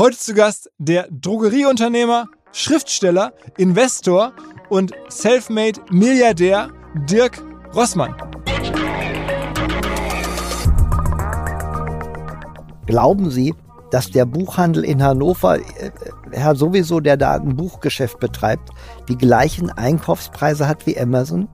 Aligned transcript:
Heute 0.00 0.16
zu 0.16 0.32
Gast 0.32 0.70
der 0.78 1.08
Drogerieunternehmer, 1.10 2.26
Schriftsteller, 2.52 3.32
Investor 3.56 4.32
und 4.68 4.92
Selfmade 5.08 5.80
Milliardär 5.90 6.70
Dirk 7.10 7.42
Rossmann. 7.74 8.14
Glauben 12.86 13.32
Sie, 13.32 13.52
dass 13.90 14.12
der 14.12 14.24
Buchhandel 14.24 14.84
in 14.84 15.02
Hannover, 15.02 15.58
äh, 15.58 15.90
Herr 16.30 16.54
sowieso, 16.54 17.00
der 17.00 17.16
da 17.16 17.34
ein 17.34 17.56
Buchgeschäft 17.56 18.20
betreibt, 18.20 18.70
die 19.08 19.18
gleichen 19.18 19.68
Einkaufspreise 19.68 20.68
hat 20.68 20.86
wie 20.86 20.96
Amazon? 20.96 21.48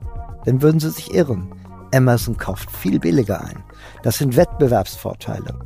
Dann 0.44 0.60
würden 0.60 0.80
Sie 0.80 0.90
sich 0.90 1.14
irren. 1.14 1.50
Amazon 1.94 2.36
kauft 2.36 2.70
viel 2.70 3.00
billiger 3.00 3.40
ein. 3.40 3.64
Das 4.02 4.18
sind 4.18 4.36
Wettbewerbsvorteile. 4.36 5.58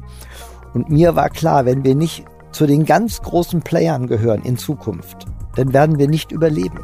Und 0.75 0.91
mir 0.91 1.17
war 1.17 1.29
klar, 1.29 1.67
wenn 1.67 1.83
wir 1.83 1.97
nicht 1.97 2.25
zu 2.53 2.67
den 2.67 2.85
ganz 2.85 3.23
großen 3.23 3.62
Playern 3.62 4.07
gehören 4.07 4.43
in 4.43 4.57
Zukunft, 4.57 5.27
dann 5.57 5.72
werden 5.72 5.99
wir 5.99 6.09
nicht 6.09 6.32
überleben. 6.32 6.79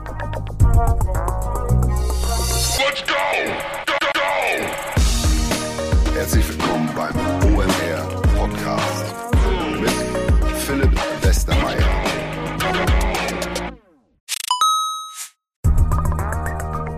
Herzlich 6.15 6.49
willkommen 6.49 6.89
beim 6.97 7.15
OMR 7.55 8.23
Podcast 8.37 9.05
mit 9.81 9.91
Philipp 10.59 11.01
Westermeier. 11.23 12.05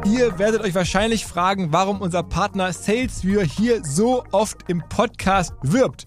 Ihr 0.06 0.38
werdet 0.38 0.62
euch 0.62 0.74
wahrscheinlich 0.74 1.26
fragen, 1.26 1.72
warum 1.72 2.00
unser 2.00 2.22
Partner 2.22 2.72
SalesViewer 2.72 3.42
hier 3.42 3.84
so 3.84 4.24
oft 4.30 4.58
im 4.68 4.82
Podcast 4.88 5.52
wirbt. 5.62 6.06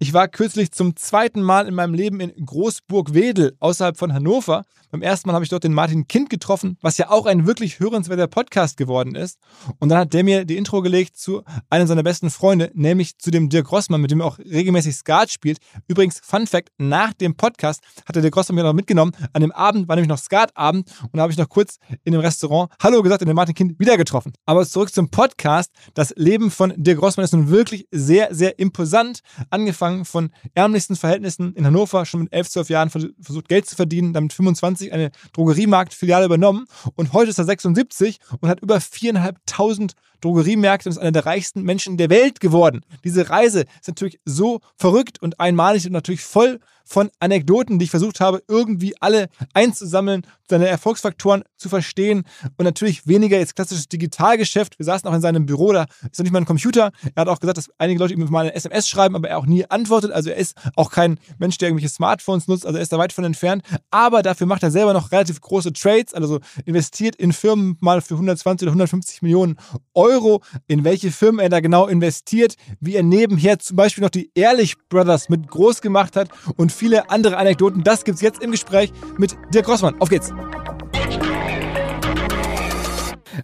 Ich 0.00 0.12
war 0.12 0.28
kürzlich 0.28 0.70
zum 0.70 0.94
zweiten 0.94 1.42
Mal 1.42 1.66
in 1.66 1.74
meinem 1.74 1.92
Leben 1.92 2.20
in 2.20 2.46
Großburg-Wedel 2.46 3.56
außerhalb 3.58 3.96
von 3.96 4.14
Hannover. 4.14 4.62
Beim 4.92 5.02
ersten 5.02 5.28
Mal 5.28 5.34
habe 5.34 5.44
ich 5.44 5.50
dort 5.50 5.64
den 5.64 5.74
Martin 5.74 6.06
Kind 6.06 6.30
getroffen, 6.30 6.78
was 6.80 6.98
ja 6.98 7.10
auch 7.10 7.26
ein 7.26 7.46
wirklich 7.46 7.80
hörenswerter 7.80 8.28
Podcast 8.28 8.76
geworden 8.76 9.16
ist. 9.16 9.38
Und 9.80 9.88
dann 9.88 9.98
hat 9.98 10.14
der 10.14 10.22
mir 10.22 10.44
die 10.44 10.56
Intro 10.56 10.82
gelegt 10.82 11.16
zu 11.16 11.42
einem 11.68 11.88
seiner 11.88 12.04
besten 12.04 12.30
Freunde, 12.30 12.70
nämlich 12.74 13.18
zu 13.18 13.32
dem 13.32 13.48
Dirk 13.48 13.72
Rossmann, 13.72 14.00
mit 14.00 14.12
dem 14.12 14.20
er 14.20 14.26
auch 14.26 14.38
regelmäßig 14.38 14.94
Skat 14.94 15.30
spielt. 15.30 15.58
Übrigens, 15.88 16.20
Fun 16.22 16.46
Fact, 16.46 16.70
nach 16.78 17.12
dem 17.12 17.34
Podcast 17.34 17.82
hat 18.06 18.14
der 18.14 18.22
Dirk 18.22 18.36
Rossmann 18.36 18.54
mir 18.54 18.62
noch 18.62 18.72
mitgenommen. 18.72 19.12
An 19.32 19.42
dem 19.42 19.50
Abend 19.50 19.88
war 19.88 19.96
nämlich 19.96 20.08
noch 20.08 20.18
Skatabend 20.18 20.88
und 21.02 21.16
da 21.16 21.22
habe 21.22 21.32
ich 21.32 21.38
noch 21.38 21.48
kurz 21.48 21.78
in 22.04 22.12
dem 22.12 22.20
Restaurant 22.20 22.70
Hallo 22.80 23.02
gesagt 23.02 23.22
und 23.22 23.26
den 23.26 23.36
Martin 23.36 23.56
Kind 23.56 23.80
wieder 23.80 23.96
getroffen. 23.96 24.32
Aber 24.46 24.64
zurück 24.64 24.94
zum 24.94 25.10
Podcast. 25.10 25.72
Das 25.94 26.14
Leben 26.16 26.52
von 26.52 26.72
Dirk 26.76 27.02
Rossmann 27.02 27.24
ist 27.24 27.32
nun 27.32 27.50
wirklich 27.50 27.88
sehr, 27.90 28.32
sehr 28.32 28.58
imposant. 28.60 29.20
Angefangen 29.50 29.87
von 30.04 30.30
ärmlichsten 30.54 30.96
Verhältnissen 30.96 31.54
in 31.54 31.66
Hannover, 31.66 32.06
schon 32.06 32.20
mit 32.20 32.32
11, 32.32 32.50
12 32.50 32.70
Jahren 32.70 32.90
versucht 32.90 33.48
Geld 33.48 33.66
zu 33.66 33.76
verdienen, 33.76 34.12
damit 34.12 34.32
25 34.32 34.92
eine 34.92 35.10
Drogeriemarktfiliale 35.32 36.26
übernommen 36.26 36.66
und 36.94 37.12
heute 37.12 37.30
ist 37.30 37.38
er 37.38 37.44
76 37.44 38.18
und 38.40 38.48
hat 38.48 38.60
über 38.60 38.80
viereinhalbtausend 38.80 39.94
Drogeriemärkte 40.20 40.88
und 40.88 40.92
ist 40.92 40.98
einer 40.98 41.12
der 41.12 41.26
reichsten 41.26 41.62
Menschen 41.62 41.96
der 41.96 42.10
Welt 42.10 42.40
geworden. 42.40 42.80
Diese 43.04 43.30
Reise 43.30 43.64
ist 43.80 43.88
natürlich 43.88 44.20
so 44.24 44.60
verrückt 44.76 45.22
und 45.22 45.38
einmalig 45.38 45.86
und 45.86 45.92
natürlich 45.92 46.22
voll 46.22 46.58
von 46.84 47.10
Anekdoten, 47.20 47.78
die 47.78 47.84
ich 47.84 47.90
versucht 47.90 48.18
habe, 48.18 48.42
irgendwie 48.48 48.94
alle 49.00 49.28
einzusammeln, 49.52 50.22
seine 50.48 50.68
Erfolgsfaktoren 50.68 51.44
zu 51.58 51.68
verstehen 51.68 52.24
und 52.56 52.64
natürlich 52.64 53.06
weniger 53.06 53.38
jetzt 53.38 53.54
klassisches 53.54 53.88
Digitalgeschäft. 53.88 54.78
Wir 54.78 54.86
saßen 54.86 55.08
auch 55.08 55.14
in 55.14 55.20
seinem 55.20 55.44
Büro, 55.44 55.72
da 55.72 55.84
ist 56.10 56.18
noch 56.18 56.24
nicht 56.24 56.32
mal 56.32 56.40
ein 56.40 56.46
Computer. 56.46 56.90
Er 57.14 57.20
hat 57.20 57.28
auch 57.28 57.40
gesagt, 57.40 57.58
dass 57.58 57.70
einige 57.76 58.00
Leute 58.00 58.14
ihm 58.14 58.24
mal 58.30 58.40
eine 58.40 58.54
SMS 58.54 58.88
schreiben, 58.88 59.16
aber 59.16 59.28
er 59.28 59.36
auch 59.38 59.46
nie 59.46 59.66
antwortet. 59.78 60.12
Also 60.12 60.30
er 60.30 60.36
ist 60.36 60.56
auch 60.76 60.90
kein 60.90 61.18
Mensch, 61.38 61.58
der 61.58 61.68
irgendwelche 61.68 61.92
Smartphones 61.92 62.48
nutzt, 62.48 62.66
also 62.66 62.78
er 62.78 62.82
ist 62.82 62.92
da 62.92 62.98
weit 62.98 63.12
von 63.12 63.24
entfernt. 63.24 63.62
Aber 63.90 64.22
dafür 64.22 64.46
macht 64.46 64.62
er 64.62 64.70
selber 64.70 64.92
noch 64.92 65.12
relativ 65.12 65.40
große 65.40 65.72
Trades, 65.72 66.14
also 66.14 66.40
investiert 66.64 67.16
in 67.16 67.32
Firmen 67.32 67.76
mal 67.80 68.00
für 68.00 68.14
120 68.14 68.66
oder 68.66 68.72
150 68.72 69.22
Millionen 69.22 69.56
Euro. 69.94 70.42
In 70.66 70.84
welche 70.84 71.10
Firmen 71.10 71.40
er 71.40 71.48
da 71.48 71.60
genau 71.60 71.86
investiert, 71.86 72.56
wie 72.80 72.96
er 72.96 73.02
nebenher 73.02 73.58
zum 73.58 73.76
Beispiel 73.76 74.02
noch 74.02 74.10
die 74.10 74.30
Ehrlich 74.34 74.76
Brothers 74.88 75.28
mit 75.28 75.48
groß 75.48 75.80
gemacht 75.80 76.16
hat 76.16 76.28
und 76.56 76.72
viele 76.72 77.10
andere 77.10 77.36
Anekdoten. 77.36 77.84
Das 77.84 78.04
gibt's 78.04 78.20
jetzt 78.20 78.42
im 78.42 78.50
Gespräch 78.50 78.92
mit 79.16 79.36
Dirk 79.54 79.68
Rossmann. 79.68 80.00
Auf 80.00 80.08
geht's! 80.08 80.32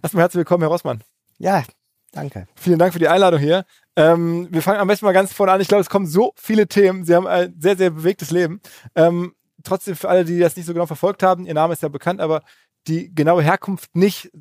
Erstmal 0.03 0.23
herzlich 0.23 0.39
willkommen, 0.39 0.61
Herr 0.61 0.69
Rossmann. 0.69 1.01
Ja, 1.37 1.63
danke. 2.15 2.47
Vielen 2.55 2.79
Dank 2.79 2.93
für 2.93 2.99
die 2.99 3.07
Einladung 3.07 3.39
hier. 3.39 3.65
Ähm, 3.95 4.47
wir 4.51 4.61
fangen 4.61 4.79
am 4.79 4.87
besten 4.87 5.05
mal 5.05 5.13
ganz 5.13 5.33
vorne 5.33 5.51
an. 5.51 5.61
Ich 5.61 5.67
glaube, 5.67 5.81
es 5.81 5.89
kommen 5.89 6.07
so 6.07 6.33
viele 6.35 6.67
Themen. 6.67 7.05
Sie 7.05 7.15
haben 7.15 7.27
ein 7.27 7.53
sehr, 7.59 7.77
sehr 7.77 7.91
bewegtes 7.91 8.31
Leben. 8.31 8.61
Ähm, 8.95 9.35
trotzdem 9.63 9.95
für 9.95 10.09
alle, 10.09 10.25
die 10.25 10.39
das 10.39 10.55
nicht 10.55 10.65
so 10.65 10.73
genau 10.73 10.85
verfolgt 10.85 11.23
haben, 11.23 11.45
Ihr 11.45 11.53
Name 11.53 11.73
ist 11.73 11.83
ja 11.83 11.89
bekannt, 11.89 12.21
aber 12.21 12.41
die 12.87 13.13
genaue 13.13 13.43
Herkunft 13.43 13.95
nicht, 13.95 14.31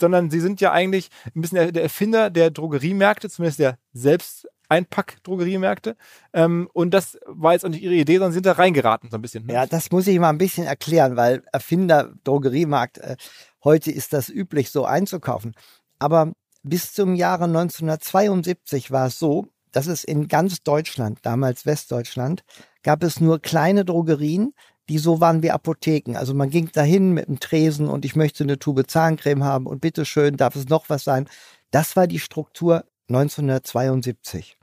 sondern 0.00 0.30
Sie 0.30 0.40
sind 0.40 0.60
ja 0.60 0.72
eigentlich 0.72 1.08
ein 1.34 1.40
bisschen 1.40 1.56
der, 1.56 1.72
der 1.72 1.82
Erfinder 1.82 2.30
der 2.30 2.50
Drogeriemärkte, 2.50 3.30
zumindest 3.30 3.58
der 3.60 3.78
selbst 3.92 4.48
Einpack-Drogeriemärkte. 4.68 5.96
Ähm, 6.32 6.68
und 6.72 6.92
das 6.92 7.18
war 7.26 7.52
jetzt 7.52 7.64
auch 7.64 7.68
nicht 7.68 7.82
Ihre 7.82 7.94
Idee, 7.94 8.14
sondern 8.14 8.32
Sie 8.32 8.36
sind 8.36 8.46
da 8.46 8.52
reingeraten 8.52 9.10
so 9.10 9.16
ein 9.16 9.22
bisschen. 9.22 9.46
Ne? 9.46 9.54
Ja, 9.54 9.66
das 9.66 9.90
muss 9.90 10.06
ich 10.06 10.18
mal 10.18 10.30
ein 10.30 10.38
bisschen 10.38 10.66
erklären, 10.66 11.16
weil 11.16 11.42
Erfinder 11.52 12.12
Drogeriemarkt, 12.24 12.98
äh, 12.98 13.16
heute 13.62 13.90
ist 13.90 14.12
das 14.12 14.28
üblich, 14.28 14.70
so 14.70 14.84
einzukaufen. 14.84 15.54
Aber 15.98 16.32
bis 16.64 16.92
zum 16.92 17.14
Jahre 17.14 17.44
1972 17.44 18.90
war 18.90 19.06
es 19.06 19.18
so, 19.18 19.46
dass 19.70 19.86
es 19.86 20.02
in 20.04 20.28
ganz 20.28 20.62
Deutschland, 20.62 21.18
damals 21.22 21.66
Westdeutschland, 21.66 22.44
gab 22.82 23.02
es 23.02 23.20
nur 23.20 23.40
kleine 23.40 23.84
Drogerien, 23.84 24.54
die 24.88 24.98
so 24.98 25.20
waren 25.20 25.42
wie 25.42 25.50
Apotheken. 25.50 26.16
Also 26.16 26.34
man 26.34 26.50
ging 26.50 26.70
dahin 26.72 27.12
mit 27.12 27.28
einem 27.28 27.40
Tresen 27.40 27.88
und 27.88 28.04
ich 28.04 28.16
möchte 28.16 28.44
eine 28.44 28.58
Tube 28.58 28.86
Zahncreme 28.86 29.44
haben 29.44 29.66
und 29.66 29.80
bitteschön, 29.80 30.36
darf 30.36 30.56
es 30.56 30.68
noch 30.68 30.88
was 30.88 31.04
sein. 31.04 31.28
Das 31.70 31.96
war 31.96 32.06
die 32.06 32.18
Struktur 32.18 32.84
1972. 33.08 34.56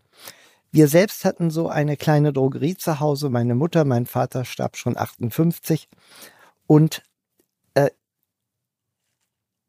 Wir 0.71 0.87
selbst 0.87 1.25
hatten 1.25 1.51
so 1.51 1.67
eine 1.67 1.97
kleine 1.97 2.31
Drogerie 2.31 2.77
zu 2.77 2.99
Hause. 2.99 3.29
Meine 3.29 3.55
Mutter, 3.55 3.83
mein 3.83 4.05
Vater 4.05 4.45
starb 4.45 4.77
schon 4.77 4.97
58. 4.97 5.89
Und 6.65 7.03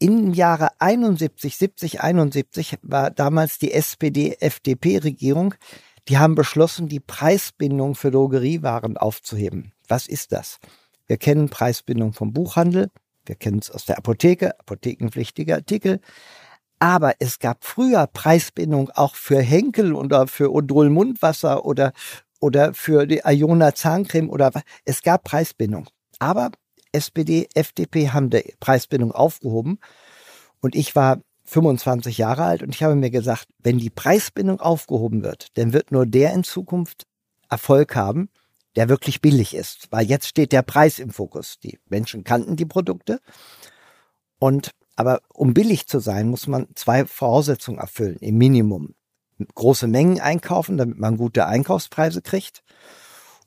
im 0.02 0.34
Jahre 0.34 0.70
71, 0.80 1.56
70, 1.56 2.00
71 2.00 2.78
war 2.82 3.12
damals 3.12 3.60
die 3.60 3.72
SPD-FDP-Regierung. 3.72 5.54
Die 6.08 6.18
haben 6.18 6.34
beschlossen, 6.34 6.88
die 6.88 6.98
Preisbindung 6.98 7.94
für 7.94 8.10
Drogeriewaren 8.10 8.96
aufzuheben. 8.96 9.72
Was 9.86 10.08
ist 10.08 10.32
das? 10.32 10.58
Wir 11.06 11.18
kennen 11.18 11.50
Preisbindung 11.50 12.14
vom 12.14 12.32
Buchhandel. 12.32 12.90
Wir 13.26 13.36
kennen 13.36 13.60
es 13.60 13.70
aus 13.70 13.84
der 13.84 13.96
Apotheke, 13.96 14.58
apothekenpflichtige 14.58 15.54
Artikel. 15.54 16.00
Aber 16.80 17.14
es 17.20 17.38
gab 17.38 17.64
früher 17.64 18.08
Preisbindung 18.08 18.90
auch 18.90 19.14
für 19.14 19.40
Henkel 19.40 19.92
oder 19.92 20.26
für 20.26 20.52
Odol 20.52 20.90
Mundwasser 20.90 21.64
oder, 21.64 21.92
oder 22.40 22.74
für 22.74 23.06
die 23.06 23.20
Iona 23.24 23.72
Zahncreme 23.72 24.30
oder. 24.30 24.50
Es 24.84 25.04
gab 25.04 25.22
Preisbindung. 25.22 25.88
Aber 26.18 26.50
SPD, 26.92 27.48
FDP 27.54 28.10
haben 28.10 28.30
die 28.30 28.54
Preisbindung 28.60 29.12
aufgehoben. 29.12 29.78
Und 30.60 30.74
ich 30.74 30.94
war 30.94 31.20
25 31.44 32.18
Jahre 32.18 32.44
alt 32.44 32.62
und 32.62 32.74
ich 32.74 32.82
habe 32.82 32.94
mir 32.94 33.10
gesagt, 33.10 33.48
wenn 33.58 33.78
die 33.78 33.90
Preisbindung 33.90 34.60
aufgehoben 34.60 35.22
wird, 35.22 35.48
dann 35.58 35.72
wird 35.72 35.92
nur 35.92 36.06
der 36.06 36.32
in 36.32 36.44
Zukunft 36.44 37.06
Erfolg 37.48 37.94
haben, 37.96 38.30
der 38.76 38.88
wirklich 38.88 39.20
billig 39.20 39.54
ist. 39.54 39.88
Weil 39.90 40.06
jetzt 40.06 40.26
steht 40.26 40.52
der 40.52 40.62
Preis 40.62 40.98
im 40.98 41.10
Fokus. 41.10 41.58
Die 41.62 41.78
Menschen 41.88 42.24
kannten 42.24 42.56
die 42.56 42.64
Produkte. 42.64 43.20
Und, 44.38 44.70
aber 44.96 45.20
um 45.28 45.52
billig 45.52 45.86
zu 45.86 45.98
sein, 45.98 46.28
muss 46.28 46.46
man 46.46 46.68
zwei 46.74 47.04
Voraussetzungen 47.04 47.78
erfüllen, 47.78 48.16
im 48.20 48.38
Minimum. 48.38 48.94
Große 49.54 49.88
Mengen 49.88 50.20
einkaufen, 50.20 50.76
damit 50.76 50.98
man 50.98 51.16
gute 51.16 51.46
Einkaufspreise 51.46 52.22
kriegt. 52.22 52.62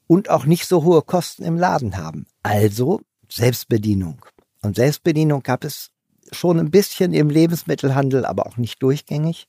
Und 0.08 0.30
auch 0.30 0.46
nicht 0.46 0.68
so 0.68 0.84
hohe 0.84 1.02
Kosten 1.02 1.44
im 1.44 1.58
Laden 1.58 1.98
haben. 1.98 2.28
Also 2.44 3.02
Selbstbedienung. 3.30 4.26
Und 4.62 4.76
Selbstbedienung 4.76 5.44
gab 5.44 5.64
es 5.64 5.92
schon 6.32 6.60
ein 6.60 6.72
bisschen 6.72 7.14
im 7.14 7.30
Lebensmittelhandel, 7.30 8.26
aber 8.26 8.48
auch 8.48 8.58
nicht 8.58 8.82
durchgängig. 8.82 9.48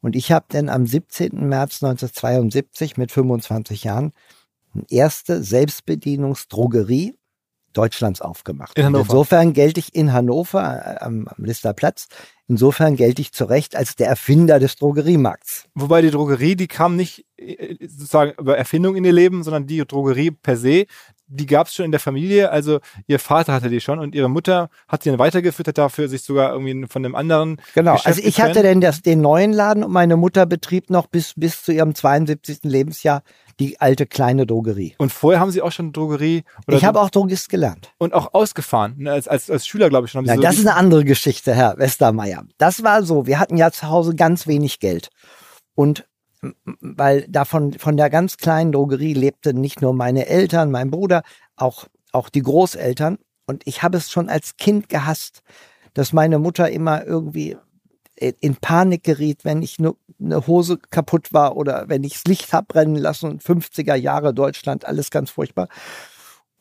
Und 0.00 0.16
ich 0.16 0.32
habe 0.32 0.46
dann 0.48 0.68
am 0.68 0.86
17. 0.86 1.48
März 1.48 1.82
1972 1.82 2.96
mit 2.96 3.12
25 3.12 3.84
Jahren 3.84 4.12
eine 4.74 4.84
erste 4.88 5.42
Selbstbedienungsdrogerie 5.42 7.14
Deutschlands 7.72 8.20
aufgemacht. 8.20 8.76
In 8.78 8.86
Hannover. 8.86 9.04
Insofern 9.04 9.52
gelte 9.52 9.80
ich 9.80 9.94
in 9.94 10.12
Hannover 10.12 10.60
äh, 10.60 11.04
am, 11.04 11.28
am 11.28 11.44
Listerplatz. 11.44 12.08
Insofern 12.48 12.96
gelte 12.96 13.20
ich 13.20 13.32
zu 13.32 13.44
Recht 13.44 13.76
als 13.76 13.94
der 13.94 14.08
Erfinder 14.08 14.58
des 14.58 14.76
Drogeriemarkts. 14.76 15.68
Wobei 15.74 16.00
die 16.00 16.10
Drogerie, 16.10 16.56
die 16.56 16.66
kam 16.66 16.96
nicht 16.96 17.26
äh, 17.36 17.76
sozusagen 17.86 18.32
über 18.38 18.56
Erfindung 18.56 18.96
in 18.96 19.04
ihr 19.04 19.12
Leben, 19.12 19.42
sondern 19.42 19.66
die 19.66 19.84
Drogerie 19.86 20.30
per 20.30 20.56
se, 20.56 20.86
die 21.28 21.46
gab 21.46 21.66
es 21.66 21.74
schon 21.74 21.84
in 21.84 21.90
der 21.90 22.00
Familie. 22.00 22.50
Also 22.50 22.80
ihr 23.06 23.18
Vater 23.18 23.52
hatte 23.52 23.68
die 23.68 23.80
schon 23.80 23.98
und 23.98 24.14
ihre 24.14 24.28
Mutter 24.28 24.70
hat 24.88 25.02
sie 25.02 25.10
dann 25.10 25.18
weitergeführt, 25.18 25.68
hat 25.68 25.78
dafür 25.78 26.08
sich 26.08 26.22
sogar 26.22 26.52
irgendwie 26.52 26.86
von 26.88 27.04
einem 27.04 27.14
anderen. 27.14 27.60
Genau, 27.74 27.92
Geschäft 27.92 28.06
also 28.06 28.20
ich 28.20 28.36
getrennt. 28.36 28.50
hatte 28.50 28.62
denn 28.62 28.80
das, 28.80 29.02
den 29.02 29.20
neuen 29.20 29.52
Laden 29.52 29.84
und 29.84 29.92
meine 29.92 30.16
Mutter 30.16 30.46
betrieb 30.46 30.90
noch 30.90 31.06
bis, 31.06 31.34
bis 31.36 31.62
zu 31.62 31.72
ihrem 31.72 31.94
72. 31.94 32.60
Lebensjahr 32.62 33.22
die 33.60 33.80
alte 33.80 34.06
kleine 34.06 34.46
Drogerie. 34.46 34.94
Und 34.98 35.12
vorher 35.12 35.40
haben 35.40 35.50
Sie 35.50 35.62
auch 35.62 35.72
schon 35.72 35.92
Drogerie? 35.92 36.44
ich 36.68 36.84
habe 36.84 37.00
auch 37.00 37.10
Drogist 37.10 37.48
gelernt. 37.48 37.92
Und 37.98 38.14
auch 38.14 38.32
ausgefahren, 38.32 38.94
ne? 38.98 39.12
als, 39.12 39.26
als, 39.26 39.50
als 39.50 39.66
Schüler, 39.66 39.88
glaube 39.88 40.06
ich 40.06 40.12
schon. 40.12 40.24
Nein, 40.24 40.36
so 40.36 40.42
das 40.42 40.58
ist 40.58 40.66
eine 40.66 40.76
andere 40.76 41.04
Geschichte, 41.04 41.54
Herr 41.54 41.76
Westermeier. 41.76 42.44
Das 42.58 42.84
war 42.84 43.02
so, 43.02 43.26
wir 43.26 43.38
hatten 43.38 43.56
ja 43.56 43.70
zu 43.70 43.88
Hause 43.88 44.14
ganz 44.14 44.46
wenig 44.46 44.78
Geld. 44.78 45.10
Und 45.74 46.07
weil 46.80 47.26
davon 47.28 47.74
von 47.74 47.96
der 47.96 48.10
ganz 48.10 48.36
kleinen 48.36 48.72
Drogerie 48.72 49.14
lebten 49.14 49.60
nicht 49.60 49.82
nur 49.82 49.92
meine 49.92 50.26
Eltern, 50.26 50.70
mein 50.70 50.90
Bruder, 50.90 51.22
auch, 51.56 51.86
auch 52.12 52.28
die 52.28 52.42
Großeltern. 52.42 53.18
Und 53.46 53.66
ich 53.66 53.82
habe 53.82 53.96
es 53.96 54.10
schon 54.10 54.28
als 54.28 54.56
Kind 54.56 54.88
gehasst, 54.88 55.42
dass 55.94 56.12
meine 56.12 56.38
Mutter 56.38 56.70
immer 56.70 57.04
irgendwie 57.04 57.56
in 58.18 58.56
Panik 58.56 59.04
geriet, 59.04 59.44
wenn 59.44 59.62
ich 59.62 59.78
nur 59.78 59.96
eine 60.20 60.46
Hose 60.46 60.78
kaputt 60.90 61.32
war 61.32 61.56
oder 61.56 61.88
wenn 61.88 62.02
ich 62.02 62.14
das 62.14 62.24
Licht 62.24 62.52
hab 62.52 62.68
brennen 62.68 62.96
lassen 62.96 63.30
und 63.30 63.42
50er 63.42 63.94
Jahre 63.94 64.34
Deutschland, 64.34 64.84
alles 64.84 65.10
ganz 65.10 65.30
furchtbar. 65.30 65.68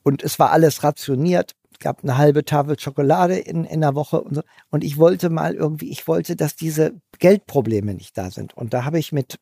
Und 0.04 0.24
es 0.24 0.38
war 0.40 0.52
alles 0.52 0.84
rationiert. 0.84 1.56
Es 1.72 1.80
gab 1.80 2.04
eine 2.04 2.18
halbe 2.18 2.46
Tafel 2.46 2.80
Schokolade 2.80 3.38
in, 3.38 3.66
in 3.66 3.82
der 3.82 3.96
Woche 3.96 4.22
und 4.22 4.36
so. 4.36 4.42
Und 4.70 4.84
ich 4.84 4.98
wollte 4.98 5.30
mal 5.30 5.56
irgendwie, 5.56 5.90
ich 5.90 6.08
wollte, 6.08 6.36
dass 6.36 6.56
diese 6.56 6.94
Geldprobleme 7.20 7.94
nicht 7.94 8.18
da 8.18 8.32
sind. 8.32 8.56
Und 8.56 8.74
da 8.74 8.86
habe 8.86 9.00
ich 9.00 9.12
mit 9.12 9.40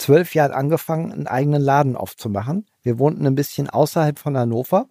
zwölf 0.00 0.34
Jahren 0.34 0.52
angefangen, 0.52 1.12
einen 1.12 1.26
eigenen 1.26 1.62
Laden 1.62 1.96
aufzumachen. 1.96 2.66
Wir 2.82 2.98
wohnten 2.98 3.26
ein 3.26 3.34
bisschen 3.34 3.68
außerhalb 3.68 4.18
von 4.18 4.36
Hannover. 4.36 4.86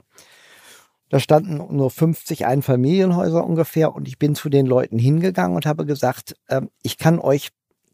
Da 1.09 1.19
standen 1.19 1.75
nur 1.75 1.89
50 1.89 2.45
Einfamilienhäuser 2.45 3.43
ungefähr 3.43 3.93
und 3.95 4.07
ich 4.07 4.19
bin 4.19 4.35
zu 4.35 4.49
den 4.49 4.67
Leuten 4.67 4.99
hingegangen 4.99 5.55
und 5.55 5.65
habe 5.65 5.85
gesagt, 5.85 6.35
äh, 6.47 6.61
ich 6.83 6.97
kann 6.97 7.19
euch, 7.19 7.49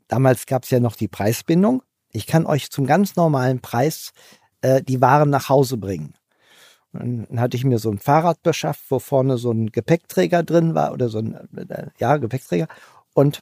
damals 0.08 0.46
gab 0.46 0.64
es 0.64 0.70
ja 0.70 0.82
noch 0.82 0.98
die 0.98 1.08
Preisbindung, 1.08 1.82
ich 2.12 2.28
kann 2.28 2.46
euch 2.46 2.70
zum 2.72 2.86
ganz 2.86 3.16
normalen 3.16 3.62
Preis 3.62 4.12
äh, 4.62 4.82
die 4.82 5.02
Waren 5.02 5.30
nach 5.30 5.48
Hause 5.48 5.78
bringen. 5.78 6.14
Und 6.92 7.28
dann 7.30 7.40
hatte 7.40 7.58
ich 7.58 7.64
mir 7.64 7.80
so 7.80 7.90
ein 7.90 8.00
Fahrrad 8.00 8.42
beschafft, 8.44 8.84
wo 8.90 9.00
vorne 9.00 9.38
so 9.38 9.52
ein 9.52 9.72
Gepäckträger 9.72 10.44
drin 10.44 10.76
war 10.76 10.94
oder 10.94 11.10
so 11.10 11.20
ein, 11.20 11.36
äh, 11.70 11.88
ja, 12.00 12.18
Gepäckträger. 12.18 12.68
Und 13.14 13.40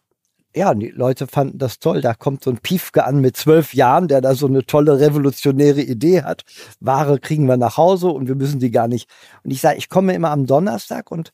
ja, 0.55 0.73
die 0.73 0.89
Leute 0.89 1.27
fanden 1.27 1.57
das 1.57 1.79
toll. 1.79 2.01
Da 2.01 2.13
kommt 2.13 2.43
so 2.43 2.51
ein 2.51 2.59
Piefke 2.59 3.05
an 3.05 3.19
mit 3.19 3.35
zwölf 3.37 3.73
Jahren, 3.73 4.07
der 4.07 4.21
da 4.21 4.35
so 4.35 4.47
eine 4.47 4.65
tolle 4.65 4.99
revolutionäre 4.99 5.81
Idee 5.81 6.23
hat. 6.23 6.43
Ware 6.79 7.19
kriegen 7.19 7.47
wir 7.47 7.57
nach 7.57 7.77
Hause 7.77 8.09
und 8.09 8.27
wir 8.27 8.35
müssen 8.35 8.59
die 8.59 8.71
gar 8.71 8.87
nicht. 8.87 9.09
Und 9.43 9.51
ich 9.51 9.61
sage, 9.61 9.77
ich 9.77 9.89
komme 9.89 10.13
immer 10.13 10.29
am 10.31 10.45
Donnerstag 10.45 11.11
und, 11.11 11.31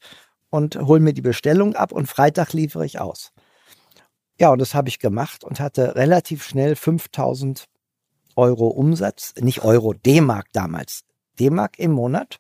und 0.50 0.78
hole 0.78 1.02
mir 1.02 1.14
die 1.14 1.22
Bestellung 1.22 1.76
ab 1.76 1.92
und 1.92 2.08
Freitag 2.08 2.54
liefere 2.54 2.86
ich 2.86 3.00
aus. 3.00 3.32
Ja, 4.40 4.52
und 4.52 4.60
das 4.60 4.74
habe 4.74 4.88
ich 4.88 5.00
gemacht 5.00 5.44
und 5.44 5.60
hatte 5.60 5.96
relativ 5.96 6.46
schnell 6.46 6.78
5000 6.78 7.66
Euro 8.38 8.68
Umsatz, 8.68 9.34
nicht 9.38 9.66
Euro, 9.66 9.94
D-Mark 9.94 10.48
damals. 10.54 11.02
D-Mark 11.40 11.78
im 11.78 11.92
Monat 11.92 12.40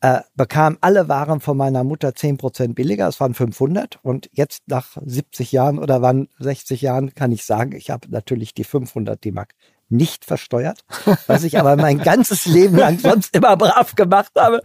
äh, 0.00 0.20
bekam 0.36 0.78
alle 0.80 1.08
Waren 1.08 1.40
von 1.40 1.56
meiner 1.56 1.82
Mutter 1.84 2.10
10% 2.10 2.74
billiger, 2.74 3.08
es 3.08 3.20
waren 3.20 3.34
500 3.34 3.98
und 4.02 4.30
jetzt 4.32 4.62
nach 4.66 4.96
70 5.04 5.50
Jahren 5.52 5.78
oder 5.78 6.02
wann 6.02 6.28
60 6.38 6.82
Jahren 6.82 7.14
kann 7.14 7.32
ich 7.32 7.44
sagen, 7.44 7.72
ich 7.72 7.90
habe 7.90 8.08
natürlich 8.10 8.54
die 8.54 8.64
500 8.64 9.24
D-Mark 9.24 9.54
nicht 9.88 10.24
versteuert, 10.24 10.84
was 11.26 11.44
ich 11.44 11.58
aber 11.58 11.76
mein 11.76 11.98
ganzes 11.98 12.46
Leben 12.46 12.76
lang 12.76 12.98
sonst 12.98 13.34
immer 13.34 13.56
brav 13.56 13.94
gemacht 13.94 14.32
habe. 14.36 14.62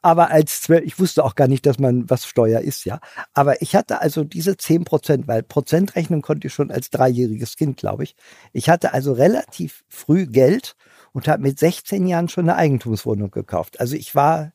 Aber 0.00 0.30
als 0.30 0.60
zwölf, 0.60 0.84
ich 0.84 1.00
wusste 1.00 1.24
auch 1.24 1.34
gar 1.34 1.48
nicht, 1.48 1.66
dass 1.66 1.78
man 1.78 2.08
was 2.08 2.26
Steuer 2.26 2.60
ist, 2.60 2.84
ja. 2.84 3.00
Aber 3.34 3.60
ich 3.62 3.74
hatte 3.74 4.00
also 4.00 4.22
diese 4.22 4.56
10 4.56 4.84
Prozent, 4.84 5.26
weil 5.26 5.42
Prozentrechnung 5.42 6.22
konnte 6.22 6.46
ich 6.46 6.54
schon 6.54 6.70
als 6.70 6.90
dreijähriges 6.90 7.56
Kind, 7.56 7.78
glaube 7.78 8.04
ich. 8.04 8.14
Ich 8.52 8.68
hatte 8.68 8.92
also 8.92 9.12
relativ 9.12 9.84
früh 9.88 10.26
Geld 10.26 10.76
und 11.12 11.26
habe 11.26 11.42
mit 11.42 11.58
16 11.58 12.06
Jahren 12.06 12.28
schon 12.28 12.48
eine 12.48 12.56
Eigentumswohnung 12.56 13.30
gekauft. 13.30 13.80
Also 13.80 13.96
ich 13.96 14.14
war 14.14 14.52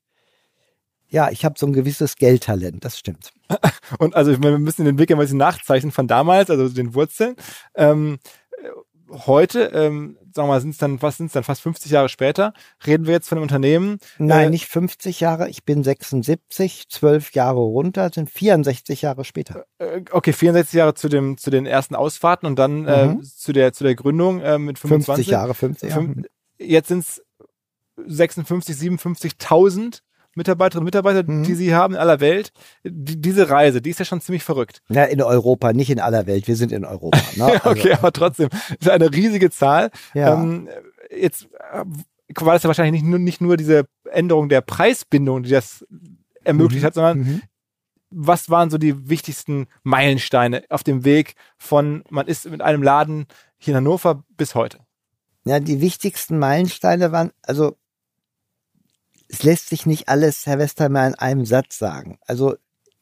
ja, 1.13 1.29
ich 1.29 1.45
habe 1.45 1.59
so 1.59 1.67
ein 1.67 1.73
gewisses 1.73 2.15
Geldtalent, 2.15 2.83
das 2.83 2.97
stimmt. 2.97 3.31
Und 3.99 4.15
also 4.15 4.41
wir 4.41 4.57
müssen 4.57 4.83
den 4.83 4.97
Weg 4.97 5.11
ein 5.11 5.19
bisschen 5.19 5.37
nachzeichnen 5.37 5.91
von 5.91 6.07
damals, 6.07 6.49
also 6.49 6.67
den 6.69 6.95
Wurzeln. 6.95 7.35
Ähm, 7.75 8.17
heute, 9.11 9.65
ähm, 9.75 10.17
sagen 10.33 10.47
wir 10.47 10.53
mal, 10.53 10.61
sind 10.61 10.71
es 10.71 10.79
dann, 10.79 10.99
was 11.03 11.17
sind 11.17 11.27
es 11.27 11.33
dann, 11.33 11.43
fast 11.43 11.61
50 11.61 11.91
Jahre 11.91 12.09
später, 12.09 12.53
reden 12.87 13.05
wir 13.05 13.13
jetzt 13.13 13.29
von 13.29 13.37
einem 13.37 13.43
Unternehmen? 13.43 13.99
Nein, 14.17 14.47
äh, 14.47 14.49
nicht 14.49 14.65
50 14.65 15.19
Jahre, 15.19 15.49
ich 15.49 15.63
bin 15.63 15.83
76, 15.83 16.89
12 16.89 17.33
Jahre 17.33 17.59
runter, 17.59 18.09
sind 18.11 18.31
64 18.31 19.03
Jahre 19.03 19.23
später. 19.23 19.65
Äh, 19.77 20.01
okay, 20.09 20.33
64 20.33 20.73
Jahre 20.73 20.95
zu 20.95 21.09
dem, 21.09 21.37
zu 21.37 21.51
den 21.51 21.67
ersten 21.67 21.93
Ausfahrten 21.93 22.47
und 22.47 22.57
dann 22.57 22.87
äh, 22.87 23.05
mhm. 23.05 23.19
äh, 23.19 23.23
zu 23.23 23.53
der, 23.53 23.71
zu 23.71 23.83
der 23.83 23.93
Gründung 23.93 24.41
äh, 24.41 24.57
mit 24.57 24.79
25. 24.79 25.27
50 25.27 25.31
Jahre, 25.31 25.53
50 25.53 25.89
Jahre. 25.91 26.23
Jetzt 26.57 26.87
sind 26.87 26.99
es 26.99 27.21
56, 28.03 28.75
57.000 28.75 29.99
Mitarbeiterinnen 30.35 30.81
und 30.81 30.85
Mitarbeiter, 30.85 31.23
mhm. 31.29 31.43
die 31.43 31.55
sie 31.55 31.75
haben 31.75 31.93
in 31.93 31.99
aller 31.99 32.19
Welt. 32.19 32.51
Die, 32.83 33.19
diese 33.19 33.49
Reise, 33.49 33.81
die 33.81 33.89
ist 33.89 33.99
ja 33.99 34.05
schon 34.05 34.21
ziemlich 34.21 34.43
verrückt. 34.43 34.81
Ja, 34.89 35.03
in 35.03 35.21
Europa, 35.21 35.73
nicht 35.73 35.89
in 35.89 35.99
aller 35.99 36.25
Welt. 36.25 36.47
Wir 36.47 36.55
sind 36.55 36.71
in 36.71 36.85
Europa. 36.85 37.19
Ne? 37.35 37.45
Also. 37.45 37.69
okay, 37.69 37.93
aber 37.93 38.11
trotzdem, 38.11 38.49
ist 38.79 38.89
eine 38.89 39.11
riesige 39.11 39.49
Zahl. 39.49 39.89
Ja. 40.13 40.33
Ähm, 40.33 40.69
jetzt 41.09 41.47
äh, 41.71 41.83
war 42.35 42.55
es 42.55 42.63
ja 42.63 42.67
wahrscheinlich 42.67 43.01
nicht 43.01 43.09
nur, 43.09 43.19
nicht 43.19 43.41
nur 43.41 43.57
diese 43.57 43.85
Änderung 44.11 44.49
der 44.49 44.61
Preisbindung, 44.61 45.43
die 45.43 45.49
das 45.49 45.85
ermöglicht 46.43 46.83
mhm. 46.83 46.87
hat, 46.87 46.93
sondern 46.93 47.17
mhm. 47.19 47.41
was 48.09 48.49
waren 48.49 48.69
so 48.69 48.77
die 48.77 49.09
wichtigsten 49.09 49.67
Meilensteine 49.83 50.63
auf 50.69 50.83
dem 50.83 51.05
Weg 51.05 51.35
von, 51.57 52.03
man 52.09 52.27
ist 52.27 52.49
mit 52.49 52.61
einem 52.61 52.83
Laden 52.83 53.25
hier 53.57 53.71
in 53.71 53.77
Hannover 53.77 54.23
bis 54.37 54.55
heute? 54.55 54.79
Ja, 55.45 55.59
die 55.59 55.81
wichtigsten 55.81 56.39
Meilensteine 56.39 57.11
waren, 57.11 57.31
also 57.41 57.75
es 59.33 59.41
lässt 59.41 59.69
sich 59.69 59.87
nicht 59.87 60.09
alles, 60.09 60.45
Herr 60.45 60.59
Westermeier, 60.59 61.07
in 61.07 61.15
einem 61.15 61.45
Satz 61.45 61.79
sagen. 61.79 62.19
Also 62.27 62.55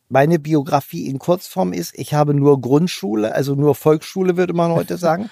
meine 0.08 0.40
Biografie 0.40 1.08
in 1.08 1.20
Kurzform 1.20 1.74
ist, 1.74 1.94
ich 1.98 2.14
habe 2.14 2.34
nur 2.34 2.62
Grundschule, 2.62 3.36
also 3.36 3.56
nur 3.56 3.76
Volksschule, 3.76 4.38
würde 4.38 4.54
man 4.54 4.72
heute 4.72 4.98
sagen. 5.06 5.30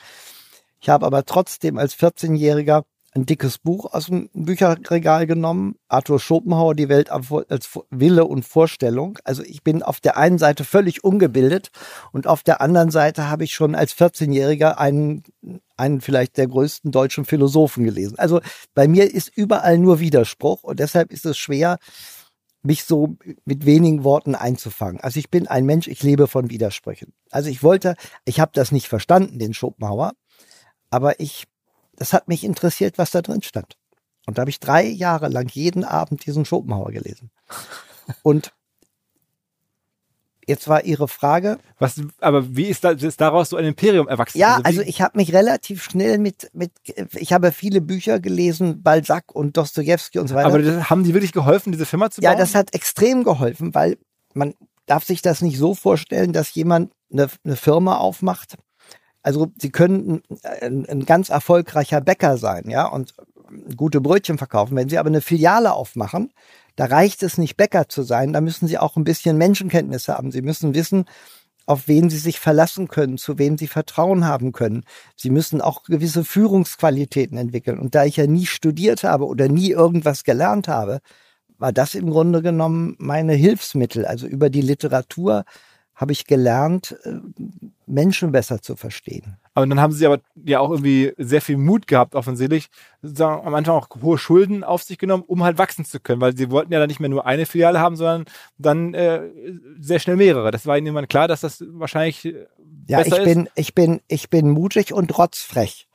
Ich 0.82 0.90
habe 0.90 1.06
aber 1.06 1.26
trotzdem 1.26 1.78
als 1.78 1.98
14-Jähriger 1.98 2.84
ein 3.14 3.26
dickes 3.26 3.58
Buch 3.58 3.94
aus 3.94 4.08
dem 4.08 4.30
Bücherregal 4.34 5.26
genommen. 5.26 5.76
Arthur 5.88 6.20
Schopenhauer, 6.20 6.76
Die 6.76 6.90
Welt 6.90 7.10
als 7.10 7.70
Wille 7.90 8.26
und 8.26 8.44
Vorstellung. 8.46 9.18
Also 9.24 9.42
ich 9.44 9.64
bin 9.64 9.82
auf 9.82 10.02
der 10.02 10.18
einen 10.18 10.38
Seite 10.38 10.66
völlig 10.66 11.04
ungebildet 11.04 11.72
und 12.12 12.28
auf 12.28 12.44
der 12.44 12.60
anderen 12.62 12.92
Seite 12.92 13.30
habe 13.30 13.46
ich 13.46 13.54
schon 13.54 13.74
als 13.74 13.96
14-Jähriger 13.96 14.78
einen, 14.78 15.24
einen 15.80 16.02
vielleicht 16.02 16.38
der 16.38 16.48
größten 16.48 16.92
deutschen 16.92 17.26
Philosophen 17.26 17.84
gelesen. 17.84 18.20
Also 18.20 18.42
bei 18.74 18.88
mir 18.88 19.14
ist 19.14 19.32
überall 19.36 19.78
nur 19.78 20.00
Widerspruch 20.00 20.64
und 20.64 20.80
deshalb 20.80 21.12
ist 21.12 21.26
es 21.26 21.38
schwer, 21.38 21.78
mich 22.62 22.84
so 22.84 23.18
mit 23.46 23.66
wenigen 23.66 24.04
Worten 24.04 24.36
einzufangen. 24.36 25.00
Also 25.00 25.20
ich 25.20 25.30
bin 25.30 25.48
ein 25.48 25.66
Mensch, 25.66 25.88
ich 25.88 26.04
lebe 26.04 26.28
von 26.28 26.50
Widersprüchen. 26.50 27.14
Also 27.32 27.50
ich 27.50 27.64
wollte, 27.64 27.96
ich 28.26 28.40
habe 28.40 28.52
das 28.54 28.72
nicht 28.72 28.88
verstanden, 28.88 29.40
den 29.40 29.54
Schopenhauer, 29.54 30.12
aber 30.90 31.20
ich, 31.20 31.46
das 31.96 32.14
hat 32.14 32.28
mich 32.28 32.44
interessiert, 32.44 32.98
was 32.98 33.12
da 33.12 33.22
drin 33.22 33.42
stand. 33.42 33.78
Und 34.26 34.38
da 34.38 34.42
habe 34.42 34.50
ich 34.50 34.60
drei 34.60 34.86
Jahre 34.86 35.30
lang 35.30 35.50
jeden 35.50 35.84
Abend 35.84 36.26
diesen 36.26 36.46
Schopenhauer 36.46 36.92
gelesen. 36.92 37.32
Und 38.24 38.52
Jetzt 40.50 40.68
war 40.68 40.84
Ihre 40.84 41.08
Frage. 41.08 41.60
Was, 41.78 42.02
aber 42.22 42.56
wie 42.56 42.66
ist, 42.66 42.84
da, 42.84 42.90
ist 42.90 43.22
daraus 43.22 43.50
so 43.50 43.58
ein 43.58 43.66
Imperium 43.66 44.08
erwachsen? 44.08 44.40
Ja, 44.40 44.56
also, 44.56 44.80
also 44.80 44.82
ich 44.82 45.00
habe 45.00 45.16
mich 45.16 45.32
relativ 45.32 45.84
schnell 45.84 46.18
mit, 46.18 46.50
mit, 46.54 46.72
ich 47.14 47.34
habe 47.34 47.52
viele 47.52 47.82
Bücher 47.82 48.20
gelesen, 48.20 48.82
Balzac 48.82 49.26
und 49.32 49.58
Dostoevsky 49.58 50.18
und 50.18 50.28
so 50.28 50.34
weiter. 50.34 50.48
Aber 50.48 50.60
das, 50.60 50.90
haben 50.90 51.04
die 51.04 51.14
wirklich 51.14 51.34
geholfen, 51.34 51.72
diese 51.72 51.86
Firma 51.86 52.10
zu 52.10 52.22
bauen? 52.22 52.32
Ja, 52.32 52.36
das 52.36 52.56
hat 52.56 52.74
extrem 52.74 53.24
geholfen, 53.24 53.76
weil 53.76 54.00
man 54.34 54.56
darf 54.88 55.04
sich 55.04 55.22
das 55.22 55.44
nicht 55.44 55.60
so 55.60 55.76
vorstellen, 55.76 56.34
dass 56.34 56.52
jemand 56.56 56.94
eine, 57.14 57.28
eine 57.46 57.56
Firma 57.56 57.98
aufmacht. 57.98 58.58
Also 59.22 59.52
sie 59.56 59.70
können 59.70 60.24
ein, 60.62 60.90
ein 60.90 61.06
ganz 61.06 61.30
erfolgreicher 61.30 62.02
Bäcker 62.02 62.38
sein, 62.38 62.72
ja, 62.72 62.88
und 62.88 63.14
gute 63.78 64.02
Brötchen 64.02 64.40
verkaufen. 64.40 64.76
Wenn 64.76 64.90
sie 64.90 64.98
aber 64.98 65.10
eine 65.10 65.22
Filiale 65.22 65.74
aufmachen, 65.74 66.32
da 66.80 66.86
reicht 66.86 67.24
es 67.24 67.38
nicht, 67.38 67.58
Bäcker 67.58 67.90
zu 67.90 68.04
sein, 68.04 68.32
da 68.32 68.40
müssen 68.40 68.66
sie 68.66 68.78
auch 68.78 68.96
ein 68.96 69.04
bisschen 69.04 69.38
Menschenkenntnisse 69.38 70.14
haben. 70.14 70.32
Sie 70.32 70.42
müssen 70.42 70.74
wissen, 70.74 71.04
auf 71.66 71.90
wen 71.90 72.10
sie 72.10 72.18
sich 72.18 72.40
verlassen 72.40 72.88
können, 72.88 73.18
zu 73.18 73.38
wem 73.38 73.58
sie 73.58 73.68
Vertrauen 73.68 74.26
haben 74.26 74.54
können. 74.54 74.86
Sie 75.18 75.30
müssen 75.30 75.60
auch 75.60 75.84
gewisse 75.84 76.24
Führungsqualitäten 76.24 77.38
entwickeln. 77.38 77.80
Und 77.80 77.96
da 77.96 78.06
ich 78.06 78.16
ja 78.16 78.28
nie 78.28 78.46
studiert 78.46 79.04
habe 79.04 79.26
oder 79.26 79.50
nie 79.50 79.72
irgendwas 79.72 80.24
gelernt 80.24 80.70
habe, 80.70 81.02
war 81.58 81.74
das 81.74 81.96
im 81.96 82.10
Grunde 82.12 82.42
genommen 82.42 82.96
meine 82.98 83.34
Hilfsmittel. 83.34 84.06
Also 84.06 84.26
über 84.26 84.50
die 84.50 84.62
Literatur 84.62 85.44
habe 85.96 86.14
ich 86.14 86.28
gelernt, 86.28 86.96
äh, 87.04 87.20
Menschen 87.90 88.32
besser 88.32 88.62
zu 88.62 88.76
verstehen. 88.76 89.38
Aber 89.54 89.66
dann 89.66 89.82
haben 89.82 89.92
sie 89.92 90.06
aber 90.06 90.20
ja 90.36 90.60
auch 90.60 90.70
irgendwie 90.70 91.14
sehr 91.18 91.42
viel 91.42 91.58
Mut 91.58 91.88
gehabt, 91.88 92.16
offensichtlich, 92.16 92.70
sozusagen 93.02 93.46
am 93.46 93.54
Anfang 93.54 93.76
auch 93.76 93.90
hohe 94.02 94.18
Schulden 94.18 94.64
auf 94.64 94.84
sich 94.84 94.98
genommen, 94.98 95.24
um 95.26 95.44
halt 95.44 95.58
wachsen 95.58 95.86
zu 95.86 96.00
können, 96.00 96.22
weil 96.22 96.38
sie 96.38 96.52
wollten 96.52 96.72
ja 96.72 96.80
dann 96.80 96.88
nicht 96.88 97.00
mehr 97.00 97.10
nur 97.10 97.26
eine 97.26 97.46
Filiale 97.46 97.80
haben, 97.80 97.96
sondern 97.96 98.26
dann 98.58 98.94
äh, 98.94 99.22
sehr 99.80 100.00
schnell 100.00 100.16
mehrere. 100.16 100.52
Das 100.52 100.66
war 100.66 100.78
ihnen 100.78 100.88
immer 100.88 101.06
klar, 101.08 101.28
dass 101.28 101.42
das 101.42 101.64
wahrscheinlich 101.68 102.26
äh, 102.26 102.46
ja, 102.88 103.02
ich 103.02 103.24
bin, 103.24 103.46
ist. 103.46 103.52
ich 103.56 103.76
bin, 103.76 104.02
ich 104.08 104.30
bin 104.30 104.50
mutig 104.50 104.94
und 104.94 105.18
rotzfrech. 105.18 105.88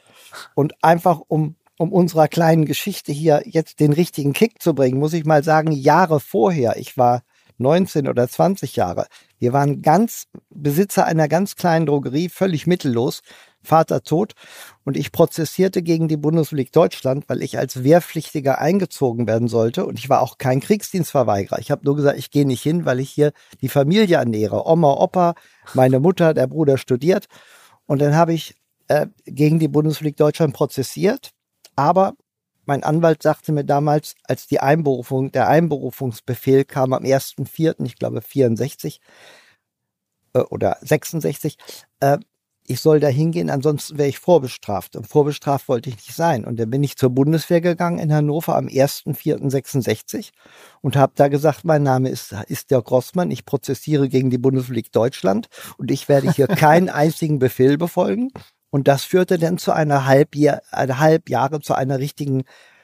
Und 0.55 0.75
einfach 0.83 1.21
um 1.29 1.57
um 1.77 1.93
unserer 1.93 2.29
kleinen 2.29 2.67
Geschichte 2.67 3.13
hier 3.13 3.43
jetzt 3.47 3.81
den 3.81 3.93
richtigen 3.93 4.33
Kick 4.33 4.63
zu 4.63 4.75
bringen, 4.75 5.01
muss 5.01 5.13
ich 5.13 5.25
mal 5.25 5.43
sagen, 5.43 5.73
Jahre 5.73 6.21
vorher, 6.21 6.77
ich 6.77 6.97
war 6.97 7.23
19 7.59 8.09
oder 8.09 8.29
20 8.29 8.77
Jahre. 8.77 9.07
Wir 9.39 9.53
waren 9.53 9.83
ganz 9.83 10.25
Besitzer 10.51 11.07
einer 11.07 11.29
ganz 11.29 11.57
kleinen 11.57 11.87
Drogerie, 11.87 12.29
völlig 12.29 12.67
mittellos, 12.67 13.23
Vater 13.63 14.03
tot. 14.03 14.35
Und 14.85 14.97
ich 14.97 15.11
prozessierte 15.11 15.83
gegen 15.83 16.09
die 16.09 16.17
Bundesrepublik 16.17 16.73
Deutschland, 16.73 17.25
weil 17.29 17.43
ich 17.43 17.59
als 17.59 17.83
Wehrpflichtiger 17.83 18.59
eingezogen 18.59 19.27
werden 19.27 19.49
sollte. 19.49 19.87
Und 19.87 19.99
ich 19.99 20.09
war 20.09 20.21
auch 20.21 20.39
kein 20.39 20.61
Kriegsdienstverweigerer. 20.61 21.59
Ich 21.59 21.71
habe 21.71 21.85
nur 21.85 21.97
gesagt, 21.97 22.19
ich 22.19 22.31
gehe 22.31 22.47
nicht 22.47 22.63
hin, 22.63 22.85
weil 22.85 23.01
ich 23.01 23.11
hier 23.11 23.33
die 23.61 23.69
Familie 23.69 24.19
ernähre. 24.19 24.67
Oma, 24.67 24.93
Opa, 24.93 25.35
meine 25.73 26.01
Mutter, 26.01 26.35
der 26.35 26.47
Bruder 26.47 26.79
studiert. 26.79 27.27
Und 27.87 28.01
dann 28.01 28.15
habe 28.15 28.35
ich 28.35 28.55
äh, 28.89 29.07
gegen 29.25 29.59
die 29.59 29.69
Bundesrepublik 29.69 30.17
Deutschland 30.17 30.55
prozessiert. 30.55 31.31
Aber 31.77 32.15
mein 32.67 32.83
Anwalt 32.83 33.23
sagte 33.23 33.53
mir 33.53 33.65
damals, 33.65 34.15
als 34.25 34.47
die 34.47 34.61
Einberufung, 34.61 35.33
der 35.33 35.49
Einberufungsbefehl 35.49 36.65
kam 36.65 36.93
am 36.93 37.05
1.4., 37.05 37.85
ich 37.85 37.97
glaube 37.97 38.21
64 38.21 39.01
äh, 40.35 40.41
oder 40.41 40.77
66, 40.81 41.57
äh, 42.01 42.19
ich 42.67 42.81
soll 42.81 42.99
da 42.99 43.09
hingehen, 43.09 43.51
ansonsten 43.51 43.99
wäre 43.99 44.09
ich 44.09 44.19
vorbestraft. 44.19 44.97
Und 44.97 45.07
vorbestraft 45.07 45.69
wollte 45.69 45.91
ich 45.91 45.97
nicht 45.97 46.15
sein. 46.15 46.45
Und 46.45 46.59
dann 46.59 46.71
bin 46.71 46.83
ich 46.83 46.97
zur 46.97 47.11
Bundeswehr 47.11 47.61
gegangen 47.61 47.99
in 47.99 48.13
Hannover 48.13 48.57
am 48.57 48.67
1.4.66 48.67 50.31
und 50.81 50.97
habe 50.97 51.13
da 51.15 51.29
gesagt, 51.29 51.65
mein 51.65 51.83
Name 51.83 52.09
ist, 52.09 52.35
ist 52.49 52.71
der 52.71 52.81
Grossmann, 52.81 53.31
ich 53.31 53.45
prozessiere 53.45 54.09
gegen 54.09 54.31
die 54.31 54.39
Bundesrepublik 54.39 54.93
Deutschland 54.93 55.49
und 55.77 55.91
ich 55.91 56.09
werde 56.09 56.33
hier 56.33 56.47
keinen 56.49 56.89
einzigen 56.89 57.39
Befehl 57.39 57.77
befolgen. 57.77 58.31
Und 58.75 58.89
das 58.89 59.05
führte 59.05 59.39
dann 59.39 59.57
zu 59.57 59.71
einer 59.71 60.05
Halbjahr, 60.05 60.61
eine 60.73 60.99
Halbjahre 60.99 61.61
zu 61.61 61.75
einer 61.75 62.01
richtigen 62.01 62.43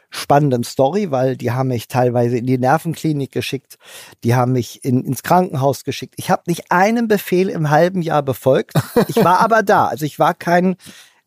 spannenden 0.08 0.62
Story, 0.62 1.10
weil 1.10 1.36
die 1.36 1.50
haben 1.50 1.66
mich 1.66 1.88
teilweise 1.88 2.38
in 2.38 2.46
die 2.46 2.58
Nervenklinik 2.58 3.32
geschickt, 3.32 3.76
die 4.22 4.36
haben 4.36 4.52
mich 4.52 4.84
in, 4.84 5.04
ins 5.04 5.24
Krankenhaus 5.24 5.82
geschickt. 5.82 6.14
Ich 6.16 6.30
habe 6.30 6.44
nicht 6.46 6.70
einen 6.70 7.08
Befehl 7.08 7.48
im 7.48 7.70
halben 7.70 8.02
Jahr 8.02 8.22
befolgt. 8.22 8.74
Ich 9.08 9.16
war 9.16 9.40
aber 9.40 9.64
da. 9.64 9.86
Also 9.88 10.04
ich 10.04 10.20
war 10.20 10.32
kein, 10.34 10.76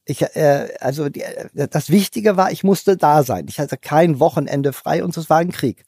ich, 0.05 0.21
äh, 0.21 0.69
also 0.79 1.09
die, 1.09 1.25
das 1.53 1.89
Wichtige 1.89 2.37
war, 2.37 2.49
ich 2.53 2.63
musste 2.63 2.95
da 2.95 3.23
sein. 3.23 3.47
Ich 3.49 3.59
hatte 3.59 3.75
kein 3.75 4.21
Wochenende 4.21 4.71
frei 4.71 5.03
und 5.03 5.17
es 5.17 5.29
war 5.29 5.39
ein 5.39 5.51
Krieg. 5.51 5.83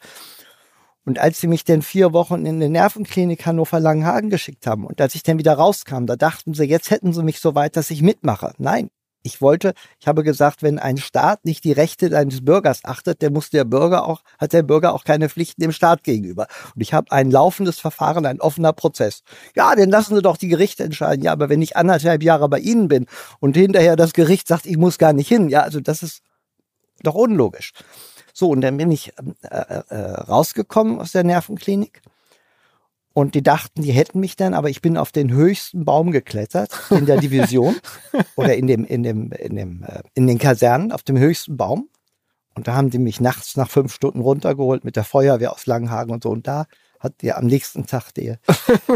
Und 1.05 1.19
als 1.19 1.39
sie 1.39 1.47
mich 1.47 1.63
dann 1.63 1.81
vier 1.81 2.13
Wochen 2.13 2.45
in 2.45 2.55
eine 2.55 2.69
Nervenklinik 2.69 3.45
Hannover-Langenhagen 3.45 4.29
geschickt 4.29 4.65
haben 4.67 4.85
und 4.85 4.99
als 4.99 5.15
ich 5.15 5.23
dann 5.23 5.37
wieder 5.37 5.53
rauskam, 5.53 6.05
da 6.05 6.15
dachten 6.15 6.53
sie, 6.53 6.65
jetzt 6.65 6.89
hätten 6.89 7.13
sie 7.13 7.23
mich 7.23 7.39
so 7.39 7.55
weit, 7.55 7.77
dass 7.77 7.91
ich 7.91 8.01
mitmache. 8.01 8.53
Nein, 8.57 8.89
ich 9.25 9.41
wollte, 9.41 9.73
ich 9.99 10.07
habe 10.07 10.23
gesagt, 10.23 10.61
wenn 10.61 10.77
ein 10.77 10.97
Staat 10.97 11.45
nicht 11.45 11.63
die 11.63 11.71
Rechte 11.71 12.15
eines 12.15 12.45
Bürgers 12.45 12.85
achtet, 12.85 13.23
der 13.23 13.31
muss 13.31 13.49
der 13.49 13.65
Bürger 13.65 14.05
auch, 14.05 14.21
hat 14.37 14.53
der 14.53 14.61
Bürger 14.61 14.93
auch 14.93 15.03
keine 15.03 15.29
Pflichten 15.29 15.61
dem 15.61 15.71
Staat 15.71 16.03
gegenüber. 16.03 16.45
Und 16.75 16.81
ich 16.81 16.93
habe 16.93 17.11
ein 17.11 17.31
laufendes 17.31 17.79
Verfahren, 17.79 18.27
ein 18.27 18.39
offener 18.39 18.71
Prozess. 18.71 19.23
Ja, 19.55 19.75
dann 19.75 19.89
lassen 19.89 20.15
Sie 20.15 20.21
doch 20.21 20.37
die 20.37 20.47
Gerichte 20.47 20.83
entscheiden. 20.83 21.23
Ja, 21.23 21.31
aber 21.31 21.49
wenn 21.49 21.61
ich 21.63 21.75
anderthalb 21.75 22.21
Jahre 22.21 22.47
bei 22.49 22.59
Ihnen 22.59 22.87
bin 22.87 23.07
und 23.39 23.57
hinterher 23.57 23.95
das 23.95 24.13
Gericht 24.13 24.47
sagt, 24.47 24.67
ich 24.67 24.77
muss 24.77 24.99
gar 24.99 25.13
nicht 25.13 25.27
hin, 25.27 25.49
ja, 25.49 25.61
also 25.61 25.79
das 25.79 26.03
ist 26.03 26.21
doch 27.01 27.15
unlogisch. 27.15 27.73
So, 28.37 28.49
und 28.49 28.59
dann 28.59 28.75
bin 28.75 28.91
ich 28.91 29.13
äh, 29.43 29.81
äh, 29.87 29.95
rausgekommen 29.95 30.99
aus 30.99 31.13
der 31.13 31.23
Nervenklinik. 31.23 32.01
Und 33.13 33.33
die 33.33 33.41
dachten, 33.41 33.81
die 33.81 33.93
hätten 33.93 34.19
mich 34.19 34.35
dann, 34.35 34.53
aber 34.53 34.69
ich 34.69 34.81
bin 34.81 34.97
auf 34.97 35.13
den 35.13 35.31
höchsten 35.31 35.85
Baum 35.85 36.11
geklettert 36.11 36.69
in 36.89 37.05
der 37.05 37.15
Division 37.15 37.77
oder 38.35 38.57
in 38.57 38.67
dem, 38.67 38.83
in 38.83 39.03
dem, 39.03 39.31
in 39.31 39.55
dem, 39.55 39.83
äh, 39.83 40.01
in 40.15 40.27
den 40.27 40.37
Kasernen 40.37 40.91
auf 40.91 41.01
dem 41.03 41.17
höchsten 41.17 41.55
Baum. 41.55 41.87
Und 42.55 42.67
da 42.67 42.75
haben 42.75 42.89
die 42.89 42.99
mich 42.99 43.21
nachts 43.21 43.55
nach 43.55 43.69
fünf 43.69 43.93
Stunden 43.93 44.19
runtergeholt 44.19 44.83
mit 44.83 44.97
der 44.97 45.05
Feuerwehr 45.05 45.53
aus 45.53 45.65
Langenhagen 45.65 46.11
und 46.11 46.23
so. 46.23 46.29
Und 46.29 46.45
da 46.45 46.65
hat 46.99 47.21
der 47.21 47.37
am 47.37 47.45
nächsten 47.45 47.85
Tag 47.85 48.11
die, 48.13 48.35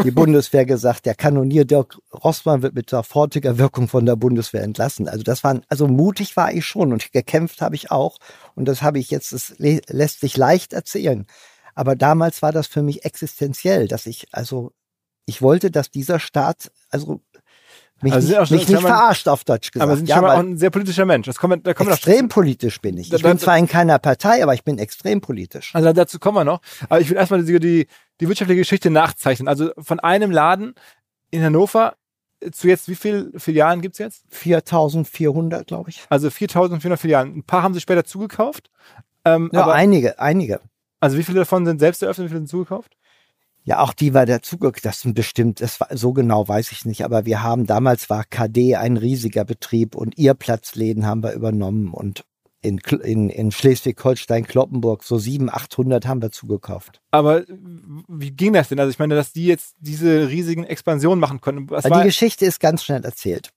die 0.04 0.10
Bundeswehr 0.10 0.64
gesagt, 0.64 1.06
der 1.06 1.14
Kanonier 1.14 1.64
Dirk 1.64 1.98
Rossmann 2.12 2.62
wird 2.62 2.74
mit 2.74 2.90
sofortiger 2.90 3.58
Wirkung 3.58 3.88
von 3.88 4.06
der 4.06 4.16
Bundeswehr 4.16 4.62
entlassen. 4.62 5.08
Also 5.08 5.22
das 5.22 5.44
waren, 5.44 5.62
also 5.68 5.86
mutig 5.86 6.36
war 6.36 6.52
ich 6.52 6.66
schon 6.66 6.92
und 6.92 7.12
gekämpft 7.12 7.60
habe 7.60 7.74
ich 7.74 7.90
auch. 7.90 8.18
Und 8.54 8.66
das 8.66 8.82
habe 8.82 8.98
ich 8.98 9.10
jetzt, 9.10 9.32
das 9.32 9.54
lässt 9.58 10.20
sich 10.20 10.36
leicht 10.36 10.72
erzählen. 10.72 11.26
Aber 11.74 11.96
damals 11.96 12.42
war 12.42 12.52
das 12.52 12.66
für 12.66 12.82
mich 12.82 13.04
existenziell, 13.04 13.88
dass 13.88 14.06
ich, 14.06 14.26
also, 14.32 14.72
ich 15.26 15.42
wollte, 15.42 15.70
dass 15.70 15.90
dieser 15.90 16.18
Staat, 16.18 16.72
also 16.90 17.22
mich 18.02 18.12
also 18.12 18.40
nicht, 18.40 18.50
mich 18.50 18.68
nicht 18.68 18.80
verarscht 18.80 19.28
auf 19.28 19.44
Deutsch 19.44 19.70
gesagt. 19.70 19.88
Aber 19.88 19.96
sind 19.96 20.08
ja, 20.08 20.16
schon 20.16 20.24
mal 20.24 20.36
auch 20.36 20.40
ein 20.40 20.56
sehr 20.56 20.70
politischer 20.70 21.04
Mensch. 21.04 21.26
Das 21.26 21.36
kommen, 21.36 21.62
da 21.62 21.74
kommen 21.74 21.90
extrem 21.90 22.28
politisch 22.28 22.80
bin 22.80 22.96
ich. 22.98 23.12
Ich 23.12 23.22
bin 23.22 23.38
zwar 23.38 23.58
in 23.58 23.66
keiner 23.66 23.98
Partei, 23.98 24.42
aber 24.42 24.54
ich 24.54 24.64
bin 24.64 24.78
extrem 24.78 25.20
politisch. 25.20 25.74
Also 25.74 25.92
dazu 25.92 26.18
kommen 26.18 26.36
wir 26.36 26.44
noch. 26.44 26.60
Aber 26.88 27.00
ich 27.00 27.08
will 27.10 27.16
erstmal 27.16 27.44
die, 27.44 27.60
die, 27.60 27.86
die 28.20 28.28
wirtschaftliche 28.28 28.60
Geschichte 28.60 28.90
nachzeichnen. 28.90 29.48
Also 29.48 29.70
von 29.78 30.00
einem 30.00 30.30
Laden 30.30 30.74
in 31.30 31.42
Hannover 31.42 31.94
zu 32.52 32.68
jetzt, 32.68 32.88
wie 32.88 32.94
viele 32.94 33.30
Filialen 33.38 33.82
gibt's 33.82 33.98
jetzt? 33.98 34.24
4400, 34.30 35.66
glaube 35.66 35.90
ich. 35.90 36.02
Also 36.08 36.30
4400 36.30 36.98
Filialen. 36.98 37.36
Ein 37.36 37.42
paar 37.42 37.62
haben 37.62 37.74
sie 37.74 37.80
später 37.80 38.04
zugekauft. 38.04 38.70
Ähm, 39.24 39.50
ja, 39.52 39.62
aber, 39.62 39.74
einige, 39.74 40.18
einige. 40.18 40.60
Also 41.00 41.18
wie 41.18 41.22
viele 41.22 41.40
davon 41.40 41.66
sind 41.66 41.78
selbst 41.78 42.02
eröffnet, 42.02 42.26
wie 42.26 42.28
viele 42.30 42.40
sind 42.40 42.48
zugekauft? 42.48 42.96
Ja, 43.64 43.80
auch 43.80 43.92
die 43.92 44.14
war 44.14 44.26
dazugekauft. 44.26 44.84
Das 44.84 45.00
sind 45.00 45.14
bestimmt, 45.14 45.60
das 45.60 45.80
war, 45.80 45.88
so 45.96 46.12
genau 46.12 46.46
weiß 46.48 46.72
ich 46.72 46.84
nicht, 46.84 47.04
aber 47.04 47.26
wir 47.26 47.42
haben, 47.42 47.66
damals 47.66 48.10
war 48.10 48.24
KD 48.24 48.76
ein 48.76 48.96
riesiger 48.96 49.44
Betrieb 49.44 49.94
und 49.94 50.16
ihr 50.18 50.34
Platzläden 50.34 51.06
haben 51.06 51.22
wir 51.22 51.32
übernommen 51.32 51.92
und 51.92 52.24
in, 52.62 52.78
in, 52.78 53.30
in 53.30 53.52
Schleswig-Holstein-Kloppenburg 53.52 55.02
so 55.02 55.18
700, 55.18 55.54
800 55.56 56.06
haben 56.06 56.20
wir 56.20 56.30
zugekauft. 56.30 57.00
Aber 57.10 57.44
wie 57.48 58.32
ging 58.32 58.52
das 58.52 58.68
denn? 58.68 58.78
Also 58.78 58.90
ich 58.90 58.98
meine, 58.98 59.14
dass 59.14 59.32
die 59.32 59.46
jetzt 59.46 59.76
diese 59.78 60.28
riesigen 60.28 60.64
Expansionen 60.64 61.20
machen 61.20 61.40
konnten. 61.40 61.68
die 61.68 62.02
Geschichte 62.02 62.44
ist 62.44 62.60
ganz 62.60 62.84
schnell 62.84 63.04
erzählt. 63.04 63.50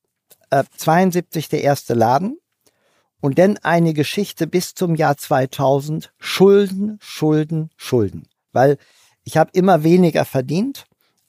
Äh, 0.52 0.64
72 0.78 1.50
der 1.50 1.64
erste 1.64 1.94
Laden 1.94 2.38
und 3.20 3.40
dann 3.40 3.58
eine 3.58 3.94
Geschichte 3.94 4.48
bis 4.48 4.74
zum 4.74 4.96
Jahr 4.96 5.18
2000. 5.18 6.14
Schulden, 6.18 6.98
Schulden, 7.02 7.72
Schulden. 7.76 8.28
Weil 8.54 8.78
ich 9.24 9.38
habe 9.38 9.52
immer 9.54 9.84
weniger 9.84 10.26
verdient, 10.26 10.86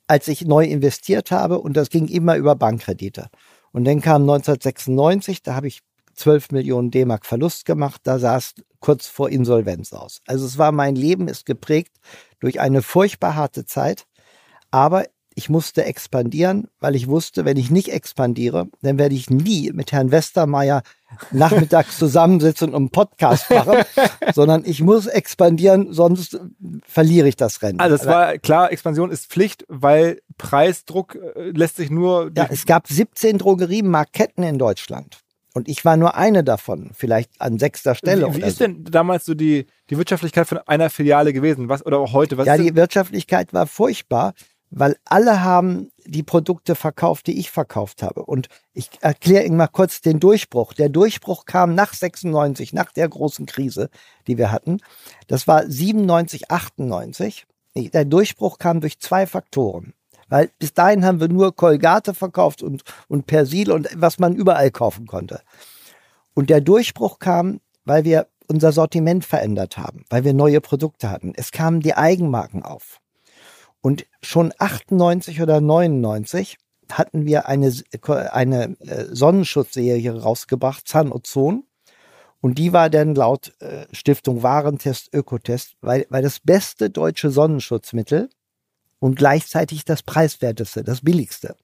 als 0.06 0.28
ich 0.28 0.44
neu 0.44 0.64
investiert 0.64 1.30
habe 1.30 1.60
und 1.60 1.76
das 1.76 1.90
ging 1.90 2.08
immer 2.08 2.36
über 2.36 2.54
Bankkredite. 2.54 3.28
Und 3.72 3.84
dann 3.84 4.00
kam 4.00 4.22
1996, 4.22 5.42
da 5.42 5.54
habe 5.54 5.68
ich 5.68 5.80
12 6.14 6.52
Millionen 6.52 6.90
D-Mark 6.90 7.26
Verlust 7.26 7.64
gemacht, 7.64 8.02
da 8.04 8.18
sah 8.18 8.36
es 8.36 8.54
kurz 8.80 9.06
vor 9.06 9.30
Insolvenz 9.30 9.92
aus. 9.92 10.20
Also 10.26 10.46
es 10.46 10.58
war 10.58 10.70
mein 10.70 10.94
Leben 10.94 11.26
ist 11.26 11.46
geprägt 11.46 11.96
durch 12.38 12.60
eine 12.60 12.82
furchtbar 12.82 13.34
harte 13.34 13.64
Zeit. 13.64 14.06
Aber 14.70 15.04
ich 15.34 15.48
musste 15.48 15.84
expandieren, 15.84 16.68
weil 16.80 16.94
ich 16.94 17.08
wusste, 17.08 17.44
wenn 17.44 17.56
ich 17.56 17.70
nicht 17.70 17.88
expandiere, 17.92 18.68
dann 18.82 18.98
werde 18.98 19.14
ich 19.14 19.30
nie 19.30 19.72
mit 19.72 19.90
Herrn 19.92 20.12
Westermeier 20.12 20.82
nachmittags 21.30 21.98
zusammensitzen 21.98 22.70
und 22.70 22.74
einen 22.74 22.90
Podcast 22.90 23.50
machen, 23.50 23.78
sondern 24.34 24.64
ich 24.64 24.80
muss 24.82 25.06
expandieren, 25.06 25.92
sonst 25.92 26.40
verliere 26.86 27.28
ich 27.28 27.36
das 27.36 27.62
Rennen. 27.62 27.80
Also 27.80 27.96
es 27.96 28.06
war 28.06 28.38
klar, 28.38 28.72
Expansion 28.72 29.10
ist 29.10 29.26
Pflicht, 29.26 29.64
weil 29.68 30.20
Preisdruck 30.38 31.16
äh, 31.16 31.50
lässt 31.50 31.76
sich 31.76 31.90
nur. 31.90 32.30
Ja, 32.36 32.48
es 32.50 32.66
gab 32.66 32.88
17 32.88 33.38
Drogeriemarktketten 33.38 34.44
in 34.44 34.58
Deutschland. 34.58 35.18
Und 35.56 35.68
ich 35.68 35.84
war 35.84 35.96
nur 35.96 36.16
eine 36.16 36.42
davon, 36.42 36.90
vielleicht 36.94 37.40
an 37.40 37.60
sechster 37.60 37.94
Stelle. 37.94 38.34
Wie, 38.34 38.42
wie 38.42 38.46
ist 38.46 38.58
so. 38.58 38.64
denn 38.64 38.82
damals 38.84 39.24
so 39.24 39.34
die, 39.34 39.66
die 39.88 39.96
Wirtschaftlichkeit 39.96 40.48
von 40.48 40.58
einer 40.58 40.90
Filiale 40.90 41.32
gewesen? 41.32 41.68
Was, 41.68 41.86
oder 41.86 42.00
auch 42.00 42.12
heute? 42.12 42.36
Was 42.36 42.46
ja, 42.48 42.56
die 42.56 42.74
Wirtschaftlichkeit 42.74 43.54
war 43.54 43.68
furchtbar 43.68 44.34
weil 44.76 44.96
alle 45.04 45.42
haben 45.42 45.90
die 46.04 46.22
Produkte 46.22 46.74
verkauft, 46.74 47.28
die 47.28 47.38
ich 47.38 47.50
verkauft 47.50 48.02
habe. 48.02 48.24
Und 48.24 48.48
ich 48.72 48.90
erkläre 49.00 49.44
Ihnen 49.44 49.56
mal 49.56 49.68
kurz 49.68 50.00
den 50.00 50.20
Durchbruch. 50.20 50.72
Der 50.74 50.88
Durchbruch 50.88 51.44
kam 51.44 51.74
nach 51.74 51.94
96, 51.94 52.72
nach 52.72 52.90
der 52.92 53.08
großen 53.08 53.46
Krise, 53.46 53.88
die 54.26 54.36
wir 54.36 54.50
hatten. 54.50 54.80
Das 55.28 55.46
war 55.46 55.64
97, 55.66 56.50
98. 56.50 57.46
Der 57.76 58.04
Durchbruch 58.04 58.58
kam 58.58 58.80
durch 58.80 58.98
zwei 58.98 59.26
Faktoren. 59.26 59.94
Weil 60.28 60.50
bis 60.58 60.74
dahin 60.74 61.04
haben 61.04 61.20
wir 61.20 61.28
nur 61.28 61.54
Kolgate 61.54 62.12
verkauft 62.12 62.62
und, 62.62 62.82
und 63.08 63.26
Persil 63.26 63.70
und 63.70 63.88
was 63.94 64.18
man 64.18 64.34
überall 64.34 64.70
kaufen 64.70 65.06
konnte. 65.06 65.40
Und 66.34 66.50
der 66.50 66.60
Durchbruch 66.60 67.20
kam, 67.20 67.60
weil 67.84 68.04
wir 68.04 68.26
unser 68.48 68.72
Sortiment 68.72 69.24
verändert 69.24 69.78
haben, 69.78 70.04
weil 70.10 70.24
wir 70.24 70.34
neue 70.34 70.60
Produkte 70.60 71.10
hatten. 71.10 71.32
Es 71.36 71.52
kamen 71.52 71.80
die 71.80 71.94
Eigenmarken 71.94 72.62
auf. 72.62 73.00
Und 73.84 74.06
schon 74.22 74.54
98 74.56 75.42
oder 75.42 75.60
99 75.60 76.56
hatten 76.90 77.26
wir 77.26 77.48
eine, 77.48 77.70
eine 78.32 78.76
äh, 78.80 79.04
Sonnenschutzserie 79.14 80.22
rausgebracht, 80.22 80.88
Zanozon. 80.88 81.64
Und 82.40 82.56
die 82.56 82.72
war 82.72 82.88
dann 82.88 83.14
laut 83.14 83.52
äh, 83.60 83.84
Stiftung 83.92 84.42
Warentest, 84.42 85.12
Ökotest, 85.12 85.76
weil, 85.82 86.06
weil 86.08 86.22
das 86.22 86.40
beste 86.40 86.88
deutsche 86.88 87.28
Sonnenschutzmittel 87.28 88.30
und 89.00 89.16
gleichzeitig 89.16 89.84
das 89.84 90.02
preiswerteste, 90.02 90.82
das 90.82 91.02
billigste. 91.02 91.54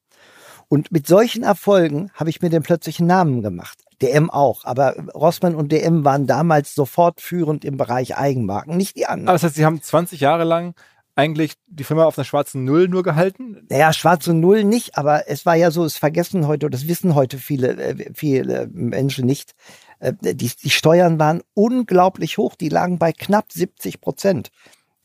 Und 0.69 0.93
mit 0.93 1.07
solchen 1.07 1.43
Erfolgen 1.43 2.11
habe 2.13 2.29
ich 2.29 2.43
mir 2.43 2.51
den 2.51 2.63
plötzlich 2.63 2.99
einen 2.99 3.09
Namen 3.09 3.43
gemacht. 3.43 3.79
DM 4.03 4.29
auch, 4.29 4.67
aber 4.67 4.95
Rossmann 5.15 5.55
und 5.55 5.73
DM 5.73 6.05
waren 6.05 6.27
damals 6.27 6.75
sofort 6.75 7.23
führend 7.23 7.65
im 7.65 7.79
Bereich 7.79 8.19
Eigenmarken, 8.19 8.77
nicht 8.77 8.97
die 8.97 9.07
anderen. 9.07 9.29
Aber 9.29 9.37
das 9.37 9.45
heißt, 9.45 9.55
Sie 9.55 9.65
haben 9.65 9.81
20 9.81 10.21
Jahre 10.21 10.45
lang 10.45 10.75
eigentlich 11.21 11.55
die 11.67 11.85
Firma 11.85 12.05
auf 12.05 12.19
einer 12.19 12.25
schwarzen 12.25 12.65
Null 12.65 12.89
nur 12.89 13.03
gehalten? 13.03 13.67
Naja, 13.69 13.93
schwarze 13.93 14.33
Null 14.33 14.65
nicht, 14.65 14.97
aber 14.97 15.29
es 15.29 15.45
war 15.45 15.55
ja 15.55 15.71
so, 15.71 15.85
es 15.85 15.97
vergessen 15.97 16.47
heute, 16.47 16.71
das 16.71 16.89
wissen 16.89 17.15
heute 17.15 17.39
viele, 17.39 17.77
äh, 17.77 18.11
viele 18.15 18.69
Menschen 18.73 19.27
nicht. 19.27 19.53
Äh, 19.99 20.15
die, 20.21 20.51
die 20.51 20.71
Steuern 20.71 21.19
waren 21.19 21.43
unglaublich 21.55 22.39
hoch, 22.39 22.57
die 22.57 22.71
lagen 22.71 22.99
bei 22.99 23.13
knapp 23.13 23.53
70 23.53 24.01
Prozent. 24.01 24.51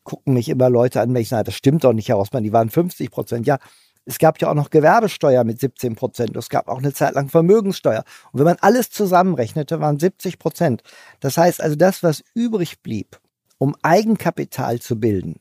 Gucken 0.03 0.33
mich 0.33 0.49
immer 0.49 0.69
Leute 0.69 1.01
an, 1.01 1.13
wenn 1.13 1.21
ich 1.21 1.29
sage, 1.29 1.45
das 1.45 1.55
stimmt 1.55 1.83
doch 1.83 1.93
nicht, 1.93 2.07
Herr 2.07 2.15
Rossmann, 2.15 2.43
die 2.43 2.53
waren 2.53 2.69
50 2.69 3.11
Prozent. 3.11 3.45
Ja, 3.45 3.59
es 4.05 4.19
gab 4.19 4.39
ja 4.39 4.49
auch 4.49 4.55
noch 4.55 4.69
Gewerbesteuer 4.69 5.43
mit 5.43 5.59
17 5.59 5.95
Prozent. 5.95 6.37
Es 6.37 6.49
gab 6.49 6.67
auch 6.67 6.77
eine 6.77 6.93
Zeit 6.93 7.15
lang 7.15 7.27
Vermögenssteuer. 7.27 8.03
Und 8.31 8.39
wenn 8.39 8.45
man 8.45 8.57
alles 8.61 8.89
zusammenrechnete, 8.91 9.81
waren 9.81 9.99
70 9.99 10.39
Prozent. 10.39 10.83
Das 11.19 11.37
heißt 11.37 11.61
also, 11.61 11.75
das, 11.75 12.03
was 12.03 12.23
übrig 12.35 12.81
blieb, 12.81 13.19
um 13.57 13.75
Eigenkapital 13.81 14.79
zu 14.79 14.99
bilden, 14.99 15.39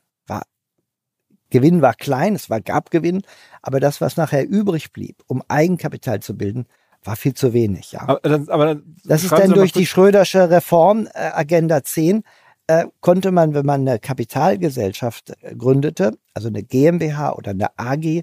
Gewinn 1.51 1.83
war 1.83 1.95
klein, 1.95 2.35
es 2.35 2.51
war 2.51 2.61
gab 2.61 2.91
Gewinn, 2.91 3.23
aber 3.63 3.81
das, 3.81 4.01
was 4.01 4.17
nachher 4.17 4.49
übrig 4.49 4.93
blieb, 4.93 5.23
um 5.27 5.43
Eigenkapital 5.49 6.21
zu 6.21 6.37
bilden, 6.37 6.67
war 7.05 7.17
viel 7.17 7.35
zu 7.35 7.53
wenig. 7.53 7.93
Ja. 7.93 8.03
Aber, 8.03 8.21
das, 8.23 8.49
aber 8.49 8.81
das 9.05 9.25
ist 9.25 9.33
dann 9.33 9.53
durch 9.53 9.73
die 9.73 9.87
Schrödersche 9.87 10.51
Reform 10.51 11.07
äh, 11.13 11.31
Agenda 11.33 11.83
10 11.83 12.25
äh, 12.67 12.87
konnte 13.01 13.31
man, 13.31 13.55
wenn 13.55 13.67
man 13.67 13.83
eine 13.83 13.99
Kapitalgesellschaft 13.99 15.35
äh, 15.43 15.55
gründete, 15.55 16.17
also 16.33 16.49
eine 16.49 16.63
GmbH 16.63 17.35
oder 17.35 17.51
eine 17.51 17.79
AG, 17.79 18.23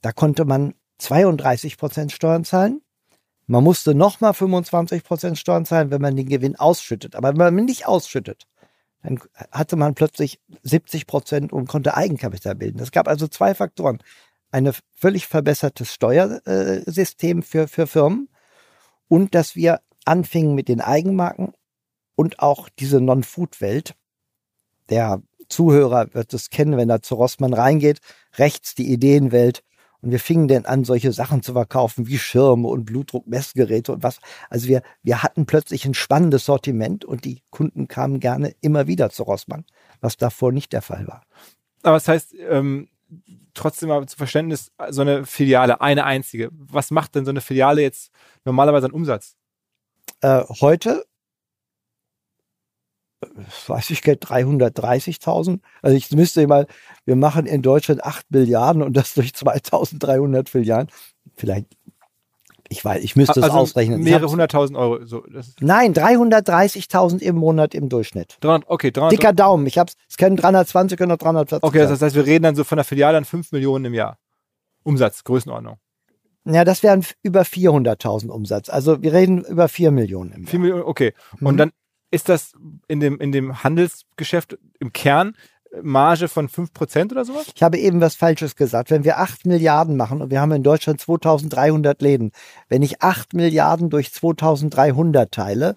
da 0.00 0.12
konnte 0.12 0.44
man 0.44 0.74
32 0.98 1.76
Prozent 1.76 2.12
Steuern 2.12 2.44
zahlen. 2.44 2.82
Man 3.46 3.64
musste 3.64 3.94
nochmal 3.94 4.32
25 4.32 5.02
Prozent 5.02 5.38
Steuern 5.38 5.64
zahlen, 5.64 5.90
wenn 5.90 6.00
man 6.00 6.14
den 6.14 6.28
Gewinn 6.28 6.56
ausschüttet. 6.56 7.16
Aber 7.16 7.30
wenn 7.30 7.54
man 7.54 7.64
nicht 7.64 7.86
ausschüttet, 7.86 8.46
dann 9.02 9.18
hatte 9.50 9.76
man 9.76 9.94
plötzlich 9.94 10.40
70 10.62 11.06
Prozent 11.06 11.52
und 11.52 11.68
konnte 11.68 11.96
Eigenkapital 11.96 12.54
bilden. 12.54 12.80
Es 12.80 12.92
gab 12.92 13.08
also 13.08 13.28
zwei 13.28 13.54
Faktoren. 13.54 14.02
Ein 14.50 14.72
völlig 14.94 15.26
verbessertes 15.26 15.94
Steuersystem 15.94 17.42
für, 17.42 17.68
für 17.68 17.86
Firmen 17.86 18.28
und 19.08 19.34
dass 19.34 19.56
wir 19.56 19.80
anfingen 20.04 20.54
mit 20.54 20.68
den 20.68 20.80
Eigenmarken 20.80 21.52
und 22.14 22.40
auch 22.40 22.68
diese 22.68 23.00
Non-Food-Welt. 23.00 23.94
Der 24.88 25.22
Zuhörer 25.48 26.12
wird 26.14 26.34
es 26.34 26.50
kennen, 26.50 26.76
wenn 26.76 26.90
er 26.90 27.02
zu 27.02 27.14
Rossmann 27.14 27.54
reingeht. 27.54 28.00
Rechts 28.36 28.74
die 28.74 28.92
Ideenwelt, 28.92 29.62
und 30.02 30.10
wir 30.10 30.20
fingen 30.20 30.48
dann 30.48 30.64
an, 30.64 30.84
solche 30.84 31.12
Sachen 31.12 31.42
zu 31.42 31.52
verkaufen 31.52 32.06
wie 32.06 32.18
Schirme 32.18 32.68
und 32.68 32.84
Blutdruckmessgeräte 32.84 33.92
und 33.92 34.02
was. 34.02 34.18
Also 34.48 34.68
wir, 34.68 34.82
wir 35.02 35.22
hatten 35.22 35.46
plötzlich 35.46 35.84
ein 35.84 35.94
spannendes 35.94 36.44
Sortiment 36.44 37.04
und 37.04 37.24
die 37.24 37.42
Kunden 37.50 37.88
kamen 37.88 38.20
gerne 38.20 38.54
immer 38.60 38.86
wieder 38.86 39.10
zu 39.10 39.22
Rossmann, 39.24 39.64
was 40.00 40.16
davor 40.16 40.52
nicht 40.52 40.72
der 40.72 40.82
Fall 40.82 41.06
war. 41.06 41.22
Aber 41.82 41.94
das 41.96 42.08
heißt, 42.08 42.34
ähm, 42.48 42.88
trotzdem 43.54 43.88
mal 43.88 44.06
zu 44.06 44.16
Verständnis, 44.16 44.72
so 44.90 45.02
eine 45.02 45.24
Filiale, 45.24 45.80
eine 45.80 46.04
einzige. 46.04 46.50
Was 46.52 46.90
macht 46.90 47.14
denn 47.14 47.24
so 47.24 47.30
eine 47.30 47.40
Filiale 47.40 47.82
jetzt 47.82 48.10
normalerweise 48.44 48.86
an 48.86 48.92
Umsatz? 48.92 49.36
Äh, 50.20 50.44
heute 50.60 51.04
weiß 53.66 53.90
ich, 53.90 54.00
330.000. 54.00 55.60
Also 55.82 55.96
ich 55.96 56.10
müsste 56.12 56.46
mal, 56.46 56.66
wir 57.04 57.16
machen 57.16 57.46
in 57.46 57.62
Deutschland 57.62 58.04
8 58.04 58.30
Milliarden 58.30 58.82
und 58.82 58.96
das 58.96 59.14
durch 59.14 59.34
2300 59.34 60.48
Filialen. 60.48 60.88
Vielleicht, 61.36 61.66
ich 62.68 62.84
weiß, 62.84 63.02
ich 63.02 63.16
müsste 63.16 63.42
also 63.42 63.48
es 63.48 63.54
ausrechnen. 63.54 64.02
Mehrere 64.02 64.30
hunderttausend 64.30 64.78
Euro. 64.78 65.04
So, 65.04 65.24
Nein, 65.60 65.92
330.000 65.92 67.20
im 67.20 67.36
Monat 67.36 67.74
im 67.74 67.88
Durchschnitt. 67.88 68.38
300, 68.40 68.70
okay, 68.70 68.90
300, 68.90 69.12
Dicker 69.12 69.32
Daumen. 69.32 69.66
Ich 69.66 69.78
hab's, 69.78 69.94
es 70.08 70.16
können 70.16 70.36
320 70.36 71.00
oder 71.00 71.16
340. 71.16 71.62
Okay, 71.62 71.80
das 71.80 72.00
heißt, 72.00 72.14
wir 72.14 72.26
reden 72.26 72.44
dann 72.44 72.56
so 72.56 72.64
von 72.64 72.76
der 72.76 72.84
Filiale 72.84 73.18
an 73.18 73.24
5 73.24 73.52
Millionen 73.52 73.86
im 73.86 73.94
Jahr. 73.94 74.18
Umsatz, 74.82 75.24
Größenordnung. 75.24 75.76
Ja, 76.46 76.64
das 76.64 76.82
wären 76.82 77.04
über 77.22 77.42
400.000 77.42 78.28
Umsatz. 78.28 78.70
Also 78.70 79.02
wir 79.02 79.12
reden 79.12 79.44
über 79.44 79.68
4 79.68 79.90
Millionen 79.90 80.32
im 80.32 80.42
Jahr. 80.42 80.50
4 80.50 80.60
Millionen, 80.60 80.82
okay. 80.84 81.12
Und 81.40 81.54
mhm. 81.54 81.58
dann 81.58 81.72
ist 82.10 82.28
das 82.28 82.52
in 82.88 83.00
dem, 83.00 83.18
in 83.20 83.32
dem 83.32 83.62
Handelsgeschäft 83.62 84.58
im 84.78 84.92
Kern 84.92 85.34
Marge 85.82 86.28
von 86.28 86.48
5% 86.48 87.12
oder 87.12 87.24
sowas? 87.24 87.46
Ich 87.54 87.62
habe 87.62 87.78
eben 87.78 88.00
was 88.00 88.16
Falsches 88.16 88.56
gesagt. 88.56 88.90
Wenn 88.90 89.04
wir 89.04 89.18
8 89.18 89.46
Milliarden 89.46 89.96
machen 89.96 90.20
und 90.20 90.30
wir 90.30 90.40
haben 90.40 90.52
in 90.52 90.62
Deutschland 90.62 91.00
2300 91.00 92.02
Läden, 92.02 92.32
wenn 92.68 92.82
ich 92.82 93.02
8 93.02 93.34
Milliarden 93.34 93.90
durch 93.90 94.12
2300 94.12 95.30
teile, 95.30 95.76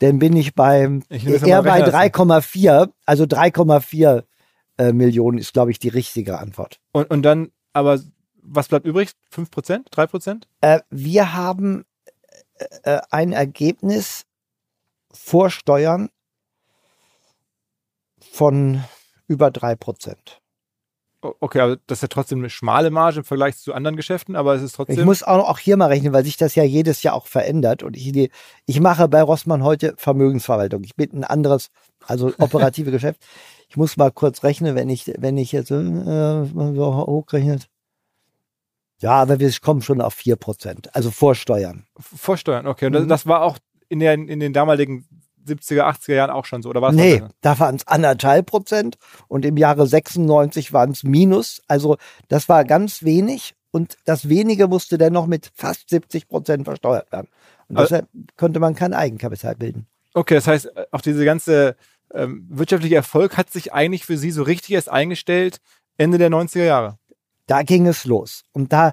dann 0.00 0.18
bin 0.18 0.36
ich 0.36 0.54
beim 0.54 1.04
ich 1.08 1.26
eher 1.26 1.62
bei 1.62 1.84
3,4, 1.84 2.90
also 3.06 3.24
3,4 3.24 4.24
äh, 4.78 4.92
Millionen 4.92 5.38
ist, 5.38 5.52
glaube 5.52 5.70
ich, 5.70 5.78
die 5.78 5.88
richtige 5.88 6.38
Antwort. 6.38 6.80
Und, 6.90 7.08
und 7.10 7.22
dann, 7.22 7.52
aber 7.72 8.00
was 8.42 8.68
bleibt 8.68 8.86
übrig? 8.86 9.10
5%? 9.32 9.92
3%? 9.92 10.42
Äh, 10.60 10.80
wir 10.90 11.34
haben 11.34 11.84
äh, 12.82 13.00
ein 13.10 13.32
Ergebnis 13.32 14.24
vor 15.12 15.50
Steuern 15.50 16.10
von 18.20 18.82
über 19.26 19.50
drei 19.50 19.76
Prozent. 19.76 20.42
Okay, 21.22 21.60
aber 21.60 21.76
das 21.86 21.98
ist 21.98 22.02
ja 22.02 22.08
trotzdem 22.08 22.40
eine 22.40 22.50
schmale 22.50 22.90
Marge 22.90 23.18
im 23.18 23.24
Vergleich 23.24 23.56
zu 23.56 23.72
anderen 23.74 23.94
Geschäften, 23.94 24.34
aber 24.34 24.56
es 24.56 24.62
ist 24.62 24.72
trotzdem. 24.72 24.98
Ich 24.98 25.04
muss 25.04 25.22
auch, 25.22 25.48
auch 25.48 25.58
hier 25.60 25.76
mal 25.76 25.86
rechnen, 25.86 26.12
weil 26.12 26.24
sich 26.24 26.36
das 26.36 26.56
ja 26.56 26.64
jedes 26.64 27.04
Jahr 27.04 27.14
auch 27.14 27.28
verändert. 27.28 27.84
Und 27.84 27.96
ich, 27.96 28.30
ich 28.66 28.80
mache 28.80 29.06
bei 29.06 29.22
Rossmann 29.22 29.62
heute 29.62 29.94
Vermögensverwaltung. 29.96 30.82
Ich 30.82 30.96
bin 30.96 31.12
ein 31.12 31.24
anderes, 31.24 31.68
also 32.04 32.32
operative 32.38 32.90
Geschäft. 32.90 33.22
Ich 33.68 33.76
muss 33.76 33.96
mal 33.96 34.10
kurz 34.10 34.42
rechnen, 34.42 34.74
wenn 34.74 34.88
ich, 34.88 35.12
wenn 35.16 35.36
ich 35.36 35.52
jetzt 35.52 35.70
äh, 35.70 36.44
so 36.44 37.06
hochrechnet. 37.06 37.68
Ja, 38.98 39.12
aber 39.22 39.38
wir 39.38 39.52
kommen 39.60 39.82
schon 39.82 40.00
auf 40.00 40.14
vier 40.14 40.36
Prozent, 40.36 40.94
also 40.94 41.10
vor 41.10 41.34
Steuern. 41.34 41.86
Vor 41.98 42.36
Steuern, 42.36 42.66
okay. 42.66 42.86
Und 42.86 42.92
das, 42.94 43.04
mhm. 43.04 43.08
das 43.08 43.26
war 43.26 43.42
auch 43.42 43.58
in, 43.92 44.00
der, 44.00 44.14
in 44.14 44.40
den 44.40 44.54
damaligen 44.54 45.06
70er, 45.46 45.82
80er 45.82 46.14
Jahren 46.14 46.30
auch 46.30 46.46
schon 46.46 46.62
so, 46.62 46.70
oder 46.70 46.80
war 46.80 46.90
es? 46.90 46.96
Nee, 46.96 47.22
da 47.42 47.58
waren 47.58 47.76
es 47.76 47.86
anderthalb 47.86 48.46
Prozent 48.46 48.96
und 49.28 49.44
im 49.44 49.58
Jahre 49.58 49.86
96 49.86 50.72
waren 50.72 50.92
es 50.92 51.04
Minus. 51.04 51.60
Also 51.68 51.98
das 52.28 52.48
war 52.48 52.64
ganz 52.64 53.02
wenig 53.02 53.54
und 53.70 53.98
das 54.06 54.30
wenige 54.30 54.66
musste 54.66 54.96
dennoch 54.96 55.26
mit 55.26 55.50
fast 55.54 55.90
70 55.90 56.26
Prozent 56.26 56.64
versteuert 56.64 57.12
werden. 57.12 57.28
Und 57.68 57.76
also, 57.76 57.88
deshalb 57.88 58.08
konnte 58.36 58.60
man 58.60 58.74
kein 58.74 58.94
Eigenkapital 58.94 59.56
bilden. 59.56 59.86
Okay, 60.14 60.36
das 60.36 60.46
heißt, 60.46 60.72
auch 60.90 61.00
diese 61.02 61.24
ganze 61.26 61.76
ähm, 62.14 62.46
wirtschaftliche 62.48 62.96
Erfolg 62.96 63.36
hat 63.36 63.50
sich 63.50 63.74
eigentlich 63.74 64.06
für 64.06 64.16
Sie 64.16 64.30
so 64.30 64.42
richtig 64.42 64.70
erst 64.70 64.90
eingestellt 64.90 65.60
Ende 65.98 66.16
der 66.16 66.30
90er 66.30 66.64
Jahre. 66.64 66.98
Da 67.46 67.62
ging 67.62 67.86
es 67.86 68.06
los. 68.06 68.44
Und 68.52 68.72
da, 68.72 68.92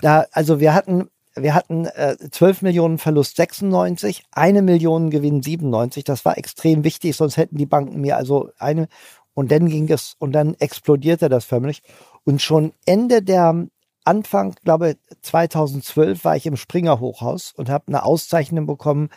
da, 0.00 0.24
also 0.32 0.60
wir 0.60 0.72
hatten, 0.72 1.10
wir 1.36 1.54
hatten 1.54 1.86
äh, 1.86 2.16
12 2.30 2.62
Millionen 2.62 2.98
Verlust 2.98 3.36
96, 3.36 4.24
eine 4.32 4.62
Million 4.62 5.10
Gewinn 5.10 5.42
97. 5.42 6.04
Das 6.04 6.24
war 6.24 6.38
extrem 6.38 6.84
wichtig, 6.84 7.16
sonst 7.16 7.36
hätten 7.36 7.56
die 7.56 7.66
Banken 7.66 8.00
mir 8.00 8.16
also 8.16 8.50
eine. 8.58 8.88
Und 9.34 9.50
dann 9.50 9.68
ging 9.68 9.90
es, 9.90 10.14
und 10.18 10.32
dann 10.32 10.54
explodierte 10.54 11.28
das 11.28 11.44
förmlich. 11.44 11.82
Und 12.24 12.40
schon 12.40 12.72
Ende 12.86 13.22
der 13.22 13.66
Anfang, 14.04 14.54
glaube 14.64 14.96
2012 15.22 16.24
war 16.24 16.36
ich 16.36 16.46
im 16.46 16.56
Springer 16.56 17.00
Hochhaus 17.00 17.52
und 17.56 17.68
habe 17.68 17.88
eine 17.88 18.04
Auszeichnung 18.04 18.66
bekommen, 18.66 19.08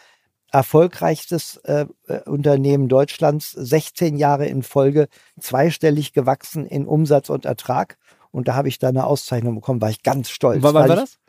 erfolgreichstes 0.51 1.57
äh, 1.65 1.85
äh 2.07 2.21
Unternehmen 2.21 2.87
Deutschlands, 2.87 3.51
16 3.51 4.17
Jahre 4.17 4.47
in 4.47 4.63
Folge 4.63 5.07
zweistellig 5.39 6.13
gewachsen 6.13 6.65
in 6.65 6.87
Umsatz 6.87 7.29
und 7.29 7.45
Ertrag. 7.45 7.97
Und 8.31 8.47
da 8.47 8.55
habe 8.55 8.69
ich 8.69 8.79
da 8.79 8.87
eine 8.87 9.05
Auszeichnung 9.05 9.55
bekommen, 9.55 9.81
war 9.81 9.89
ich 9.89 10.03
ganz 10.03 10.29
stolz. 10.29 10.63
Wann 10.63 10.73
war 10.73 10.87
das? 10.87 11.19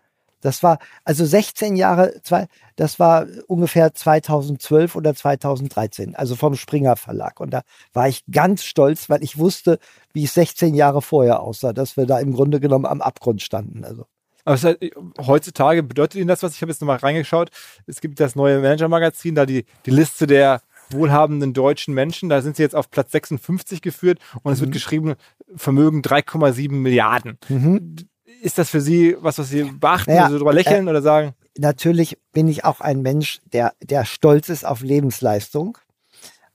Das 0.40 0.62
war 0.62 0.78
also 1.04 1.24
16 1.24 1.76
Jahre, 1.76 2.20
zwei, 2.22 2.46
das 2.76 2.98
war 2.98 3.26
ungefähr 3.46 3.94
2012 3.94 4.94
oder 4.96 5.14
2013, 5.14 6.14
also 6.14 6.36
vom 6.36 6.54
Springer 6.54 6.96
Verlag. 6.96 7.40
Und 7.40 7.50
da 7.50 7.62
war 7.92 8.08
ich 8.08 8.24
ganz 8.30 8.64
stolz, 8.64 9.10
weil 9.10 9.22
ich 9.22 9.38
wusste, 9.38 9.78
wie 10.12 10.24
es 10.24 10.34
16 10.34 10.74
Jahre 10.74 11.02
vorher 11.02 11.40
aussah, 11.40 11.72
dass 11.72 11.96
wir 11.96 12.06
da 12.06 12.20
im 12.20 12.32
Grunde 12.32 12.60
genommen 12.60 12.86
am 12.86 13.00
Abgrund 13.00 13.42
standen. 13.42 13.84
Also. 13.84 14.06
Halt, 14.46 14.94
heutzutage 15.20 15.82
bedeutet 15.82 16.16
Ihnen 16.16 16.28
das 16.28 16.42
was? 16.42 16.54
Ich 16.54 16.62
habe 16.62 16.72
jetzt 16.72 16.80
nochmal 16.80 16.96
reingeschaut. 16.96 17.50
Es 17.86 18.00
gibt 18.00 18.18
das 18.18 18.34
neue 18.34 18.60
Manager-Magazin, 18.60 19.34
da 19.34 19.44
die, 19.44 19.66
die 19.84 19.90
Liste 19.90 20.26
der 20.26 20.62
wohlhabenden 20.90 21.52
deutschen 21.52 21.92
Menschen. 21.92 22.30
Da 22.30 22.40
sind 22.40 22.56
sie 22.56 22.62
jetzt 22.62 22.74
auf 22.74 22.90
Platz 22.90 23.12
56 23.12 23.82
geführt 23.82 24.20
und 24.42 24.52
es 24.52 24.60
wird 24.60 24.70
mhm. 24.70 24.74
geschrieben, 24.74 25.14
Vermögen 25.54 26.00
3,7 26.00 26.72
Milliarden. 26.72 27.38
Mhm 27.48 28.08
ist 28.42 28.58
das 28.58 28.70
für 28.70 28.80
Sie 28.80 29.16
was, 29.20 29.38
was 29.38 29.48
Sie 29.48 29.64
beachten, 29.64 30.10
naja, 30.10 30.24
also 30.24 30.38
drüber 30.38 30.52
lächeln 30.52 30.86
äh, 30.86 30.90
oder 30.90 31.02
sagen? 31.02 31.34
Natürlich 31.56 32.18
bin 32.32 32.48
ich 32.48 32.64
auch 32.64 32.80
ein 32.80 33.02
Mensch, 33.02 33.40
der, 33.52 33.72
der 33.82 34.04
stolz 34.04 34.48
ist 34.48 34.64
auf 34.64 34.80
Lebensleistung. 34.80 35.78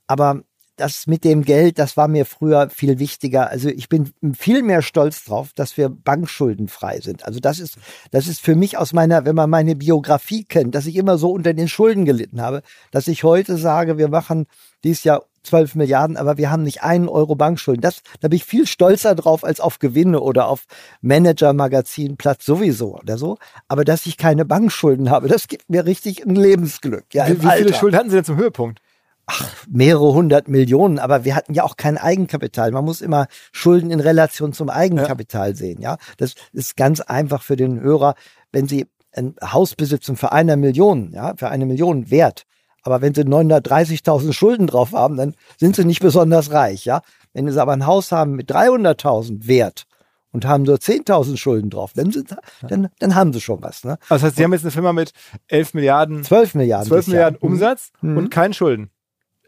Aber 0.06 0.42
das 0.76 1.06
mit 1.06 1.24
dem 1.24 1.42
Geld, 1.42 1.78
das 1.78 1.96
war 1.96 2.08
mir 2.08 2.26
früher 2.26 2.68
viel 2.68 2.98
wichtiger. 2.98 3.48
Also 3.48 3.68
ich 3.68 3.88
bin 3.88 4.12
viel 4.36 4.62
mehr 4.62 4.82
stolz 4.82 5.24
drauf, 5.24 5.50
dass 5.54 5.76
wir 5.76 5.88
bankschuldenfrei 5.88 7.00
sind. 7.00 7.24
Also 7.24 7.38
das 7.38 7.58
ist, 7.58 7.78
das 8.10 8.26
ist 8.26 8.40
für 8.40 8.56
mich 8.56 8.76
aus 8.76 8.92
meiner, 8.92 9.24
wenn 9.24 9.36
man 9.36 9.50
meine 9.50 9.76
Biografie 9.76 10.44
kennt, 10.44 10.74
dass 10.74 10.86
ich 10.86 10.96
immer 10.96 11.16
so 11.16 11.30
unter 11.30 11.54
den 11.54 11.68
Schulden 11.68 12.04
gelitten 12.04 12.40
habe, 12.40 12.62
dass 12.90 13.06
ich 13.06 13.22
heute 13.22 13.56
sage, 13.56 13.98
wir 13.98 14.08
machen 14.08 14.46
dies 14.82 15.04
Jahr 15.04 15.24
12 15.44 15.74
Milliarden, 15.76 16.16
aber 16.16 16.36
wir 16.36 16.50
haben 16.50 16.62
nicht 16.62 16.82
einen 16.82 17.08
Euro 17.08 17.34
Bankschulden. 17.34 17.80
Das, 17.80 18.00
da 18.20 18.28
bin 18.28 18.36
ich 18.36 18.44
viel 18.44 18.66
stolzer 18.66 19.14
drauf 19.14 19.44
als 19.44 19.60
auf 19.60 19.78
Gewinne 19.78 20.20
oder 20.20 20.48
auf 20.48 20.64
Manager-Magazin-Platz 21.02 22.44
sowieso 22.44 22.98
oder 22.98 23.18
so. 23.18 23.38
Aber 23.68 23.84
dass 23.84 24.06
ich 24.06 24.16
keine 24.16 24.44
Bankschulden 24.44 25.10
habe, 25.10 25.28
das 25.28 25.48
gibt 25.48 25.68
mir 25.70 25.86
richtig 25.86 26.26
ein 26.26 26.34
Lebensglück. 26.34 27.06
Ja, 27.12 27.28
wie, 27.28 27.42
wie 27.42 27.48
viele 27.48 27.74
Schulden 27.74 27.96
hatten 27.96 28.10
Sie 28.10 28.16
denn 28.16 28.24
zum 28.24 28.36
Höhepunkt? 28.36 28.80
Ach, 29.26 29.50
mehrere 29.70 30.12
hundert 30.12 30.48
Millionen, 30.48 30.98
aber 30.98 31.24
wir 31.24 31.34
hatten 31.34 31.54
ja 31.54 31.62
auch 31.62 31.76
kein 31.76 31.96
Eigenkapital. 31.96 32.72
Man 32.72 32.84
muss 32.84 33.00
immer 33.00 33.26
Schulden 33.52 33.90
in 33.90 34.00
Relation 34.00 34.52
zum 34.52 34.68
Eigenkapital 34.68 35.50
ja. 35.50 35.56
sehen, 35.56 35.80
ja. 35.80 35.96
Das 36.18 36.34
ist 36.52 36.76
ganz 36.76 37.00
einfach 37.00 37.42
für 37.42 37.56
den 37.56 37.80
Hörer, 37.80 38.16
wenn 38.52 38.68
Sie 38.68 38.86
ein 39.12 39.34
Haus 39.42 39.76
besitzen 39.76 40.16
für 40.16 40.32
eine 40.32 40.56
Million, 40.56 41.12
ja, 41.12 41.34
für 41.36 41.48
eine 41.48 41.64
Million 41.64 42.10
wert, 42.10 42.44
aber 42.84 43.00
wenn 43.00 43.14
sie 43.14 43.22
930.000 43.22 44.32
Schulden 44.32 44.66
drauf 44.66 44.92
haben, 44.92 45.16
dann 45.16 45.34
sind 45.58 45.74
sie 45.74 45.84
nicht 45.84 46.00
besonders 46.00 46.52
reich, 46.52 46.84
ja. 46.84 47.02
Wenn 47.32 47.50
sie 47.50 47.60
aber 47.60 47.72
ein 47.72 47.86
Haus 47.86 48.12
haben 48.12 48.32
mit 48.32 48.50
300.000 48.50 49.48
Wert 49.48 49.84
und 50.30 50.46
haben 50.46 50.62
nur 50.64 50.76
10.000 50.76 51.36
Schulden 51.36 51.70
drauf, 51.70 51.92
dann, 51.94 52.12
sind, 52.12 52.36
dann, 52.62 52.88
dann 52.98 53.14
haben 53.14 53.32
sie 53.32 53.40
schon 53.40 53.62
was. 53.62 53.84
Ne? 53.84 53.98
Also 54.08 54.08
das 54.08 54.22
heißt, 54.22 54.36
Sie 54.36 54.44
haben 54.44 54.52
jetzt 54.52 54.64
eine 54.64 54.70
Firma 54.70 54.92
mit 54.92 55.12
11 55.48 55.74
Milliarden, 55.74 56.22
12 56.22 56.54
Milliarden, 56.54 56.88
12 56.88 57.06
Milliarden 57.08 57.38
Jahr. 57.40 57.50
Umsatz 57.50 57.90
mhm. 58.02 58.16
und 58.16 58.30
keinen 58.30 58.54
Schulden. 58.54 58.90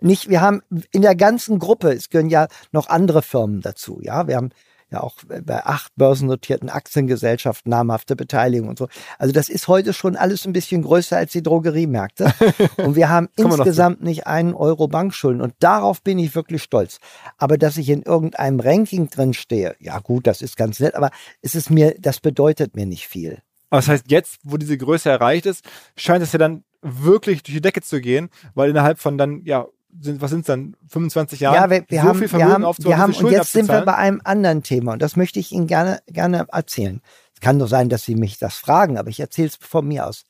Nicht, 0.01 0.29
wir 0.29 0.41
haben 0.41 0.63
in 0.91 1.03
der 1.03 1.15
ganzen 1.15 1.59
Gruppe, 1.59 1.91
es 1.93 2.11
gehören 2.11 2.29
ja 2.29 2.49
noch 2.73 2.89
andere 2.89 3.23
Firmen 3.23 3.61
dazu, 3.61 4.01
ja. 4.03 4.27
Wir 4.27 4.37
haben 4.37 4.51
ja 4.91 5.01
auch 5.01 5.17
bei 5.27 5.65
acht 5.65 5.93
börsennotierten 5.97 6.69
Aktiengesellschaften 6.69 7.71
namhafte 7.71 8.15
Beteiligung 8.15 8.69
und 8.69 8.79
so. 8.79 8.89
Also 9.19 9.33
das 9.33 9.49
ist 9.49 9.69
heute 9.69 9.93
schon 9.93 10.17
alles 10.17 10.47
ein 10.47 10.53
bisschen 10.53 10.83
größer 10.83 11.17
als 11.17 11.33
die 11.33 11.43
Drogeriemärkte. 11.43 12.33
und 12.77 12.95
wir 12.95 13.09
haben 13.09 13.29
insgesamt 13.37 14.03
nicht 14.03 14.27
einen 14.27 14.55
Euro 14.55 14.87
Bankschulden. 14.89 15.43
Und 15.43 15.55
darauf 15.59 16.03
bin 16.03 16.19
ich 16.19 16.35
wirklich 16.35 16.63
stolz. 16.63 16.99
Aber 17.37 17.59
dass 17.59 17.77
ich 17.77 17.89
in 17.89 18.03
irgendeinem 18.03 18.61
Ranking 18.61 19.11
drin 19.11 19.35
stehe, 19.35 19.75
ja 19.81 19.99
gut, 19.99 20.27
das 20.27 20.41
ist 20.41 20.57
ganz 20.57 20.79
nett, 20.79 20.95
aber 20.95 21.11
es 21.43 21.55
ist 21.55 21.71
mir, 21.71 21.97
das 21.99 22.21
bedeutet 22.21 22.77
mir 22.77 22.87
nicht 22.87 23.09
viel. 23.09 23.43
Aber 23.71 23.81
das 23.81 23.89
heißt, 23.89 24.05
jetzt, 24.09 24.39
wo 24.45 24.57
diese 24.57 24.79
Größe 24.79 25.11
erreicht 25.11 25.47
ist, 25.47 25.65
scheint 25.97 26.23
es 26.23 26.33
ja 26.33 26.39
dann 26.39 26.63
wirklich 26.83 27.43
durch 27.43 27.57
die 27.57 27.61
Decke 27.61 27.83
zu 27.83 28.01
gehen, 28.01 28.29
weil 28.55 28.71
innerhalb 28.71 29.01
von 29.01 29.19
dann 29.19 29.43
ja 29.45 29.67
sind, 30.01 30.21
was 30.21 30.31
sind 30.31 30.41
es 30.41 30.47
dann, 30.47 30.77
25 30.89 31.41
Jahre? 31.41 31.57
Ja, 31.57 31.71
wir, 31.71 31.85
wir 31.89 32.01
so 32.01 32.09
haben, 32.09 32.19
viel 32.19 32.29
Vermögen 32.29 32.49
wir 32.49 32.55
haben, 32.55 32.65
aufzubauen, 32.65 32.91
wir 32.91 32.99
haben, 32.99 33.15
und 33.15 33.31
jetzt 33.31 33.53
sind 33.53 33.69
wir 33.69 33.83
bei 33.83 33.95
einem 33.95 34.21
anderen 34.25 34.63
Thema 34.63 34.93
und 34.93 35.03
das 35.03 35.17
möchte 35.17 35.39
ich 35.39 35.53
Ihnen 35.53 35.67
gerne, 35.67 36.01
gerne 36.07 36.47
erzählen. 36.51 37.01
Es 37.35 37.41
kann 37.41 37.59
doch 37.59 37.69
sein, 37.69 37.89
dass 37.89 38.05
Sie 38.05 38.15
mich 38.15 38.39
das 38.39 38.57
fragen, 38.57 38.99
aber 38.99 39.11
ich 39.11 39.21
erzähle 39.21 39.49
es 39.49 39.57
von 39.57 39.87
mir 39.87 40.07
aus. 40.07 40.25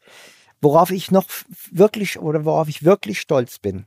Worauf 0.61 0.90
ich 0.90 1.11
noch 1.11 1.26
wirklich 1.70 2.18
oder 2.18 2.44
worauf 2.44 2.68
ich 2.68 2.85
wirklich 2.85 3.20
stolz 3.20 3.59
bin. 3.59 3.87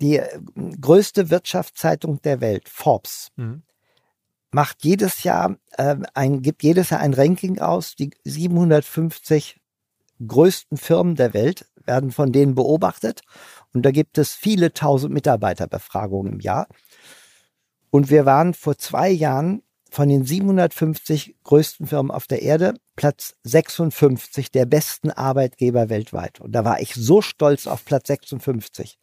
Die 0.00 0.18
äh, 0.18 0.40
größte 0.80 1.30
Wirtschaftszeitung 1.30 2.20
der 2.22 2.40
Welt, 2.40 2.68
Forbes, 2.68 3.30
mhm. 3.36 3.62
macht 4.50 4.84
jedes 4.84 5.22
Jahr 5.22 5.56
äh, 5.78 5.96
ein, 6.12 6.42
gibt 6.42 6.62
jedes 6.62 6.90
Jahr 6.90 7.00
ein 7.00 7.14
Ranking 7.14 7.60
aus. 7.60 7.94
Die 7.94 8.10
750 8.24 9.58
größten 10.26 10.76
Firmen 10.76 11.14
der 11.14 11.34
Welt 11.34 11.66
werden 11.84 12.10
von 12.10 12.32
denen 12.32 12.54
beobachtet 12.54 13.22
und 13.76 13.82
da 13.82 13.90
gibt 13.90 14.16
es 14.16 14.32
viele 14.32 14.72
tausend 14.72 15.12
Mitarbeiterbefragungen 15.12 16.32
im 16.32 16.40
Jahr. 16.40 16.66
Und 17.90 18.08
wir 18.08 18.24
waren 18.24 18.54
vor 18.54 18.78
zwei 18.78 19.10
Jahren 19.10 19.62
von 19.90 20.08
den 20.08 20.24
750 20.24 21.36
größten 21.44 21.86
Firmen 21.86 22.10
auf 22.10 22.26
der 22.26 22.40
Erde 22.40 22.72
Platz 22.96 23.34
56 23.44 24.50
der 24.50 24.64
besten 24.64 25.10
Arbeitgeber 25.10 25.90
weltweit. 25.90 26.40
Und 26.40 26.52
da 26.52 26.64
war 26.64 26.80
ich 26.80 26.94
so 26.94 27.20
stolz 27.20 27.66
auf 27.66 27.84
Platz 27.84 28.06
56. 28.06 28.98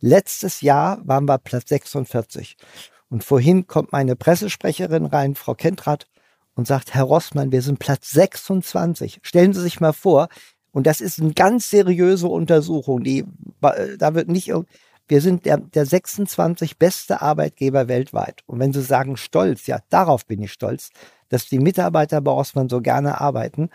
Letztes 0.00 0.60
Jahr 0.60 1.00
waren 1.06 1.26
wir 1.26 1.38
Platz 1.38 1.68
46. 1.68 2.56
Und 3.08 3.22
vorhin 3.22 3.68
kommt 3.68 3.92
meine 3.92 4.16
Pressesprecherin 4.16 5.06
rein, 5.06 5.36
Frau 5.36 5.54
Kentrath, 5.54 6.08
und 6.56 6.66
sagt, 6.66 6.94
Herr 6.94 7.04
Rossmann, 7.04 7.52
wir 7.52 7.62
sind 7.62 7.78
Platz 7.78 8.10
26. 8.10 9.20
Stellen 9.22 9.52
Sie 9.52 9.62
sich 9.62 9.78
mal 9.78 9.92
vor, 9.92 10.28
und 10.76 10.86
das 10.86 11.00
ist 11.00 11.18
eine 11.22 11.32
ganz 11.32 11.70
seriöse 11.70 12.26
Untersuchung. 12.28 13.02
Die, 13.02 13.24
da 13.62 14.14
wird 14.14 14.28
nicht, 14.28 14.52
wir 15.08 15.20
sind 15.22 15.46
der, 15.46 15.56
der 15.56 15.86
26 15.86 16.76
beste 16.76 17.22
Arbeitgeber 17.22 17.88
weltweit. 17.88 18.42
Und 18.44 18.58
wenn 18.58 18.74
Sie 18.74 18.82
sagen 18.82 19.16
stolz, 19.16 19.66
ja, 19.66 19.78
darauf 19.88 20.26
bin 20.26 20.42
ich 20.42 20.52
stolz, 20.52 20.90
dass 21.30 21.48
die 21.48 21.60
Mitarbeiter 21.60 22.20
bei 22.20 22.30
Rossmann 22.30 22.68
so 22.68 22.82
gerne 22.82 23.22
arbeiten 23.22 23.70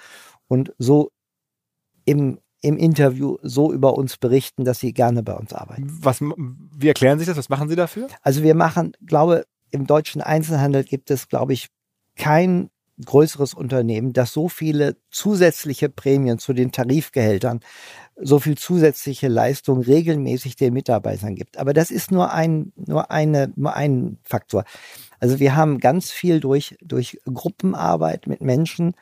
und 0.47 0.75
so 0.77 1.09
im, 2.05 2.37
im 2.61 2.77
Interview 2.77 3.37
so 3.41 3.73
über 3.73 3.95
uns 3.95 4.17
berichten, 4.17 4.63
dass 4.63 4.79
sie 4.79 4.93
gerne 4.93 5.23
bei 5.23 5.33
uns 5.33 5.53
arbeiten. 5.53 5.87
Was, 6.03 6.21
wie 6.21 6.87
erklären 6.87 7.17
Sie 7.17 7.25
das? 7.25 7.35
Was 7.35 7.49
machen 7.49 7.67
Sie 7.67 7.75
dafür? 7.75 8.09
Also 8.21 8.43
wir 8.43 8.53
machen, 8.53 8.91
glaube, 9.03 9.47
im 9.71 9.87
deutschen 9.87 10.21
Einzelhandel 10.21 10.83
gibt 10.83 11.09
es, 11.09 11.29
glaube 11.29 11.53
ich, 11.53 11.69
kein 12.15 12.69
größeres 13.05 13.53
Unternehmen, 13.53 14.13
das 14.13 14.33
so 14.33 14.49
viele 14.49 14.97
zusätzliche 15.09 15.89
Prämien 15.89 16.39
zu 16.39 16.53
den 16.53 16.71
Tarifgehältern, 16.71 17.59
so 18.15 18.39
viel 18.39 18.57
zusätzliche 18.57 19.27
Leistung 19.27 19.81
regelmäßig 19.81 20.55
den 20.55 20.73
Mitarbeitern 20.73 21.35
gibt. 21.35 21.57
Aber 21.57 21.73
das 21.73 21.91
ist 21.91 22.11
nur 22.11 22.31
ein, 22.31 22.71
nur 22.75 23.11
eine, 23.11 23.51
nur 23.55 23.75
ein 23.75 24.19
Faktor. 24.23 24.63
Also 25.19 25.39
wir 25.39 25.55
haben 25.55 25.79
ganz 25.79 26.11
viel 26.11 26.39
durch, 26.39 26.77
durch 26.81 27.19
Gruppenarbeit 27.25 28.27
mit 28.27 28.41
Menschen 28.41 28.95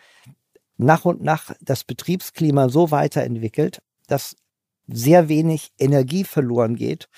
nach 0.78 1.06
und 1.06 1.22
nach 1.22 1.52
das 1.62 1.84
Betriebsklima 1.84 2.70
so 2.70 2.92
weiterentwickelt, 2.92 3.82
dass 4.08 4.36
sehr 4.88 5.30
wenig 5.30 5.72
Energie 5.78 6.24
verloren 6.24 6.76
geht 6.76 7.10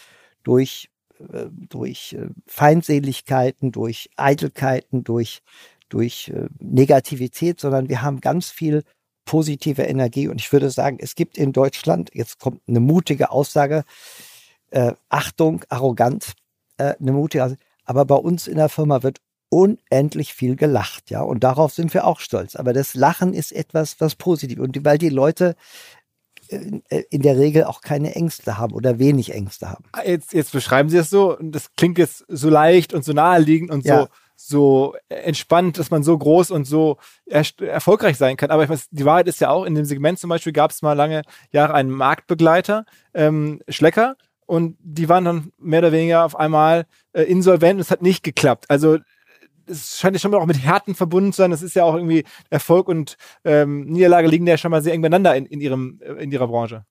durch 0.43 0.91
äh, 1.31 1.49
durch 1.51 2.13
äh, 2.13 2.29
Feindseligkeiten, 2.47 3.71
durch 3.71 4.09
Eitelkeiten, 4.15 5.03
durch 5.03 5.41
durch 5.91 6.31
äh, 6.33 6.47
Negativität, 6.59 7.59
sondern 7.59 7.89
wir 7.89 8.01
haben 8.01 8.21
ganz 8.21 8.49
viel 8.49 8.83
positive 9.25 9.83
Energie. 9.83 10.27
Und 10.27 10.41
ich 10.41 10.51
würde 10.51 10.69
sagen, 10.69 10.97
es 10.99 11.15
gibt 11.15 11.37
in 11.37 11.53
Deutschland, 11.53 12.09
jetzt 12.13 12.39
kommt 12.39 12.61
eine 12.67 12.79
mutige 12.79 13.29
Aussage, 13.31 13.83
äh, 14.71 14.93
Achtung, 15.09 15.63
arrogant, 15.69 16.33
äh, 16.77 16.95
eine 16.99 17.11
mutige, 17.11 17.57
aber 17.83 18.05
bei 18.05 18.15
uns 18.15 18.47
in 18.47 18.55
der 18.57 18.69
Firma 18.69 19.03
wird 19.03 19.19
unendlich 19.49 20.33
viel 20.33 20.55
gelacht, 20.55 21.11
ja, 21.11 21.21
und 21.21 21.43
darauf 21.43 21.73
sind 21.73 21.93
wir 21.93 22.07
auch 22.07 22.21
stolz. 22.21 22.55
Aber 22.55 22.71
das 22.71 22.93
Lachen 22.93 23.33
ist 23.33 23.51
etwas, 23.51 23.99
was 23.99 24.15
positiv 24.15 24.59
und 24.59 24.83
weil 24.85 24.97
die 24.97 25.09
Leute 25.09 25.55
äh, 26.47 27.03
in 27.09 27.21
der 27.21 27.37
Regel 27.37 27.65
auch 27.65 27.81
keine 27.81 28.15
Ängste 28.15 28.57
haben 28.57 28.73
oder 28.73 28.97
wenig 28.97 29.33
Ängste 29.33 29.69
haben. 29.69 29.83
Jetzt, 30.05 30.33
jetzt 30.33 30.53
beschreiben 30.53 30.87
Sie 30.89 30.97
es 30.97 31.09
so, 31.09 31.37
und 31.37 31.51
das 31.51 31.73
klingt 31.75 31.97
jetzt 31.97 32.23
so 32.29 32.49
leicht 32.49 32.93
und 32.93 33.03
so 33.03 33.11
naheliegend 33.11 33.71
und 33.71 33.85
Ja. 33.85 34.03
so 34.03 34.07
so 34.47 34.95
entspannt, 35.09 35.77
dass 35.77 35.91
man 35.91 36.03
so 36.03 36.17
groß 36.17 36.51
und 36.51 36.65
so 36.65 36.97
er 37.25 37.43
erfolgreich 37.59 38.17
sein 38.17 38.37
kann. 38.37 38.51
Aber 38.51 38.63
ich 38.63 38.69
weiß, 38.69 38.89
die 38.91 39.05
Wahrheit 39.05 39.27
ist 39.27 39.41
ja 39.41 39.49
auch, 39.49 39.65
in 39.65 39.75
dem 39.75 39.85
Segment 39.85 40.19
zum 40.19 40.29
Beispiel 40.29 40.53
gab 40.53 40.71
es 40.71 40.81
mal 40.81 40.93
lange 40.93 41.21
Jahre 41.51 41.73
einen 41.73 41.91
Marktbegleiter, 41.91 42.85
ähm, 43.13 43.61
Schlecker, 43.69 44.15
und 44.51 44.77
die 44.81 45.07
waren 45.07 45.23
dann 45.23 45.53
mehr 45.59 45.79
oder 45.79 45.93
weniger 45.93 46.25
auf 46.25 46.35
einmal 46.35 46.85
äh, 47.13 47.23
insolvent 47.23 47.75
und 47.75 47.79
es 47.79 47.89
hat 47.89 48.01
nicht 48.01 48.21
geklappt. 48.21 48.65
Also 48.67 48.97
es 49.65 49.97
scheint 49.97 50.13
ja 50.13 50.19
schon 50.19 50.31
mal 50.31 50.39
auch 50.39 50.45
mit 50.45 50.61
Härten 50.61 50.93
verbunden 50.93 51.31
zu 51.31 51.37
sein. 51.37 51.51
Das 51.51 51.61
ist 51.61 51.73
ja 51.73 51.85
auch 51.85 51.95
irgendwie 51.95 52.25
Erfolg 52.49 52.89
und 52.89 53.15
ähm, 53.45 53.85
Niederlage 53.85 54.27
liegen 54.27 54.45
ja 54.45 54.57
schon 54.57 54.71
mal 54.71 54.81
sehr 54.81 54.91
eng 54.91 55.01
beieinander 55.01 55.37
in, 55.37 55.45
in, 55.45 55.61
ihrem, 55.61 56.01
äh, 56.01 56.21
in 56.21 56.33
ihrer 56.33 56.47
Branche. 56.47 56.85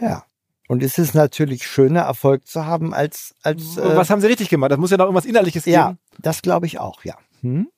Ja. 0.00 0.24
Und 0.70 0.84
es 0.84 0.98
ist 0.98 1.16
natürlich 1.16 1.66
schöner, 1.66 2.02
Erfolg 2.02 2.46
zu 2.46 2.64
haben, 2.64 2.94
als, 2.94 3.34
als 3.42 3.76
äh, 3.76 3.96
Was 3.96 4.08
haben 4.08 4.20
sie 4.20 4.28
richtig 4.28 4.50
gemacht? 4.50 4.70
Das 4.70 4.78
muss 4.78 4.92
ja 4.92 4.98
noch 4.98 5.06
irgendwas 5.06 5.24
Innerliches 5.24 5.64
ja, 5.64 5.88
geben. 5.88 5.98
das 6.18 6.42
glaube 6.42 6.66
ich 6.66 6.78
auch, 6.78 7.02
ja. 7.02 7.16
Hm? 7.40 7.68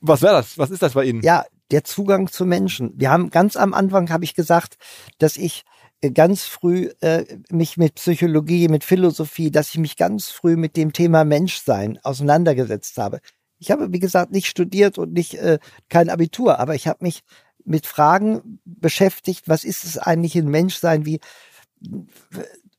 Was 0.00 0.20
wäre 0.20 0.32
das? 0.32 0.58
Was 0.58 0.72
ist 0.72 0.82
das 0.82 0.94
bei 0.94 1.04
Ihnen? 1.04 1.22
Ja, 1.22 1.44
der 1.70 1.84
Zugang 1.84 2.26
zu 2.26 2.44
Menschen. 2.44 2.92
Wir 2.96 3.12
haben 3.12 3.30
ganz 3.30 3.54
am 3.54 3.72
Anfang 3.72 4.10
habe 4.10 4.24
ich 4.24 4.34
gesagt, 4.34 4.78
dass 5.18 5.36
ich 5.36 5.62
äh, 6.00 6.10
ganz 6.10 6.42
früh 6.42 6.90
äh, 7.02 7.24
mich 7.52 7.76
mit 7.76 7.94
Psychologie, 7.94 8.66
mit 8.66 8.82
Philosophie, 8.82 9.52
dass 9.52 9.68
ich 9.68 9.78
mich 9.78 9.96
ganz 9.96 10.28
früh 10.28 10.56
mit 10.56 10.76
dem 10.76 10.92
Thema 10.92 11.24
Menschsein 11.24 12.00
auseinandergesetzt 12.02 12.98
habe. 12.98 13.20
Ich 13.60 13.70
habe, 13.70 13.92
wie 13.92 14.00
gesagt, 14.00 14.32
nicht 14.32 14.48
studiert 14.48 14.98
und 14.98 15.12
nicht 15.12 15.34
äh, 15.34 15.60
kein 15.88 16.10
Abitur, 16.10 16.58
aber 16.58 16.74
ich 16.74 16.88
habe 16.88 17.04
mich 17.04 17.22
mit 17.64 17.86
Fragen 17.86 18.58
beschäftigt, 18.64 19.48
was 19.48 19.62
ist 19.62 19.84
es 19.84 19.98
eigentlich 19.98 20.34
ein 20.34 20.48
Menschsein, 20.48 21.06
wie 21.06 21.20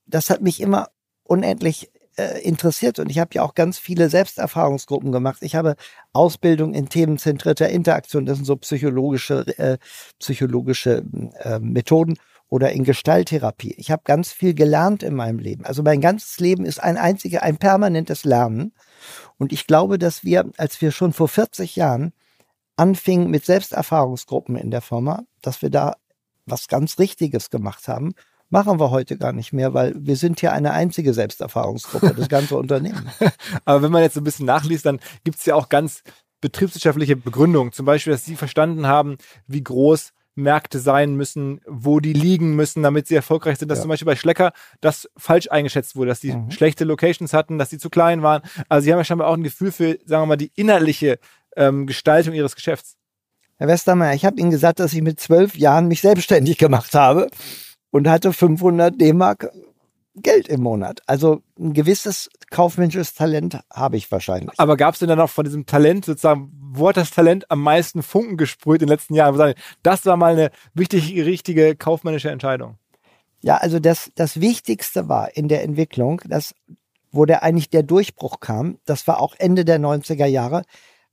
das 0.06 0.30
hat 0.30 0.42
mich 0.42 0.62
immer 0.62 0.90
unendlich 1.24 1.92
äh, 2.18 2.42
interessiert 2.42 3.00
und 3.00 3.10
ich 3.10 3.20
habe 3.20 3.32
ja 3.34 3.44
auch 3.44 3.54
ganz 3.54 3.78
viele 3.78 4.10
Selbsterfahrungsgruppen 4.10 5.12
gemacht. 5.12 5.40
Ich 5.42 5.56
habe 5.56 5.76
Ausbildung 6.14 6.74
in 6.74 6.90
themenzentrierter 6.90 7.70
Interaktion, 7.70 8.26
das 8.26 8.38
sind 8.38 8.46
so 8.46 8.56
psychologische 8.56 9.46
äh, 9.58 9.78
psychologische 10.20 11.04
äh, 11.40 11.60
Methoden 11.60 12.18
oder 12.50 12.72
in 12.72 12.84
Gestalttherapie. 12.84 13.76
Ich 13.78 13.92
habe 13.92 14.04
ganz 14.06 14.32
viel 14.32 14.54
gelernt 14.54 15.04
in 15.04 15.14
meinem 15.14 15.40
Leben. 15.40 15.66
Also 15.66 15.84
mein 15.84 16.02
ganzes 16.02 16.40
Leben 16.40 16.66
ist 16.66 16.82
ein 16.82 16.98
einziger, 16.98 17.44
ein 17.44 17.58
permanentes 17.58 18.24
Lernen. 18.24 18.74
Und 19.38 19.52
ich 19.52 19.68
glaube, 19.68 19.98
dass 20.00 20.24
wir, 20.24 20.50
als 20.58 20.82
wir 20.82 20.92
schon 20.92 21.14
vor 21.14 21.28
40 21.28 21.76
Jahren 21.76 22.14
anfingen 22.78 23.30
mit 23.30 23.46
Selbsterfahrungsgruppen 23.46 24.56
in 24.56 24.72
der 24.72 24.82
Firma, 24.82 25.24
dass 25.42 25.62
wir 25.62 25.70
da 25.70 25.98
was 26.46 26.68
ganz 26.68 27.00
Richtiges 27.00 27.50
gemacht 27.50 27.88
haben, 27.88 28.14
machen 28.50 28.80
wir 28.80 28.92
heute 28.92 29.18
gar 29.18 29.34
nicht 29.34 29.54
mehr, 29.54 29.74
weil 29.74 29.94
wir 29.98 30.16
sind 30.16 30.40
hier 30.40 30.54
eine 30.54 30.72
einzige 30.72 31.14
Selbsterfahrungsgruppe, 31.14 32.14
das 32.16 32.30
ganze 32.30 32.56
Unternehmen. 32.58 33.10
Aber 33.66 33.82
wenn 33.82 33.92
man 33.92 34.04
jetzt 34.04 34.14
so 34.16 34.22
ein 34.22 34.24
bisschen 34.26 34.46
nachliest, 34.46 34.86
dann 34.86 35.00
gibt 35.24 35.40
es 35.40 35.46
ja 35.46 35.56
auch 35.56 35.70
ganz 35.70 36.04
betriebswirtschaftliche 36.42 37.16
Begründungen. 37.16 37.72
Zum 37.74 37.86
Beispiel, 37.86 38.14
dass 38.14 38.26
Sie 38.26 38.36
verstanden 38.36 38.88
haben, 38.88 39.18
wie 39.48 39.64
groß 39.64 40.14
Märkte 40.36 40.78
sein 40.80 41.16
müssen, 41.16 41.62
wo 41.66 42.00
die 42.00 42.14
liegen 42.14 42.56
müssen, 42.56 42.84
damit 42.84 43.08
sie 43.08 43.16
erfolgreich 43.16 43.58
sind. 43.58 43.70
Dass 43.72 43.80
Ja. 43.80 43.82
zum 43.84 43.90
Beispiel 43.90 44.06
bei 44.06 44.16
Schlecker 44.16 44.54
das 44.82 45.10
falsch 45.18 45.48
eingeschätzt 45.50 45.96
wurde, 45.96 46.10
dass 46.10 46.20
die 46.20 46.34
Mhm. 46.34 46.52
schlechte 46.52 46.84
Locations 46.86 47.34
hatten, 47.34 47.58
dass 47.58 47.70
die 47.70 47.80
zu 47.80 47.90
klein 47.90 48.22
waren. 48.22 48.44
Also 48.70 48.86
sie 48.86 48.92
haben 48.92 49.00
ja 49.00 49.04
scheinbar 49.04 49.30
auch 49.30 49.34
ein 49.34 49.42
Gefühl 49.42 49.72
für, 49.72 49.98
sagen 50.06 50.22
wir 50.22 50.26
mal, 50.28 50.36
die 50.38 50.52
innerliche 50.56 51.18
ähm, 51.56 51.88
Gestaltung 51.88 52.36
ihres 52.36 52.54
Geschäfts. 52.56 52.98
Herr 53.56 53.68
Westermeier, 53.68 54.14
ich 54.14 54.26
habe 54.26 54.40
Ihnen 54.40 54.52
gesagt, 54.52 54.80
dass 54.80 54.94
ich 54.94 55.02
mit 55.02 55.20
zwölf 55.20 55.56
Jahren 55.58 55.88
mich 55.88 56.02
selbstständig 56.02 56.60
gemacht 56.60 56.94
habe 56.94 57.30
und 57.92 58.08
hatte 58.08 58.34
500 58.34 59.00
D-Mark 59.00 59.52
Geld 60.16 60.48
im 60.48 60.62
Monat. 60.62 61.02
Also 61.06 61.44
ein 61.60 61.74
gewisses 61.74 62.30
kaufmännisches 62.50 63.14
Talent 63.14 63.60
habe 63.72 63.98
ich 63.98 64.12
wahrscheinlich. 64.12 64.60
Aber 64.60 64.76
gab 64.76 64.94
es 64.96 65.00
denn 65.00 65.10
dann 65.10 65.20
auch 65.20 65.30
von 65.30 65.46
diesem 65.46 65.66
Talent 65.66 66.06
sozusagen, 66.06 66.52
wo 66.60 66.90
hat 66.90 66.98
das 66.98 67.12
Talent 67.12 67.50
am 67.52 67.62
meisten 67.62 68.02
Funken 68.02 68.38
gesprüht 68.38 68.82
in 68.82 68.88
den 68.88 68.94
letzten 68.94 69.14
Jahren? 69.14 69.54
Das 69.84 70.06
war 70.06 70.18
mal 70.18 70.34
eine 70.34 70.52
wichtige, 70.74 71.26
richtige 71.26 71.76
kaufmännische 71.76 72.32
Entscheidung. 72.32 72.78
Ja, 73.42 73.58
also 73.58 73.80
das, 73.80 74.12
das 74.16 74.42
Wichtigste 74.42 75.08
war 75.08 75.38
in 75.38 75.48
der 75.48 75.64
Entwicklung, 75.64 76.22
dass, 76.26 76.56
wo 77.12 77.26
der 77.26 77.44
eigentlich 77.44 77.70
der 77.70 77.84
Durchbruch 77.84 78.40
kam, 78.40 78.80
das 78.86 79.08
war 79.08 79.22
auch 79.22 79.36
Ende 79.38 79.66
der 79.66 79.80
90er 79.80 80.26
Jahre, 80.26 80.64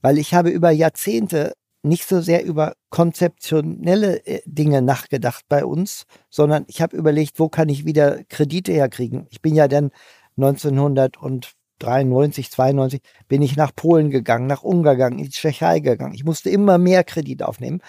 weil 0.00 0.18
ich 0.18 0.32
habe 0.32 0.48
über 0.48 0.70
Jahrzehnte 0.70 1.52
nicht 1.84 2.08
so 2.08 2.20
sehr 2.20 2.44
über 2.44 2.74
konzeptionelle 2.90 4.26
äh, 4.26 4.40
Dinge 4.46 4.82
nachgedacht 4.82 5.44
bei 5.48 5.64
uns, 5.64 6.06
sondern 6.30 6.64
ich 6.66 6.82
habe 6.82 6.96
überlegt, 6.96 7.38
wo 7.38 7.48
kann 7.48 7.68
ich 7.68 7.84
wieder 7.84 8.24
Kredite 8.24 8.72
herkriegen. 8.72 9.26
Ich 9.30 9.42
bin 9.42 9.54
ja 9.54 9.68
dann 9.68 9.90
1993, 10.36 12.50
92 12.50 13.00
bin 13.28 13.42
ich 13.42 13.56
nach 13.56 13.74
Polen 13.74 14.10
gegangen, 14.10 14.46
nach 14.46 14.62
Ungarn 14.62 14.96
gegangen, 14.96 15.18
in 15.18 15.26
die 15.26 15.30
Tschechei 15.30 15.80
gegangen. 15.80 16.14
Ich 16.14 16.24
musste 16.24 16.50
immer 16.50 16.78
mehr 16.78 17.04
Kredit 17.04 17.42
aufnehmen. 17.42 17.80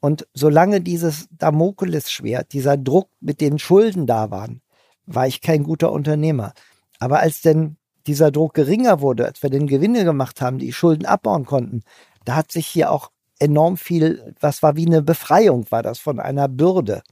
Und 0.00 0.26
solange 0.32 0.80
dieses 0.80 1.28
Damoklesschwert, 1.30 2.52
dieser 2.52 2.76
Druck 2.76 3.10
mit 3.20 3.40
den 3.40 3.58
Schulden 3.58 4.06
da 4.06 4.30
waren, 4.30 4.62
war 5.06 5.26
ich 5.26 5.40
kein 5.40 5.62
guter 5.62 5.92
Unternehmer. 5.92 6.52
Aber 6.98 7.20
als 7.20 7.42
denn 7.42 7.76
dieser 8.06 8.30
Druck 8.30 8.54
geringer 8.54 9.00
wurde, 9.00 9.26
als 9.26 9.42
wir 9.42 9.50
den 9.50 9.66
Gewinne 9.66 10.04
gemacht 10.04 10.40
haben, 10.40 10.58
die 10.58 10.72
Schulden 10.72 11.04
abbauen 11.04 11.44
konnten, 11.44 11.82
da 12.24 12.36
hat 12.36 12.52
sich 12.52 12.66
hier 12.66 12.90
auch 12.90 13.10
enorm 13.40 13.76
viel, 13.76 14.34
was 14.40 14.62
war 14.62 14.76
wie 14.76 14.86
eine 14.86 15.02
Befreiung, 15.02 15.66
war 15.70 15.82
das 15.82 15.98
von 15.98 16.20
einer 16.20 16.48
Bürde. 16.48 17.02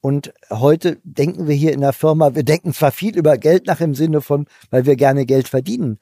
Und 0.00 0.32
heute 0.50 0.98
denken 1.02 1.48
wir 1.48 1.54
hier 1.56 1.72
in 1.72 1.80
der 1.80 1.92
Firma, 1.92 2.34
wir 2.36 2.44
denken 2.44 2.72
zwar 2.72 2.92
viel 2.92 3.16
über 3.16 3.38
Geld 3.38 3.66
nach 3.66 3.80
im 3.80 3.94
Sinne 3.94 4.20
von, 4.20 4.46
weil 4.70 4.86
wir 4.86 4.94
gerne 4.94 5.26
Geld 5.26 5.48
verdienen, 5.48 5.98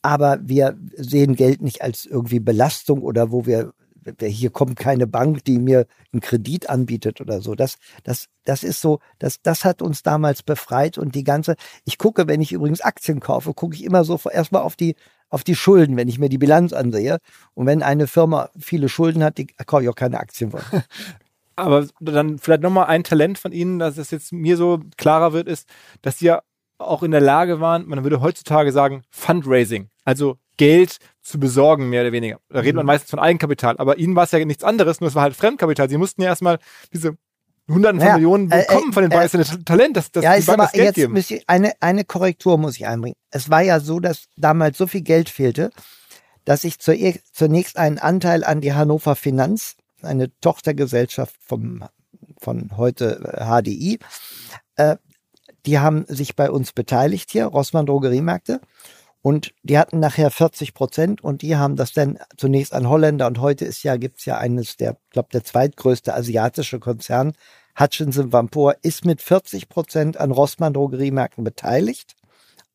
aber 0.00 0.38
wir 0.42 0.78
sehen 0.96 1.36
Geld 1.36 1.60
nicht 1.60 1.82
als 1.82 2.06
irgendwie 2.06 2.40
Belastung 2.40 3.02
oder 3.02 3.30
wo 3.30 3.44
wir, 3.44 3.74
hier 4.20 4.50
kommt 4.50 4.76
keine 4.76 5.06
Bank, 5.06 5.44
die 5.44 5.58
mir 5.58 5.86
einen 6.12 6.20
Kredit 6.20 6.70
anbietet 6.70 7.20
oder 7.20 7.40
so. 7.40 7.54
Das, 7.54 7.76
das, 8.04 8.28
das 8.44 8.64
ist 8.64 8.80
so, 8.80 9.00
das, 9.18 9.42
das 9.42 9.64
hat 9.64 9.82
uns 9.82 10.02
damals 10.02 10.42
befreit 10.42 10.96
und 10.96 11.14
die 11.14 11.24
ganze, 11.24 11.56
ich 11.84 11.98
gucke, 11.98 12.26
wenn 12.28 12.40
ich 12.40 12.52
übrigens 12.52 12.80
Aktien 12.80 13.20
kaufe, 13.20 13.52
gucke 13.54 13.74
ich 13.74 13.84
immer 13.84 14.04
so 14.04 14.18
erstmal 14.30 14.62
auf 14.62 14.76
die, 14.76 14.96
auf 15.32 15.44
die 15.44 15.56
Schulden, 15.56 15.96
wenn 15.96 16.08
ich 16.08 16.18
mir 16.18 16.28
die 16.28 16.38
Bilanz 16.38 16.72
ansehe. 16.72 17.18
Und 17.54 17.66
wenn 17.66 17.82
eine 17.82 18.06
Firma 18.06 18.50
viele 18.58 18.88
Schulden 18.88 19.24
hat, 19.24 19.38
die 19.38 19.46
kaufe 19.46 19.82
ich 19.82 19.88
auch 19.88 19.96
keine 19.96 20.20
Aktien 20.20 20.50
von. 20.50 20.60
Aber 21.56 21.86
dann 22.00 22.38
vielleicht 22.38 22.62
nochmal 22.62 22.86
ein 22.86 23.02
Talent 23.02 23.38
von 23.38 23.52
Ihnen, 23.52 23.78
dass 23.78 23.98
es 23.98 24.10
jetzt 24.10 24.32
mir 24.32 24.56
so 24.56 24.80
klarer 24.96 25.32
wird, 25.32 25.48
ist, 25.48 25.68
dass 26.02 26.18
Sie 26.18 26.26
ja 26.26 26.42
auch 26.78 27.02
in 27.02 27.10
der 27.10 27.20
Lage 27.20 27.60
waren, 27.60 27.86
man 27.86 28.02
würde 28.04 28.20
heutzutage 28.20 28.72
sagen, 28.72 29.02
Fundraising, 29.10 29.88
also 30.04 30.36
Geld 30.56 30.98
zu 31.22 31.38
besorgen, 31.38 31.88
mehr 31.88 32.02
oder 32.02 32.12
weniger. 32.12 32.38
Da 32.48 32.60
redet 32.60 32.76
man 32.76 32.86
meistens 32.86 33.10
von 33.10 33.18
Eigenkapital, 33.18 33.76
aber 33.78 33.98
Ihnen 33.98 34.16
war 34.16 34.24
es 34.24 34.32
ja 34.32 34.44
nichts 34.44 34.64
anderes, 34.64 35.00
nur 35.00 35.08
es 35.08 35.14
war 35.14 35.22
halt 35.22 35.36
Fremdkapital. 35.36 35.88
Sie 35.88 35.98
mussten 35.98 36.22
ja 36.22 36.28
erstmal 36.28 36.58
diese 36.92 37.16
Hunderten 37.68 38.00
von 38.00 38.08
Ja, 38.08 38.14
Millionen 38.14 38.50
äh, 38.50 38.64
bekommen 38.66 38.92
von 38.92 39.02
den 39.08 39.12
äh, 39.12 39.24
ist 39.24 39.34
ein 39.34 39.64
Talent, 39.64 39.96
dass, 39.96 40.10
dass 40.10 40.24
ja, 40.24 40.36
die 40.36 40.42
Banken 40.44 40.60
aber 40.60 40.64
das 40.64 40.72
Geld 40.72 40.96
jetzt 40.96 41.10
muss 41.10 41.30
ich 41.30 41.48
eine, 41.48 41.72
eine 41.80 42.04
Korrektur 42.04 42.58
muss 42.58 42.76
ich 42.76 42.86
einbringen. 42.86 43.16
Es 43.30 43.50
war 43.50 43.62
ja 43.62 43.80
so, 43.80 44.00
dass 44.00 44.24
damals 44.36 44.78
so 44.78 44.86
viel 44.86 45.02
Geld 45.02 45.28
fehlte, 45.28 45.70
dass 46.44 46.64
ich 46.64 46.78
zur, 46.80 46.94
zunächst 47.32 47.76
einen 47.76 47.98
Anteil 47.98 48.44
an 48.44 48.60
die 48.60 48.74
Hannover 48.74 49.14
Finanz, 49.16 49.76
eine 50.02 50.36
Tochtergesellschaft 50.40 51.36
vom, 51.40 51.84
von 52.40 52.76
heute 52.76 53.20
äh, 53.38 53.44
HDI, 53.44 53.98
äh, 54.76 54.96
die 55.64 55.78
haben 55.78 56.04
sich 56.08 56.34
bei 56.34 56.50
uns 56.50 56.72
beteiligt 56.72 57.30
hier, 57.30 57.46
Rossmann 57.46 57.86
Drogeriemärkte. 57.86 58.60
Und 59.22 59.54
die 59.62 59.78
hatten 59.78 60.00
nachher 60.00 60.32
40 60.32 60.74
Prozent 60.74 61.22
und 61.22 61.42
die 61.42 61.56
haben 61.56 61.76
das 61.76 61.92
dann 61.92 62.18
zunächst 62.36 62.74
an 62.74 62.88
Holländer 62.88 63.28
und 63.28 63.40
heute 63.40 63.64
ist 63.64 63.84
ja, 63.84 63.96
gibt's 63.96 64.24
ja 64.24 64.38
eines 64.38 64.76
der, 64.76 64.96
ich 65.04 65.10
glaube, 65.10 65.28
der 65.32 65.44
zweitgrößte 65.44 66.12
asiatische 66.12 66.80
Konzern, 66.80 67.32
Hutchinson 67.78 68.32
Vampor, 68.32 68.74
ist 68.82 69.04
mit 69.04 69.22
40 69.22 69.68
Prozent 69.68 70.16
an 70.16 70.32
Rossmann 70.32 70.74
Drogeriemärkten 70.74 71.44
beteiligt. 71.44 72.16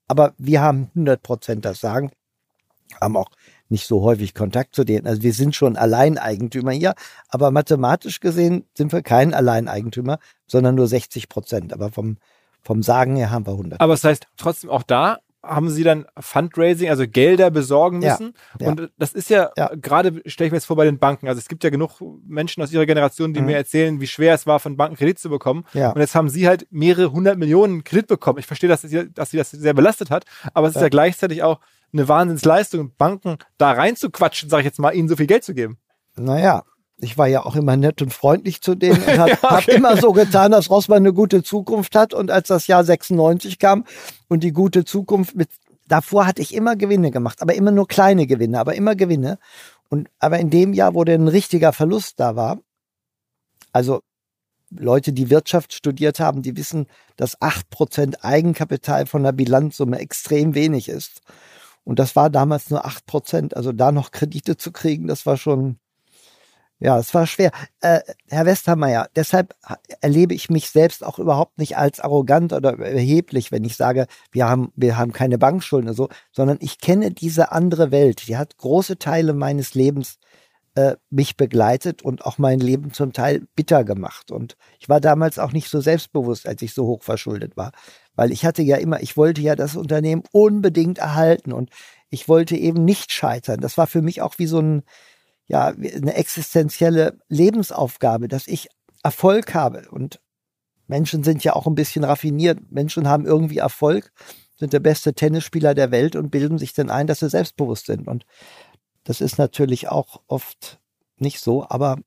Aber 0.08 0.34
wir 0.38 0.62
haben 0.62 0.90
100 0.96 1.22
Prozent 1.22 1.66
das 1.66 1.82
Sagen, 1.82 2.12
haben 3.02 3.18
auch 3.18 3.30
nicht 3.68 3.86
so 3.86 4.02
häufig 4.02 4.34
Kontakt 4.34 4.74
zu 4.74 4.86
denen. 4.86 5.06
Also 5.06 5.24
wir 5.24 5.34
sind 5.34 5.54
schon 5.54 5.76
Alleineigentümer 5.76 6.72
hier, 6.72 6.96
aber 7.28 7.52
mathematisch 7.52 8.22
gesehen 8.22 8.66
sind 8.74 8.94
wir 8.94 9.02
kein 9.02 9.34
Alleineigentümer, 9.34 10.20
sondern 10.48 10.76
nur 10.76 10.88
60 10.88 11.28
Prozent. 11.28 11.74
Aber 11.74 11.92
vom, 11.92 12.18
vom 12.64 12.82
Sagen 12.84 13.18
her 13.18 13.32
haben 13.32 13.46
wir 13.46 13.52
100. 13.52 13.82
Aber 13.82 13.94
das 13.94 14.06
heißt, 14.06 14.28
trotzdem 14.38 14.70
auch 14.70 14.84
da 14.84 15.18
haben 15.44 15.70
sie 15.70 15.84
dann 15.84 16.06
Fundraising, 16.20 16.90
also 16.90 17.06
Gelder 17.08 17.52
besorgen 17.52 18.02
Ja, 18.02 18.12
müssen. 18.20 18.34
ja. 18.60 18.68
Und 18.70 18.92
das 18.98 19.14
ist 19.14 19.30
ja, 19.30 19.50
Ja. 19.56 19.72
gerade 19.76 20.22
stelle 20.26 20.48
ich 20.48 20.52
mir 20.52 20.58
jetzt 20.58 20.66
vor 20.66 20.76
bei 20.76 20.86
den 20.86 21.00
Banken. 21.00 21.28
Also 21.28 21.40
es 21.40 21.48
gibt 21.48 21.64
ja 21.64 21.70
genug 21.70 22.02
Menschen 22.26 22.62
aus 22.64 22.72
ihrer 22.72 22.86
Generation, 22.86 23.34
die 23.34 23.40
Mhm. 23.40 23.46
mir 23.46 23.56
erzählen, 23.56 24.02
wie 24.02 24.08
schwer 24.08 24.34
es 24.34 24.46
war, 24.48 24.60
von 24.60 24.76
Banken 24.78 24.98
Kredit 24.98 25.20
zu 25.20 25.30
bekommen. 25.30 25.64
Ja. 25.74 25.92
Und 25.92 26.02
jetzt 26.02 26.16
haben 26.16 26.30
sie 26.30 26.48
halt 26.48 26.68
mehrere 26.70 27.12
hundert 27.12 27.38
Millionen 27.38 27.84
Kredit 27.84 28.08
bekommen. 28.08 28.40
Ich 28.40 28.46
verstehe, 28.48 28.70
dass 28.70 28.82
sie, 28.82 29.12
dass 29.14 29.32
sie 29.32 29.38
das 29.38 29.52
sehr 29.52 29.74
belastet 29.74 30.10
hat, 30.10 30.26
aber 30.54 30.68
es 30.68 30.72
ist 30.76 30.82
Ja. 30.82 30.84
ja 30.88 30.90
gleichzeitig 30.90 31.44
auch 31.44 31.60
eine 31.94 32.08
Wahnsinnsleistung, 32.10 32.92
Banken 32.98 33.38
da 33.58 33.72
reinzuquatschen, 33.72 34.50
sage 34.50 34.62
ich 34.62 34.66
jetzt 34.66 34.80
mal, 34.80 34.94
ihnen 34.94 35.08
so 35.08 35.16
viel 35.16 35.28
Geld 35.28 35.44
zu 35.46 35.54
geben. 35.54 35.78
Naja, 36.18 36.64
Ich 37.00 37.18
war 37.18 37.28
ja 37.28 37.46
auch 37.46 37.56
immer 37.56 37.78
nett 37.78 38.02
und 38.02 38.14
freundlich 38.14 38.62
zu 38.62 38.76
denen 38.76 39.02
und 39.04 39.08
habe 39.18 39.32
Ja, 39.32 39.38
okay. 39.38 39.48
hab 39.48 39.68
immer 39.68 39.98
so 39.98 40.12
getan, 40.12 40.52
dass 40.52 40.70
Rossmann 40.70 40.98
eine 40.98 41.14
gute 41.14 41.44
Zukunft 41.44 41.96
hat. 41.96 42.14
Und 42.14 42.32
als 42.32 42.48
das 42.48 42.68
Jahr 42.68 42.84
96 42.84 43.60
kam 43.60 43.86
und 44.28 44.44
die 44.44 44.52
gute 44.52 44.84
Zukunft 44.84 45.36
mit, 45.36 45.50
davor 45.88 46.26
hatte 46.26 46.42
ich 46.42 46.54
immer 46.54 46.76
Gewinne 46.76 47.12
gemacht, 47.12 47.42
aber 47.42 47.54
immer 47.56 47.72
nur 47.72 47.88
kleine 47.88 48.26
Gewinne, 48.28 48.60
aber 48.60 48.76
immer 48.76 48.96
Gewinne. 48.96 49.38
Und 49.90 50.10
aber 50.20 50.40
in 50.40 50.50
dem 50.50 50.74
Jahr, 50.74 50.96
wo 50.96 51.04
dann 51.04 51.26
ein 51.26 51.28
richtiger 51.28 51.72
Verlust 51.72 52.20
da 52.20 52.36
war, 52.36 52.60
also 53.72 54.02
Leute, 54.70 55.14
die 55.14 55.30
Wirtschaft 55.30 55.74
studiert 55.74 56.20
haben, 56.20 56.42
die 56.42 56.58
wissen, 56.58 56.88
dass 57.16 57.42
acht 57.42 57.70
Prozent 57.70 58.24
Eigenkapital 58.24 59.06
von 59.06 59.24
der 59.24 59.32
Bilanzsumme 59.32 60.00
extrem 60.00 60.56
wenig 60.56 60.90
ist. 60.90 61.22
Und 61.84 62.00
das 62.00 62.16
war 62.18 62.30
damals 62.30 62.70
nur 62.70 62.86
acht 62.86 63.06
Prozent. 63.06 63.56
Also 63.56 63.72
da 63.72 63.92
noch 63.92 64.12
Kredite 64.12 64.58
zu 64.58 64.72
kriegen, 64.72 65.08
das 65.08 65.26
war 65.26 65.38
schon, 65.38 65.80
ja, 66.80 67.00
es 67.00 67.14
war 67.14 67.26
schwer. 67.26 67.52
Äh, 67.82 68.02
Herr 68.30 68.46
Westermeier, 68.46 69.10
deshalb 69.16 69.56
ha- 69.64 69.80
erlebe 70.02 70.34
ich 70.34 70.50
mich 70.50 70.70
selbst 70.70 71.04
auch 71.04 71.18
überhaupt 71.20 71.58
nicht 71.58 71.78
als 71.78 72.00
arrogant 72.00 72.54
oder 72.54 72.78
erheblich, 72.80 73.52
wenn 73.52 73.64
ich 73.64 73.76
sage, 73.76 74.06
wir 74.32 74.48
haben, 74.48 74.72
wir 74.76 74.98
haben 74.98 75.12
keine 75.12 75.38
Bankschulden 75.38 75.90
oder 75.90 75.96
so, 75.96 76.10
sondern 76.32 76.58
ich 76.62 76.80
kenne 76.80 77.12
diese 77.12 77.52
andere 77.52 77.92
Welt. 77.92 78.28
Die 78.28 78.38
hat 78.38 78.58
große 78.58 79.00
Teile 79.00 79.34
meines 79.34 79.74
Lebens 79.74 80.20
äh, 80.76 80.96
mich 81.10 81.36
begleitet 81.38 82.04
und 82.04 82.26
auch 82.26 82.38
mein 82.38 82.60
Leben 82.60 82.94
zum 82.94 83.12
Teil 83.12 83.48
bitter 83.56 83.84
gemacht. 83.84 84.30
Und 84.32 84.56
ich 84.80 84.88
war 84.88 85.02
damals 85.02 85.40
auch 85.40 85.52
nicht 85.54 85.70
so 85.70 85.82
selbstbewusst, 85.82 86.48
als 86.48 86.62
ich 86.62 86.74
so 86.76 86.86
hoch 86.86 87.02
verschuldet 87.02 87.58
war. 87.58 87.72
Weil 88.16 88.32
ich 88.32 88.46
hatte 88.46 88.62
ja 88.62 88.78
immer, 88.78 89.02
ich 89.02 89.18
wollte 89.18 89.42
ja 89.42 89.56
das 89.56 89.76
Unternehmen 89.76 90.24
unbedingt 90.32 91.00
erhalten 91.00 91.52
und 91.54 91.72
ich 92.12 92.30
wollte 92.30 92.56
eben 92.56 92.86
nicht 92.86 93.12
scheitern. 93.12 93.60
Das 93.60 93.78
war 93.78 93.88
für 93.88 94.04
mich 94.04 94.22
auch 94.22 94.36
wie 94.38 94.46
so 94.48 94.60
ein, 94.60 94.84
ja, 95.48 95.68
eine 95.68 96.14
existenzielle 96.16 97.20
Lebensaufgabe, 97.30 98.28
dass 98.28 98.48
ich 98.48 98.68
Erfolg 99.04 99.54
habe. 99.54 99.88
Und 99.90 100.20
Menschen 100.88 101.24
sind 101.24 101.44
ja 101.44 101.54
auch 101.54 101.68
ein 101.68 101.76
bisschen 101.76 102.04
raffiniert. 102.04 102.60
Menschen 102.70 103.08
haben 103.08 103.26
irgendwie 103.26 103.58
Erfolg, 103.58 104.12
sind 104.56 104.74
der 104.74 104.80
beste 104.80 105.14
Tennisspieler 105.14 105.74
der 105.74 105.92
Welt 105.92 106.16
und 106.16 106.32
bilden 106.32 106.58
sich 106.58 106.74
dann 106.74 106.90
ein, 106.90 107.08
dass 107.08 107.20
sie 107.20 107.30
selbstbewusst 107.30 107.86
sind. 107.86 108.08
Und 108.08 108.26
das 109.04 109.22
ist 109.22 109.38
natürlich 109.38 109.88
auch 109.88 110.22
oft 110.28 110.80
nicht 111.18 111.40
so, 111.40 111.68
aber 111.70 111.98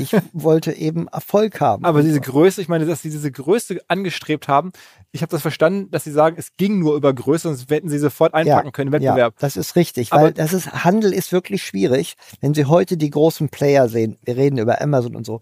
ich 0.00 0.14
wollte 0.32 0.72
eben 0.72 1.08
Erfolg 1.08 1.60
haben. 1.60 1.84
Aber 1.84 2.02
diese 2.02 2.20
Größe, 2.20 2.60
ich 2.60 2.68
meine, 2.68 2.86
dass 2.86 3.02
sie 3.02 3.10
diese 3.10 3.30
Größe 3.30 3.80
angestrebt 3.88 4.48
haben, 4.48 4.72
ich 5.12 5.22
habe 5.22 5.30
das 5.30 5.42
verstanden, 5.42 5.90
dass 5.90 6.04
sie 6.04 6.10
sagen, 6.12 6.36
es 6.38 6.56
ging 6.56 6.78
nur 6.78 6.96
über 6.96 7.12
Größe, 7.12 7.48
sonst 7.48 7.70
hätten 7.70 7.88
sie 7.88 7.98
sofort 7.98 8.34
einpacken 8.34 8.72
können 8.72 8.88
im 8.88 8.92
Wettbewerb. 8.94 9.34
Ja, 9.34 9.40
das 9.40 9.56
ist 9.56 9.76
richtig, 9.76 10.12
Aber- 10.12 10.24
weil 10.24 10.32
das 10.32 10.52
ist, 10.52 10.84
Handel 10.84 11.12
ist 11.12 11.32
wirklich 11.32 11.62
schwierig. 11.62 12.14
Wenn 12.40 12.54
Sie 12.54 12.64
heute 12.66 12.96
die 12.96 13.10
großen 13.10 13.48
Player 13.48 13.88
sehen, 13.88 14.18
wir 14.22 14.36
reden 14.36 14.58
über 14.58 14.80
Amazon 14.80 15.16
und 15.16 15.24
so, 15.24 15.40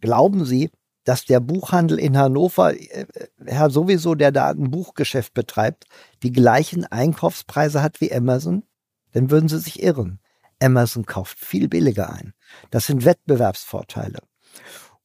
glauben 0.00 0.44
Sie, 0.44 0.70
dass 1.04 1.24
der 1.26 1.40
Buchhandel 1.40 1.98
in 1.98 2.16
Hannover, 2.16 2.74
äh, 2.74 3.06
Herr 3.44 3.70
sowieso, 3.70 4.14
der 4.14 4.32
da 4.32 4.50
ein 4.50 4.70
Buchgeschäft 4.70 5.34
betreibt, 5.34 5.84
die 6.22 6.32
gleichen 6.32 6.84
Einkaufspreise 6.84 7.82
hat 7.82 8.00
wie 8.00 8.12
Amazon? 8.12 8.62
Dann 9.12 9.30
würden 9.30 9.48
Sie 9.48 9.58
sich 9.58 9.82
irren. 9.82 10.18
Amazon 10.60 11.06
kauft 11.06 11.38
viel 11.38 11.68
billiger 11.68 12.12
ein. 12.12 12.34
Das 12.70 12.86
sind 12.86 13.04
Wettbewerbsvorteile. 13.04 14.20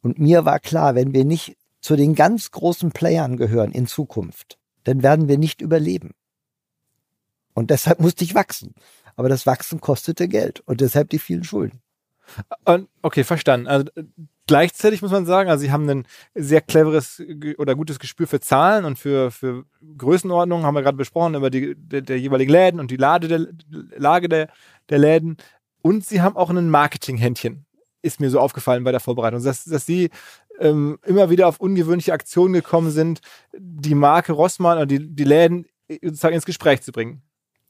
Und 0.02 0.20
mir 0.20 0.46
war 0.46 0.60
klar, 0.60 0.96
wenn 0.96 1.14
wir 1.14 1.26
nicht 1.26 1.58
zu 1.82 1.96
den 1.96 2.16
ganz 2.16 2.52
großen 2.52 2.92
Playern 2.92 3.38
gehören 3.38 3.72
in 3.72 3.88
Zukunft, 3.88 4.58
dann 4.84 5.04
werden 5.04 5.28
wir 5.28 5.38
nicht 5.38 5.62
überleben. 5.62 6.12
Und 7.54 7.72
deshalb 7.72 8.00
musste 8.00 8.24
ich 8.24 8.36
wachsen. 8.36 8.74
Aber 9.16 9.28
das 9.28 9.46
Wachsen 9.46 9.82
kostete 9.82 10.28
Geld 10.28 10.62
und 10.62 10.82
deshalb 10.82 11.10
die 11.10 11.20
vielen 11.20 11.44
Schulden. 11.44 11.82
Okay, 13.02 13.24
verstanden. 13.24 13.68
Also 13.68 13.86
gleichzeitig 14.48 15.02
muss 15.02 15.12
man 15.12 15.26
sagen, 15.26 15.50
also 15.50 15.62
sie 15.62 15.72
haben 15.72 15.88
ein 15.90 16.06
sehr 16.34 16.62
cleveres 16.62 17.22
oder 17.58 17.76
gutes 17.76 18.00
Gespür 18.00 18.28
für 18.28 18.40
Zahlen 18.40 18.86
und 18.86 18.98
für, 18.98 19.32
für 19.32 19.66
Größenordnung, 19.98 20.64
haben 20.64 20.74
wir 20.74 20.82
gerade 20.82 20.98
besprochen, 20.98 21.36
über 21.36 21.50
die 21.50 21.76
der, 21.76 22.02
der 22.02 22.20
jeweiligen 22.20 22.52
Läden 22.52 22.80
und 22.80 22.90
die 22.92 22.98
Lade 22.98 23.28
der, 23.28 23.48
Lage 23.96 24.28
der, 24.28 24.50
der 24.90 24.98
Läden. 24.98 25.38
Und 25.82 26.06
sie 26.06 26.22
haben 26.22 26.36
auch 26.36 26.50
ein 26.50 26.70
Marketinghändchen, 26.70 27.66
ist 28.02 28.20
mir 28.20 28.30
so 28.30 28.40
aufgefallen 28.40 28.84
bei 28.84 28.92
der 28.92 29.00
Vorbereitung, 29.00 29.44
dass, 29.44 29.66
dass 29.66 29.86
sie 29.86 30.10
ähm, 30.60 31.00
immer 31.06 31.30
wieder 31.30 31.48
auf 31.48 31.60
ungewöhnliche 31.60 32.14
Aktionen 32.14 32.54
gekommen 32.54 32.92
sind, 32.92 33.22
die 33.56 33.96
Marke 33.96 34.34
Rossmann 34.34 34.78
oder 34.78 34.86
die, 34.86 35.16
die 35.16 35.24
Läden 35.24 35.66
äh, 35.88 36.00
sozusagen 36.02 36.36
ins 36.36 36.46
Gespräch 36.46 36.82
zu 36.82 36.92
bringen. 36.92 37.22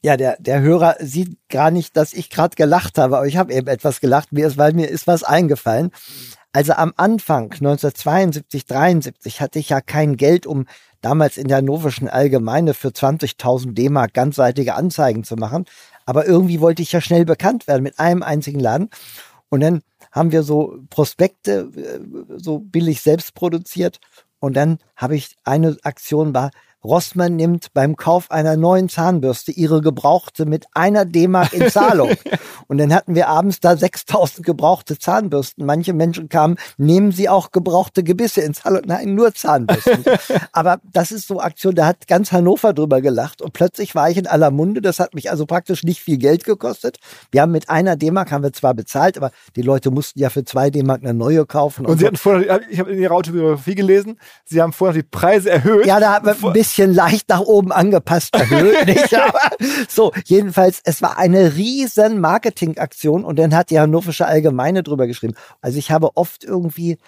Ja, 0.02 0.16
der, 0.16 0.36
der 0.40 0.60
Hörer 0.62 0.96
sieht 1.00 1.36
gar 1.50 1.70
nicht, 1.70 1.96
dass 1.96 2.14
ich 2.14 2.30
gerade 2.30 2.56
gelacht 2.56 2.96
habe, 2.96 3.18
aber 3.18 3.26
ich 3.26 3.36
habe 3.36 3.52
eben 3.52 3.66
etwas 3.66 4.00
gelacht, 4.00 4.32
mir 4.32 4.46
ist, 4.46 4.56
weil 4.56 4.72
mir 4.72 4.88
ist 4.88 5.06
was 5.06 5.24
eingefallen. 5.24 5.90
Also 6.52 6.72
am 6.72 6.94
Anfang, 6.96 7.52
1972, 7.52 8.64
73, 8.64 9.40
hatte 9.40 9.58
ich 9.58 9.68
ja 9.68 9.80
kein 9.80 10.16
Geld, 10.16 10.46
um 10.46 10.66
damals 11.00 11.36
in 11.36 11.48
der 11.48 11.58
Hannoverschen 11.58 12.08
Allgemeine 12.08 12.74
für 12.74 12.88
20.000 12.88 13.74
D-Mark 13.74 14.14
ganzseitige 14.14 14.74
Anzeigen 14.74 15.22
zu 15.22 15.36
machen. 15.36 15.66
Aber 16.06 16.26
irgendwie 16.26 16.60
wollte 16.60 16.82
ich 16.82 16.92
ja 16.92 17.00
schnell 17.00 17.24
bekannt 17.24 17.68
werden 17.68 17.82
mit 17.82 17.98
einem 17.98 18.22
einzigen 18.22 18.58
Laden. 18.58 18.90
Und 19.48 19.60
dann 19.60 19.82
haben 20.10 20.32
wir 20.32 20.42
so 20.42 20.78
Prospekte, 20.88 21.70
äh, 21.76 22.00
so 22.38 22.58
billig 22.58 23.00
selbst 23.02 23.34
produziert. 23.34 24.00
Und 24.40 24.54
dann 24.54 24.78
habe 24.96 25.16
ich 25.16 25.36
eine 25.44 25.76
Aktion 25.82 26.34
war, 26.34 26.50
Rossmann 26.82 27.36
nimmt 27.36 27.72
beim 27.74 27.96
Kauf 27.96 28.30
einer 28.30 28.56
neuen 28.56 28.88
Zahnbürste 28.88 29.52
ihre 29.52 29.82
gebrauchte 29.82 30.46
mit 30.46 30.66
einer 30.72 31.04
D-Mark 31.04 31.52
in 31.52 31.70
Zahlung. 31.70 32.10
Und 32.68 32.78
dann 32.78 32.94
hatten 32.94 33.14
wir 33.14 33.28
abends 33.28 33.60
da 33.60 33.76
6000 33.76 34.46
gebrauchte 34.46 34.98
Zahnbürsten. 34.98 35.66
Manche 35.66 35.92
Menschen 35.92 36.28
kamen, 36.28 36.56
nehmen 36.78 37.12
sie 37.12 37.28
auch 37.28 37.50
gebrauchte 37.50 38.02
Gebisse 38.02 38.40
in 38.40 38.54
Zahlung? 38.54 38.82
Nein, 38.86 39.14
nur 39.14 39.34
Zahnbürsten. 39.34 40.04
Aber 40.52 40.80
das 40.90 41.12
ist 41.12 41.28
so 41.28 41.40
Aktion, 41.40 41.74
da 41.74 41.86
hat 41.86 42.06
ganz 42.06 42.32
Hannover 42.32 42.72
drüber 42.72 43.00
gelacht 43.00 43.42
und 43.42 43.52
plötzlich 43.52 43.94
war 43.94 44.08
ich 44.08 44.16
in 44.16 44.26
aller 44.26 44.50
Munde. 44.50 44.80
Das 44.80 45.00
hat 45.00 45.14
mich 45.14 45.30
also 45.30 45.44
praktisch 45.44 45.82
nicht 45.82 46.00
viel 46.00 46.16
Geld 46.16 46.44
gekostet. 46.44 46.98
Wir 47.30 47.42
haben 47.42 47.52
mit 47.52 47.68
einer 47.68 47.96
D-Mark 47.96 48.32
haben 48.32 48.42
wir 48.42 48.52
zwar 48.52 48.72
bezahlt, 48.72 49.18
aber 49.18 49.32
die 49.56 49.62
Leute 49.62 49.90
mussten 49.90 50.18
ja 50.18 50.30
für 50.30 50.44
zwei 50.44 50.70
D-Mark 50.70 51.02
eine 51.02 51.12
neue 51.12 51.44
kaufen. 51.44 51.84
Und 51.84 51.98
sie 51.98 52.02
so. 52.02 52.06
hatten 52.06 52.16
vorher, 52.16 52.60
ich 52.70 52.80
habe 52.80 52.90
in 52.92 52.98
ihrer 52.98 53.14
Autobiografie 53.14 53.74
gelesen, 53.74 54.18
sie 54.44 54.62
haben 54.62 54.72
vorher 54.72 54.94
die 54.94 55.08
Preise 55.08 55.50
erhöht. 55.50 55.86
Ja, 55.86 56.00
da 56.00 56.14
haben 56.14 56.26
wir 56.26 56.32
ein 56.32 56.52
bisschen 56.52 56.69
leicht 56.78 57.28
nach 57.28 57.40
oben 57.40 57.72
angepasst 57.72 58.34
erhöht. 58.34 58.86
nicht? 58.86 59.14
Aber 59.14 59.40
so, 59.88 60.12
jedenfalls, 60.24 60.80
es 60.84 61.02
war 61.02 61.18
eine 61.18 61.54
riesen 61.56 62.20
Marketingaktion 62.20 63.24
und 63.24 63.38
dann 63.38 63.54
hat 63.54 63.70
die 63.70 63.80
Hannoversche 63.80 64.26
Allgemeine 64.26 64.82
drüber 64.82 65.06
geschrieben. 65.06 65.34
Also 65.60 65.78
ich 65.78 65.90
habe 65.90 66.16
oft 66.16 66.44
irgendwie 66.44 66.98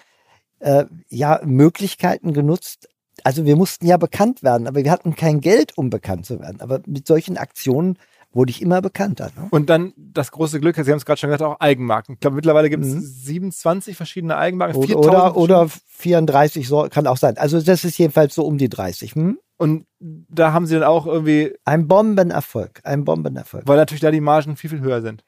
äh, 0.59 0.85
ja 1.09 1.41
Möglichkeiten 1.43 2.33
genutzt. 2.33 2.89
Also 3.23 3.45
wir 3.45 3.55
mussten 3.55 3.85
ja 3.85 3.97
bekannt 3.97 4.43
werden, 4.43 4.67
aber 4.67 4.83
wir 4.83 4.91
hatten 4.91 5.15
kein 5.15 5.39
Geld, 5.39 5.77
um 5.77 5.89
bekannt 5.89 6.25
zu 6.25 6.39
werden. 6.39 6.61
Aber 6.61 6.81
mit 6.85 7.07
solchen 7.07 7.37
Aktionen 7.37 7.97
wurde 8.33 8.49
ich 8.49 8.61
immer 8.61 8.81
bekannter. 8.81 9.29
Ne? 9.35 9.47
Und 9.51 9.69
dann 9.69 9.93
das 9.95 10.31
große 10.31 10.59
Glück, 10.59 10.75
Sie 10.75 10.81
haben 10.81 10.97
es 10.97 11.05
gerade 11.05 11.19
schon 11.19 11.29
gesagt, 11.29 11.43
auch 11.43 11.59
Eigenmarken. 11.59 12.15
Ich 12.15 12.19
glaube, 12.19 12.35
mittlerweile 12.35 12.69
gibt 12.69 12.83
es 12.83 12.93
Mhm. 12.93 13.01
27 13.01 13.95
verschiedene 13.95 14.37
Eigenmarken. 14.37 14.75
Oder, 14.75 14.87
4000 14.87 15.13
oder, 15.13 15.37
oder 15.37 15.69
34 15.87 16.67
so, 16.67 16.87
kann 16.89 17.07
auch 17.07 17.17
sein. 17.17 17.37
Also 17.37 17.61
das 17.61 17.83
ist 17.83 17.97
jedenfalls 17.97 18.33
so 18.33 18.43
um 18.43 18.57
die 18.57 18.69
30. 18.69 19.15
Hm? 19.15 19.37
Und 19.57 19.85
da 19.99 20.51
haben 20.51 20.65
Sie 20.65 20.73
dann 20.73 20.83
auch 20.83 21.05
irgendwie, 21.05 21.55
Ein 21.65 21.87
Bombenerfolg, 21.87 22.81
ein 22.83 23.05
Bombenerfolg. 23.05 23.67
weil 23.67 23.77
natürlich 23.77 24.01
da 24.01 24.11
die 24.11 24.21
Margen 24.21 24.55
viel, 24.57 24.69
viel 24.69 24.81
höher 24.81 25.01
sind. 25.01 25.23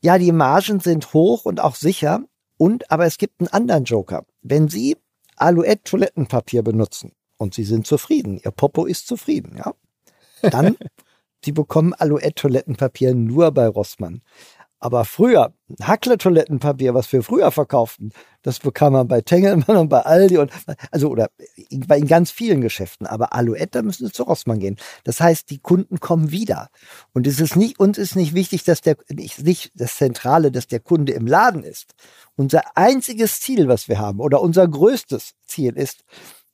Ja, 0.00 0.18
die 0.18 0.32
Margen 0.32 0.80
sind 0.80 1.12
hoch 1.12 1.44
und 1.44 1.60
auch 1.60 1.76
sicher. 1.76 2.24
Und, 2.56 2.90
aber 2.90 3.06
es 3.06 3.18
gibt 3.18 3.40
einen 3.40 3.48
anderen 3.48 3.84
Joker. 3.84 4.24
Wenn 4.42 4.68
Sie 4.68 4.96
Alouette 5.36 5.82
Toilettenpapier 5.84 6.62
benutzen 6.62 7.12
und 7.36 7.54
Sie 7.54 7.64
sind 7.64 7.86
zufrieden, 7.86 8.40
Ihr 8.44 8.50
Popo 8.50 8.84
ist 8.86 9.06
zufrieden, 9.06 9.56
ja, 9.56 9.74
dann, 10.50 10.76
Sie 11.44 11.52
bekommen 11.52 11.92
Alouette 11.94 12.34
Toilettenpapier 12.34 13.14
nur 13.14 13.50
bei 13.52 13.66
Rossmann. 13.66 14.22
Aber 14.82 15.04
früher, 15.04 15.54
Hackle 15.80 16.18
Toilettenpapier, 16.18 16.92
was 16.92 17.12
wir 17.12 17.22
früher 17.22 17.52
verkauften, 17.52 18.12
das 18.42 18.58
bekam 18.58 18.94
man 18.94 19.06
bei 19.06 19.20
Tengelmann 19.20 19.76
und 19.76 19.88
bei 19.88 20.00
Aldi 20.00 20.38
und, 20.38 20.50
also, 20.90 21.08
oder 21.08 21.30
in 21.68 21.86
ganz 22.08 22.32
vielen 22.32 22.60
Geschäften. 22.60 23.06
Aber 23.06 23.32
Alouette, 23.32 23.78
da 23.78 23.82
müssen 23.82 24.04
Sie 24.08 24.12
zu 24.12 24.24
Rossmann 24.24 24.58
gehen. 24.58 24.76
Das 25.04 25.20
heißt, 25.20 25.50
die 25.50 25.60
Kunden 25.60 26.00
kommen 26.00 26.32
wieder. 26.32 26.68
Und 27.12 27.28
es 27.28 27.38
ist 27.38 27.54
nicht, 27.54 27.78
uns 27.78 27.96
ist 27.96 28.16
nicht 28.16 28.34
wichtig, 28.34 28.64
dass 28.64 28.80
der, 28.80 28.96
nicht, 29.08 29.44
nicht 29.44 29.70
das 29.76 29.94
Zentrale, 29.94 30.50
dass 30.50 30.66
der 30.66 30.80
Kunde 30.80 31.12
im 31.12 31.28
Laden 31.28 31.62
ist. 31.62 31.94
Unser 32.34 32.76
einziges 32.76 33.40
Ziel, 33.40 33.68
was 33.68 33.86
wir 33.86 34.00
haben, 34.00 34.18
oder 34.18 34.40
unser 34.40 34.66
größtes 34.66 35.34
Ziel 35.46 35.76
ist, 35.76 36.02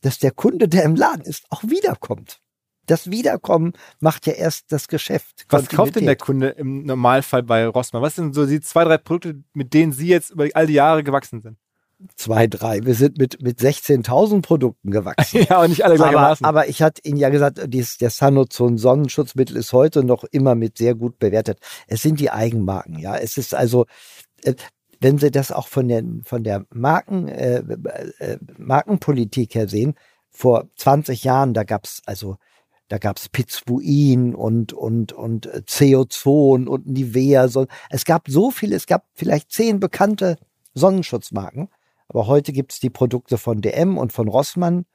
dass 0.03 0.19
der 0.19 0.33
Kunde, 0.33 0.69
der 0.69 0.83
im 0.83 0.97
Laden 0.97 1.25
ist, 1.25 1.47
auch 1.49 1.63
wiederkommt. 1.63 2.43
Das 2.89 3.11
Wiederkommen 3.11 3.75
macht 4.01 4.27
ja 4.27 4.33
erst 4.33 4.73
das 4.73 4.89
Geschäft. 4.89 5.47
Was 5.51 5.69
kauft 5.69 5.97
denn 5.97 6.07
der. 6.07 6.17
Kunde 6.17 6.49
im 6.49 6.85
Normalfall 6.85 7.43
bei 7.43 7.67
Rossmann? 7.67 8.03
Was 8.03 8.17
sind 8.17 8.35
so 8.35 8.47
die 8.47 8.61
zwei, 8.61 8.85
drei 8.85 8.99
Produkte, 8.99 9.43
mit 9.53 9.75
denen 9.75 9.93
Sie 9.93 10.09
jetzt 10.09 10.31
über 10.31 10.49
all 10.55 10.67
die 10.67 10.73
Jahre 10.73 11.05
gewachsen 11.05 11.41
sind? 11.41 11.59
Zwei, 12.15 12.47
drei. 12.47 12.85
Wir 12.85 12.95
sind 12.95 13.19
mit, 13.19 13.43
mit 13.43 13.59
16.000 13.59 14.41
Produkten 14.41 14.91
gewachsen. 14.91 15.43
ja, 15.49 15.57
aber 15.57 15.69
nicht 15.69 15.85
alle 15.85 15.95
aber, 15.95 16.05
gleichermaßen. 16.05 16.47
aber 16.47 16.69
ich 16.69 16.81
hatte 16.81 17.03
Ihnen 17.05 17.19
ja 17.19 17.29
gesagt, 17.29 17.61
dies, 17.67 17.99
der 17.99 18.11
Sanozon 18.11 18.79
Sonnenschutzmittel 18.79 19.57
ist 19.57 19.73
heute 19.73 20.05
noch 20.05 20.25
immer 20.25 20.55
mit 20.55 20.79
sehr 20.79 20.95
gut 20.95 21.19
bewertet. 21.19 21.59
Es 21.89 22.03
sind 22.03 22.21
die 22.21 22.31
Eigenmarken, 22.31 22.99
ja. 22.99 23.17
Es 23.17 23.37
ist 23.37 23.53
also, 23.53 23.87
äh, 24.45 24.55
wenn 25.01 25.19
Sie 25.19 25.33
das 25.33 25.51
auch 25.51 25.67
von 25.67 25.89
der, 25.89 26.05
von 26.25 26.45
der 26.45 26.65
Marken, 26.71 27.29
äh, 27.29 27.65
äh, 28.19 28.39
Markenpolitik 28.57 29.57
her 29.57 29.69
sehen, 29.69 29.95
vor 30.31 30.69
20 30.77 31.25
Jahren, 31.25 31.53
da 31.53 31.65
gab's 31.65 32.01
also 32.07 32.37
da 32.89 32.99
gab's 32.99 33.29
Pizbuin 33.29 34.35
und, 34.35 34.73
und, 34.73 35.13
und 35.13 35.47
äh, 35.47 35.63
CO2 35.67 36.67
und 36.67 36.87
Nivea. 36.87 37.47
Es 37.91 38.05
gab 38.05 38.29
so 38.29 38.51
viele, 38.51 38.77
es 38.77 38.87
gab 38.87 39.07
vielleicht 39.15 39.53
zehn 39.53 39.79
bekannte 39.79 40.37
Sonnenschutzmarken. 40.75 41.69
Aber 42.09 42.27
heute 42.27 42.53
gibt's 42.53 42.81
die 42.81 42.91
Produkte 42.91 43.37
von 43.37 43.61
DM 43.61 43.99
und 43.99 44.15
von 44.15 44.29
Rossmann 44.29 44.87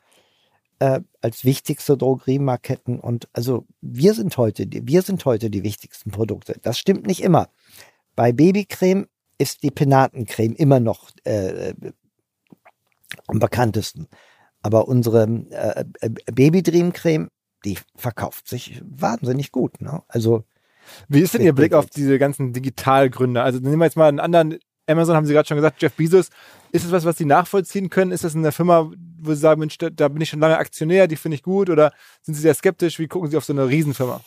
äh, 0.79 1.01
als 1.21 1.45
wichtigste 1.45 1.95
Drogeriemarketten. 1.95 2.99
Und 2.99 3.29
also 3.33 3.65
wir 3.81 4.15
sind 4.15 4.35
heute, 4.37 4.65
wir 4.69 5.03
sind 5.03 5.23
heute 5.25 5.51
die 5.51 5.63
wichtigsten 5.63 6.09
Produkte. 6.09 6.57
Das 6.63 6.79
stimmt 6.79 7.05
nicht 7.05 7.21
immer. 7.21 7.49
Bei 8.15 8.31
Babycreme 8.31 9.07
ist 9.37 9.61
die 9.61 9.71
Penatencreme 9.71 10.55
immer 10.55 10.79
noch 10.79 11.11
äh, 11.25 11.73
am 13.27 13.37
bekanntesten. 13.37 14.07
Aber 14.63 14.87
unsere 14.87 15.23
äh, 15.51 15.85
äh 16.01 16.09
Babydream-Creme, 16.31 17.29
die 17.65 17.77
verkauft 17.95 18.47
sich 18.47 18.81
wahnsinnig 18.83 19.51
gut. 19.51 19.81
Ne? 19.81 20.03
Also 20.07 20.43
wie 21.07 21.21
ist 21.21 21.33
denn 21.33 21.41
Ihr 21.41 21.53
Blick 21.53 21.73
auf 21.73 21.87
diese 21.87 22.19
ganzen 22.19 22.53
Digitalgründer? 22.53 23.43
Also 23.43 23.59
nehmen 23.59 23.79
wir 23.79 23.85
jetzt 23.85 23.97
mal 23.97 24.09
einen 24.09 24.19
anderen. 24.19 24.59
Amazon 24.85 25.15
haben 25.15 25.25
Sie 25.25 25.33
gerade 25.33 25.47
schon 25.47 25.57
gesagt, 25.57 25.81
Jeff 25.81 25.93
Bezos. 25.93 26.29
Ist 26.71 26.85
es 26.85 26.91
was, 26.91 27.05
was 27.05 27.17
Sie 27.17 27.25
nachvollziehen 27.25 27.89
können? 27.89 28.11
Ist 28.11 28.23
das 28.23 28.35
in 28.35 28.43
der 28.43 28.51
Firma, 28.51 28.91
wo 29.19 29.33
Sie 29.33 29.39
sagen, 29.39 29.59
Mensch, 29.59 29.77
da 29.77 30.07
bin 30.07 30.21
ich 30.21 30.29
schon 30.29 30.39
lange 30.39 30.57
Aktionär, 30.57 31.07
die 31.07 31.15
finde 31.15 31.35
ich 31.35 31.43
gut? 31.43 31.69
Oder 31.69 31.93
sind 32.21 32.33
Sie 32.33 32.41
sehr 32.41 32.53
skeptisch? 32.53 32.99
Wie 32.99 33.07
gucken 33.07 33.29
Sie 33.29 33.37
auf 33.37 33.45
so 33.45 33.53
eine 33.53 33.67
Riesenfirma? 33.67 34.21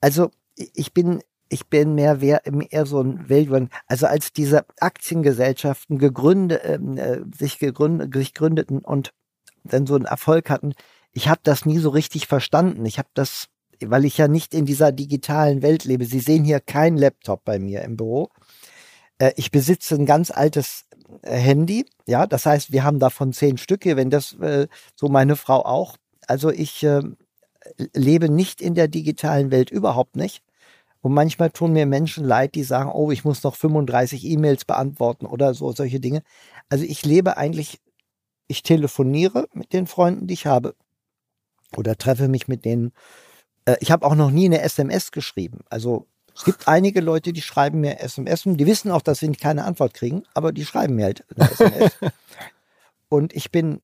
Also 0.00 0.30
ich 0.54 0.94
bin 0.94 1.20
ich 1.50 1.68
bin 1.68 1.94
mehr, 1.94 2.18
eher 2.20 2.86
so 2.86 3.00
ein 3.00 3.28
Weltwand. 3.28 3.72
Also 3.86 4.06
als 4.06 4.32
diese 4.32 4.66
Aktiengesellschaften 4.80 5.98
gegründet, 5.98 6.60
ähm, 6.64 6.98
äh, 6.98 7.20
sich, 7.36 7.58
gegründet, 7.58 8.14
sich 8.14 8.34
gründeten 8.34 8.80
und 8.80 9.12
dann 9.64 9.86
so 9.86 9.94
einen 9.94 10.04
Erfolg 10.04 10.50
hatten, 10.50 10.74
ich 11.18 11.26
habe 11.26 11.40
das 11.42 11.66
nie 11.66 11.78
so 11.78 11.90
richtig 11.90 12.28
verstanden. 12.28 12.86
Ich 12.86 12.98
habe 12.98 13.08
das, 13.12 13.48
weil 13.84 14.04
ich 14.04 14.16
ja 14.18 14.28
nicht 14.28 14.54
in 14.54 14.66
dieser 14.66 14.92
digitalen 14.92 15.62
Welt 15.62 15.84
lebe. 15.84 16.04
Sie 16.04 16.20
sehen 16.20 16.44
hier 16.44 16.60
kein 16.60 16.96
Laptop 16.96 17.44
bei 17.44 17.58
mir 17.58 17.82
im 17.82 17.96
Büro. 17.96 18.28
Äh, 19.18 19.32
ich 19.34 19.50
besitze 19.50 19.96
ein 19.96 20.06
ganz 20.06 20.30
altes 20.30 20.84
äh, 21.22 21.36
Handy. 21.36 21.86
Ja, 22.06 22.28
das 22.28 22.46
heißt, 22.46 22.70
wir 22.70 22.84
haben 22.84 23.00
davon 23.00 23.32
zehn 23.32 23.58
Stücke, 23.58 23.96
wenn 23.96 24.10
das 24.10 24.34
äh, 24.34 24.68
so 24.94 25.08
meine 25.08 25.34
Frau 25.34 25.64
auch. 25.64 25.96
Also 26.28 26.50
ich 26.50 26.84
äh, 26.84 27.02
lebe 27.94 28.28
nicht 28.28 28.62
in 28.62 28.74
der 28.74 28.86
digitalen 28.86 29.50
Welt, 29.50 29.70
überhaupt 29.72 30.14
nicht. 30.14 30.44
Und 31.00 31.14
manchmal 31.14 31.50
tun 31.50 31.72
mir 31.72 31.86
Menschen 31.86 32.24
leid, 32.24 32.54
die 32.54 32.62
sagen, 32.62 32.92
oh, 32.92 33.10
ich 33.10 33.24
muss 33.24 33.42
noch 33.42 33.56
35 33.56 34.24
E-Mails 34.24 34.64
beantworten 34.64 35.26
oder 35.26 35.52
so, 35.52 35.72
solche 35.72 35.98
Dinge. 35.98 36.22
Also 36.68 36.84
ich 36.84 37.04
lebe 37.04 37.36
eigentlich, 37.36 37.80
ich 38.46 38.62
telefoniere 38.62 39.48
mit 39.52 39.72
den 39.72 39.88
Freunden, 39.88 40.28
die 40.28 40.34
ich 40.34 40.46
habe. 40.46 40.76
Oder 41.76 41.96
treffe 41.96 42.28
mich 42.28 42.48
mit 42.48 42.64
denen. 42.64 42.92
Äh, 43.64 43.76
ich 43.80 43.90
habe 43.90 44.06
auch 44.06 44.14
noch 44.14 44.30
nie 44.30 44.46
eine 44.46 44.60
SMS 44.62 45.12
geschrieben. 45.12 45.60
Also 45.68 46.06
es 46.34 46.44
gibt 46.44 46.68
einige 46.68 47.00
Leute, 47.00 47.32
die 47.32 47.42
schreiben 47.42 47.80
mir 47.80 48.00
SMS 48.00 48.46
und 48.46 48.56
die 48.58 48.66
wissen 48.66 48.92
auch, 48.92 49.02
dass 49.02 49.18
sie 49.18 49.32
keine 49.32 49.64
Antwort 49.64 49.92
kriegen, 49.92 50.22
aber 50.34 50.52
die 50.52 50.64
schreiben 50.64 50.94
mir 50.94 51.06
halt 51.06 51.24
eine 51.36 51.50
SMS. 51.50 51.92
und 53.08 53.34
ich 53.34 53.50
bin 53.50 53.80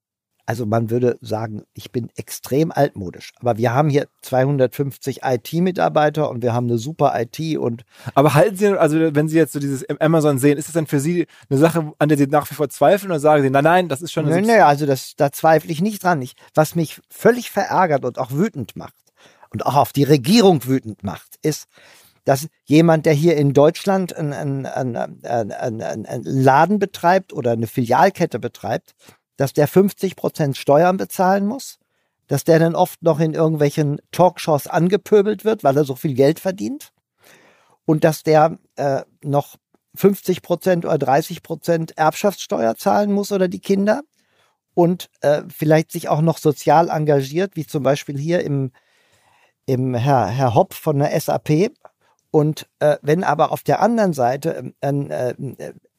also 0.47 0.67
man 0.67 0.91
würde 0.91 1.19
sagen, 1.23 1.63
ich 1.73 1.91
bin 1.91 2.11
extrem 2.17 2.71
altmodisch. 2.71 3.33
Aber 3.41 3.57
wir 3.57 3.73
haben 3.73 3.89
hier 3.89 4.09
250 4.23 5.21
IT-Mitarbeiter 5.23 6.29
und 6.29 6.43
wir 6.43 6.53
haben 6.53 6.67
eine 6.67 6.79
super 6.79 7.15
IT 7.19 7.59
und. 7.59 7.85
Aber 8.15 8.35
halten 8.35 8.57
Sie, 8.57 8.67
also 8.79 9.15
wenn 9.15 9.29
Sie 9.29 9.37
jetzt 9.37 9.53
so 9.53 9.59
dieses 9.59 9.89
Amazon 10.01 10.39
sehen, 10.39 10.59
ist 10.59 10.69
das 10.69 10.75
dann 10.75 10.87
für 10.87 11.01
Sie 11.01 11.27
eine 11.49 11.59
Sache, 11.59 11.93
an 11.99 12.09
der 12.09 12.19
Sie 12.19 12.27
nach 12.27 12.51
wie 12.51 12.55
vor 12.55 12.69
zweifeln 12.69 13.11
oder 13.11 13.21
sagen 13.21 13.43
Sie, 13.43 13.51
nein, 13.51 13.65
nein, 13.65 13.89
das 13.89 14.03
ist 14.03 14.13
schon. 14.13 14.29
Nein, 14.29 14.45
nein, 14.45 14.61
also 14.61 14.85
das, 14.85 15.15
da 15.17 15.33
zweifle 15.33 15.73
ich 15.73 15.81
nicht 15.81 16.03
dran. 16.03 16.21
Ich, 16.21 16.35
was 16.55 16.75
mich 16.75 17.01
völlig 17.09 17.51
verärgert 17.51 18.05
und 18.05 18.19
auch 18.19 18.33
wütend 18.33 18.77
macht 18.77 18.95
und 19.51 19.65
auch 19.65 19.77
auf 19.77 19.93
die 19.93 20.05
Regierung 20.05 20.67
wütend 20.67 21.05
macht, 21.05 21.39
ist, 21.41 21.69
dass 22.25 22.49
jemand, 22.65 23.07
der 23.07 23.13
hier 23.13 23.37
in 23.37 23.53
Deutschland 23.53 24.15
einen, 24.15 24.33
einen, 24.33 24.67
einen, 24.67 25.83
einen 25.83 26.25
Laden 26.25 26.79
betreibt 26.79 27.33
oder 27.33 27.53
eine 27.53 27.67
Filialkette 27.67 28.39
betreibt, 28.39 28.95
dass 29.37 29.53
der 29.53 29.69
50 29.69 30.17
Prozent 30.17 30.57
Steuern 30.57 30.97
bezahlen 30.97 31.47
muss, 31.47 31.79
dass 32.27 32.45
der 32.45 32.59
dann 32.59 32.75
oft 32.75 33.03
noch 33.03 33.21
in 33.21 33.35
irgendwelchen 33.35 34.01
Talkshows 34.13 34.67
angepöbelt 34.67 35.45
wird, 35.45 35.65
weil 35.65 35.77
er 35.77 35.85
so 35.85 35.95
viel 35.95 36.15
Geld 36.15 36.41
verdient 36.41 36.93
und 37.85 38.05
dass 38.05 38.23
der 38.23 38.59
äh, 38.77 39.03
noch 39.23 39.57
50 39.97 40.43
Prozent 40.43 40.85
oder 40.85 40.99
30 40.99 41.43
Prozent 41.43 41.97
Erbschaftssteuer 41.97 42.77
zahlen 42.77 43.13
muss 43.13 43.31
oder 43.31 43.49
die 43.49 43.61
Kinder 43.61 44.03
und 44.75 45.09
äh, 45.21 45.43
vielleicht 45.49 45.93
sich 45.93 46.09
auch 46.09 46.21
noch 46.21 46.39
sozial 46.39 46.89
engagiert, 46.89 47.57
wie 47.57 47.67
zum 47.67 47.83
Beispiel 47.83 48.19
hier 48.19 48.43
im, 48.43 48.73
im 49.67 49.95
Herr, 49.95 50.27
Herr 50.27 50.55
Hopp 50.55 50.75
von 50.75 50.99
der 50.99 51.19
SAP. 51.19 51.73
Und 52.31 52.67
äh, 52.81 52.97
wenn 53.03 53.23
aber 53.23 53.53
auf 53.53 53.63
der 53.63 53.81
anderen 53.81 54.13
Seite 54.13 54.73
ähm, 54.83 55.11
äh, 55.11 55.35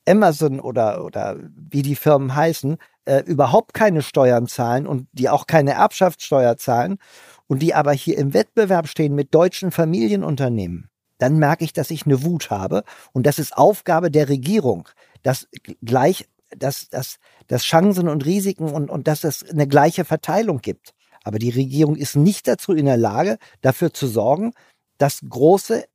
Amazon 0.08 0.60
oder, 0.60 1.04
oder 1.04 1.38
wie 1.56 1.82
die 1.82 1.96
Firmen 1.96 2.36
heißen, 2.36 2.78
äh, 3.06 3.20
überhaupt 3.22 3.74
keine 3.74 4.02
Steuern 4.02 4.48
zahlen 4.48 4.88
und 4.88 5.08
die 5.14 5.30
auch 5.30 5.48
keine 5.48 5.74
Erbschaftssteuer 5.74 6.58
zahlen 6.58 6.98
und 7.48 7.62
die 7.62 7.74
aber 7.74 7.94
hier 7.94 8.18
im 8.18 8.34
Wettbewerb 8.34 8.88
stehen 8.88 9.16
mit 9.16 9.34
deutschen 9.34 9.72
Familienunternehmen, 9.72 10.90
dann 11.18 11.38
merke 11.38 11.64
ich, 11.64 11.74
dass 11.74 11.92
ich 11.92 12.06
eine 12.06 12.24
Wut 12.24 12.50
habe 12.50 12.84
und 13.14 13.26
das 13.26 13.40
ist 13.40 13.58
Aufgabe 13.58 14.12
der 14.12 14.30
Regierung, 14.30 14.90
dass 15.24 15.48
gleich, 15.84 16.28
dass, 16.56 16.90
dass, 16.90 17.18
dass 17.48 17.64
Chancen 17.64 18.10
und 18.10 18.26
Risiken 18.26 18.72
und, 18.72 18.90
und 18.90 19.08
dass 19.08 19.24
es 19.24 19.48
eine 19.50 19.68
gleiche 19.68 20.06
Verteilung 20.06 20.60
gibt. 20.60 20.94
Aber 21.24 21.40
die 21.40 21.50
Regierung 21.50 21.96
ist 21.96 22.16
nicht 22.16 22.48
dazu 22.48 22.74
in 22.74 22.86
der 22.86 22.98
Lage, 22.98 23.38
dafür 23.62 23.92
zu 23.92 24.06
sorgen, 24.06 24.54
dass 24.98 25.22
große 25.28 25.86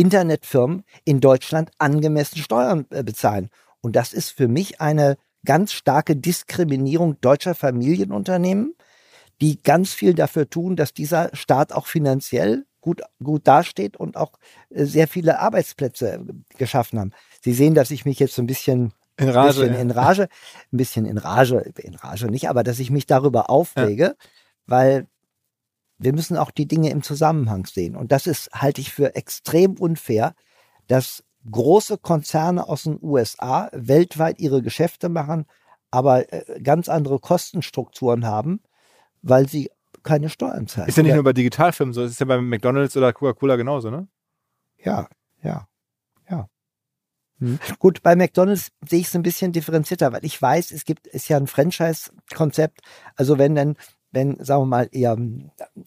Internetfirmen 0.00 0.84
in 1.04 1.20
Deutschland 1.20 1.70
angemessen 1.76 2.38
Steuern 2.38 2.86
äh, 2.88 3.02
bezahlen. 3.02 3.50
Und 3.82 3.96
das 3.96 4.14
ist 4.14 4.30
für 4.30 4.48
mich 4.48 4.80
eine 4.80 5.18
ganz 5.44 5.72
starke 5.72 6.16
Diskriminierung 6.16 7.20
deutscher 7.20 7.54
Familienunternehmen, 7.54 8.74
die 9.42 9.62
ganz 9.62 9.92
viel 9.92 10.14
dafür 10.14 10.48
tun, 10.48 10.74
dass 10.74 10.94
dieser 10.94 11.28
Staat 11.34 11.72
auch 11.72 11.86
finanziell 11.86 12.64
gut, 12.80 13.02
gut 13.22 13.46
dasteht 13.46 13.98
und 13.98 14.16
auch 14.16 14.32
äh, 14.70 14.86
sehr 14.86 15.06
viele 15.06 15.38
Arbeitsplätze 15.38 16.24
geschaffen 16.56 16.98
haben. 16.98 17.12
Sie 17.42 17.52
sehen, 17.52 17.74
dass 17.74 17.90
ich 17.90 18.06
mich 18.06 18.18
jetzt 18.18 18.34
so 18.34 18.42
ein 18.42 18.46
bisschen 18.46 18.94
in 19.18 19.28
Rage, 19.28 19.60
bisschen 19.60 19.74
ja. 19.74 19.80
in 19.80 19.90
Rage, 19.90 20.28
ein 20.72 20.76
bisschen 20.78 21.04
in 21.04 21.18
Rage, 21.18 21.72
in 21.76 21.94
Rage 21.94 22.26
nicht, 22.28 22.48
aber 22.48 22.62
dass 22.62 22.78
ich 22.78 22.90
mich 22.90 23.04
darüber 23.04 23.50
aufrege, 23.50 24.04
ja. 24.04 24.14
weil 24.66 25.06
wir 26.00 26.14
müssen 26.14 26.36
auch 26.36 26.50
die 26.50 26.66
Dinge 26.66 26.90
im 26.90 27.02
Zusammenhang 27.02 27.66
sehen. 27.66 27.94
Und 27.94 28.10
das 28.10 28.26
ist, 28.26 28.50
halte 28.52 28.80
ich 28.80 28.92
für 28.92 29.14
extrem 29.14 29.74
unfair, 29.74 30.34
dass 30.88 31.22
große 31.50 31.98
Konzerne 31.98 32.68
aus 32.68 32.84
den 32.84 32.98
USA 33.02 33.68
weltweit 33.72 34.40
ihre 34.40 34.62
Geschäfte 34.62 35.08
machen, 35.08 35.44
aber 35.90 36.32
äh, 36.32 36.60
ganz 36.62 36.88
andere 36.88 37.18
Kostenstrukturen 37.18 38.26
haben, 38.26 38.60
weil 39.22 39.48
sie 39.48 39.70
keine 40.02 40.30
Steuern 40.30 40.66
zahlen. 40.66 40.88
Ist 40.88 40.96
ja 40.96 41.02
nicht 41.02 41.14
nur 41.14 41.24
bei 41.24 41.34
Digitalfirmen 41.34 41.92
so, 41.92 42.02
es 42.02 42.12
ist 42.12 42.20
ja 42.20 42.26
bei 42.26 42.40
McDonalds 42.40 42.96
oder 42.96 43.12
Coca-Cola 43.12 43.56
genauso, 43.56 43.90
ne? 43.90 44.08
Ja, 44.78 45.08
ja, 45.42 45.68
ja. 46.30 46.48
Hm. 47.40 47.58
Gut, 47.78 48.02
bei 48.02 48.16
McDonalds 48.16 48.70
sehe 48.88 49.00
ich 49.00 49.08
es 49.08 49.14
ein 49.14 49.22
bisschen 49.22 49.52
differenzierter, 49.52 50.12
weil 50.12 50.24
ich 50.24 50.40
weiß, 50.40 50.70
es 50.70 50.84
gibt, 50.84 51.06
ist 51.06 51.28
ja 51.28 51.36
ein 51.36 51.46
Franchise-Konzept. 51.46 52.80
Also 53.16 53.36
wenn 53.36 53.54
dann 53.54 53.76
wenn, 54.12 54.42
sagen 54.44 54.62
wir 54.62 54.66
mal, 54.66 54.88
ihr, 54.92 55.16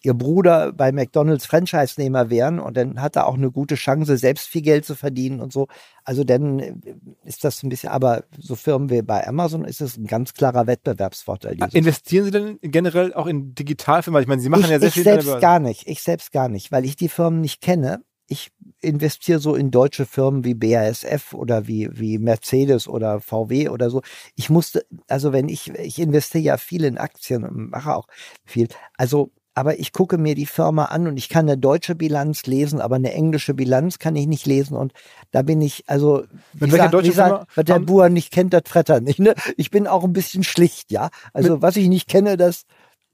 ihr 0.01 0.13
Bruder 0.13 0.71
bei 0.71 0.91
McDonalds 0.91 1.45
Franchise-Nehmer 1.45 2.29
wären 2.29 2.59
und 2.59 2.77
dann 2.77 3.01
hat 3.01 3.15
er 3.15 3.27
auch 3.27 3.35
eine 3.35 3.51
gute 3.51 3.75
Chance, 3.75 4.17
selbst 4.17 4.47
viel 4.47 4.61
Geld 4.61 4.85
zu 4.85 4.95
verdienen 4.95 5.41
und 5.41 5.51
so. 5.51 5.67
Also 6.05 6.23
dann 6.23 6.81
ist 7.25 7.43
das 7.43 7.63
ein 7.63 7.69
bisschen, 7.69 7.89
aber 7.89 8.23
so 8.37 8.55
Firmen 8.55 8.89
wie 8.89 9.01
bei 9.01 9.27
Amazon 9.27 9.65
ist 9.65 9.81
es 9.81 9.97
ein 9.97 10.07
ganz 10.07 10.33
klarer 10.33 10.67
Wettbewerbsvorteil. 10.67 11.57
Investieren 11.73 12.25
Sie 12.25 12.31
denn 12.31 12.59
generell 12.61 13.13
auch 13.13 13.27
in 13.27 13.55
Digitalfirmen? 13.55 14.21
Ich 14.21 14.27
meine, 14.27 14.41
Sie 14.41 14.49
machen 14.49 14.65
ich, 14.65 14.69
ja 14.69 14.79
sehr 14.79 14.87
ich 14.87 14.93
viel. 14.93 15.01
Ich 15.01 15.05
selbst 15.05 15.41
gar 15.41 15.59
nicht. 15.59 15.87
Ich 15.87 16.01
selbst 16.01 16.31
gar 16.31 16.47
nicht, 16.47 16.71
weil 16.71 16.85
ich 16.85 16.95
die 16.95 17.09
Firmen 17.09 17.41
nicht 17.41 17.61
kenne. 17.61 18.03
Ich 18.27 18.51
investiere 18.81 19.39
so 19.39 19.55
in 19.55 19.71
deutsche 19.71 20.05
Firmen 20.05 20.43
wie 20.43 20.53
BASF 20.53 21.33
oder 21.33 21.67
wie, 21.67 21.89
wie 21.91 22.17
Mercedes 22.17 22.87
oder 22.87 23.19
VW 23.19 23.69
oder 23.69 23.89
so. 23.89 24.01
Ich 24.35 24.49
musste, 24.49 24.85
also 25.07 25.33
wenn 25.33 25.49
ich, 25.49 25.69
ich 25.71 25.99
investiere 25.99 26.43
ja 26.43 26.57
viel 26.57 26.83
in 26.83 26.97
Aktien 26.97 27.43
und 27.43 27.71
mache 27.71 27.95
auch 27.95 28.07
viel. 28.45 28.67
Also, 28.97 29.31
aber 29.55 29.79
ich 29.79 29.91
gucke 29.93 30.17
mir 30.17 30.35
die 30.35 30.47
Firma 30.47 30.85
an 30.85 31.07
und 31.07 31.17
ich 31.17 31.29
kann 31.29 31.47
eine 31.47 31.57
deutsche 31.57 31.95
Bilanz 31.95 32.45
lesen, 32.45 32.81
aber 32.81 32.95
eine 32.95 33.13
englische 33.13 33.53
Bilanz 33.53 33.99
kann 33.99 34.15
ich 34.15 34.25
nicht 34.25 34.47
lesen 34.47 34.75
und 34.75 34.93
da 35.31 35.43
bin 35.43 35.61
ich, 35.61 35.83
also, 35.87 36.23
mit 36.53 36.71
welcher 36.71 36.89
deutsche 36.89 37.11
Firma? 37.13 37.45
Was 37.53 37.65
der 37.65 37.79
Buhr 37.79 38.09
nicht 38.09 38.31
kennt, 38.31 38.53
das 38.53 38.63
Fretter 38.65 38.99
nicht. 38.99 39.19
Ne? 39.19 39.35
Ich 39.57 39.69
bin 39.69 39.85
auch 39.85 40.03
ein 40.03 40.13
bisschen 40.13 40.43
schlicht, 40.43 40.91
ja. 40.91 41.09
Also, 41.33 41.61
was 41.61 41.75
ich 41.75 41.87
nicht 41.87 42.09
kenne, 42.09 42.35
das 42.37 42.65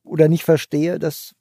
oder 0.04 0.28
nicht 0.28 0.44
verstehe, 0.44 1.00
das. 1.00 1.36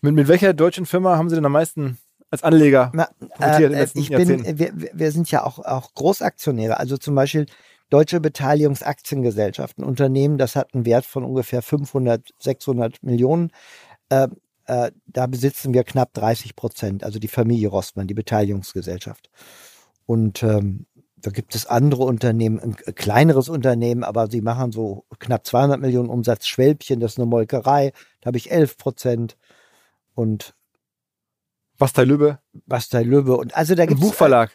Mit, 0.00 0.14
mit 0.14 0.28
welcher 0.28 0.54
deutschen 0.54 0.86
Firma 0.86 1.16
haben 1.16 1.28
Sie 1.28 1.36
denn 1.36 1.44
am 1.44 1.52
meisten 1.52 1.98
als 2.30 2.42
Anleger 2.42 2.90
Na, 2.94 3.08
äh, 3.40 3.86
ich 3.94 4.10
bin, 4.10 4.58
wir, 4.58 4.72
wir 4.92 5.12
sind 5.12 5.30
ja 5.30 5.44
auch, 5.44 5.58
auch 5.58 5.94
Großaktionäre. 5.94 6.78
Also 6.78 6.96
zum 6.96 7.14
Beispiel 7.14 7.46
Deutsche 7.88 8.20
Beteiligungsaktiengesellschaften, 8.20 9.84
Unternehmen, 9.84 10.38
das 10.38 10.56
hat 10.56 10.74
einen 10.74 10.86
Wert 10.86 11.06
von 11.06 11.24
ungefähr 11.24 11.62
500, 11.62 12.30
600 12.40 13.00
Millionen. 13.04 13.52
Äh, 14.08 14.26
äh, 14.66 14.90
da 15.06 15.26
besitzen 15.28 15.72
wir 15.72 15.84
knapp 15.84 16.12
30 16.14 16.56
Prozent, 16.56 17.04
also 17.04 17.20
die 17.20 17.28
Familie 17.28 17.68
Rossmann, 17.68 18.08
die 18.08 18.14
Beteiligungsgesellschaft. 18.14 19.30
Und 20.04 20.42
ähm, 20.42 20.86
da 21.16 21.30
gibt 21.30 21.54
es 21.54 21.66
andere 21.66 22.04
Unternehmen, 22.04 22.58
ein 22.60 22.74
kleineres 22.74 23.48
Unternehmen, 23.48 24.02
aber 24.02 24.28
sie 24.28 24.40
machen 24.40 24.72
so 24.72 25.04
knapp 25.18 25.46
200 25.46 25.80
Millionen 25.80 26.08
Umsatz. 26.08 26.46
Schwälbchen, 26.46 27.00
das 27.00 27.12
ist 27.12 27.18
eine 27.18 27.26
Molkerei, 27.26 27.92
da 28.20 28.28
habe 28.28 28.38
ich 28.38 28.50
11 28.50 28.76
Prozent. 28.78 29.36
Und 30.14 30.54
Bastei 31.78 32.04
Lübbe, 32.04 32.38
Bastei 32.66 33.02
Lübbe. 33.02 33.36
Und 33.36 33.56
also 33.56 33.74
da 33.74 33.82
ein 33.82 33.88
gibt 33.88 34.00
es 34.00 34.06
Buchverlag. 34.06 34.50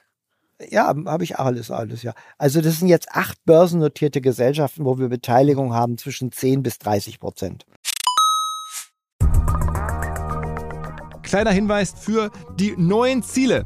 ja, 0.69 0.87
habe 1.05 1.23
ich 1.23 1.37
alles, 1.37 1.69
alles, 1.69 2.03
ja. 2.03 2.13
Also 2.37 2.61
das 2.61 2.79
sind 2.79 2.87
jetzt 2.87 3.09
acht 3.11 3.43
börsennotierte 3.45 4.21
Gesellschaften, 4.21 4.85
wo 4.85 4.97
wir 4.97 5.07
Beteiligung 5.09 5.73
haben 5.73 5.97
zwischen 5.97 6.31
10 6.31 6.63
bis 6.63 6.79
30 6.79 7.19
Prozent. 7.19 7.65
Kleiner 11.21 11.51
Hinweis 11.51 11.93
für 11.97 12.31
die 12.55 12.75
neuen 12.75 13.23
Ziele. 13.23 13.65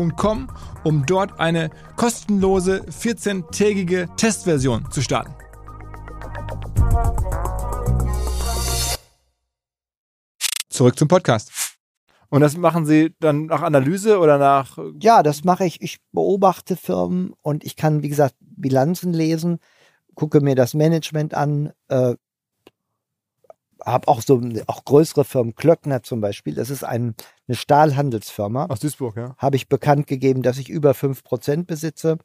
um 0.83 1.05
dort 1.05 1.39
eine 1.39 1.69
kostenlose 1.95 2.83
14-tägige 2.89 4.07
Testversion 4.15 4.89
zu 4.91 5.01
starten. 5.01 5.33
Zurück 10.69 10.97
zum 10.97 11.07
Podcast. 11.07 11.51
Und 12.29 12.39
das 12.39 12.55
machen 12.55 12.85
Sie 12.85 13.13
dann 13.19 13.47
nach 13.47 13.61
Analyse 13.61 14.17
oder 14.17 14.37
nach 14.37 14.77
Ja, 15.01 15.21
das 15.21 15.43
mache 15.43 15.65
ich. 15.65 15.81
Ich 15.81 15.97
beobachte 16.13 16.77
Firmen 16.77 17.33
und 17.41 17.65
ich 17.65 17.75
kann, 17.75 18.03
wie 18.03 18.09
gesagt, 18.09 18.35
Bilanzen 18.39 19.11
lesen, 19.11 19.59
gucke 20.15 20.39
mir 20.39 20.55
das 20.55 20.73
Management 20.73 21.33
an, 21.33 21.73
äh, 21.89 22.15
habe 23.85 24.07
auch 24.07 24.21
so 24.21 24.41
auch 24.67 24.85
größere 24.85 25.25
Firmen, 25.25 25.55
Klöckner 25.55 26.03
zum 26.03 26.21
Beispiel, 26.21 26.55
das 26.55 26.69
ist 26.69 26.83
ein, 26.83 27.15
eine 27.51 27.57
Stahlhandelsfirma. 27.57 28.67
aus 28.67 28.79
Duisburg, 28.79 29.17
ja? 29.17 29.35
habe 29.37 29.57
ich 29.57 29.67
bekannt 29.67 30.07
gegeben, 30.07 30.41
dass 30.41 30.57
ich 30.57 30.69
über 30.69 30.91
5% 30.91 31.65
besitze. 31.65 32.17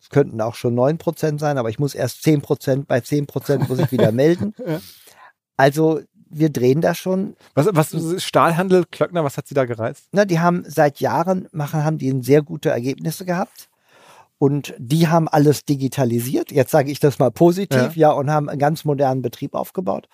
Es 0.00 0.10
könnten 0.10 0.40
auch 0.42 0.54
schon 0.54 0.74
9% 0.74 1.38
sein, 1.38 1.56
aber 1.56 1.70
ich 1.70 1.78
muss 1.78 1.94
erst 1.94 2.22
10%, 2.24 2.84
bei 2.86 2.98
10% 2.98 3.68
muss 3.68 3.78
ich 3.78 3.90
wieder 3.90 4.12
melden. 4.12 4.54
Ja. 4.66 4.80
Also 5.56 6.00
wir 6.28 6.50
drehen 6.50 6.80
da 6.80 6.94
schon. 6.94 7.36
Was, 7.54 7.68
was 7.72 8.22
Stahlhandel, 8.22 8.84
Klöckner, 8.90 9.24
was 9.24 9.38
hat 9.38 9.46
Sie 9.46 9.54
da 9.54 9.64
gereizt? 9.64 10.08
Na, 10.12 10.24
die 10.24 10.40
haben 10.40 10.64
seit 10.66 11.00
Jahren 11.00 11.48
machen, 11.52 11.84
haben 11.84 11.98
die 11.98 12.12
sehr 12.22 12.42
gute 12.42 12.70
Ergebnisse 12.70 13.24
gehabt. 13.24 13.68
Und 14.36 14.74
die 14.78 15.08
haben 15.08 15.28
alles 15.28 15.64
digitalisiert. 15.64 16.50
Jetzt 16.50 16.72
sage 16.72 16.90
ich 16.90 16.98
das 17.00 17.18
mal 17.18 17.30
positiv, 17.30 17.96
ja, 17.96 18.10
und 18.10 18.30
haben 18.30 18.50
einen 18.50 18.58
ganz 18.58 18.84
modernen 18.84 19.22
Betrieb 19.22 19.54
aufgebaut. 19.54 20.08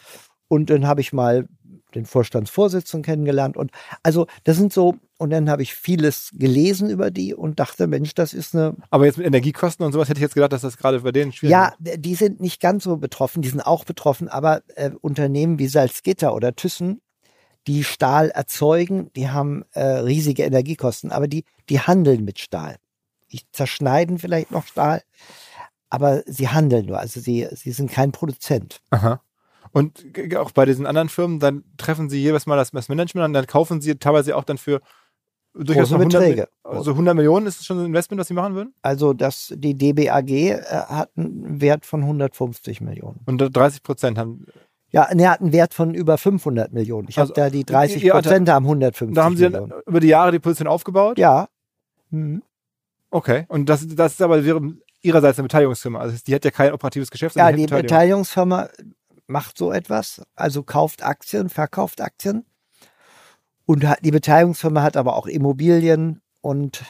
Und 0.47 0.71
dann 0.71 0.87
habe 0.87 1.01
ich 1.01 1.13
mal 1.13 1.49
den 1.91 2.07
Vorstandsvorsitzenden 2.07 3.05
kennengelernt. 3.05 3.57
Und 3.57 3.71
also 4.03 4.27
das 4.45 4.57
sind 4.57 4.73
so, 4.73 4.97
und 5.19 5.31
dann 5.31 5.51
habe 5.51 5.63
ich 5.63 5.75
vieles 5.75 6.31
gelesen 6.33 6.91
über 6.91 7.11
die 7.11 7.35
und 7.35 7.61
dachte, 7.61 7.87
Mensch, 7.87 8.15
das 8.15 8.33
ist 8.33 8.55
eine 8.55 8.77
Aber 8.91 9.07
jetzt 9.07 9.19
mit 9.19 9.27
Energiekosten 9.27 9.85
und 9.85 9.93
sowas 9.93 10.09
hätte 10.09 10.19
ich 10.19 10.23
jetzt 10.23 10.35
gedacht, 10.35 10.53
dass 10.53 10.63
das 10.63 10.77
gerade 10.77 11.01
bei 11.01 11.13
denen 11.13 11.33
schwierig 11.33 11.53
Ja, 11.53 11.75
die 11.79 12.15
sind 12.15 12.41
nicht 12.41 12.61
ganz 12.61 12.85
so 12.85 12.97
betroffen, 12.97 13.43
die 13.43 13.49
sind 13.49 13.61
auch 13.61 13.85
betroffen, 13.85 14.29
aber 14.29 14.63
äh, 14.77 14.91
Unternehmen 15.01 15.59
wie 15.59 15.67
Salzgitter 15.67 16.35
oder 16.35 16.55
Thyssen, 16.57 17.01
die 17.67 17.85
Stahl 17.85 18.31
erzeugen, 18.31 19.11
die 19.15 19.29
haben 19.29 19.65
äh, 19.73 19.83
riesige 19.83 20.45
Energiekosten, 20.45 21.13
aber 21.13 21.29
die, 21.29 21.45
die 21.69 21.81
handeln 21.81 22.25
mit 22.25 22.39
Stahl. 22.39 22.77
Die 23.33 23.41
zerschneiden 23.53 24.19
vielleicht 24.19 24.51
noch 24.51 24.67
Stahl, 24.67 25.03
aber 25.89 26.23
sie 26.27 26.49
handeln 26.49 26.87
nur, 26.87 26.99
also 26.99 27.21
sie, 27.21 27.49
sie 27.53 27.73
sind 27.73 27.91
kein 27.91 28.13
Produzent. 28.13 28.81
Aha. 28.91 29.23
Und 29.73 30.05
auch 30.37 30.51
bei 30.53 30.65
diesen 30.65 30.87
anderen 30.87 31.09
Firmen, 31.09 31.39
dann 31.39 31.65
treffen 31.77 32.11
Sie 32.11 32.21
jedes 32.21 32.47
Mal 32.47 32.57
das 32.57 32.73
Management 32.89 33.25
an, 33.25 33.33
dann 33.33 33.47
kaufen 33.47 33.81
Sie 33.81 33.95
teilweise 33.97 34.37
auch 34.37 34.45
dann 34.45 34.59
für 34.59 34.81
durchaus 35.55 35.91
Große 35.91 35.95
mal 35.95 36.01
100, 36.01 36.21
Beträge. 36.23 36.49
Also 36.65 36.91
100 36.93 37.15
Millionen 37.15 37.47
ist 37.47 37.61
es 37.61 37.67
schon 37.67 37.79
ein 37.81 37.87
Investment, 37.87 38.21
was 38.21 38.29
Sie 38.29 38.35
machen 38.35 38.55
würden? 38.55 38.75
Also 38.83 39.13
das, 39.13 39.53
die 39.57 39.77
DBAG 39.77 40.31
äh, 40.31 40.61
hat 40.63 41.11
einen 41.17 41.61
Wert 41.61 41.87
von 41.87 42.01
150 42.03 42.81
Millionen. 42.81 43.21
Und 43.27 43.39
30 43.39 43.83
Prozent 43.83 44.19
haben, 44.19 44.47
Ja, 44.91 45.13
ne, 45.15 45.29
hat 45.31 45.41
einen 45.41 45.53
Wert 45.53 45.73
von 45.75 45.95
über 45.95 46.19
500 46.19 46.73
Millionen. 46.73 47.09
Ich 47.09 47.19
Also, 47.19 47.33
habe 47.35 47.41
da 47.43 47.51
die 47.51 47.65
30 47.65 48.03
ihr- 48.05 48.13
Prozent 48.13 48.49
haben 48.49 48.65
150 48.67 49.15
da 49.15 49.25
haben 49.25 49.37
Sie 49.37 49.45
Millionen. 49.45 49.71
dann 49.71 49.81
über 49.87 50.01
die 50.01 50.09
Jahre 50.09 50.33
die 50.33 50.39
Position 50.41 50.67
aufgebaut? 50.69 51.19
Ja. 51.19 51.49
Mhm. 52.11 52.43
Okay. 53.13 53.45
Und 53.49 53.69
das, 53.69 53.87
das 53.89 54.13
ist 54.13 54.23
aber 54.23 54.41
Ihrerseits 55.03 55.39
eine 55.39 55.47
Beteiligungsfirma. 55.49 55.99
Also 56.01 56.17
die 56.27 56.35
hat 56.35 56.45
ja 56.45 56.51
kein 56.51 56.73
operatives 56.73 57.11
Geschäft, 57.11 57.35
Ja, 57.37 57.51
die. 57.51 57.67
Beteiligungsfirma 57.67 58.69
macht 59.31 59.57
so 59.57 59.73
etwas, 59.73 60.23
also 60.35 60.63
kauft 60.63 61.03
Aktien, 61.03 61.49
verkauft 61.49 62.01
Aktien. 62.01 62.45
Und 63.65 63.87
die 64.03 64.11
Beteiligungsfirma 64.11 64.83
hat 64.83 64.97
aber 64.97 65.17
auch 65.17 65.27
Immobilien 65.27 66.21
und 66.41 66.83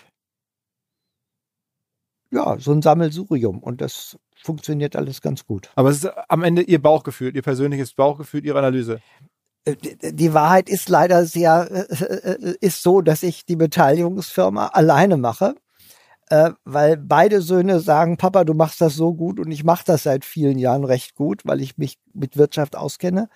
ja, 2.33 2.59
so 2.59 2.73
ein 2.73 2.81
Sammelsurium. 2.81 3.59
Und 3.59 3.81
das 3.81 4.17
funktioniert 4.35 4.97
alles 4.97 5.21
ganz 5.21 5.45
gut. 5.45 5.71
Aber 5.75 5.91
es 5.91 6.05
ist 6.05 6.13
am 6.29 6.43
Ende 6.43 6.63
Ihr 6.63 6.81
Bauchgefühl, 6.81 7.35
Ihr 7.35 7.43
persönliches 7.43 7.93
Bauchgefühl, 7.93 8.45
Ihre 8.47 8.59
Analyse. 8.59 9.01
Äh, 9.65 9.77
Die 9.77 10.17
die 10.17 10.33
Wahrheit 10.33 10.71
ist 10.71 10.89
leider 10.89 11.27
sehr, 11.27 11.69
äh, 11.71 12.05
äh, 12.05 12.57
ist 12.61 12.83
so, 12.83 13.03
dass 13.03 13.23
ich 13.23 13.45
die 13.45 13.57
Beteiligungsfirma 13.57 14.69
alleine 14.69 15.19
mache, 15.19 15.55
äh, 16.31 16.53
weil 16.65 16.97
beide 16.97 17.43
Söhne 17.43 17.81
sagen, 17.81 18.17
Papa, 18.17 18.45
du 18.45 18.55
machst 18.55 18.81
das 18.81 18.95
so 18.95 19.13
gut 19.13 19.41
und 19.41 19.51
ich 19.51 19.65
mache 19.65 19.85
das 19.85 20.05
seit 20.05 20.25
vielen 20.25 20.59
Jahren 20.59 20.85
recht 20.85 21.17
gut, 21.17 21.43
weil 21.45 21.61
ich 21.61 21.77
mich 21.77 21.99
mit 22.15 22.37
Wirtschaft 22.37 22.77
auskenne. 22.77 23.29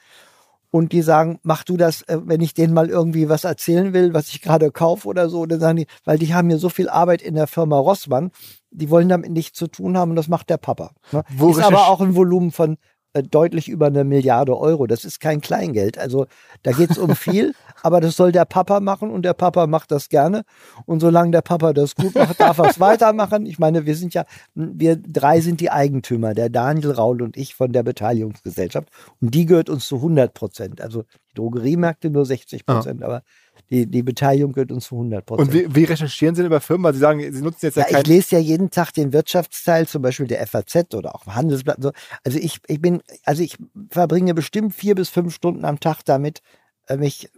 Und 0.71 0.91
die 0.91 1.03
sagen, 1.03 1.39
mach 1.43 1.63
du 1.63 1.77
das, 1.77 2.03
äh, 2.03 2.19
wenn 2.25 2.41
ich 2.41 2.55
denen 2.55 2.73
mal 2.73 2.89
irgendwie 2.89 3.29
was 3.29 3.45
erzählen 3.45 3.93
will, 3.93 4.15
was 4.15 4.29
ich 4.29 4.43
gerade 4.43 4.71
kaufe 4.71 5.09
oder 5.09 5.29
so, 5.29 5.45
dann 5.45 5.61
sagen 5.61 5.77
die, 5.77 5.87
weil 6.05 6.19
die 6.19 6.35
haben 6.35 6.49
hier 6.49 6.59
so 6.59 6.69
viel 6.69 6.89
Arbeit 6.89 7.23
in 7.23 7.35
der 7.35 7.47
Firma 7.47 7.79
Rossmann, 7.79 8.31
die 8.71 8.91
wollen 8.91 9.09
damit 9.09 9.31
nichts 9.31 9.59
zu 9.59 9.67
tun 9.67 9.97
haben 9.97 10.11
und 10.11 10.17
das 10.17 10.29
macht 10.29 10.51
der 10.51 10.57
Papa. 10.57 10.93
Ne? 11.13 11.23
Wo 11.37 11.51
ist 11.51 11.63
aber 11.63 11.89
auch 11.89 12.01
ein 12.01 12.17
Volumen 12.17 12.51
von 12.51 12.77
deutlich 13.23 13.69
über 13.69 13.87
eine 13.87 14.05
Milliarde 14.05 14.57
Euro. 14.59 14.87
Das 14.87 15.05
ist 15.05 15.21
kein 15.21 15.41
Kleingeld. 15.41 15.99
Also 15.99 16.27
da 16.63 16.73
geht 16.73 16.91
es 16.91 16.99
um 16.99 17.15
viel, 17.15 17.55
aber 17.83 18.01
das 18.01 18.17
soll 18.17 18.33
der 18.33 18.45
Papa 18.45 18.81
machen 18.81 19.11
und 19.11 19.23
der 19.23 19.35
Papa 19.35 19.67
macht 19.67 19.91
das 19.91 20.09
gerne. 20.09 20.43
Und 20.87 21.01
solange 21.01 21.31
der 21.31 21.43
Papa 21.43 21.73
das 21.73 21.95
gut 21.95 22.15
macht, 22.15 22.41
darf 22.41 22.59
er 22.59 22.71
es 22.71 22.81
weitermachen. 22.81 23.47
Ich 23.47 23.59
meine, 23.59 23.87
wir 23.87 23.97
sind 23.97 24.15
ja, 24.15 24.25
wir 24.55 24.97
drei 24.97 25.41
sind 25.41 25.61
die 25.61 25.71
Eigentümer, 25.71 26.35
der 26.35 26.51
Daniel, 26.51 26.93
Raul 26.93 27.23
und 27.23 27.37
ich 27.37 27.55
von 27.55 27.73
der 27.73 27.83
Beteiligungsgesellschaft. 27.83 28.89
Und 29.21 29.35
die 29.35 29.47
gehört 29.47 29.71
uns 29.71 29.87
zu 29.87 29.97
100 29.97 30.35
Prozent. 30.35 30.81
Also 30.81 31.05
Drogeriemärkte 31.35 32.11
nur 32.11 32.25
60 32.25 32.65
Prozent, 32.67 33.03
aber 33.03 33.23
die, 33.71 33.87
die 33.87 34.03
Beteiligung 34.03 34.53
gehört 34.53 34.73
uns 34.73 34.87
zu 34.87 34.95
100 34.97 35.25
Prozent. 35.27 35.49
Und 35.49 35.55
wie, 35.55 35.75
wie 35.75 35.85
recherchieren 35.85 36.35
Sie 36.35 36.43
denn 36.43 36.47
über 36.47 36.61
Firmen? 36.61 36.85
Weil 36.85 36.95
Sie 36.95 37.01
sagen, 37.01 37.21
Sie 37.33 37.43
nutzen 37.43 37.67
jetzt 37.67 37.77
ja, 37.77 37.83
Ja, 37.83 37.89
ich 37.89 37.95
kein. 37.95 38.05
lese 38.05 38.37
ja 38.37 38.41
jeden 38.41 38.71
Tag 38.71 38.93
den 38.93 39.13
Wirtschaftsteil, 39.13 39.87
zum 39.87 40.03
Beispiel 40.03 40.27
der 40.27 40.47
FAZ 40.47 40.95
oder 40.95 41.15
auch 41.15 41.27
im 41.27 41.35
Handelsblatt. 41.35 41.79
So. 41.83 41.93
Also 42.25 42.39
ich, 42.39 42.59
ich 42.67 42.81
bin, 42.81 43.03
also 43.25 43.43
ich 43.43 43.57
verbringe 43.91 44.35
bestimmt 44.35 44.75
vier 44.75 44.95
bis 44.95 45.09
fünf 45.11 45.35
Stunden 45.35 45.65
am 45.65 45.81
Tag 45.81 46.03
damit, 46.05 46.41
äh, 46.89 46.97
mich 46.97 47.31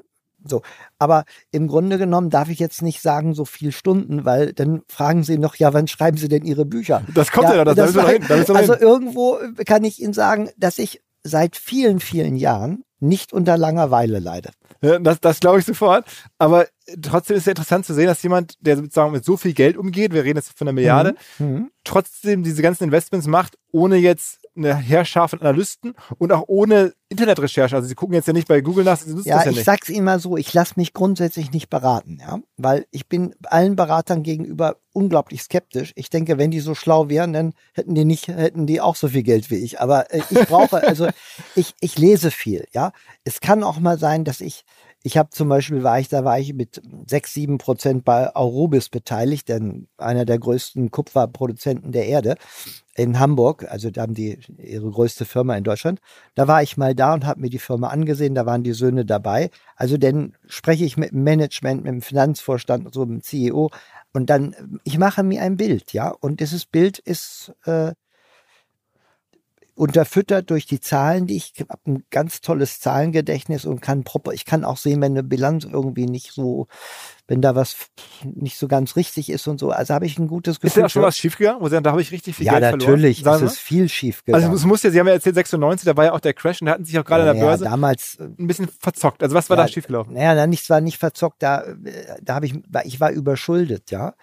so. 0.45 0.63
Aber 0.99 1.25
im 1.51 1.67
Grunde 1.67 1.99
genommen 1.99 2.31
darf 2.31 2.49
ich 2.49 2.59
jetzt 2.61 2.81
nicht 2.83 3.01
sagen, 3.03 3.35
so 3.35 3.45
viel 3.45 3.73
Stunden, 3.73 4.25
weil 4.25 4.53
dann 4.53 4.83
fragen 4.89 5.25
sie 5.25 5.39
noch, 5.39 5.57
ja, 5.57 5.73
wann 5.75 5.89
schreiben 5.89 6.17
sie 6.19 6.29
denn 6.29 6.45
ihre 6.45 6.65
Bücher? 6.65 7.03
Das 7.15 7.33
kommt 7.33 7.49
ja, 7.49 7.57
noch, 7.57 7.65
das, 7.65 7.75
da 7.77 7.83
müssen 7.87 7.97
wir 7.97 8.03
war- 8.05 8.11
hin, 8.11 8.25
da 8.29 8.37
müssen 8.37 8.49
wir 8.49 8.55
noch 8.55 8.61
also 8.61 8.75
hin. 8.75 8.83
irgendwo 8.83 9.39
kann 9.67 9.83
ich 9.85 10.01
Ihnen 10.01 10.13
sagen, 10.13 10.51
dass 10.57 10.79
ich 10.79 11.03
seit 11.25 11.57
vielen, 11.57 11.99
vielen 11.99 12.37
Jahren 12.37 12.85
nicht 13.01 13.33
unter 13.33 13.57
Langeweile 13.59 14.19
leide. 14.19 14.51
Das, 14.81 15.21
das 15.21 15.41
glaube 15.41 15.59
ich 15.59 15.65
sofort. 15.65 16.05
Aber 16.39 16.67
trotzdem 17.03 17.37
ist 17.37 17.43
es 17.45 17.49
interessant 17.49 17.85
zu 17.87 17.95
sehen, 17.95 18.07
dass 18.07 18.23
jemand, 18.23 18.55
der 18.61 18.77
sozusagen 18.77 19.13
mit 19.13 19.25
so 19.25 19.37
viel 19.37 19.53
Geld 19.53 19.77
umgeht, 19.77 20.13
wir 20.13 20.25
reden 20.25 20.39
jetzt 20.39 20.57
von 20.57 20.67
einer 20.69 20.75
Milliarde, 20.75 21.15
Mhm. 21.39 21.71
trotzdem 21.85 22.43
diese 22.43 22.63
ganzen 22.63 22.85
Investments 22.85 23.27
macht, 23.27 23.59
ohne 23.73 23.97
jetzt 23.97 24.41
eine 24.57 24.75
Herrschaft 24.75 25.31
von 25.31 25.41
Analysten 25.41 25.95
und 26.19 26.33
auch 26.33 26.45
ohne 26.47 26.93
Internetrecherche. 27.09 27.77
Also 27.77 27.89
sie 27.89 27.95
gucken 27.95 28.15
jetzt 28.15 28.27
ja 28.27 28.33
nicht 28.33 28.49
bei 28.49 28.61
Google 28.61 28.85
nach, 28.85 28.99
sie 28.99 29.13
nutzen 29.13 29.29
ja, 29.29 29.37
das 29.37 29.45
ja 29.45 29.51
nicht. 29.51 29.61
ich 29.61 29.65
sag's 29.65 29.89
immer 29.89 30.19
so, 30.19 30.37
ich 30.37 30.53
lasse 30.55 30.75
mich 30.77 30.93
grundsätzlich 30.93 31.53
nicht 31.53 31.71
beraten, 31.71 32.19
ja, 32.21 32.39
weil 32.57 32.87
ich 32.91 33.09
bin 33.09 33.35
allen 33.45 33.77
Beratern 33.77 34.23
gegenüber 34.23 34.77
unglaublich 34.93 35.43
skeptisch. 35.43 35.93
Ich 35.95 36.11
denke, 36.11 36.39
wenn 36.39 36.51
die 36.51 36.61
so 36.61 36.75
schlau 36.75 37.09
wären, 37.09 37.33
dann 37.33 37.53
hätten 37.75 37.95
die 37.95 38.05
nicht, 38.05 38.29
hätten 38.29 38.67
die 38.67 38.81
auch 38.81 38.97
so 38.97 39.09
viel 39.09 39.23
Geld 39.23 39.51
wie 39.51 39.57
ich. 39.57 39.81
Aber 39.81 40.13
äh, 40.13 40.23
ich 40.31 40.41
brauche, 40.47 40.83
also 40.87 41.09
ich, 41.55 41.75
ich 41.81 41.99
lese 41.99 42.31
viel, 42.31 42.67
ja. 42.73 42.93
Es 43.25 43.41
kann 43.41 43.63
auch 43.63 43.79
mal 43.79 43.99
sein, 43.99 44.25
dass 44.25 44.41
ich 44.41 44.65
ich 45.07 45.17
habe 45.17 45.31
zum 45.31 45.49
Beispiel, 45.49 45.85
war 45.85 46.01
ich, 46.01 46.09
da 46.09 46.25
war 46.25 46.41
ich 46.41 46.53
mit 46.53 46.83
sechs, 47.07 47.33
sieben 47.33 47.59
Prozent 47.59 48.05
bei 48.05 48.35
Aurobis 48.35 48.89
beteiligt, 48.89 49.49
denn 49.49 49.87
einer 49.99 50.25
der 50.25 50.37
größten 50.37 50.91
Kupferproduzenten 50.91 51.93
der 51.93 52.07
Erde 52.07 52.35
in 52.97 53.21
Hamburg, 53.21 53.71
also 53.71 53.89
da 53.93 54.03
haben 54.03 54.15
die 54.15 54.37
ihre 54.59 54.91
größte 54.91 55.25
Firma 55.25 55.57
in 55.57 55.63
Deutschland. 55.63 56.01
Da 56.35 56.49
war 56.49 56.61
ich 56.61 56.77
mal 56.77 56.93
da 56.97 57.15
und 57.15 57.25
habe 57.25 57.41
mir 57.41 57.51
die 57.51 57.61
Firma 57.61 57.91
angesehen, 57.91 58.35
da 58.35 58.47
waren 58.47 58.65
die 58.65 58.73
Söhne 58.73 59.05
dabei. 59.05 59.51
Also 59.77 59.97
dann 59.97 60.35
spreche 60.49 60.85
ich 60.85 60.97
mit 60.97 61.13
dem 61.13 61.23
Management, 61.23 61.85
mit 61.85 61.93
dem 61.93 62.03
Finanzvorstand, 62.03 62.93
so 62.93 63.07
mit 63.07 63.19
dem 63.19 63.23
CEO 63.23 63.71
und 64.13 64.29
dann, 64.29 64.81
ich 64.83 64.99
mache 64.99 65.23
mir 65.23 65.43
ein 65.43 65.57
Bild, 65.57 65.93
ja. 65.93 66.09
Und 66.09 66.41
dieses 66.41 66.67
Bild 66.67 66.99
ist 66.99 67.53
äh, 67.65 67.93
unterfüttert 69.77 70.51
durch 70.51 70.67
die 70.67 70.81
Zahlen, 70.81 71.27
die 71.27 71.37
ich 71.37 71.53
habe 71.69 71.81
ein 71.87 72.05
ganz 72.11 72.41
tolles 72.41 72.81
Zahlengedächtnis 72.81 73.67
und 73.67 73.81
kann 73.83 74.05
proper, 74.05 74.33
ich 74.33 74.47
kann 74.47 74.65
auch 74.65 74.79
sehen, 74.79 75.03
wenn 75.03 75.13
eine 75.13 75.23
Bilanz 75.23 75.65
irgendwie 75.65 76.07
nicht 76.07 76.33
so, 76.33 76.67
wenn 77.29 77.41
da 77.41 77.55
was 77.57 77.77
nicht 78.23 78.57
so 78.57 78.69
ganz 78.69 78.95
richtig 78.97 79.31
ist 79.31 79.49
und 79.49 79.59
so. 79.59 79.71
Also 79.71 79.95
habe 79.95 80.07
ich 80.07 80.19
ein 80.19 80.29
gutes 80.29 80.61
Gefühl. 80.61 80.69
Ist 80.69 80.85
da 80.85 80.89
schon 80.89 81.03
was 81.03 81.19
schiefgegangen? 81.19 81.61
Wo 81.61 81.67
Sie 81.67 81.73
sagen, 81.73 81.83
da 81.83 81.91
habe 81.91 82.01
ich 82.01 82.13
richtig 82.13 82.37
viel 82.37 82.47
ja, 82.47 82.53
Geld 82.53 82.65
verloren? 82.65 83.01
Ja, 83.01 83.09
natürlich. 83.09 83.27
Es 83.27 83.43
ist 83.43 83.59
viel 83.59 83.89
schiefgegangen. 83.89 84.45
Also 84.45 84.57
es 84.57 84.65
muss 84.65 84.83
ja, 84.83 84.91
Sie 84.91 85.01
haben 85.01 85.09
ja 85.09 85.15
erzählt 85.15 85.35
96, 85.35 85.85
da 85.87 85.97
war 85.97 86.05
ja 86.05 86.13
auch 86.13 86.21
der 86.21 86.35
Crash 86.35 86.61
und 86.61 86.67
da 86.67 86.75
hatten 86.75 86.85
sich 86.85 86.99
auch 86.99 87.05
gerade 87.05 87.25
ja, 87.25 87.31
an 87.31 87.37
der 87.37 87.45
Börse 87.45 87.65
damals 87.65 88.17
äh, 88.17 88.25
ein 88.25 88.47
bisschen 88.47 88.69
verzockt. 88.81 89.23
Also 89.23 89.35
was 89.35 89.51
war 89.51 89.57
ja, 89.57 89.65
da 89.65 89.69
schiefgelaufen? 89.69 90.15
Naja, 90.15 90.35
da 90.35 90.47
nichts 90.47 90.71
war 90.71 90.81
nicht 90.81 90.99
verzockt. 90.99 91.43
Da, 91.43 91.65
da 92.23 92.35
habe 92.35 92.47
ich, 92.47 92.55
ich 92.85 93.01
war 93.01 93.11
überschuldet, 93.11 93.91
ja. 93.91 94.15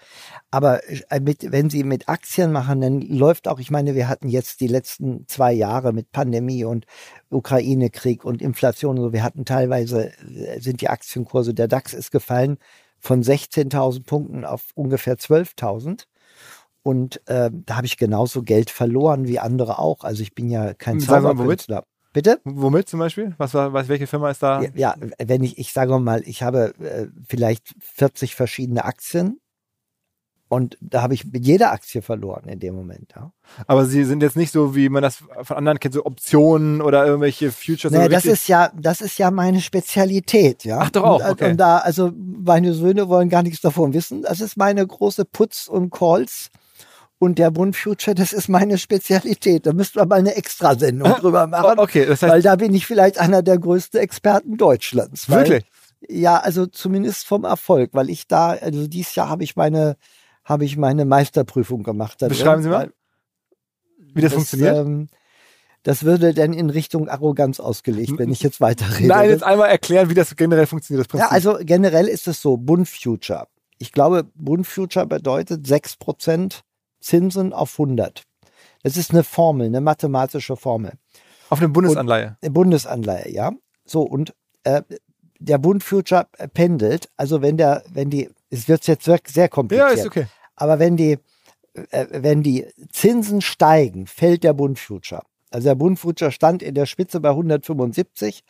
Aber 0.49 0.81
äh, 0.87 1.19
mit, 1.19 1.51
wenn 1.51 1.69
Sie 1.69 1.83
mit 1.83 2.07
Aktien 2.07 2.51
machen, 2.51 2.79
dann 2.79 3.01
läuft 3.01 3.47
auch, 3.47 3.59
ich 3.59 3.71
meine, 3.71 3.95
wir 3.95 4.07
hatten 4.07 4.29
jetzt 4.29 4.61
die 4.61 4.67
letzten 4.67 5.27
zwei 5.27 5.51
Jahre 5.51 5.91
mit 5.91 6.11
Pandemie 6.11 6.63
und 6.63 6.85
Ukraine-Krieg 7.33 8.23
und 8.25 8.41
Inflation 8.41 8.97
und 8.97 9.03
so. 9.05 9.13
Wir 9.13 9.23
hatten 9.23 9.45
teilweise, 9.45 10.11
äh, 10.23 10.59
sind 10.59 10.81
die 10.81 10.89
Aktienkurse, 10.89 11.53
der 11.53 11.67
DAX 11.67 11.93
ist 11.93 12.11
gefallen 12.11 12.57
von 12.99 13.21
16.000 13.21 14.05
Punkten 14.05 14.45
auf 14.45 14.69
ungefähr 14.75 15.17
12.000. 15.17 16.05
Und 16.83 17.21
äh, 17.27 17.49
da 17.51 17.77
habe 17.77 17.85
ich 17.85 17.97
genauso 17.97 18.43
Geld 18.43 18.69
verloren 18.69 19.27
wie 19.27 19.39
andere 19.39 19.79
auch. 19.79 20.03
Also 20.03 20.21
ich 20.21 20.33
bin 20.33 20.49
ja 20.49 20.73
kein 20.73 20.99
Zauberkünstler. 20.99 21.83
Bitte? 22.13 22.39
Womit 22.43 22.87
zum 22.87 22.99
Beispiel? 22.99 23.33
Was 23.37 23.55
war, 23.55 23.73
was, 23.73 23.87
welche 23.87 24.05
Firma 24.05 24.29
ist 24.29 24.43
da? 24.43 24.61
Ja, 24.61 24.69
ja, 24.75 24.95
wenn 25.17 25.43
ich, 25.43 25.57
ich 25.57 25.73
sage 25.73 25.97
mal, 25.99 26.21
ich 26.25 26.43
habe 26.43 26.75
äh, 26.79 27.07
vielleicht 27.27 27.73
40 27.79 28.35
verschiedene 28.35 28.85
Aktien 28.85 29.39
und 30.53 30.77
da 30.81 31.01
habe 31.01 31.15
ich 31.15 31.25
mit 31.25 31.47
jeder 31.47 31.71
Aktie 31.71 32.03
verloren 32.03 32.47
in 32.47 32.59
dem 32.59 32.75
Moment. 32.75 33.11
Ja. 33.15 33.31
Aber 33.65 33.87
sie 33.87 34.03
sind 34.03 34.21
jetzt 34.21 34.37
nicht 34.37 34.51
so, 34.51 34.75
wie 34.75 34.87
man 34.87 35.01
das 35.01 35.23
von 35.41 35.57
anderen 35.57 35.79
kennt, 35.79 35.95
so 35.95 36.05
Optionen 36.05 36.79
oder 36.79 37.07
irgendwelche 37.07 37.51
Futures. 37.51 37.91
Naja, 37.91 38.07
das 38.07 38.25
ist 38.25 38.47
ja, 38.47 38.71
das 38.79 39.01
ist 39.01 39.17
ja 39.17 39.31
meine 39.31 39.61
Spezialität, 39.61 40.63
ja. 40.63 40.77
Ach 40.79 40.91
doch 40.91 41.03
auch. 41.03 41.27
Okay. 41.27 41.45
Und, 41.45 41.51
und 41.51 41.57
da, 41.57 41.79
also 41.79 42.11
meine 42.15 42.75
Söhne 42.75 43.09
wollen 43.09 43.29
gar 43.29 43.41
nichts 43.41 43.61
davon 43.61 43.95
wissen. 43.95 44.21
Das 44.21 44.41
ist 44.41 44.55
meine 44.55 44.85
große 44.85 45.25
Putz 45.25 45.67
und 45.67 45.89
Calls. 45.89 46.51
Und 47.17 47.39
der 47.39 47.49
Bund 47.49 47.75
Future, 47.75 48.13
das 48.13 48.31
ist 48.31 48.47
meine 48.47 48.77
Spezialität. 48.77 49.65
Da 49.65 49.73
müssten 49.73 49.97
wir 49.97 50.05
mal 50.05 50.19
eine 50.19 50.35
Extrasendung 50.35 51.13
drüber 51.13 51.47
machen. 51.47 51.79
Okay, 51.79 52.05
das 52.05 52.21
heißt, 52.21 52.31
weil 52.31 52.41
da 52.43 52.57
bin 52.57 52.75
ich 52.75 52.85
vielleicht 52.85 53.17
einer 53.17 53.41
der 53.41 53.57
größten 53.57 53.99
Experten 53.99 54.57
Deutschlands. 54.57 55.31
Weil, 55.31 55.49
Wirklich? 55.49 55.65
Ja, 56.07 56.37
also 56.37 56.67
zumindest 56.67 57.25
vom 57.25 57.43
Erfolg, 57.43 57.91
weil 57.93 58.11
ich 58.11 58.27
da, 58.27 58.49
also 58.49 58.87
dieses 58.87 59.15
Jahr 59.15 59.29
habe 59.29 59.43
ich 59.43 59.55
meine 59.55 59.95
habe 60.43 60.65
ich 60.65 60.77
meine 60.77 61.05
Meisterprüfung 61.05 61.83
gemacht. 61.83 62.19
Beschreiben 62.19 62.63
Sie 62.63 62.69
mal, 62.69 62.91
wie 63.97 64.21
das, 64.21 64.31
das 64.31 64.33
funktioniert. 64.33 64.77
Ähm, 64.77 65.07
das 65.83 66.03
würde 66.03 66.33
dann 66.33 66.53
in 66.53 66.69
Richtung 66.69 67.09
Arroganz 67.09 67.59
ausgelegt, 67.59 68.17
wenn 68.17 68.31
ich 68.31 68.41
jetzt 68.41 68.61
weiterrede. 68.61 69.07
Nein, 69.07 69.29
jetzt 69.29 69.43
einmal 69.43 69.69
erklären, 69.69 70.09
wie 70.09 70.13
das 70.13 70.33
generell 70.35 70.65
funktioniert. 70.65 71.13
Das 71.13 71.19
ja, 71.19 71.27
also 71.27 71.57
generell 71.61 72.07
ist 72.07 72.27
es 72.27 72.41
so, 72.41 72.55
Bund 72.55 72.87
Future. 72.87 73.47
Ich 73.79 73.91
glaube, 73.91 74.25
Bund 74.33 74.65
Future 74.65 75.05
bedeutet 75.05 75.65
6% 75.65 76.61
Zinsen 77.01 77.51
auf 77.51 77.73
100. 77.77 78.23
Das 78.83 78.95
ist 78.95 79.11
eine 79.11 79.23
Formel, 79.23 79.67
eine 79.67 79.81
mathematische 79.81 80.55
Formel. 80.55 80.93
Auf 81.49 81.59
eine 81.59 81.69
Bundesanleihe? 81.69 82.37
Eine 82.41 82.51
Bundesanleihe, 82.51 83.29
ja. 83.29 83.51
So, 83.85 84.03
und 84.03 84.33
äh, 84.63 84.83
der 85.43 85.57
Bund 85.57 85.83
Future 85.83 86.27
pendelt, 86.53 87.09
also 87.17 87.41
wenn 87.41 87.57
der, 87.57 87.83
wenn 87.91 88.09
die 88.09 88.29
es 88.49 88.67
wird 88.67 88.85
jetzt 88.87 89.05
sehr 89.05 89.49
kompliziert. 89.49 89.89
Ja, 89.89 89.95
ist 89.95 90.05
okay. 90.05 90.27
Aber 90.55 90.77
wenn 90.77 90.95
die, 90.95 91.17
äh, 91.89 92.05
wenn 92.11 92.43
die 92.43 92.67
Zinsen 92.91 93.41
steigen, 93.41 94.05
fällt 94.05 94.43
der 94.43 94.53
Bund 94.53 94.77
Future. 94.77 95.23
Also 95.49 95.69
der 95.69 95.75
Bund 95.75 95.99
Future 95.99 96.31
stand 96.31 96.61
in 96.61 96.75
der 96.75 96.85
Spitze 96.85 97.19
bei 97.19 97.29
175. 97.29 98.43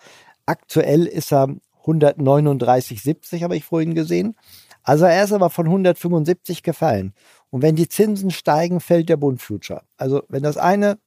Aktuell 0.45 1.05
ist 1.05 1.31
er 1.31 1.47
139,70, 1.85 3.43
habe 3.43 3.55
ich 3.55 3.63
vorhin 3.63 3.93
gesehen. 3.93 4.35
Also 4.83 5.05
er 5.05 5.23
ist 5.23 5.31
aber 5.31 5.49
von 5.49 5.65
175 5.67 6.63
gefallen. 6.63 7.13
Und 7.49 7.61
wenn 7.61 7.75
die 7.75 7.87
Zinsen 7.87 8.31
steigen, 8.31 8.81
fällt 8.81 9.07
der 9.07 9.17
Bund 9.17 9.41
Future. 9.41 9.83
Also 9.95 10.23
wenn 10.27 10.43
das 10.43 10.57
eine, 10.57 10.97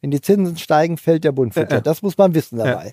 wenn 0.00 0.12
die 0.12 0.20
Zinsen 0.20 0.56
steigen, 0.58 0.96
fällt 0.96 1.24
der 1.24 1.32
Bund 1.32 1.54
Future. 1.54 1.82
Das 1.82 2.02
muss 2.02 2.16
man 2.16 2.34
wissen 2.34 2.58
dabei. 2.58 2.86
Ja. 2.86 2.92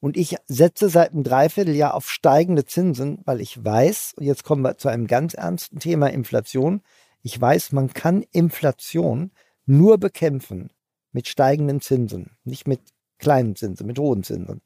Und 0.00 0.16
ich 0.16 0.36
setze 0.46 0.88
seit 0.88 1.12
einem 1.12 1.24
Dreivierteljahr 1.24 1.94
auf 1.94 2.08
steigende 2.10 2.64
Zinsen, 2.64 3.20
weil 3.24 3.40
ich 3.40 3.64
weiß, 3.64 4.14
und 4.16 4.24
jetzt 4.24 4.44
kommen 4.44 4.62
wir 4.62 4.78
zu 4.78 4.88
einem 4.88 5.06
ganz 5.06 5.34
ernsten 5.34 5.80
Thema 5.80 6.08
Inflation, 6.08 6.82
ich 7.22 7.40
weiß, 7.40 7.72
man 7.72 7.92
kann 7.92 8.24
Inflation 8.30 9.32
nur 9.66 9.98
bekämpfen 9.98 10.70
mit 11.12 11.26
steigenden 11.26 11.80
Zinsen, 11.80 12.36
nicht 12.44 12.68
mit 12.68 12.80
kleinen 13.18 13.56
Zinsen, 13.56 13.86
mit 13.86 13.98
hohen 13.98 14.22
Zinsen. 14.22 14.60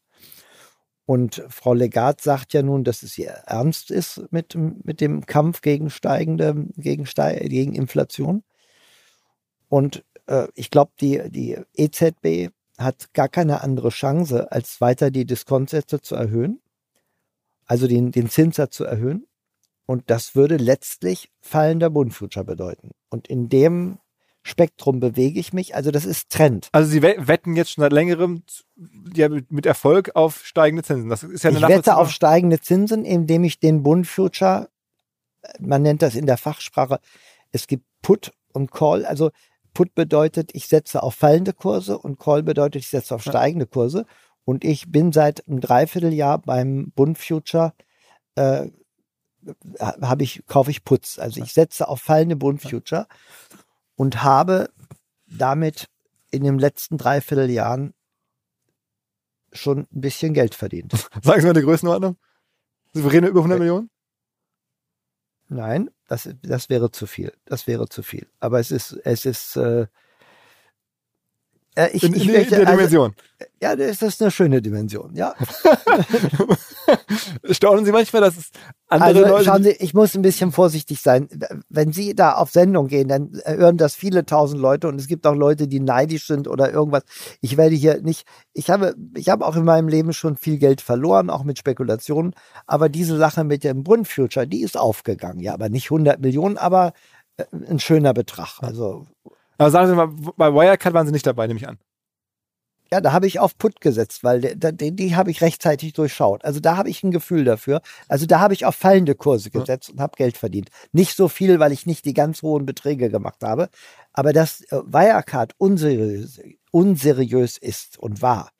Und 1.07 1.43
Frau 1.49 1.74
Legat 1.74 2.20
sagt 2.20 2.53
ja 2.53 2.62
nun, 2.62 2.85
dass 2.85 3.03
es 3.03 3.18
ihr 3.18 3.30
ernst 3.47 3.91
ist 3.91 4.22
mit, 4.30 4.55
mit 4.55 5.01
dem 5.01 5.26
Kampf 5.26 5.61
gegen 5.61 5.91
steigende, 5.91 6.66
gegen, 6.76 7.05
gegen 7.05 7.74
Inflation. 7.74 8.45
Und 9.68 10.05
äh, 10.26 10.47
ich 10.55 10.70
glaube, 10.70 10.93
die, 11.01 11.22
die 11.30 11.59
EZB 11.74 12.53
hat 12.79 13.12
gar 13.14 13.29
keine 13.29 13.62
andere 13.62 13.91
Chance, 13.91 14.51
als 14.51 14.81
weiter 14.81 15.11
die 15.11 15.25
Diskontsätze 15.25 16.01
zu 16.01 16.14
erhöhen, 16.14 16.61
also 17.66 17.87
den, 17.87 18.12
den 18.12 18.29
Zinssatz 18.29 18.77
zu 18.77 18.85
erhöhen. 18.85 19.27
Und 19.87 20.11
das 20.11 20.35
würde 20.35 20.57
letztlich 20.57 21.31
fallender 21.41 21.91
Bundfuture 21.91 22.45
bedeuten. 22.45 22.93
Und 23.11 23.29
in 23.29 23.49
dem 23.49 23.99
Spektrum 24.43 25.01
bewege 25.01 25.39
ich 25.39 25.53
mich. 25.53 25.75
Also 25.75 25.91
das 25.91 26.05
ist 26.05 26.31
Trend. 26.31 26.68
Also 26.73 26.91
Sie 26.91 27.03
wetten 27.03 27.55
jetzt 27.55 27.73
schon 27.73 27.83
seit 27.83 27.93
längerem 27.93 28.43
ja, 29.14 29.29
mit 29.29 29.66
Erfolg 29.66 30.12
auf 30.14 30.45
steigende 30.45 30.83
Zinsen. 30.83 31.09
Das 31.09 31.23
ist 31.23 31.45
ja 31.45 31.51
eine 31.51 31.61
ich 31.61 31.68
wette 31.68 31.97
auf 31.97 32.11
steigende 32.11 32.61
Zinsen, 32.61 33.05
indem 33.05 33.45
ich 33.45 33.61
den 33.61 33.83
Bundfuture, 33.83 34.68
man 35.61 35.83
nennt 35.83 36.03
das 36.03 36.14
in 36.14 36.27
der 36.27 36.39
Fachsprache, 36.39 36.99
es 37.53 37.66
gibt 37.66 37.85
Put 38.03 38.33
und 38.53 38.73
Call. 38.73 39.05
Also 39.05 39.31
Put 39.75 39.95
bedeutet, 39.95 40.51
ich 40.55 40.68
setze 40.68 41.03
auf 41.03 41.14
fallende 41.14 41.53
Kurse 41.53 41.99
und 41.99 42.18
Call 42.18 42.43
bedeutet, 42.43 42.83
ich 42.83 42.89
setze 42.89 43.14
auf 43.14 43.23
steigende 43.23 43.66
Kurse. 43.66 44.07
Und 44.45 44.64
ich 44.64 44.91
bin 44.91 45.12
seit 45.12 45.47
einem 45.47 45.61
Dreivierteljahr 45.61 46.39
beim 46.39 46.91
Bund 46.95 47.16
Future, 47.16 47.73
äh, 48.35 48.68
habe 49.79 50.23
ich, 50.23 50.45
kaufe 50.47 50.70
ich 50.70 50.85
Putz. 50.85 51.18
Also 51.18 51.43
ich 51.43 51.53
setze 51.53 51.89
auf 51.89 52.01
fallende 52.01 52.37
Bund 52.37 52.61
Future 52.61 53.07
und 53.97 54.23
habe 54.23 54.70
damit 55.27 55.89
in 56.31 56.45
den 56.45 56.59
letzten 56.59 56.99
Dreivierteljahren 56.99 57.95
schon 59.53 59.81
ein 59.81 60.01
bisschen 60.01 60.35
Geld 60.35 60.55
verdient. 60.55 60.93
Sagen 61.23 61.41
Sie 61.41 61.47
mal 61.47 61.53
die 61.53 61.62
Größenordnung. 61.62 62.16
Sie 62.95 63.07
reden 63.07 63.27
über 63.27 63.41
100 63.41 63.59
Millionen? 63.59 63.91
Nein, 65.53 65.91
das, 66.09 66.31
das 66.43 66.71
wäre 66.71 66.91
zu 66.91 67.07
viel. 67.07 67.33
Das 67.45 67.67
wäre 67.67 67.87
zu 67.87 68.03
viel. 68.03 68.27
Aber 68.41 68.59
es 68.59 68.71
ist, 68.71 68.93
es 69.05 69.27
ist, 69.27 69.57
äh, 69.57 69.87
äh, 71.75 71.89
ich, 71.93 72.03
in, 72.03 72.14
ich 72.14 72.27
in, 72.27 72.33
möchte, 72.33 72.57
in 72.57 72.61
der 72.61 72.68
also, 72.68 72.79
Dimension. 72.79 73.14
Ja, 73.61 73.75
das 73.75 74.03
ist 74.03 74.20
eine 74.20 74.31
schöne 74.31 74.61
Dimension, 74.61 75.14
ja. 75.14 75.35
Staunen 77.51 77.85
Sie 77.85 77.93
manchmal, 77.93 78.23
dass 78.23 78.37
es 78.37 78.51
andere 78.89 79.20
also, 79.20 79.20
Leute... 79.20 79.45
Schauen 79.45 79.62
Sie, 79.62 79.70
ich 79.70 79.95
muss 79.95 80.14
ein 80.14 80.23
bisschen 80.23 80.53
vorsichtig 80.53 81.01
sein. 81.01 81.29
Wenn 81.68 81.93
Sie 81.93 82.14
da 82.14 82.35
auf 82.35 82.51
Sendung 82.51 82.89
gehen, 82.89 83.09
dann 83.09 83.41
hören 83.45 83.79
das 83.79 83.95
viele 83.95 84.27
tausend 84.27 84.61
Leute 84.61 84.89
und 84.89 85.01
es 85.01 85.07
gibt 85.07 85.27
auch 85.27 85.35
Leute, 85.35 85.66
die 85.66 85.81
neidisch 85.81 86.27
sind 86.27 86.47
oder 86.47 86.73
irgendwas. 86.73 87.05
Ich 87.41 87.57
werde 87.57 87.75
hier 87.75 88.03
nicht... 88.03 88.27
Ich 88.53 88.68
habe, 88.68 88.95
ich 89.16 89.31
habe 89.31 89.47
auch 89.47 89.57
in 89.57 89.64
meinem 89.64 89.89
Leben 89.89 90.12
schon 90.12 90.37
viel 90.37 90.59
Geld 90.59 90.83
verloren, 90.83 91.31
auch 91.31 91.43
mit 91.43 91.59
Spekulationen. 91.59 92.35
Aber 92.66 92.91
diese 92.91 93.16
Sache 93.16 93.45
mit 93.45 93.64
dem 93.64 93.83
Brunn-Future, 93.83 94.47
die 94.47 94.62
ist 94.62 94.77
aufgegangen. 94.77 95.41
Ja, 95.41 95.55
aber 95.55 95.70
nicht 95.70 95.87
100 95.87 96.20
Millionen, 96.20 96.59
aber 96.59 96.93
äh, 97.39 97.45
ein 97.53 97.79
schöner 97.79 98.12
Betrag. 98.12 98.59
Also 98.61 99.07
aber 99.63 99.71
sagen 99.71 99.89
Sie 99.89 99.95
mal, 99.95 100.09
bei 100.37 100.53
Wirecard 100.53 100.95
waren 100.95 101.07
Sie 101.07 101.13
nicht 101.13 101.27
dabei, 101.27 101.47
nehme 101.47 101.59
ich 101.59 101.69
an. 101.69 101.79
Ja, 102.93 103.01
da 103.01 103.13
habe 103.13 103.27
ich 103.27 103.39
auf 103.39 103.57
Put 103.57 103.81
gesetzt, 103.81 104.23
weil 104.23 104.43
der, 104.43 104.71
die, 104.71 104.95
die 104.95 105.17
habe 105.17 105.31
ich 105.31 105.41
rechtzeitig 105.41 105.95
durchschaut. 105.95 106.45
Also 106.45 106.61
da 106.61 106.77
habe 106.77 106.91
ich 106.91 107.03
ein 107.03 107.11
Gefühl 107.11 107.43
dafür. 107.43 107.81
Also 108.07 108.27
da 108.27 108.39
habe 108.39 108.53
ich 108.53 108.67
auf 108.67 108.77
fallende 108.77 109.15
Kurse 109.15 109.49
gesetzt 109.51 109.89
ja. 109.89 109.95
und 109.95 110.01
habe 110.01 110.17
Geld 110.19 110.37
verdient. 110.37 110.69
Nicht 110.93 111.17
so 111.17 111.29
viel, 111.29 111.59
weil 111.59 111.73
ich 111.73 111.87
nicht 111.87 112.05
die 112.05 112.13
ganz 112.13 112.43
hohen 112.43 112.67
Beträge 112.67 113.09
gemacht 113.09 113.43
habe. 113.43 113.71
Aber 114.13 114.35
dass 114.35 114.61
äh, 114.61 114.83
Wirecard 114.85 115.55
unseriös, 115.57 116.39
unseriös 116.71 117.57
ist 117.57 117.99
und 117.99 118.21
war, 118.21 118.51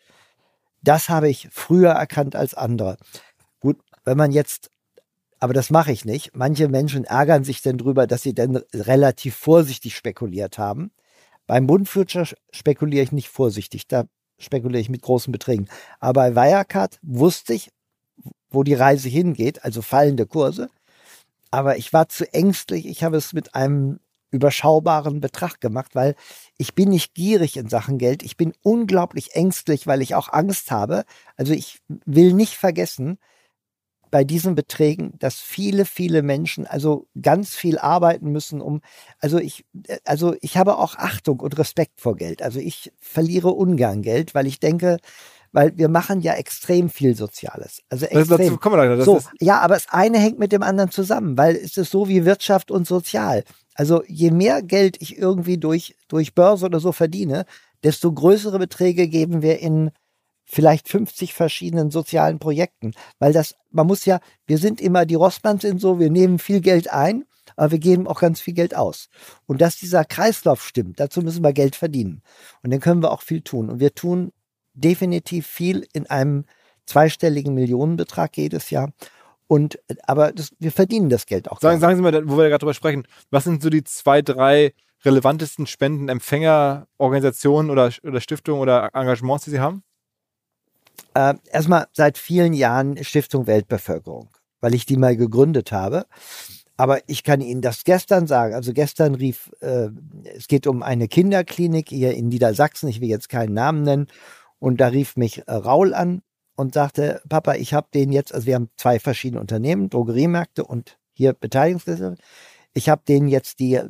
das 0.81 1.11
habe 1.11 1.29
ich 1.29 1.49
früher 1.53 1.91
erkannt 1.91 2.35
als 2.35 2.55
andere. 2.55 2.97
Gut, 3.61 3.81
wenn 4.07 4.17
man 4.17 4.33
jetzt 4.33 4.71
aber 5.43 5.55
das 5.55 5.71
mache 5.71 5.91
ich 5.91 6.05
nicht. 6.05 6.37
Manche 6.37 6.69
Menschen 6.69 7.03
ärgern 7.03 7.43
sich 7.43 7.63
denn 7.63 7.77
drüber, 7.77 8.07
dass 8.07 8.23
sie 8.23 8.33
dann 8.33 8.61
relativ 8.73 9.35
vorsichtig 9.35 9.97
spekuliert 9.97 10.57
haben. 10.57 10.93
Beim 11.49 11.67
Bundfuture 11.67 12.29
spekuliere 12.53 13.03
ich 13.03 13.11
nicht 13.11 13.29
vorsichtig, 13.29 13.89
da 13.89 14.05
spekuliere 14.39 14.81
ich 14.81 14.89
mit 14.89 15.03
großen 15.03 15.33
Beträgen. 15.33 15.67
Aber 15.99 16.31
bei 16.31 16.37
Wirecard 16.37 17.01
wusste 17.03 17.55
ich, 17.55 17.73
wo 18.51 18.63
die 18.63 18.75
Reise 18.75 19.09
hingeht, 19.09 19.65
also 19.65 19.83
fallende 19.83 20.27
Kurse. 20.27 20.69
Aber 21.51 21.77
ich 21.77 21.93
war 21.93 22.09
zu 22.09 22.33
ängstlich. 22.33 22.87
Ich 22.87 23.03
habe 23.03 23.17
es 23.17 23.33
mit 23.33 23.57
einem 23.57 23.99
überschaubaren 24.31 25.21
Betrag 25.21 25.61
gemacht, 25.61 25.97
weil 25.97 26.15
ich 26.57 26.77
bin 26.77 26.91
nicht 26.91 27.15
gierig 27.15 27.57
in 27.57 27.69
Sachen 27.69 27.99
Geld. 27.99 28.23
Ich 28.23 28.37
bin 28.37 28.53
unglaublich 28.63 29.35
ängstlich, 29.35 29.89
weil 29.89 30.03
ich 30.03 30.15
auch 30.15 30.29
Angst 30.33 30.71
habe. 30.71 31.03
Also 31.37 31.53
ich 31.53 31.81
will 31.89 32.33
nicht 32.33 32.55
vergessen, 32.55 33.19
bei 34.13 34.25
diesen 34.25 34.55
Beträgen, 34.55 35.15
dass 35.19 35.37
viele, 35.37 35.87
viele 35.87 36.23
Menschen 36.23 36.67
also 36.67 37.09
ganz 37.21 37.57
viel 37.57 37.79
arbeiten 37.79 38.31
müssen, 38.31 38.61
um, 38.61 38.83
also 39.19 39.39
ich, 39.39 39.65
äh, 39.89 39.97
also 40.05 40.37
ich 40.43 40.59
habe 40.59 40.77
auch 40.77 40.97
Achtung 40.97 41.41
und 41.41 41.59
Respekt 41.59 41.99
vor 41.99 42.15
Geld. 42.15 42.43
Also 42.43 42.61
ich 42.61 42.93
verliere 43.01 43.49
ungern 43.49 44.03
Geld, 44.03 44.35
weil 44.35 44.47
ich 44.47 44.61
denke, 44.61 44.99
weil 45.51 45.77
wir 45.79 45.89
machen 45.89 46.21
ja 46.21 46.35
extrem 46.35 46.91
viel 46.91 47.17
Soziales. 47.17 47.81
Also 47.89 48.05
extrem. 48.05 48.29
Das, 48.29 48.39
dazu 48.39 48.57
kommen 48.59 48.77
wir 48.77 49.03
so, 49.03 49.21
ja, 49.41 49.61
aber 49.61 49.75
das 49.75 49.87
eine 49.89 50.19
hängt 50.19 50.39
mit 50.39 50.53
dem 50.53 50.63
anderen 50.63 50.91
zusammen, 50.91 51.39
weil 51.39 51.57
es 51.57 51.79
ist 51.79 51.91
so 51.91 52.07
wie 52.07 52.27
Wirtschaft 52.27 52.71
und 52.71 52.87
Sozial. 52.87 53.45
Also 53.75 54.03
je 54.07 54.31
mehr 54.31 54.63
Geld 54.63 54.99
ich 55.01 55.17
irgendwie 55.17 55.57
durch, 55.57 55.97
durch 56.09 56.35
Börse 56.35 56.67
oder 56.67 56.81
so 56.81 56.93
verdiene, 56.93 57.47
desto 57.83 58.13
größere 58.13 58.59
Beträge 58.59 59.09
geben 59.09 59.41
wir 59.41 59.59
in 59.61 59.91
vielleicht 60.45 60.89
50 60.89 61.35
verschiedenen 61.35 61.91
sozialen 61.91 62.39
Projekten. 62.39 62.93
Weil 63.19 63.33
das, 63.33 63.55
man 63.71 63.87
muss 63.87 64.05
ja, 64.05 64.21
wir 64.47 64.59
sind 64.59 64.81
immer, 64.81 65.07
die 65.07 65.15
Rossmanns 65.15 65.63
sind 65.63 65.81
so, 65.81 65.99
wir 65.99 66.11
nehmen 66.11 66.39
viel 66.39 66.61
Geld 66.61 66.91
ein, 66.91 67.25
aber 67.57 67.73
wir 67.73 67.79
geben 67.79 68.07
auch 68.07 68.21
ganz 68.21 68.41
viel 68.41 68.55
Geld 68.55 68.77
aus. 68.77 69.09
Und 69.47 69.61
dass 69.61 69.77
dieser 69.77 70.05
Kreislauf 70.05 70.65
stimmt, 70.65 71.01
dazu 71.01 71.23
müssen 71.23 71.43
wir 71.43 71.53
Geld 71.53 71.75
verdienen. 71.77 72.23
Und 72.63 72.73
dann 72.73 72.81
können 72.81 73.03
wir 73.03 73.13
auch 73.13 73.23
viel 73.23 73.43
tun. 73.43 73.71
Und 73.71 73.81
wir 73.81 73.95
tun 73.95 74.33
definitiv 74.75 75.47
viel 75.47 75.87
in 75.93 76.09
einem 76.09 76.45
zweistelligen 76.87 77.55
Millionenbetrag 77.55 78.37
jedes 78.37 78.71
Jahr. 78.71 78.91
Und 79.47 79.79
aber 80.07 80.33
das, 80.33 80.51
wir 80.59 80.73
verdienen 80.73 81.11
das 81.11 81.27
Geld 81.27 81.51
auch. 81.51 81.61
Sagen, 81.61 81.81
sagen 81.81 81.97
Sie 81.97 82.03
mal, 82.03 82.29
wo 82.29 82.39
wir 82.39 82.49
gerade 82.49 82.61
drüber 82.61 82.75
sprechen, 82.75 83.07
was 83.31 83.45
sind 83.45 83.63
so 83.63 83.69
die 83.69 83.85
zwei, 83.85 84.23
drei 84.23 84.73
relevantesten 85.05 85.67
Spendenempfängerorganisationen 85.67 87.71
oder, 87.71 87.93
oder 88.03 88.21
Stiftungen 88.21 88.63
oder 88.63 88.89
Engagements, 88.95 89.45
die 89.45 89.51
Sie 89.51 89.61
haben? 89.61 89.83
Äh, 91.15 91.35
erstmal 91.51 91.87
seit 91.93 92.17
vielen 92.19 92.55
Jahren 92.55 93.03
Stiftung 93.05 93.47
Weltbevölkerung, 93.47 94.29
weil 94.61 94.75
ich 94.75 94.87
die 94.87 94.97
mal 94.97 95.17
gegründet 95.17 95.73
habe. 95.73 96.07
Aber 96.77 97.01
ich 97.07 97.23
kann 97.23 97.41
Ihnen 97.41 97.61
das 97.61 97.85
gestern 97.85 98.27
sagen. 98.27 98.55
Also 98.55 98.73
gestern 98.73 99.15
rief, 99.15 99.53
äh, 99.61 99.89
es 100.35 100.49
geht 100.49 100.67
um 100.67 100.83
eine 100.83 101.09
Kinderklinik 101.09 101.91
hier 101.91 102.15
in 102.15 102.29
Niedersachsen, 102.29 102.89
ich 102.89 103.01
will 103.01 103.09
jetzt 103.09 103.29
keinen 103.29 103.55
Namen 103.55 103.83
nennen. 103.83 104.07
Und 104.59 104.81
da 104.81 104.89
rief 104.89 105.17
mich 105.17 105.47
äh, 105.47 105.53
Raul 105.53 105.93
an 105.93 106.23
und 106.57 106.75
sagte, 106.75 107.21
Papa, 107.29 107.55
ich 107.55 107.75
habe 107.75 107.89
den 107.93 108.11
jetzt, 108.11 108.35
also 108.35 108.47
wir 108.47 108.55
haben 108.55 108.71
zwei 108.77 108.99
verschiedene 108.99 109.41
Unternehmen, 109.41 109.91
Drogeriemärkte 109.91 110.65
und 110.65 110.99
hier 111.13 111.35
Beteiligungsgesellschaft. 111.35 112.23
Ich 112.73 112.89
habe 112.89 113.03
denen 113.07 113.29
jetzt 113.29 113.59
die, 113.59 113.81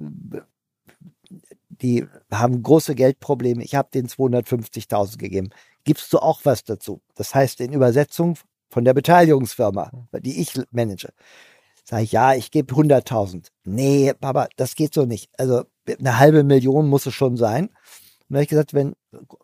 die 1.69 2.07
haben 2.33 2.63
große 2.63 2.97
Geldprobleme. 2.97 3.63
Ich 3.63 3.77
habe 3.77 3.91
denen 3.93 4.09
250.000 4.09 5.19
gegeben 5.19 5.51
gibst 5.85 6.12
du 6.12 6.18
auch 6.18 6.41
was 6.45 6.64
dazu. 6.64 7.01
Das 7.14 7.35
heißt 7.35 7.61
in 7.61 7.72
Übersetzung 7.72 8.39
von 8.68 8.85
der 8.85 8.95
Beteiligungsfirma, 8.95 9.91
die 10.20 10.41
ich 10.41 10.59
manage. 10.70 11.12
Sage 11.85 12.05
ich, 12.05 12.12
ja, 12.12 12.35
ich 12.35 12.51
gebe 12.51 12.72
100.000. 12.74 13.49
Nee, 13.64 14.12
Papa, 14.14 14.49
das 14.57 14.74
geht 14.76 14.95
so 14.95 15.05
nicht. 15.05 15.30
Also 15.37 15.64
eine 15.99 16.18
halbe 16.18 16.45
Million 16.45 16.89
muss 16.89 17.07
es 17.07 17.14
schon 17.14 17.37
sein. 17.37 17.66
Und 17.66 17.74
dann 18.28 18.37
habe 18.37 18.45
ich 18.45 18.49
gesagt, 18.49 18.72
wenn 18.72 18.95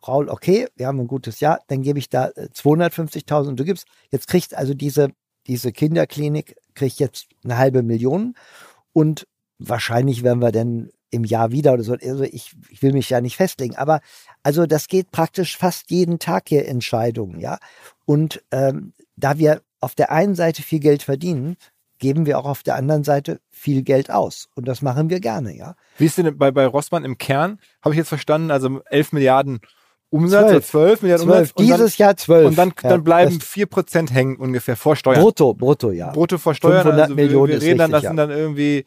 Raul, 0.06 0.28
okay, 0.28 0.68
wir 0.76 0.86
haben 0.86 1.00
ein 1.00 1.08
gutes 1.08 1.40
Jahr, 1.40 1.60
dann 1.66 1.82
gebe 1.82 1.98
ich 1.98 2.08
da 2.08 2.28
250.000 2.28 3.44
äh, 3.44 3.48
und 3.48 3.60
du 3.60 3.64
gibst, 3.64 3.86
jetzt 4.10 4.28
kriegt 4.28 4.54
also 4.54 4.72
diese, 4.72 5.10
diese 5.46 5.72
Kinderklinik, 5.72 6.56
kriegt 6.74 7.00
jetzt 7.00 7.26
eine 7.44 7.58
halbe 7.58 7.82
Million 7.82 8.34
und 8.92 9.26
wahrscheinlich 9.58 10.22
werden 10.22 10.40
wir 10.40 10.52
dann 10.52 10.90
im 11.10 11.24
Jahr 11.24 11.52
wieder 11.52 11.72
oder 11.72 11.82
so. 11.82 11.94
Also 11.94 12.24
ich, 12.24 12.52
ich 12.70 12.82
will 12.82 12.92
mich 12.92 13.10
ja 13.10 13.20
nicht 13.20 13.36
festlegen, 13.36 13.76
aber 13.76 14.00
also 14.42 14.66
das 14.66 14.88
geht 14.88 15.10
praktisch 15.10 15.56
fast 15.56 15.90
jeden 15.90 16.18
Tag 16.18 16.48
hier 16.48 16.66
Entscheidungen, 16.68 17.40
ja. 17.40 17.58
Und 18.04 18.42
ähm, 18.50 18.92
da 19.16 19.38
wir 19.38 19.62
auf 19.80 19.94
der 19.94 20.10
einen 20.10 20.34
Seite 20.34 20.62
viel 20.62 20.80
Geld 20.80 21.02
verdienen, 21.02 21.56
geben 21.98 22.26
wir 22.26 22.38
auch 22.38 22.46
auf 22.46 22.62
der 22.62 22.76
anderen 22.76 23.04
Seite 23.04 23.40
viel 23.50 23.82
Geld 23.82 24.10
aus. 24.10 24.48
Und 24.54 24.68
das 24.68 24.82
machen 24.82 25.10
wir 25.10 25.20
gerne, 25.20 25.56
ja. 25.56 25.74
Wie 25.96 26.06
ist 26.06 26.18
denn 26.18 26.38
bei, 26.38 26.50
bei 26.50 26.66
Rossmann 26.66 27.04
im 27.04 27.18
Kern? 27.18 27.58
Habe 27.82 27.94
ich 27.94 27.98
jetzt 27.98 28.08
verstanden, 28.08 28.50
also 28.50 28.80
11 28.86 29.12
Milliarden 29.12 29.60
Umsatz, 30.10 30.68
12, 30.68 30.70
12 30.70 31.02
Milliarden 31.02 31.26
12, 31.26 31.38
Umsatz. 31.38 31.54
Dieses 31.58 31.96
dann, 31.96 32.06
Jahr 32.06 32.16
12. 32.16 32.46
Und 32.46 32.58
dann, 32.58 32.72
dann 32.82 33.04
bleiben 33.04 33.40
vier 33.40 33.66
Prozent 33.66 34.12
hängen 34.12 34.36
ungefähr 34.36 34.76
vor 34.76 34.96
Steuern. 34.96 35.20
Brutto, 35.20 35.52
brutto, 35.54 35.90
ja. 35.90 36.12
Brutto 36.12 36.38
vor 36.38 36.54
Steuern. 36.54 36.82
500 36.82 37.00
also 37.02 37.14
Millionen 37.14 37.52
wir, 37.52 37.60
wir 37.60 37.66
reden 37.66 37.78
dann, 37.78 37.90
das 37.90 38.04
ja. 38.04 38.10
sind 38.10 38.16
dann 38.16 38.30
irgendwie 38.30 38.86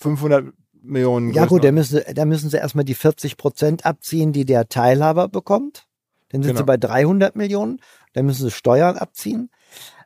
500 0.00 0.52
Millionen. 0.82 1.32
Ja 1.32 1.46
gut, 1.46 1.64
da 1.64 1.72
müssen, 1.72 2.02
da 2.14 2.24
müssen 2.24 2.50
sie 2.50 2.56
erstmal 2.56 2.84
die 2.84 2.94
40 2.94 3.36
Prozent 3.36 3.86
abziehen, 3.86 4.32
die 4.32 4.44
der 4.44 4.68
Teilhaber 4.68 5.28
bekommt. 5.28 5.86
Dann 6.30 6.42
sind 6.42 6.52
genau. 6.52 6.60
sie 6.60 6.66
bei 6.66 6.76
300 6.76 7.36
Millionen. 7.36 7.80
Dann 8.14 8.26
müssen 8.26 8.44
sie 8.44 8.50
Steuern 8.50 8.96
abziehen. 8.96 9.50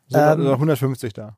Sind 0.08 0.20
ähm, 0.20 0.46
150 0.46 1.12
da. 1.12 1.36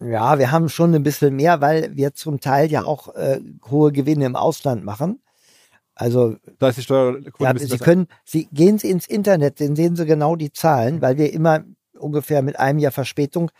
Ja, 0.00 0.38
wir 0.38 0.50
haben 0.50 0.68
schon 0.68 0.94
ein 0.94 1.02
bisschen 1.02 1.36
mehr, 1.36 1.60
weil 1.60 1.94
wir 1.94 2.14
zum 2.14 2.40
Teil 2.40 2.70
ja 2.70 2.84
auch 2.84 3.14
äh, 3.14 3.40
hohe 3.70 3.92
Gewinne 3.92 4.24
im 4.24 4.36
Ausland 4.36 4.84
machen. 4.84 5.20
Also, 5.94 6.36
da 6.58 6.70
ist 6.70 6.78
die 6.78 6.82
Steuer 6.82 7.18
ja, 7.38 7.58
Sie 7.58 7.76
können, 7.76 8.06
Sie 8.24 8.46
gehen 8.46 8.78
Sie 8.78 8.88
ins 8.88 9.06
Internet, 9.06 9.60
dann 9.60 9.76
sehen 9.76 9.96
Sie 9.96 10.06
genau 10.06 10.34
die 10.34 10.52
Zahlen, 10.52 11.02
weil 11.02 11.18
wir 11.18 11.30
immer 11.30 11.64
ungefähr 11.98 12.40
mit 12.40 12.58
einem 12.58 12.78
Jahr 12.78 12.92
Verspätung 12.92 13.50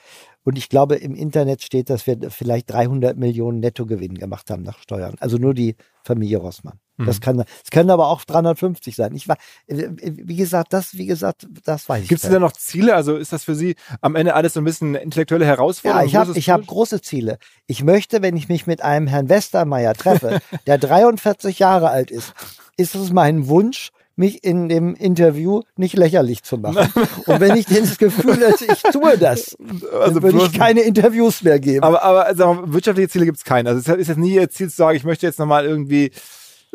und 0.45 0.57
ich 0.57 0.69
glaube, 0.69 0.97
im 0.97 1.15
Internet 1.15 1.63
steht, 1.63 1.91
dass 1.91 2.07
wir 2.07 2.31
vielleicht 2.31 2.71
300 2.71 3.17
Millionen 3.17 3.61
Nettogewinn 3.61 4.15
gemacht 4.15 4.51
haben 4.51 4.63
nach 4.63 4.79
Steuern. 4.79 5.17
Also 5.21 5.37
nur 5.37 5.55
die 5.55 5.77
Familie 6.03 6.39
Rossmann. 6.39 6.81
Mhm. 6.97 7.07
Das 7.07 7.21
kann, 7.21 7.41
es 7.41 7.71
können 7.71 7.91
aber 7.91 8.09
auch 8.09 8.25
350 8.25 8.97
sein. 8.97 9.15
Ich 9.15 9.29
war, 9.29 9.37
wie 9.67 10.37
gesagt, 10.37 10.73
das, 10.73 10.95
wie 10.95 11.07
gesagt, 11.07 11.47
das 11.65 11.89
weiß 11.89 12.05
ich. 12.05 12.09
Gibt 12.09 12.25
es 12.25 12.31
denn 12.31 12.41
noch 12.41 12.53
Ziele? 12.53 12.95
Also 12.95 13.17
ist 13.17 13.33
das 13.33 13.45
für 13.45 13.55
Sie 13.55 13.77
am 14.01 14.17
Ende 14.17 14.35
alles 14.35 14.55
so 14.55 14.61
ein 14.61 14.65
bisschen 14.65 14.95
intellektuelle 14.95 15.45
Herausforderung? 15.45 16.03
Ja, 16.03 16.07
ich 16.07 16.17
habe, 16.17 16.39
ich 16.39 16.49
habe 16.51 16.65
große 16.65 17.03
Ziele. 17.03 17.39
Ich 17.67 17.85
möchte, 17.85 18.23
wenn 18.23 18.37
ich 18.37 18.49
mich 18.49 18.67
mit 18.67 18.83
einem 18.83 19.07
Herrn 19.07 19.29
Westermeier 19.29 19.95
treffe, 19.95 20.41
der 20.67 20.79
43 20.79 21.59
Jahre 21.59 21.91
alt 21.91 22.11
ist, 22.11 22.33
ist 22.77 22.95
es 22.95 23.13
mein 23.13 23.49
Wunsch, 23.49 23.91
mich 24.21 24.45
in 24.45 24.69
dem 24.69 24.95
Interview 24.95 25.63
nicht 25.77 25.97
lächerlich 25.97 26.43
zu 26.43 26.59
machen. 26.59 26.93
Und 27.27 27.41
wenn 27.41 27.57
ich 27.57 27.67
das 27.67 27.99
Gefühl 27.99 28.37
hätte, 28.37 28.67
ich 28.67 28.83
tue 28.93 29.19
das, 29.19 29.57
also 30.01 30.21
dann 30.21 30.23
würde 30.23 30.45
ich 30.45 30.53
keine 30.53 30.83
Interviews 30.83 31.43
mehr 31.43 31.59
geben. 31.59 31.83
Aber, 31.83 32.05
aber 32.05 32.27
also, 32.27 32.61
wirtschaftliche 32.67 33.09
Ziele 33.09 33.25
gibt 33.25 33.39
es 33.39 33.45
keine. 33.45 33.71
Also 33.71 33.81
es 33.81 33.99
ist 33.99 34.09
jetzt 34.09 34.19
nie 34.19 34.35
Ihr 34.35 34.51
Ziel 34.51 34.69
zu 34.69 34.77
sagen, 34.77 34.97
ich 34.97 35.05
möchte 35.05 35.27
jetzt 35.27 35.39
nochmal 35.39 35.65
irgendwie 35.65 36.13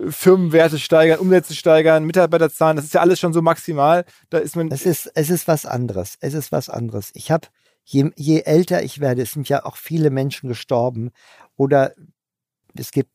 Firmenwerte 0.10 0.80
steigern, 0.80 1.20
Umsätze 1.20 1.56
steigern, 1.56 2.04
Mitarbeiterzahlen, 2.04 2.76
das 2.76 2.86
ist 2.86 2.96
ja 2.96 3.02
alles 3.02 3.20
schon 3.20 3.32
so 3.32 3.42
maximal. 3.42 4.06
Da 4.30 4.40
ist 4.40 4.56
man. 4.56 4.70
Es 4.72 4.86
ist, 4.86 5.12
es 5.14 5.30
ist 5.30 5.48
was 5.48 5.66
anderes. 5.66 6.18
Es 6.20 6.34
ist 6.34 6.52
was 6.52 6.70
anderes. 6.70 7.12
Ich 7.14 7.30
habe, 7.30 7.48
je, 7.84 8.10
je 8.16 8.42
älter 8.42 8.82
ich 8.82 9.00
werde, 9.00 9.22
es 9.22 9.34
sind 9.34 9.48
ja 9.48 9.64
auch 9.64 9.78
viele 9.78 10.10
Menschen 10.10 10.50
gestorben 10.50 11.12
oder 11.56 11.94
es 12.76 12.92
gibt 12.92 13.12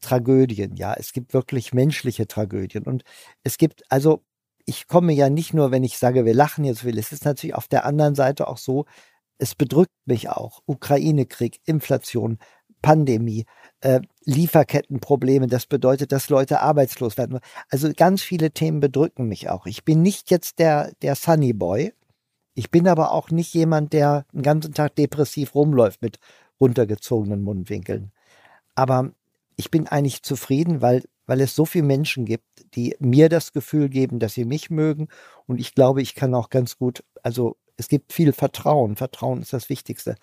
Tragödien, 0.00 0.76
ja. 0.76 0.94
Es 0.94 1.12
gibt 1.12 1.34
wirklich 1.34 1.72
menschliche 1.72 2.26
Tragödien. 2.26 2.84
Und 2.84 3.02
es 3.42 3.58
gibt, 3.58 3.82
also, 3.90 4.22
ich 4.66 4.88
komme 4.88 5.12
ja 5.12 5.30
nicht 5.30 5.54
nur, 5.54 5.70
wenn 5.70 5.84
ich 5.84 5.98
sage, 5.98 6.24
wir 6.24 6.34
lachen 6.34 6.64
jetzt 6.64 6.84
will. 6.84 6.98
Es 6.98 7.12
ist 7.12 7.24
natürlich 7.24 7.54
auf 7.54 7.68
der 7.68 7.84
anderen 7.84 8.14
Seite 8.14 8.48
auch 8.48 8.58
so, 8.58 8.86
es 9.38 9.54
bedrückt 9.54 9.92
mich 10.06 10.28
auch. 10.30 10.62
Ukraine-Krieg, 10.66 11.60
Inflation, 11.64 12.38
Pandemie, 12.82 13.46
äh, 13.80 14.00
Lieferkettenprobleme. 14.24 15.46
Das 15.46 15.66
bedeutet, 15.66 16.12
dass 16.12 16.28
Leute 16.28 16.60
arbeitslos 16.60 17.16
werden. 17.16 17.40
Also 17.70 17.90
ganz 17.94 18.22
viele 18.22 18.50
Themen 18.52 18.80
bedrücken 18.80 19.28
mich 19.28 19.48
auch. 19.50 19.66
Ich 19.66 19.84
bin 19.84 20.02
nicht 20.02 20.30
jetzt 20.30 20.58
der, 20.58 20.92
der 21.02 21.14
Sunny 21.14 21.52
Boy. 21.52 21.92
Ich 22.54 22.70
bin 22.70 22.88
aber 22.88 23.12
auch 23.12 23.30
nicht 23.30 23.52
jemand, 23.54 23.92
der 23.92 24.24
den 24.32 24.42
ganzen 24.42 24.72
Tag 24.72 24.96
depressiv 24.96 25.54
rumläuft 25.54 26.00
mit 26.00 26.18
runtergezogenen 26.60 27.42
Mundwinkeln. 27.42 28.12
Aber 28.74 29.12
ich 29.56 29.70
bin 29.70 29.86
eigentlich 29.86 30.22
zufrieden, 30.22 30.82
weil 30.82 31.02
weil 31.26 31.40
es 31.40 31.54
so 31.54 31.64
viele 31.64 31.84
Menschen 31.84 32.24
gibt, 32.24 32.44
die 32.74 32.96
mir 33.00 33.28
das 33.28 33.52
Gefühl 33.52 33.88
geben, 33.88 34.18
dass 34.18 34.34
sie 34.34 34.44
mich 34.44 34.70
mögen. 34.70 35.08
Und 35.46 35.60
ich 35.60 35.74
glaube, 35.74 36.00
ich 36.00 36.14
kann 36.14 36.34
auch 36.34 36.50
ganz 36.50 36.78
gut, 36.78 37.04
also 37.22 37.56
es 37.76 37.88
gibt 37.88 38.12
viel 38.12 38.32
Vertrauen. 38.32 38.96
Vertrauen 38.96 39.42
ist 39.42 39.52
das 39.52 39.68
Wichtigste. 39.68 40.14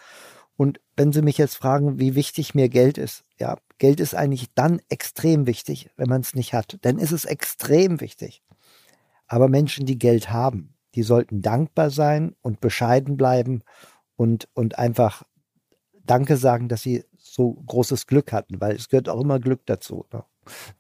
Und 0.55 0.79
wenn 0.95 1.11
Sie 1.11 1.21
mich 1.21 1.37
jetzt 1.37 1.55
fragen, 1.55 1.99
wie 1.99 2.15
wichtig 2.15 2.55
mir 2.55 2.69
Geld 2.69 2.97
ist, 2.97 3.25
ja, 3.39 3.57
Geld 3.79 3.99
ist 3.99 4.15
eigentlich 4.15 4.53
dann 4.53 4.81
extrem 4.87 5.47
wichtig, 5.47 5.89
wenn 5.97 6.09
man 6.09 6.21
es 6.21 6.35
nicht 6.35 6.53
hat. 6.53 6.77
Dann 6.81 6.99
ist 6.99 7.11
es 7.11 7.25
extrem 7.25 8.01
wichtig. 8.01 8.43
Aber 9.27 9.49
Menschen, 9.49 9.85
die 9.85 9.97
Geld 9.97 10.29
haben, 10.29 10.75
die 10.95 11.03
sollten 11.03 11.41
dankbar 11.41 11.89
sein 11.89 12.35
und 12.41 12.61
bescheiden 12.61 13.17
bleiben 13.17 13.63
und, 14.15 14.47
und 14.53 14.77
einfach 14.77 15.23
Danke 16.05 16.37
sagen, 16.37 16.67
dass 16.67 16.83
sie 16.83 17.03
so 17.33 17.53
großes 17.65 18.05
Glück 18.05 18.31
hatten, 18.31 18.61
weil 18.61 18.75
es 18.75 18.89
gehört 18.89 19.09
auch 19.09 19.19
immer 19.19 19.39
Glück 19.39 19.65
dazu. 19.65 20.05
Ne? 20.13 20.23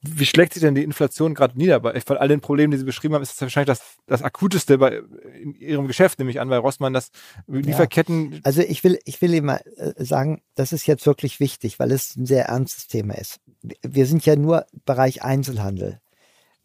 Wie 0.01 0.25
schlägt 0.25 0.53
sich 0.53 0.61
denn 0.61 0.75
die 0.75 0.83
Inflation 0.83 1.33
gerade 1.33 1.57
nieder? 1.57 1.79
Bei, 1.79 1.99
von 1.99 2.17
all 2.17 2.27
den 2.27 2.41
Problemen, 2.41 2.69
die 2.69 2.77
Sie 2.77 2.83
beschrieben 2.83 3.15
haben, 3.15 3.23
ist 3.23 3.31
das 3.31 3.41
wahrscheinlich 3.41 3.75
das, 3.75 3.81
das 4.05 4.21
akuteste 4.21 4.77
bei, 4.77 5.01
in 5.41 5.55
Ihrem 5.55 5.87
Geschäft, 5.87 6.19
nämlich 6.19 6.39
an, 6.39 6.51
weil 6.51 6.59
Rossmann 6.59 6.93
das 6.93 7.09
Lieferketten. 7.47 8.33
Ja. 8.33 8.39
Also 8.43 8.61
ich 8.61 8.83
will, 8.83 8.99
ich 9.05 9.19
will 9.23 9.33
Ihnen 9.33 9.47
mal 9.47 9.61
äh, 9.77 10.03
sagen, 10.03 10.43
das 10.53 10.73
ist 10.73 10.85
jetzt 10.85 11.07
wirklich 11.07 11.39
wichtig, 11.39 11.79
weil 11.79 11.91
es 11.91 12.15
ein 12.15 12.27
sehr 12.27 12.45
ernstes 12.45 12.87
Thema 12.87 13.15
ist. 13.15 13.39
Wir 13.81 14.05
sind 14.05 14.23
ja 14.23 14.35
nur 14.35 14.67
Bereich 14.85 15.23
Einzelhandel. 15.23 16.01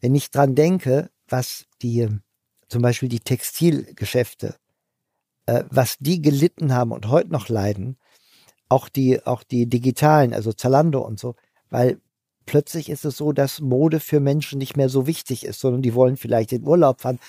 Wenn 0.01 0.13
ich 0.13 0.29
dran 0.29 0.53
denke, 0.53 1.09
was 1.27 1.65
die, 1.81 2.07
zum 2.67 2.83
Beispiel 2.83 3.09
die 3.09 3.21
Textilgeschäfte, 3.21 4.55
äh, 5.47 5.63
was 5.71 5.97
die 5.99 6.21
gelitten 6.21 6.75
haben 6.75 6.91
und 6.91 7.07
heute 7.07 7.31
noch 7.31 7.49
leiden, 7.49 7.97
auch 8.69 8.89
die, 8.89 9.25
auch 9.25 9.43
die 9.43 9.67
digitalen, 9.67 10.33
also 10.33 10.53
Zalando 10.53 11.01
und 11.01 11.19
so, 11.19 11.35
weil 11.69 11.99
plötzlich 12.45 12.89
ist 12.89 13.05
es 13.05 13.17
so, 13.17 13.31
dass 13.31 13.59
Mode 13.61 13.99
für 13.99 14.19
Menschen 14.19 14.59
nicht 14.59 14.77
mehr 14.77 14.89
so 14.89 15.07
wichtig 15.07 15.45
ist, 15.45 15.59
sondern 15.59 15.81
die 15.81 15.93
wollen 15.93 16.17
vielleicht 16.17 16.51
in 16.53 16.65
Urlaub 16.65 17.01
fahren, 17.01 17.19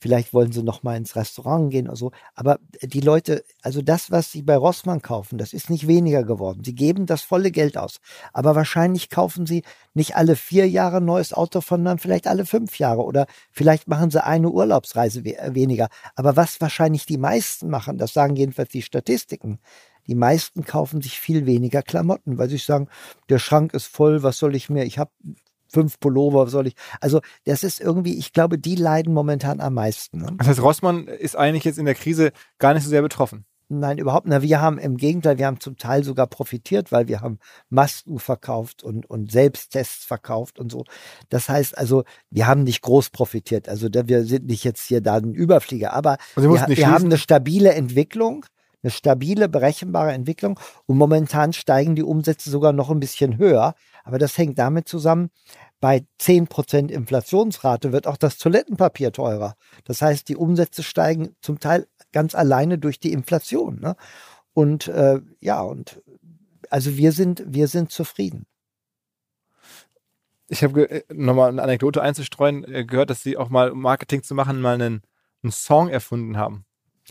vielleicht 0.00 0.32
wollen 0.32 0.52
sie 0.52 0.62
noch 0.62 0.82
mal 0.82 0.96
ins 0.96 1.16
Restaurant 1.16 1.70
gehen 1.70 1.88
oder 1.88 1.96
so. 1.96 2.12
Aber 2.34 2.58
die 2.82 3.00
Leute, 3.00 3.44
also 3.62 3.82
das, 3.82 4.10
was 4.10 4.30
sie 4.30 4.42
bei 4.42 4.56
Rossmann 4.56 5.02
kaufen, 5.02 5.38
das 5.38 5.52
ist 5.52 5.70
nicht 5.70 5.88
weniger 5.88 6.22
geworden. 6.24 6.62
Sie 6.64 6.74
geben 6.74 7.06
das 7.06 7.22
volle 7.22 7.50
Geld 7.50 7.76
aus. 7.76 8.00
Aber 8.32 8.54
wahrscheinlich 8.54 9.10
kaufen 9.10 9.46
sie 9.46 9.64
nicht 9.94 10.16
alle 10.16 10.36
vier 10.36 10.68
Jahre 10.68 10.98
ein 10.98 11.04
neues 11.04 11.32
Auto, 11.32 11.60
sondern 11.60 11.98
vielleicht 11.98 12.26
alle 12.28 12.46
fünf 12.46 12.78
Jahre 12.78 13.02
oder 13.02 13.26
vielleicht 13.50 13.88
machen 13.88 14.10
sie 14.10 14.24
eine 14.24 14.50
Urlaubsreise 14.50 15.24
weniger. 15.24 15.88
Aber 16.14 16.36
was 16.36 16.60
wahrscheinlich 16.60 17.06
die 17.06 17.18
meisten 17.18 17.68
machen, 17.68 17.98
das 17.98 18.12
sagen 18.12 18.36
jedenfalls 18.36 18.70
die 18.70 18.82
Statistiken, 18.82 19.58
die 20.08 20.14
meisten 20.14 20.64
kaufen 20.64 21.00
sich 21.00 21.20
viel 21.20 21.46
weniger 21.46 21.82
Klamotten, 21.82 22.38
weil 22.38 22.48
sie 22.48 22.56
sagen, 22.56 22.88
der 23.28 23.38
Schrank 23.38 23.74
ist 23.74 23.86
voll, 23.86 24.22
was 24.22 24.38
soll 24.38 24.56
ich 24.56 24.70
mir? 24.70 24.84
Ich 24.84 24.98
habe 24.98 25.10
fünf 25.68 26.00
Pullover, 26.00 26.46
was 26.46 26.52
soll 26.52 26.66
ich? 26.66 26.74
Also 27.00 27.20
das 27.44 27.62
ist 27.62 27.80
irgendwie, 27.80 28.18
ich 28.18 28.32
glaube, 28.32 28.58
die 28.58 28.74
leiden 28.74 29.12
momentan 29.12 29.60
am 29.60 29.74
meisten. 29.74 30.18
Ne? 30.22 30.34
Das 30.38 30.48
heißt, 30.48 30.62
Rossmann 30.62 31.06
ist 31.06 31.36
eigentlich 31.36 31.64
jetzt 31.64 31.78
in 31.78 31.84
der 31.84 31.94
Krise 31.94 32.32
gar 32.58 32.74
nicht 32.74 32.84
so 32.84 32.90
sehr 32.90 33.02
betroffen. 33.02 33.44
Nein, 33.70 33.98
überhaupt 33.98 34.26
nicht. 34.26 34.40
Wir 34.40 34.62
haben 34.62 34.78
im 34.78 34.96
Gegenteil, 34.96 35.36
wir 35.36 35.46
haben 35.46 35.60
zum 35.60 35.76
Teil 35.76 36.02
sogar 36.02 36.26
profitiert, 36.26 36.90
weil 36.90 37.06
wir 37.06 37.20
haben 37.20 37.38
Masken 37.68 38.18
verkauft 38.18 38.82
und, 38.82 39.04
und 39.10 39.30
Selbsttests 39.30 40.06
verkauft 40.06 40.58
und 40.58 40.72
so. 40.72 40.84
Das 41.28 41.50
heißt 41.50 41.76
also, 41.76 42.04
wir 42.30 42.46
haben 42.46 42.62
nicht 42.62 42.80
groß 42.80 43.10
profitiert. 43.10 43.68
Also 43.68 43.88
wir 43.92 44.24
sind 44.24 44.46
nicht 44.46 44.64
jetzt 44.64 44.86
hier 44.86 45.02
da 45.02 45.16
ein 45.16 45.34
Überflieger, 45.34 45.92
aber 45.92 46.16
wir, 46.34 46.66
wir 46.66 46.90
haben 46.90 47.04
eine 47.04 47.18
stabile 47.18 47.74
Entwicklung 47.74 48.46
eine 48.82 48.90
stabile, 48.90 49.48
berechenbare 49.48 50.12
Entwicklung. 50.12 50.58
Und 50.86 50.98
momentan 50.98 51.52
steigen 51.52 51.94
die 51.96 52.02
Umsätze 52.02 52.50
sogar 52.50 52.72
noch 52.72 52.90
ein 52.90 53.00
bisschen 53.00 53.38
höher. 53.38 53.74
Aber 54.04 54.18
das 54.18 54.38
hängt 54.38 54.58
damit 54.58 54.88
zusammen, 54.88 55.30
bei 55.80 56.04
10% 56.20 56.88
Inflationsrate 56.90 57.92
wird 57.92 58.06
auch 58.06 58.16
das 58.16 58.38
Toilettenpapier 58.38 59.12
teurer. 59.12 59.54
Das 59.84 60.02
heißt, 60.02 60.28
die 60.28 60.36
Umsätze 60.36 60.82
steigen 60.82 61.36
zum 61.40 61.60
Teil 61.60 61.86
ganz 62.12 62.34
alleine 62.34 62.78
durch 62.78 62.98
die 62.98 63.12
Inflation. 63.12 63.80
Ne? 63.80 63.96
Und 64.54 64.88
äh, 64.88 65.20
ja, 65.40 65.60
und 65.60 66.02
also 66.70 66.96
wir 66.96 67.12
sind, 67.12 67.44
wir 67.46 67.68
sind 67.68 67.92
zufrieden. 67.92 68.46
Ich 70.48 70.64
habe 70.64 70.90
äh, 70.90 71.04
nochmal 71.12 71.50
eine 71.50 71.62
Anekdote 71.62 72.02
einzustreuen, 72.02 72.64
äh, 72.64 72.84
gehört, 72.84 73.10
dass 73.10 73.22
Sie 73.22 73.36
auch 73.36 73.50
mal, 73.50 73.70
um 73.70 73.80
Marketing 73.80 74.22
zu 74.22 74.34
machen, 74.34 74.60
mal 74.60 74.74
einen, 74.74 75.02
einen 75.42 75.52
Song 75.52 75.88
erfunden 75.88 76.38
haben. 76.38 76.64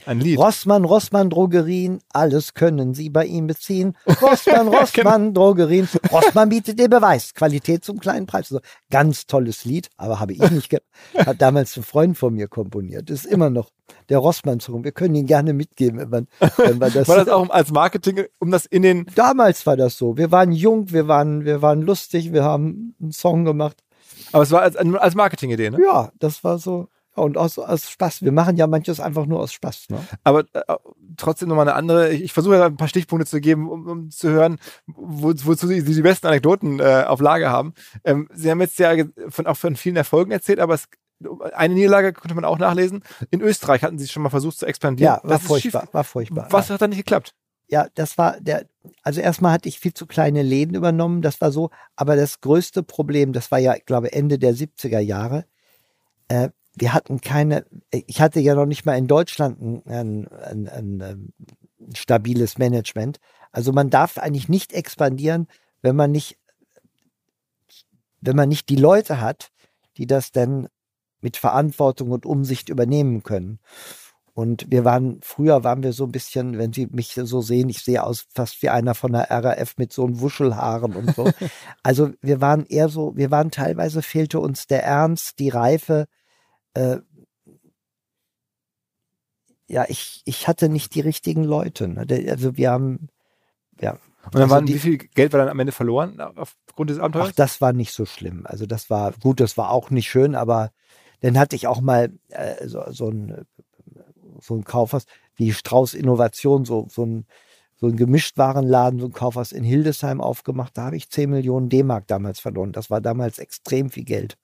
Ein 0.05 0.19
Lied. 0.19 0.37
Rossmann, 0.37 0.85
Rossmann 0.85 1.29
Drogerien, 1.29 1.99
alles 2.13 2.53
können 2.53 2.93
Sie 2.93 3.09
bei 3.09 3.25
ihm 3.25 3.47
beziehen. 3.47 3.95
Rossmann, 4.21 4.67
Rossmann 4.67 5.33
Drogerien. 5.33 5.87
Rossmann 6.11 6.49
bietet 6.49 6.79
den 6.79 6.89
Beweis. 6.89 7.33
Qualität 7.33 7.83
zum 7.83 7.99
kleinen 7.99 8.25
Preis. 8.25 8.51
Also, 8.51 8.59
ganz 8.89 9.25
tolles 9.25 9.65
Lied, 9.65 9.89
aber 9.97 10.19
habe 10.19 10.33
ich 10.33 10.51
nicht. 10.51 10.75
Hat 11.17 11.41
damals 11.41 11.75
ein 11.77 11.83
Freund 11.83 12.17
von 12.17 12.33
mir 12.33 12.47
komponiert. 12.47 13.09
Ist 13.09 13.25
immer 13.25 13.49
noch 13.49 13.71
der 14.09 14.19
Rossmann-Song. 14.19 14.83
Wir 14.83 14.91
können 14.91 15.15
ihn 15.15 15.25
gerne 15.25 15.53
mitgeben, 15.53 15.99
wenn, 15.99 16.09
man, 16.09 16.27
wenn 16.57 16.77
man 16.77 16.93
das. 16.93 17.07
war 17.07 17.17
das 17.17 17.29
auch 17.29 17.49
als 17.49 17.71
Marketing, 17.71 18.25
um 18.39 18.51
das 18.51 18.65
in 18.65 18.83
den. 18.83 19.05
Damals 19.15 19.65
war 19.65 19.77
das 19.77 19.97
so. 19.97 20.17
Wir 20.17 20.31
waren 20.31 20.51
jung, 20.51 20.91
wir 20.91 21.07
waren, 21.07 21.45
wir 21.45 21.61
waren 21.61 21.81
lustig, 21.81 22.33
wir 22.33 22.43
haben 22.43 22.95
einen 23.01 23.11
Song 23.11 23.45
gemacht. 23.45 23.83
Aber 24.31 24.43
es 24.43 24.51
war 24.51 24.61
als, 24.61 24.75
als 24.75 25.15
Marketing-Idee, 25.15 25.69
ne? 25.69 25.77
Ja, 25.83 26.11
das 26.19 26.43
war 26.43 26.59
so. 26.59 26.87
Und 27.17 27.37
aus, 27.37 27.57
aus 27.57 27.89
Spaß. 27.89 28.21
Wir 28.21 28.31
machen 28.31 28.57
ja 28.57 28.67
manches 28.67 28.99
einfach 28.99 29.25
nur 29.25 29.39
aus 29.39 29.51
Spaß. 29.51 29.87
Ne? 29.89 29.99
Aber 30.23 30.41
äh, 30.53 30.61
trotzdem 31.17 31.49
nochmal 31.49 31.67
eine 31.67 31.75
andere. 31.75 32.11
Ich, 32.11 32.21
ich 32.21 32.33
versuche 32.33 32.63
ein 32.63 32.77
paar 32.77 32.87
Stichpunkte 32.87 33.25
zu 33.25 33.41
geben, 33.41 33.69
um, 33.69 33.87
um 33.87 34.11
zu 34.11 34.29
hören, 34.29 34.59
wo, 34.85 35.33
wozu 35.33 35.67
Sie 35.67 35.83
die 35.83 36.01
besten 36.01 36.27
Anekdoten 36.27 36.79
äh, 36.79 37.05
auf 37.07 37.19
Lage 37.19 37.49
haben. 37.49 37.73
Ähm, 38.03 38.29
Sie 38.33 38.51
haben 38.51 38.61
jetzt 38.61 38.77
ja 38.77 38.93
von, 39.29 39.47
auch 39.47 39.57
von 39.57 39.75
vielen 39.75 39.95
Erfolgen 39.95 40.31
erzählt, 40.31 40.59
aber 40.59 40.75
es, 40.75 40.87
eine 41.53 41.73
Niederlage 41.73 42.13
konnte 42.13 42.35
man 42.35 42.45
auch 42.45 42.59
nachlesen. 42.59 43.03
In 43.31 43.41
Österreich 43.41 43.81
hatten 43.81 43.97
Sie 43.97 44.07
schon 44.07 44.21
mal 44.21 44.29
versucht 44.29 44.59
zu 44.59 44.67
expandieren. 44.67 45.15
Ja, 45.15 45.23
war 45.23 45.37
das 45.37 45.43
furchtbar. 45.43 45.87
War 45.91 46.03
furchtbar. 46.03 46.47
Was 46.51 46.69
hat 46.69 46.81
da 46.81 46.87
nicht 46.87 46.99
geklappt? 46.99 47.33
Ja, 47.69 47.87
das 47.95 48.17
war 48.17 48.39
der, 48.39 48.65
also 49.03 49.19
erstmal 49.19 49.51
hatte 49.51 49.67
ich 49.67 49.79
viel 49.79 49.93
zu 49.93 50.05
kleine 50.05 50.41
Läden 50.41 50.73
übernommen, 50.73 51.21
das 51.21 51.41
war 51.41 51.51
so, 51.51 51.69
aber 51.97 52.15
das 52.15 52.39
größte 52.39 52.81
Problem, 52.81 53.33
das 53.33 53.51
war 53.51 53.59
ja, 53.59 53.75
ich 53.75 53.85
glaube, 53.85 54.13
Ende 54.13 54.39
der 54.39 54.53
70er 54.53 54.99
Jahre, 54.99 55.45
äh, 56.29 56.49
wir 56.79 56.93
hatten 56.93 57.21
keine, 57.21 57.65
ich 57.91 58.21
hatte 58.21 58.39
ja 58.39 58.55
noch 58.55 58.65
nicht 58.65 58.85
mal 58.85 58.97
in 58.97 59.07
Deutschland 59.07 59.61
ein, 59.61 59.83
ein, 59.85 60.27
ein, 60.27 60.67
ein, 60.67 61.01
ähm, 61.01 61.33
stabiles 61.95 62.57
Management. 62.57 63.19
Also 63.51 63.71
man 63.71 63.89
darf 63.89 64.17
eigentlich 64.17 64.49
nicht 64.49 64.73
expandieren, 64.73 65.47
wenn 65.81 65.95
man 65.95 66.11
nicht, 66.11 66.37
wenn 68.21 68.35
man 68.35 68.49
nicht 68.49 68.69
die 68.69 68.75
Leute 68.75 69.21
hat, 69.21 69.49
die 69.97 70.07
das 70.07 70.31
dann 70.31 70.67
mit 71.21 71.37
Verantwortung 71.37 72.11
und 72.11 72.25
Umsicht 72.25 72.69
übernehmen 72.69 73.23
können. 73.23 73.59
Und 74.33 74.69
wir 74.69 74.85
waren, 74.85 75.19
früher 75.23 75.63
waren 75.63 75.81
wir 75.81 75.93
so 75.93 76.03
ein 76.03 76.11
bisschen, 76.11 76.59
wenn 76.59 76.71
Sie 76.71 76.85
mich 76.91 77.19
so 77.23 77.41
sehen, 77.41 77.69
ich 77.69 77.83
sehe 77.83 78.03
aus 78.03 78.27
fast 78.29 78.61
wie 78.61 78.69
einer 78.69 78.93
von 78.93 79.13
der 79.13 79.31
RAF 79.31 79.77
mit 79.77 79.91
so 79.91 80.05
einem 80.05 80.19
Wuschelhaaren 80.19 80.95
und 80.95 81.15
so. 81.15 81.31
Also 81.81 82.11
wir 82.21 82.39
waren 82.39 82.67
eher 82.67 82.87
so, 82.87 83.15
wir 83.15 83.31
waren 83.31 83.49
teilweise 83.49 84.03
fehlte 84.03 84.39
uns 84.39 84.67
der 84.67 84.83
Ernst, 84.83 85.39
die 85.39 85.49
Reife, 85.49 86.05
äh, 86.77 87.01
ja, 89.67 89.85
ich, 89.89 90.21
ich 90.25 90.47
hatte 90.47 90.69
nicht 90.69 90.95
die 90.95 91.01
richtigen 91.01 91.43
Leute. 91.43 91.87
Ne? 91.87 92.05
Also 92.29 92.55
wir 92.55 92.71
haben, 92.71 93.09
ja. 93.81 93.91
Und 94.23 94.35
dann 94.35 94.43
also 94.43 94.55
waren, 94.55 94.65
die, 94.65 94.75
wie 94.75 94.79
viel 94.79 94.97
Geld 94.97 95.33
war 95.33 95.39
dann 95.39 95.49
am 95.49 95.59
Ende 95.59 95.71
verloren 95.71 96.19
aufgrund 96.19 96.89
des 96.89 96.99
Abenteuers? 96.99 97.29
Ach, 97.29 97.35
das 97.35 97.61
war 97.61 97.73
nicht 97.73 97.93
so 97.93 98.05
schlimm. 98.05 98.45
Also 98.45 98.65
das 98.65 98.89
war, 98.89 99.11
gut, 99.13 99.39
das 99.39 99.57
war 99.57 99.71
auch 99.71 99.89
nicht 99.89 100.09
schön, 100.09 100.35
aber 100.35 100.71
dann 101.21 101.37
hatte 101.37 101.55
ich 101.55 101.67
auch 101.67 101.81
mal 101.81 102.13
äh, 102.29 102.67
so, 102.67 102.83
so 102.91 103.09
ein 103.09 103.45
so 104.41 104.55
ein 104.55 104.63
Kaufhaus 104.63 105.05
wie 105.35 105.53
Strauß 105.53 105.93
Innovation, 105.93 106.65
so, 106.65 106.87
so 106.89 107.05
ein, 107.05 107.25
so 107.75 107.87
ein 107.87 107.95
Gemischtwarenladen, 107.95 108.99
so 108.99 109.05
ein 109.07 109.13
Kaufhaus 109.13 109.51
in 109.51 109.63
Hildesheim 109.63 110.19
aufgemacht. 110.19 110.77
Da 110.77 110.85
habe 110.85 110.97
ich 110.97 111.09
10 111.09 111.29
Millionen 111.29 111.69
D-Mark 111.69 112.07
damals 112.07 112.39
verloren. 112.39 112.71
Das 112.71 112.89
war 112.89 113.01
damals 113.01 113.39
extrem 113.39 113.89
viel 113.89 114.03
Geld. 114.03 114.37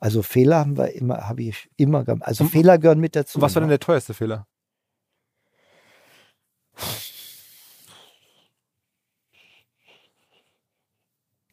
Also 0.00 0.22
Fehler 0.22 0.58
haben 0.58 0.76
wir 0.76 0.92
immer, 0.92 1.28
habe 1.28 1.42
ich 1.42 1.68
immer 1.76 2.04
gemacht. 2.04 2.26
Also 2.28 2.44
Und, 2.44 2.50
Fehler 2.50 2.78
gehören 2.78 3.00
mit 3.00 3.16
dazu. 3.16 3.40
Was 3.40 3.54
war 3.54 3.60
denn 3.60 3.68
der 3.68 3.80
teuerste 3.80 4.14
Fehler? 4.14 4.46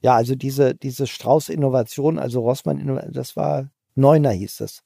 Ja, 0.01 0.15
also 0.15 0.35
diese, 0.35 0.75
diese 0.75 1.07
Strauß-Innovation, 1.07 2.19
also 2.19 2.41
Rossmann, 2.41 3.09
das 3.11 3.35
war 3.35 3.71
Neuner 3.95 4.29
hieß 4.29 4.61
es. 4.61 4.84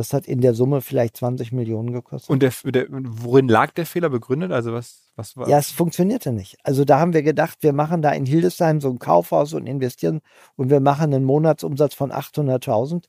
Das 0.00 0.14
hat 0.14 0.26
in 0.26 0.40
der 0.40 0.54
Summe 0.54 0.80
vielleicht 0.80 1.18
20 1.18 1.52
Millionen 1.52 1.92
gekostet. 1.92 2.30
Und 2.30 2.42
der, 2.42 2.52
der, 2.64 2.86
worin 2.88 3.48
lag 3.48 3.72
der 3.72 3.84
Fehler 3.84 4.08
begründet? 4.08 4.50
Also 4.50 4.72
was, 4.72 5.12
was 5.14 5.36
war? 5.36 5.46
Ja, 5.46 5.58
es 5.58 5.70
funktionierte 5.70 6.32
nicht. 6.32 6.56
Also 6.64 6.86
da 6.86 6.98
haben 6.98 7.12
wir 7.12 7.22
gedacht, 7.22 7.58
wir 7.60 7.74
machen 7.74 8.00
da 8.00 8.10
in 8.12 8.24
Hildesheim 8.24 8.80
so 8.80 8.88
ein 8.88 8.98
Kaufhaus 8.98 9.52
und 9.52 9.66
investieren 9.66 10.22
und 10.56 10.70
wir 10.70 10.80
machen 10.80 11.12
einen 11.12 11.24
Monatsumsatz 11.24 11.94
von 11.94 12.12
800.000 12.12 13.04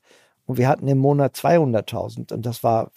und 0.46 0.58
wir 0.58 0.68
hatten 0.68 0.86
im 0.90 0.98
Monat 0.98 1.36
200.000 1.36 2.34
und 2.34 2.46
das 2.46 2.62
war, 2.62 2.92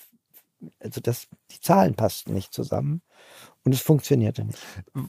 also 0.81 1.01
das, 1.01 1.29
die 1.53 1.61
Zahlen 1.61 1.95
passten 1.95 2.35
nicht 2.35 2.53
zusammen 2.53 3.01
und 3.65 3.73
es 3.73 3.81
funktionierte 3.81 4.45
nicht. 4.45 4.59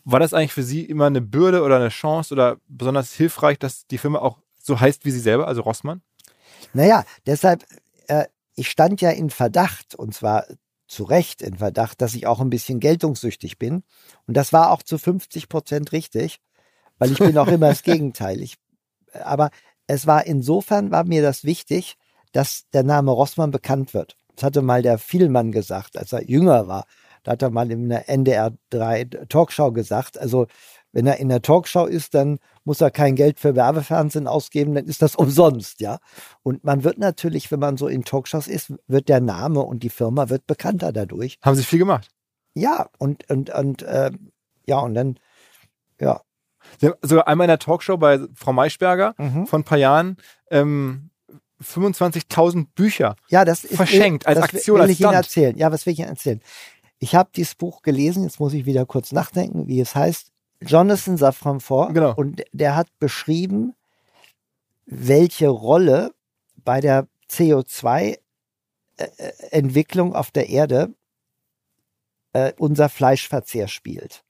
War 0.04 0.20
das 0.20 0.36
eigentlich 0.36 0.54
für 0.54 0.62
Sie 0.62 0.86
immer 0.86 1.08
eine 1.08 1.22
Bürde 1.22 1.64
oder 1.64 1.78
eine 1.78 1.90
Chance 1.90 2.36
oder 2.36 2.58
besonders 2.68 3.14
hilfreich, 3.14 3.58
dass 3.58 3.88
die 3.88 3.98
Firma 3.98 4.20
auch 4.20 4.38
so 4.62 4.80
heißt 4.80 5.06
wie 5.06 5.12
sie 5.12 5.20
selber, 5.20 5.48
also 5.48 5.62
Rossmann? 5.62 6.02
Naja, 6.74 7.06
deshalb, 7.26 7.64
äh, 8.08 8.26
ich 8.56 8.70
stand 8.70 9.02
ja 9.02 9.12
in 9.12 9.30
Verdacht, 9.30 9.96
und 9.96 10.14
zwar 10.14 10.46
zu 10.88 11.04
Recht 11.04 11.42
in 11.42 11.58
Verdacht, 11.58 12.02
dass 12.02 12.14
ich 12.14 12.28
auch 12.28 12.40
ein 12.40 12.50
bisschen 12.50 12.80
geltungssüchtig 12.80 13.58
bin. 13.58 13.84
Und 14.28 14.38
das 14.38 14.54
war 14.54 14.72
auch 14.72 14.84
zu 14.84 14.98
50 14.98 15.50
Prozent 15.50 15.92
richtig, 15.92 16.40
weil 16.98 17.12
ich 17.12 17.18
bin 17.18 17.38
auch 17.38 17.48
immer 17.48 17.70
das 17.70 17.84
Gegenteil. 17.84 18.42
Ich, 18.42 18.56
aber 19.14 19.50
es 19.88 20.08
war 20.08 20.26
insofern, 20.26 20.92
war 20.92 21.04
mir 21.04 21.22
das 21.22 21.44
wichtig, 21.44 21.96
dass 22.32 22.64
der 22.74 22.84
Name 22.84 23.12
Rossmann 23.12 23.52
bekannt 23.52 23.94
wird. 23.94 24.18
Das 24.36 24.44
hatte 24.44 24.62
mal 24.62 24.82
der 24.82 24.98
Vielmann 24.98 25.52
gesagt, 25.52 25.98
als 25.98 26.12
er 26.12 26.24
jünger 26.24 26.68
war. 26.68 26.86
Da 27.24 27.32
hat 27.32 27.42
er 27.42 27.50
mal 27.50 27.72
in 27.72 27.90
der 27.90 28.08
NDR 28.10 28.52
3 28.70 29.06
Talkshow 29.30 29.72
gesagt, 29.72 30.18
also 30.18 30.46
wenn 30.96 31.06
er 31.06 31.18
in 31.18 31.28
der 31.28 31.42
Talkshow 31.42 31.86
ist, 31.86 32.14
dann 32.14 32.40
muss 32.64 32.80
er 32.80 32.90
kein 32.90 33.18
Geld 33.18 33.38
für 33.38 33.54
Werbefernsehen 33.54 34.28
ausgeben, 34.28 34.74
dann 34.74 34.86
ist 34.86 35.02
das 35.02 35.16
umsonst, 35.18 35.82
ja. 35.82 36.00
Und 36.42 36.64
man 36.64 36.86
wird 36.86 36.98
natürlich, 36.98 37.52
wenn 37.52 37.60
man 37.60 37.76
so 37.76 37.88
in 37.88 38.06
Talkshows 38.06 38.48
ist, 38.48 38.74
wird 38.88 39.10
der 39.10 39.20
Name 39.20 39.60
und 39.60 39.84
die 39.84 39.90
Firma 39.90 40.30
wird 40.30 40.48
bekannter 40.48 40.94
dadurch. 40.94 41.38
Haben 41.42 41.58
Sie 41.58 41.64
viel 41.64 41.80
gemacht? 41.80 42.10
Ja, 42.54 42.88
und, 42.98 43.30
und, 43.30 43.50
und, 43.50 43.82
äh, 43.84 44.12
ja, 44.66 44.80
und 44.80 44.96
dann, 44.96 45.20
ja. 46.00 46.22
Sie 46.80 46.88
haben 46.88 46.96
sogar 47.02 47.28
einmal 47.28 47.46
in 47.46 47.50
der 47.50 47.60
Talkshow 47.60 47.98
bei 47.98 48.22
Frau 48.34 48.54
Maischberger 48.54 49.16
mhm. 49.18 49.46
vor 49.46 49.60
ein 49.60 49.66
paar 49.66 49.78
Jahren 49.78 50.16
ähm, 50.50 51.10
25.000 51.62 52.68
Bücher 52.74 53.18
ja, 53.28 53.44
das 53.44 53.66
ist, 53.66 53.76
verschenkt 53.76 54.28
als 54.28 54.40
das 54.40 54.46
Aktion. 54.46 54.78
Will 54.78 54.84
als 54.84 54.92
ich 54.92 55.02
Ihnen 55.02 55.14
erzählen. 55.14 55.58
Ja, 55.58 55.72
was 55.72 55.86
will 55.86 55.94
ich 55.94 56.00
Ihnen 56.00 56.10
erzählen? 56.10 56.42
Ich 57.00 57.16
habe 57.16 57.30
dieses 57.36 57.56
Buch 57.56 57.82
gelesen, 57.82 58.24
jetzt 58.24 58.40
muss 58.40 58.54
ich 58.54 58.66
wieder 58.66 58.86
kurz 58.86 59.12
nachdenken, 59.12 59.68
wie 59.68 59.82
es 59.82 59.94
heißt. 59.94 60.32
Jonathan 60.62 61.18
Safran 61.18 61.60
vor. 61.60 61.92
Genau. 61.94 62.14
Und 62.16 62.44
der 62.52 62.76
hat 62.76 62.88
beschrieben, 63.00 63.74
welche 64.86 65.48
Rolle 65.50 66.14
bei 66.64 66.80
der 66.82 67.08
CO2-Entwicklung 67.30 70.14
äh, 70.14 70.16
auf 70.16 70.32
der 70.32 70.50
Erde 70.50 70.94
äh, 72.34 72.54
unser 72.58 72.90
Fleischverzehr 72.90 73.68
spielt. 73.68 74.24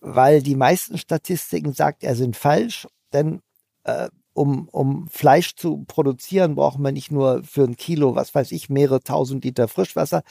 Weil 0.00 0.42
die 0.42 0.56
meisten 0.56 0.98
Statistiken, 0.98 1.72
sagt 1.72 2.04
er, 2.04 2.14
sind 2.14 2.36
falsch, 2.36 2.86
denn 3.12 3.40
äh, 3.84 4.08
um, 4.32 4.68
um 4.68 5.08
Fleisch 5.08 5.54
zu 5.54 5.84
produzieren, 5.86 6.56
braucht 6.56 6.78
man 6.78 6.94
nicht 6.94 7.10
nur 7.10 7.42
für 7.44 7.64
ein 7.64 7.76
Kilo, 7.76 8.16
was 8.16 8.34
weiß 8.34 8.52
ich, 8.52 8.68
mehrere 8.68 9.00
tausend 9.00 9.44
Liter 9.44 9.68
Frischwasser, 9.68 10.22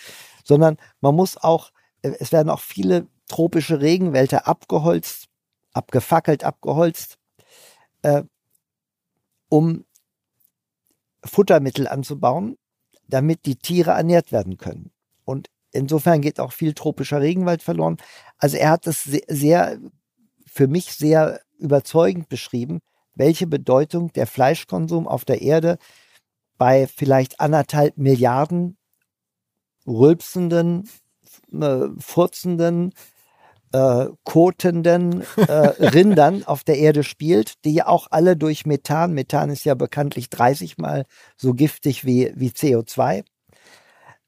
sondern 0.43 0.77
man 1.01 1.15
muss 1.15 1.37
auch, 1.37 1.71
äh, 2.01 2.11
es 2.19 2.31
werden 2.31 2.49
auch 2.49 2.59
viele 2.59 3.07
tropische 3.27 3.81
Regenwälder 3.81 4.47
abgeholzt, 4.47 5.27
abgefackelt, 5.73 6.43
abgeholzt, 6.43 7.17
äh, 8.01 8.23
um 9.49 9.85
Futtermittel 11.25 11.87
anzubauen, 11.87 12.57
damit 13.07 13.45
die 13.45 13.55
Tiere 13.55 13.91
ernährt 13.91 14.31
werden 14.31 14.57
können. 14.57 14.91
Und 15.25 15.49
insofern 15.71 16.21
geht 16.21 16.39
auch 16.39 16.51
viel 16.51 16.73
tropischer 16.73 17.21
Regenwald 17.21 17.63
verloren. 17.63 17.97
Also 18.37 18.57
er 18.57 18.71
hat 18.71 18.87
das 18.87 19.03
sehr, 19.03 19.79
für 20.45 20.67
mich 20.67 20.93
sehr 20.93 21.41
überzeugend 21.57 22.29
beschrieben, 22.29 22.79
welche 23.15 23.47
Bedeutung 23.47 24.11
der 24.13 24.27
Fleischkonsum 24.27 25.07
auf 25.07 25.25
der 25.25 25.41
Erde 25.41 25.77
bei 26.57 26.87
vielleicht 26.87 27.39
anderthalb 27.39 27.97
Milliarden 27.97 28.77
rülpsenden, 29.85 30.89
äh, 31.51 31.87
furzenden, 31.99 32.93
äh, 33.73 34.07
kotenden 34.23 35.23
äh, 35.35 35.51
Rindern 35.51 36.43
auf 36.45 36.63
der 36.63 36.77
Erde 36.77 37.03
spielt, 37.03 37.65
die 37.65 37.73
ja 37.73 37.87
auch 37.87 38.07
alle 38.11 38.37
durch 38.37 38.65
Methan, 38.65 39.13
Methan 39.13 39.49
ist 39.49 39.65
ja 39.65 39.75
bekanntlich 39.75 40.29
30 40.29 40.77
mal 40.77 41.05
so 41.35 41.53
giftig 41.53 42.05
wie, 42.05 42.31
wie 42.35 42.49
CO2. 42.49 43.23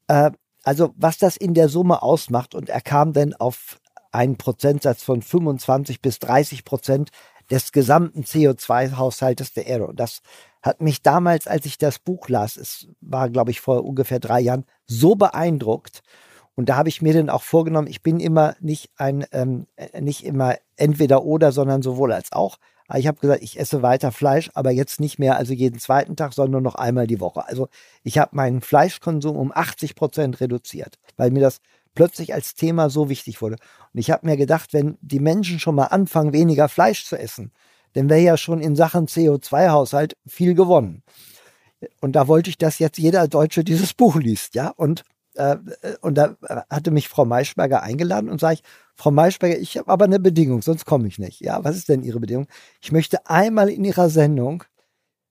Äh, 0.08 0.32
also 0.64 0.94
was 0.98 1.20
das 1.20 1.38
in 1.38 1.54
der 1.54 1.70
Summe 1.70 2.02
ausmacht 2.02 2.56
und 2.56 2.70
er 2.70 2.82
kam 2.82 3.14
dann 3.14 3.34
auf 3.36 3.80
einen 4.12 4.38
Prozentsatz 4.38 5.04
von 5.04 5.22
25 5.22 6.02
bis 6.02 6.20
30 6.20 6.66
Prozent 6.66 7.12
des 7.52 7.72
gesamten 7.72 8.24
CO2-Haushaltes 8.24 9.54
der 9.54 9.68
Erde. 9.68 9.88
Und 9.88 10.00
das 10.00 10.22
hat 10.64 10.82
mich 10.82 11.04
damals, 11.04 11.46
als 11.46 11.68
ich 11.68 11.78
das 11.78 12.00
Buch 12.00 12.28
las, 12.30 12.58
es 12.58 12.88
war, 13.02 13.30
glaube 13.30 13.52
ich, 13.52 13.62
vor 13.62 13.86
ungefähr 13.86 14.20
drei 14.20 14.40
Jahren, 14.40 14.66
so 14.88 15.16
beeindruckt. 15.16 16.02
Und 16.56 16.70
da 16.70 16.78
habe 16.78 16.90
ich 16.90 17.02
mir 17.02 17.14
dann 17.14 17.30
auch 17.30 17.44
vorgenommen, 17.44 17.88
ich 17.88 18.02
bin 18.02 18.20
immer 18.20 18.56
nicht 18.60 18.90
ein, 18.96 19.26
ähm, 19.32 19.68
äh, 19.76 20.02
nicht 20.02 20.24
immer 20.26 20.56
entweder 20.78 21.24
oder, 21.24 21.52
sondern 21.52 21.82
sowohl 21.82 22.14
als 22.14 22.32
auch. 22.32 22.58
Aber 22.88 23.00
ich 23.00 23.08
habe 23.08 23.20
gesagt, 23.20 23.42
ich 23.42 23.60
esse 23.60 23.82
weiter 23.82 24.12
Fleisch, 24.12 24.52
aber 24.54 24.72
jetzt 24.72 25.00
nicht 25.00 25.18
mehr 25.18 25.38
also 25.38 25.54
jeden 25.54 25.80
zweiten 25.80 26.16
Tag, 26.16 26.34
sondern 26.34 26.52
nur 26.52 26.62
noch 26.62 26.76
einmal 26.76 27.08
die 27.08 27.20
Woche. 27.20 27.48
Also 27.48 27.68
ich 28.04 28.18
habe 28.18 28.36
meinen 28.36 28.62
Fleischkonsum 28.62 29.36
um 29.36 29.52
80 29.54 29.96
Prozent 29.96 30.40
reduziert, 30.40 30.98
weil 31.18 31.32
mir 31.32 31.42
das 31.42 31.60
plötzlich 31.96 32.34
als 32.34 32.54
Thema 32.54 32.90
so 32.90 33.10
wichtig 33.10 33.42
wurde. 33.42 33.56
Und 33.94 34.00
ich 34.00 34.12
habe 34.12 34.28
mir 34.28 34.38
gedacht, 34.38 34.74
wenn 34.74 34.98
die 35.02 35.20
Menschen 35.20 35.60
schon 35.60 35.76
mal 35.76 35.86
anfangen, 35.86 36.34
weniger 36.34 36.70
Fleisch 36.70 37.06
zu 37.06 37.18
essen, 37.18 37.52
dann 37.94 38.10
wäre 38.10 38.22
ja 38.22 38.38
schon 38.38 38.60
in 38.60 38.76
Sachen 38.76 39.08
CO2-Haushalt 39.08 40.16
viel 40.28 40.54
gewonnen. 40.54 41.02
Und 42.02 42.14
da 42.14 42.28
wollte 42.28 42.50
ich, 42.50 42.58
dass 42.58 42.80
jetzt 42.80 42.98
jeder 42.98 43.28
Deutsche 43.28 43.64
dieses 43.64 43.94
Buch 43.94 44.18
liest, 44.18 44.56
ja. 44.56 44.70
Und, 44.70 45.04
äh, 45.36 45.58
und 46.02 46.18
da 46.18 46.36
hatte 46.70 46.92
mich 46.92 47.10
Frau 47.10 47.26
Maischberger 47.26 47.84
eingeladen 47.84 48.30
und 48.30 48.40
sage 48.40 48.56
ich, 48.56 48.64
Frau 48.96 49.12
Maischberger, 49.12 49.58
ich 49.58 49.78
habe 49.78 49.92
aber 49.92 50.06
eine 50.06 50.20
Bedingung, 50.20 50.62
sonst 50.62 50.86
komme 50.86 51.08
ich 51.08 51.20
nicht. 51.20 51.42
Ja, 51.42 51.64
was 51.64 51.76
ist 51.76 51.90
denn 51.90 52.04
Ihre 52.04 52.20
Bedingung? 52.20 52.48
Ich 52.82 52.92
möchte 52.92 53.26
einmal 53.28 53.70
in 53.70 53.84
Ihrer 53.84 54.10
Sendung 54.10 54.64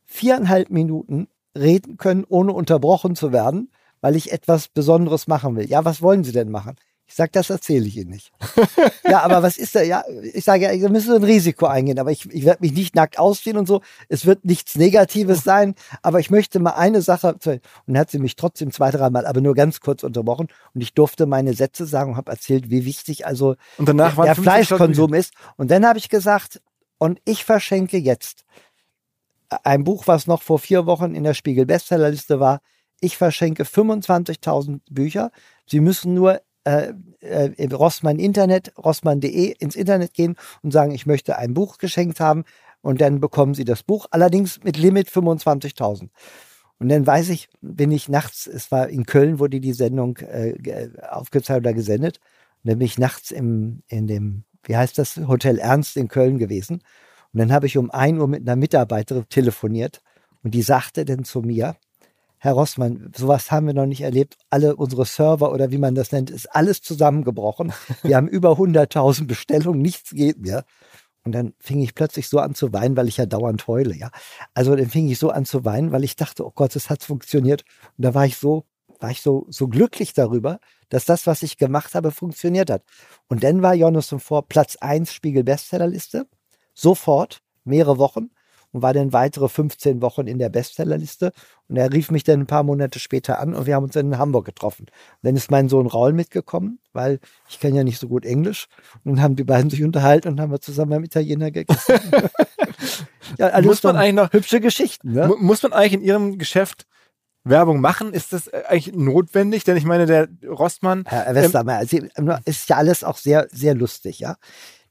viereinhalb 0.05 0.71
Minuten 0.71 1.29
reden 1.57 1.97
können, 1.97 2.25
ohne 2.29 2.53
unterbrochen 2.53 3.17
zu 3.17 3.33
werden 3.33 3.71
weil 4.05 4.17
ich 4.17 4.33
etwas 4.33 4.69
Besonderes 4.69 5.29
machen 5.29 5.57
will. 5.57 5.67
Ja, 5.67 5.87
was 5.87 6.03
wollen 6.03 6.25
Sie 6.25 6.33
denn 6.33 6.51
machen? 6.51 6.77
Ich 7.15 7.19
sage, 7.19 7.31
das 7.31 7.49
erzähle 7.49 7.87
ich 7.87 7.97
Ihnen 7.97 8.11
nicht. 8.11 8.33
ja, 9.09 9.23
aber 9.23 9.41
was 9.41 9.57
ist 9.57 9.77
da? 9.77 9.83
Ja, 9.83 10.03
ich 10.33 10.43
sage, 10.43 10.65
ja, 10.65 10.77
da 10.77 10.89
müssen 10.89 11.13
Sie 11.13 11.15
ein 11.15 11.23
Risiko 11.23 11.67
eingehen, 11.67 12.01
aber 12.01 12.11
ich, 12.11 12.29
ich 12.35 12.45
werde 12.45 12.61
mich 12.61 12.73
nicht 12.73 12.97
nackt 12.97 13.21
ausziehen 13.21 13.57
und 13.57 13.69
so. 13.69 13.83
Es 14.09 14.27
wird 14.27 14.45
nichts 14.45 14.75
Negatives 14.75 15.45
sein, 15.45 15.77
aber 16.03 16.19
ich 16.19 16.31
möchte 16.31 16.59
mal 16.59 16.73
eine 16.73 17.03
Sache. 17.03 17.35
Und 17.35 17.61
dann 17.87 17.99
hat 17.99 18.11
sie 18.11 18.19
mich 18.19 18.35
trotzdem 18.35 18.73
zwei, 18.73 18.91
dreimal, 18.91 19.27
aber 19.27 19.41
nur 19.41 19.55
ganz 19.55 19.79
kurz 19.79 20.03
unterbrochen 20.03 20.49
und 20.75 20.81
ich 20.81 20.93
durfte 20.93 21.27
meine 21.27 21.55
Sätze 21.55 21.87
sagen 21.87 22.11
und 22.11 22.17
habe 22.17 22.33
erzählt, 22.33 22.69
wie 22.69 22.85
wichtig 22.85 23.29
also 23.29 23.55
und 23.79 23.89
danach 23.89 24.17
der, 24.17 24.25
der 24.25 24.35
Fleischkonsum 24.35 25.15
ist. 25.15 25.35
Und 25.57 25.71
dann 25.71 25.87
habe 25.87 26.01
ich 26.01 26.09
gesagt, 26.09 26.63
und 26.99 27.21
ich 27.25 27.45
verschenke 27.45 27.97
jetzt 27.97 28.45
ein 29.63 29.85
Buch, 29.85 30.09
was 30.09 30.27
noch 30.27 30.43
vor 30.43 30.59
vier 30.59 30.85
Wochen 30.87 31.15
in 31.15 31.23
der 31.23 31.35
Spiegel 31.35 31.65
Bestsellerliste 31.65 32.41
war, 32.41 32.61
ich 32.99 33.17
verschenke 33.17 33.63
25.000 33.63 34.81
Bücher. 34.91 35.31
Sie 35.65 35.79
müssen 35.79 36.15
nur 36.15 36.41
äh, 36.65 36.93
äh, 37.21 37.75
Rossmann 37.75 38.19
Internet, 38.19 38.73
rossmann.de 38.79 39.55
ins 39.59 39.77
Internet 39.77 40.15
gehen 40.15 40.37
und 40.63 40.73
sagen, 40.73 40.93
ich 40.93 41.07
möchte 41.07 41.37
ein 41.39 41.55
Buch 41.55 41.79
geschenkt 41.79 42.21
haben 42.21 42.45
und 42.83 43.01
dann 43.01 43.21
bekommen 43.21 43.55
Sie 43.55 43.65
das 43.65 43.83
Buch, 43.83 44.07
allerdings 44.11 44.63
mit 44.63 44.77
Limit 44.77 45.09
25.000. 45.09 46.09
Und 46.79 46.89
dann 46.89 47.07
weiß 47.07 47.31
ich, 47.31 47.49
bin 47.61 47.93
ich 47.93 48.09
nachts, 48.09 48.47
es 48.47 48.71
war 48.71 48.89
in 48.89 49.07
Köln, 49.07 49.39
wurde 49.39 49.61
die 49.61 49.73
Sendung 49.73 50.19
äh, 50.19 50.89
aufgezeichnet 51.09 51.65
oder 51.65 51.73
gesendet, 51.73 52.19
und 52.63 52.71
dann 52.71 52.79
bin 52.79 52.87
ich 52.87 52.99
nachts 52.99 53.31
im, 53.31 53.83
in 53.89 54.07
dem, 54.07 54.45
wie 54.65 54.77
heißt 54.77 54.99
das, 54.99 55.17
Hotel 55.29 55.59
Ernst 55.59 55.97
in 55.97 56.09
Köln 56.09 56.39
gewesen. 56.39 56.81
Und 57.33 57.41
dann 57.41 57.53
habe 57.53 57.67
ich 57.67 57.77
um 57.77 57.91
ein 57.91 58.19
Uhr 58.19 58.29
mit 58.29 58.43
einer 58.43 58.57
Mitarbeiterin 58.57 59.29
telefoniert 59.29 60.01
und 60.43 60.55
die 60.55 60.63
sagte 60.63 61.05
dann 61.05 61.25
zu 61.25 61.43
mir, 61.43 61.77
Herr 62.45 62.53
Rossmann, 62.53 63.11
sowas 63.17 63.51
haben 63.51 63.69
wir 63.69 63.73
noch 63.73 63.87
nicht 63.87 64.03
erlebt. 64.03 64.37
Alle 64.51 64.77
unsere 64.77 65.07
Server 65.07 65.51
oder 65.51 65.71
wie 65.71 65.79
man 65.79 65.95
das 65.95 66.13
nennt, 66.13 66.29
ist 66.29 66.45
alles 66.55 66.83
zusammengebrochen. 66.83 67.73
Wir 68.03 68.19
haben 68.19 68.29
über 68.29 68.59
100.000 68.59 69.27
Bestellungen, 69.27 69.81
nichts 69.81 70.11
geht 70.11 70.43
mehr. 70.43 70.67
Und 71.25 71.33
dann 71.33 71.55
fing 71.59 71.81
ich 71.81 71.95
plötzlich 71.95 72.29
so 72.29 72.41
an 72.41 72.55
zu 72.55 72.71
weinen, 72.75 72.99
weil 72.99 73.09
ich 73.09 73.17
ja 73.17 73.25
dauernd 73.25 73.67
heule, 73.67 73.97
ja. 73.97 74.11
Also 74.53 74.77
dann 74.77 74.91
fing 74.91 75.09
ich 75.09 75.19
so 75.19 75.31
an 75.31 75.47
zu 75.47 75.65
weinen, 75.65 75.91
weil 75.91 76.05
ich 76.05 76.17
dachte, 76.17 76.45
oh 76.45 76.53
Gott, 76.55 76.77
es 76.77 76.91
hat 76.91 77.03
funktioniert. 77.03 77.65
Und 77.97 78.05
da 78.05 78.13
war 78.13 78.27
ich 78.27 78.37
so, 78.37 78.67
war 79.01 79.11
ich 79.11 79.23
so, 79.23 79.47
so 79.49 79.67
glücklich 79.67 80.13
darüber, 80.13 80.61
dass 80.91 81.07
das, 81.07 81.27
was 81.27 81.43
ich 81.43 81.57
gemacht 81.57 81.95
habe, 81.95 82.11
funktioniert 82.11 82.69
hat. 82.69 82.83
Und 83.27 83.43
dann 83.43 83.63
war 83.63 83.73
Jonas 83.73 84.15
vor 84.19 84.47
Platz 84.47 84.77
1 84.77 85.15
Spiegel 85.15 85.45
Bestsellerliste. 85.45 86.27
Sofort, 86.75 87.41
mehrere 87.65 87.97
Wochen 87.97 88.29
und 88.75 88.83
war 88.83 88.93
dann 88.93 89.13
weitere 89.13 89.49
15 89.49 90.03
Wochen 90.03 90.27
in 90.27 90.39
der 90.39 90.49
Bestsellerliste. 90.49 91.33
Und 91.69 91.77
er 91.77 91.93
rief 91.93 92.11
mich 92.11 92.25
dann 92.25 92.41
ein 92.41 92.47
paar 92.47 92.65
Monate 92.65 92.99
später 92.99 93.39
an 93.39 93.55
und 93.55 93.67
wir 93.67 93.77
haben 93.77 93.85
uns 93.85 93.95
dann 93.95 94.07
in 94.07 94.19
Hamburg 94.19 94.45
getroffen. 94.45 94.87
Und 94.87 95.19
dann 95.23 95.37
ist 95.37 95.51
mein 95.51 95.69
Sohn 95.69 95.87
Raul 95.87 96.13
mitgekommen, 96.13 96.81
weil 96.93 97.21
ich 97.49 97.61
kann 97.61 97.75
ja 97.75 97.85
nicht 97.85 98.01
so 98.01 98.09
gut 98.09 98.27
Englisch. 98.27 98.67
Und 99.05 99.13
dann 99.13 99.23
haben 99.23 99.37
die 99.37 99.45
beiden 99.45 99.71
sich 99.71 99.85
unterhalten 99.85 100.27
und 100.27 100.41
haben 100.41 100.51
wir 100.51 100.61
zusammen 100.61 100.91
beim 100.91 101.05
Italiener 101.05 101.53
gegessen. 101.53 101.95
ja, 103.39 103.47
alles 103.47 103.67
muss 103.67 103.83
man 103.85 103.97
eigentlich 103.97 104.15
noch 104.15 104.33
hübsche 104.33 104.61
Geschichten. 104.61 105.13
Ne? 105.13 105.33
Muss 105.39 105.63
man 105.63 105.73
eigentlich 105.73 105.95
in 105.95 106.03
Ihrem 106.03 106.39
Geschäft 106.39 106.87
Werbung 107.45 107.81
machen? 107.81 108.13
Ist 108.13 108.33
das 108.33 108.49
äh, 108.49 108.65
eigentlich 108.67 108.93
notwendig? 108.93 109.63
Denn 109.63 109.77
ich 109.77 109.85
meine, 109.85 110.07
der 110.07 110.29
Rossmann. 110.49 111.05
Herr 111.07 111.33
Westermeier, 111.37 111.87
ähm, 111.93 112.35
ist 112.45 112.69
ja 112.69 112.77
alles 112.77 113.05
auch 113.05 113.19
sehr, 113.19 113.47
sehr 113.53 113.75
lustig, 113.77 114.19
ja. 114.19 114.37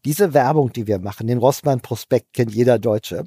Diese 0.05 0.33
Werbung, 0.33 0.73
die 0.73 0.87
wir 0.87 0.99
machen, 0.99 1.27
den 1.27 1.37
Rossmann-Prospekt 1.37 2.33
kennt 2.33 2.53
jeder 2.53 2.79
Deutsche. 2.79 3.25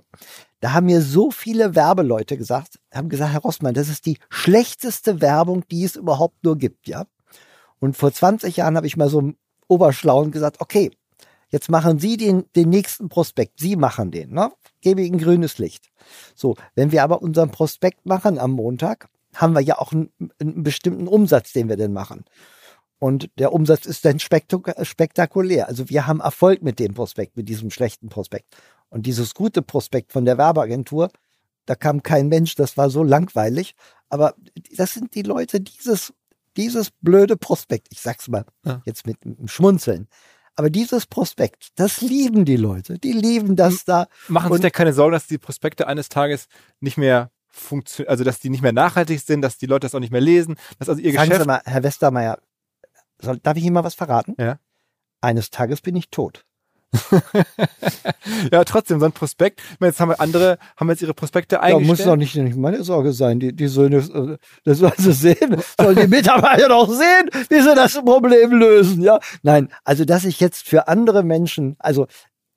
Da 0.60 0.72
haben 0.72 0.86
mir 0.86 1.00
so 1.00 1.30
viele 1.30 1.74
Werbeleute 1.74 2.36
gesagt, 2.36 2.78
haben 2.92 3.08
gesagt, 3.08 3.32
Herr 3.32 3.40
Rossmann, 3.40 3.74
das 3.74 3.88
ist 3.88 4.06
die 4.06 4.18
schlechteste 4.28 5.20
Werbung, 5.20 5.64
die 5.70 5.84
es 5.84 5.96
überhaupt 5.96 6.42
nur 6.44 6.56
gibt, 6.56 6.88
ja. 6.88 7.06
Und 7.78 7.96
vor 7.96 8.12
20 8.12 8.56
Jahren 8.56 8.76
habe 8.76 8.86
ich 8.86 8.96
mal 8.96 9.08
so 9.08 9.32
oberschlauen 9.68 10.30
gesagt, 10.30 10.60
okay, 10.60 10.90
jetzt 11.48 11.68
machen 11.70 11.98
Sie 11.98 12.16
den, 12.16 12.44
den 12.54 12.70
nächsten 12.70 13.08
Prospekt. 13.08 13.60
Sie 13.60 13.76
machen 13.76 14.10
den, 14.10 14.32
ne? 14.32 14.50
Gebe 14.80 15.02
Ihnen 15.02 15.18
grünes 15.18 15.58
Licht. 15.58 15.90
So, 16.34 16.56
wenn 16.74 16.92
wir 16.92 17.02
aber 17.02 17.22
unseren 17.22 17.50
Prospekt 17.50 18.06
machen 18.06 18.38
am 18.38 18.52
Montag, 18.52 19.08
haben 19.34 19.54
wir 19.54 19.60
ja 19.60 19.78
auch 19.78 19.92
einen, 19.92 20.10
einen 20.40 20.62
bestimmten 20.62 21.08
Umsatz, 21.08 21.52
den 21.52 21.68
wir 21.68 21.76
denn 21.76 21.92
machen. 21.92 22.24
Und 22.98 23.30
der 23.38 23.52
Umsatz 23.52 23.84
ist 23.84 24.04
dann 24.04 24.18
spektakulär. 24.18 25.68
Also 25.68 25.88
wir 25.90 26.06
haben 26.06 26.20
Erfolg 26.20 26.62
mit 26.62 26.78
dem 26.78 26.94
Prospekt, 26.94 27.36
mit 27.36 27.48
diesem 27.48 27.70
schlechten 27.70 28.08
Prospekt. 28.08 28.56
Und 28.88 29.04
dieses 29.06 29.34
gute 29.34 29.62
Prospekt 29.62 30.12
von 30.12 30.24
der 30.24 30.38
Werbeagentur, 30.38 31.10
da 31.66 31.74
kam 31.74 32.02
kein 32.02 32.28
Mensch, 32.28 32.54
das 32.54 32.76
war 32.76 32.88
so 32.88 33.02
langweilig. 33.02 33.74
Aber 34.08 34.34
das 34.76 34.94
sind 34.94 35.14
die 35.14 35.22
Leute, 35.22 35.60
dieses, 35.60 36.14
dieses 36.56 36.90
blöde 37.02 37.36
Prospekt, 37.36 37.88
ich 37.90 38.00
sag's 38.00 38.28
mal 38.28 38.44
ja. 38.64 38.80
jetzt 38.86 39.06
mit, 39.06 39.24
mit 39.24 39.50
Schmunzeln. 39.50 40.08
Aber 40.54 40.70
dieses 40.70 41.06
Prospekt, 41.06 41.68
das 41.74 42.00
lieben 42.00 42.46
die 42.46 42.56
Leute. 42.56 42.98
Die 42.98 43.12
lieben 43.12 43.56
das 43.56 43.84
da. 43.84 44.06
Machen 44.28 44.50
sich 44.54 44.62
ja 44.62 44.70
keine 44.70 44.94
Sorgen, 44.94 45.12
dass 45.12 45.26
die 45.26 45.36
Prospekte 45.36 45.86
eines 45.86 46.08
Tages 46.08 46.46
nicht 46.80 46.96
mehr 46.96 47.30
funktionieren, 47.46 48.10
also 48.10 48.24
dass 48.24 48.40
die 48.40 48.48
nicht 48.48 48.62
mehr 48.62 48.72
nachhaltig 48.72 49.20
sind, 49.20 49.42
dass 49.42 49.58
die 49.58 49.66
Leute 49.66 49.86
das 49.86 49.94
auch 49.94 50.00
nicht 50.00 50.12
mehr 50.12 50.20
lesen, 50.20 50.56
dass 50.78 50.88
also 50.88 51.00
ihr 51.00 51.12
Sagen 51.12 51.28
Geschäft. 51.28 51.42
Sie 51.42 51.46
mal, 51.46 51.60
Herr 51.64 51.82
Westermeier, 51.82 52.38
soll, 53.20 53.38
darf 53.38 53.56
ich 53.56 53.64
Ihnen 53.64 53.74
mal 53.74 53.84
was 53.84 53.94
verraten? 53.94 54.34
Ja. 54.38 54.58
Eines 55.20 55.50
Tages 55.50 55.80
bin 55.80 55.96
ich 55.96 56.10
tot. 56.10 56.44
ja, 58.52 58.64
trotzdem, 58.64 59.00
so 59.00 59.06
ein 59.06 59.12
Prospekt. 59.12 59.60
Meine, 59.78 59.90
jetzt 59.90 60.00
haben 60.00 60.10
wir 60.10 60.20
andere, 60.20 60.58
haben 60.76 60.88
jetzt 60.88 61.02
ihre 61.02 61.14
Prospekte 61.14 61.60
eingestellt. 61.60 61.86
Ja, 61.86 61.88
muss 61.88 62.04
doch 62.04 62.16
nicht, 62.16 62.34
nicht 62.36 62.56
meine 62.56 62.82
Sorge 62.84 63.12
sein. 63.12 63.40
Die, 63.40 63.54
die 63.54 63.66
Söhne, 63.66 63.96
äh, 63.98 64.38
das 64.64 64.78
sollen 64.78 64.92
sie 64.96 65.12
sehen. 65.12 65.56
Sollen 65.78 65.96
die 65.96 66.06
Mitarbeiter 66.06 66.68
doch 66.68 66.88
sehen, 66.88 67.30
wie 67.48 67.60
sie 67.60 67.74
das 67.74 67.94
Problem 67.94 68.52
lösen, 68.52 69.02
ja? 69.02 69.18
Nein, 69.42 69.68
also, 69.84 70.04
dass 70.04 70.24
ich 70.24 70.40
jetzt 70.40 70.66
für 70.66 70.88
andere 70.88 71.22
Menschen, 71.22 71.76
also, 71.78 72.06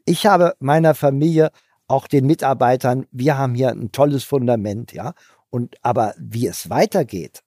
ich 0.05 0.25
habe 0.25 0.55
meiner 0.59 0.95
Familie, 0.95 1.51
auch 1.87 2.07
den 2.07 2.25
Mitarbeitern, 2.27 3.07
wir 3.11 3.37
haben 3.37 3.55
hier 3.55 3.69
ein 3.69 3.91
tolles 3.91 4.23
Fundament, 4.23 4.93
ja? 4.93 5.13
Und, 5.49 5.75
aber 5.81 6.13
wie 6.19 6.47
es 6.47 6.69
weitergeht, 6.69 7.41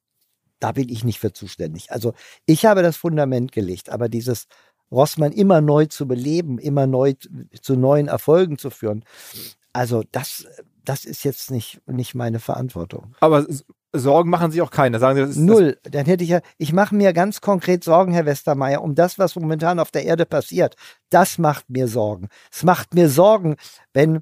da 0.63 0.71
bin 0.71 0.89
ich 0.89 1.03
nicht 1.03 1.19
für 1.19 1.33
zuständig. 1.33 1.91
Also 1.91 2.15
ich 2.47 2.67
habe 2.67 2.83
das 2.83 2.97
Fundament 2.97 3.51
gelegt, 3.51 3.91
aber 3.91 4.09
dieses 4.09 4.47
Rossmann 4.93 5.33
immer 5.33 5.61
neu 5.61 5.87
zu 5.87 6.07
beleben, 6.07 6.59
immer 6.59 6.87
neu 6.87 7.15
zu 7.61 7.75
neuen 7.75 8.07
Erfolgen 8.07 8.59
zu 8.59 8.71
führen, 8.71 9.05
also 9.73 10.05
das, 10.13 10.47
das 10.85 11.05
ist 11.05 11.25
jetzt 11.25 11.51
nicht, 11.51 11.81
nicht 11.89 12.15
meine 12.15 12.39
Verantwortung. 12.39 13.17
Aber 13.21 13.45
Sorgen 13.95 14.31
machen 14.31 14.53
Sie 14.53 14.63
auch 14.63 14.71
keine. 14.71 14.99
Sagen 14.99 15.17
Sie, 15.17 15.23
das 15.23 15.31
ist 15.31 15.37
Null. 15.39 15.79
Dann 15.83 16.07
hätte 16.07 16.25
ich 16.25 16.31
ja, 16.31 16.41
ich 16.59 16.73
mache 16.73 16.95
mir 16.95 17.13
ganz 17.13 17.41
konkret 17.41 17.83
Sorgen, 17.85 18.13
Herr 18.13 18.27
Westermeier, 18.27 18.83
um 18.83 18.95
das, 18.95 19.19
was 19.19 19.35
momentan 19.35 19.79
auf 19.79 19.91
der 19.91 20.05
Erde 20.05 20.27
passiert. 20.27 20.77
Das 21.11 21.39
macht 21.39 21.69
mir 21.69 21.89
Sorgen. 21.89 22.29
Es 22.51 22.63
macht 22.63 22.95
mir 22.95 23.09
Sorgen, 23.09 23.57
wenn 23.93 24.21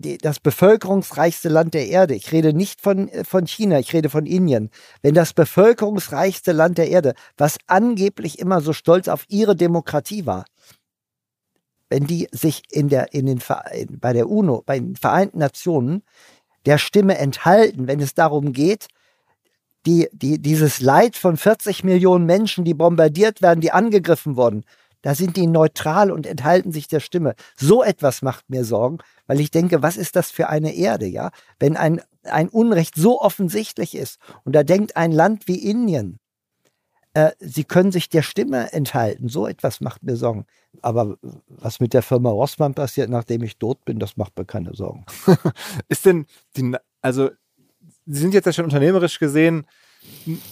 das 0.00 0.40
bevölkerungsreichste 0.40 1.48
Land 1.48 1.74
der 1.74 1.88
Erde, 1.88 2.14
ich 2.14 2.32
rede 2.32 2.52
nicht 2.52 2.80
von, 2.80 3.08
äh, 3.08 3.24
von 3.24 3.46
China, 3.46 3.78
ich 3.78 3.92
rede 3.92 4.10
von 4.10 4.26
Indien, 4.26 4.70
wenn 5.02 5.14
das 5.14 5.32
bevölkerungsreichste 5.32 6.52
Land 6.52 6.78
der 6.78 6.88
Erde, 6.88 7.14
was 7.36 7.58
angeblich 7.66 8.38
immer 8.38 8.60
so 8.60 8.72
stolz 8.72 9.08
auf 9.08 9.24
ihre 9.28 9.56
Demokratie 9.56 10.26
war, 10.26 10.44
wenn 11.88 12.06
die 12.06 12.28
sich 12.32 12.62
in 12.70 12.88
der, 12.88 13.12
in 13.12 13.26
den, 13.26 13.42
bei 14.00 14.12
der 14.12 14.28
UNO, 14.28 14.62
bei 14.64 14.78
den 14.78 14.96
Vereinten 14.96 15.38
Nationen 15.38 16.02
der 16.66 16.78
Stimme 16.78 17.18
enthalten, 17.18 17.86
wenn 17.86 18.00
es 18.00 18.14
darum 18.14 18.52
geht, 18.52 18.88
die, 19.86 20.08
die, 20.12 20.40
dieses 20.40 20.80
Leid 20.80 21.16
von 21.16 21.36
40 21.36 21.84
Millionen 21.84 22.26
Menschen, 22.26 22.64
die 22.64 22.74
bombardiert 22.74 23.40
werden, 23.40 23.60
die 23.60 23.72
angegriffen 23.72 24.36
wurden, 24.36 24.64
da 25.02 25.14
sind 25.14 25.36
die 25.36 25.46
neutral 25.46 26.10
und 26.10 26.26
enthalten 26.26 26.72
sich 26.72 26.88
der 26.88 27.00
Stimme. 27.00 27.34
So 27.56 27.82
etwas 27.82 28.22
macht 28.22 28.48
mir 28.50 28.64
Sorgen, 28.64 28.98
weil 29.26 29.40
ich 29.40 29.50
denke, 29.50 29.82
was 29.82 29.96
ist 29.96 30.16
das 30.16 30.30
für 30.30 30.48
eine 30.48 30.74
Erde, 30.74 31.06
ja? 31.06 31.30
Wenn 31.58 31.76
ein, 31.76 32.00
ein 32.24 32.48
Unrecht 32.48 32.94
so 32.96 33.20
offensichtlich 33.20 33.96
ist 33.96 34.18
und 34.44 34.54
da 34.54 34.62
denkt 34.62 34.96
ein 34.96 35.12
Land 35.12 35.48
wie 35.48 35.58
Indien, 35.58 36.18
äh, 37.14 37.30
sie 37.40 37.64
können 37.64 37.92
sich 37.92 38.08
der 38.08 38.22
Stimme 38.22 38.72
enthalten. 38.72 39.28
So 39.28 39.46
etwas 39.46 39.80
macht 39.80 40.02
mir 40.02 40.16
Sorgen. 40.16 40.46
Aber 40.82 41.16
was 41.48 41.80
mit 41.80 41.92
der 41.92 42.02
Firma 42.02 42.30
Rossmann 42.30 42.74
passiert, 42.74 43.10
nachdem 43.10 43.42
ich 43.42 43.56
tot 43.58 43.84
bin, 43.84 43.98
das 43.98 44.16
macht 44.16 44.38
mir 44.38 44.44
keine 44.44 44.74
Sorgen. 44.74 45.04
ist 45.88 46.06
denn 46.06 46.26
die, 46.56 46.76
also 47.02 47.30
Sie 48.06 48.20
sind 48.20 48.34
jetzt 48.34 48.46
ja 48.46 48.52
schon 48.52 48.64
unternehmerisch 48.64 49.18
gesehen 49.18 49.66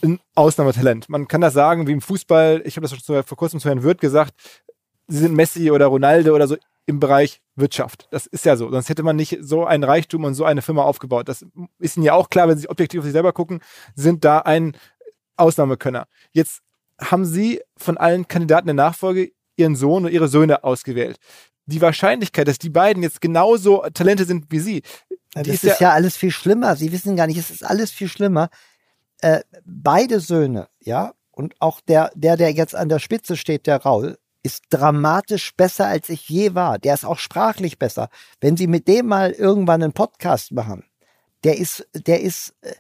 ein 0.03 0.21
Ausnahmetalent. 0.35 1.09
Man 1.09 1.29
kann 1.29 1.41
das 1.41 1.55
sagen, 1.55 1.87
wie 1.87 1.93
im 1.93 2.01
Fußball, 2.01 2.63
ich 2.65 2.77
habe 2.77 2.87
das 2.87 2.97
schon 2.97 3.23
vor 3.25 3.37
kurzem 3.37 3.61
zu 3.61 3.69
Herrn 3.69 3.83
Wirth 3.83 4.01
gesagt, 4.01 4.35
sie 5.07 5.19
sind 5.19 5.35
Messi 5.35 5.71
oder 5.71 5.87
Ronaldo 5.87 6.35
oder 6.35 6.47
so 6.47 6.57
im 6.87 7.01
Bereich 7.01 7.41
Wirtschaft. 7.55 8.09
Das 8.11 8.27
ist 8.27 8.45
ja 8.45 8.57
so. 8.57 8.71
Sonst 8.71 8.89
hätte 8.89 9.03
man 9.03 9.17
nicht 9.17 9.39
so 9.41 9.67
ein 9.67 9.85
Reichtum 9.85 10.25
und 10.25 10.35
so 10.35 10.45
eine 10.45 10.63
Firma 10.63 10.83
aufgebaut. 10.83 11.29
Das 11.29 11.45
ist 11.79 11.97
Ihnen 11.97 12.07
ja 12.07 12.15
auch 12.15 12.31
klar, 12.31 12.49
wenn 12.49 12.59
Sie 12.59 12.69
objektiv 12.69 13.01
auf 13.01 13.05
sich 13.05 13.13
selber 13.13 13.33
gucken, 13.33 13.61
sind 13.95 14.25
da 14.25 14.39
ein 14.39 14.77
Ausnahmekönner. 15.37 16.07
Jetzt 16.33 16.61
haben 17.01 17.25
Sie 17.25 17.61
von 17.77 17.99
allen 17.99 18.27
Kandidaten 18.27 18.67
der 18.67 18.75
Nachfolge 18.75 19.33
Ihren 19.57 19.77
Sohn 19.77 20.07
und 20.07 20.13
Ihre 20.13 20.29
Söhne 20.29 20.65
ausgewählt. 20.65 21.19
Die 21.67 21.83
Wahrscheinlichkeit, 21.83 22.49
dass 22.49 22.59
die 22.59 22.71
beiden 22.71 23.03
jetzt 23.03 23.21
genauso 23.21 23.85
Talente 23.93 24.25
sind 24.25 24.47
wie 24.51 24.61
Sie. 24.61 24.83
Das 25.35 25.47
ist, 25.47 25.65
ist 25.65 25.81
ja, 25.81 25.89
ja 25.89 25.93
alles 25.93 26.17
viel 26.17 26.31
schlimmer. 26.31 26.77
Sie 26.77 26.91
wissen 26.91 27.17
gar 27.17 27.27
nicht, 27.27 27.37
es 27.37 27.51
ist 27.51 27.65
alles 27.65 27.91
viel 27.91 28.09
schlimmer 28.09 28.49
äh, 29.21 29.41
beide 29.65 30.21
Söhne, 30.21 30.69
ja, 30.81 31.15
und 31.31 31.55
auch 31.61 31.81
der, 31.81 32.11
der, 32.15 32.37
der 32.37 32.53
jetzt 32.53 32.75
an 32.75 32.89
der 32.89 32.99
Spitze 32.99 33.37
steht, 33.37 33.67
der 33.67 33.83
Raul, 33.83 34.19
ist 34.43 34.65
dramatisch 34.71 35.55
besser, 35.55 35.87
als 35.87 36.09
ich 36.09 36.29
je 36.29 36.55
war. 36.55 36.79
Der 36.79 36.95
ist 36.95 37.05
auch 37.05 37.19
sprachlich 37.19 37.79
besser. 37.79 38.09
Wenn 38.41 38.57
Sie 38.57 38.67
mit 38.67 38.89
dem 38.89 39.07
mal 39.07 39.33
irgendwann 39.33 39.83
einen 39.83 39.93
Podcast 39.93 40.53
machen, 40.53 40.85
der 41.45 41.59
ist, 41.59 41.87
der 41.95 42.21
ist, 42.21 42.55
äh, 42.63 42.73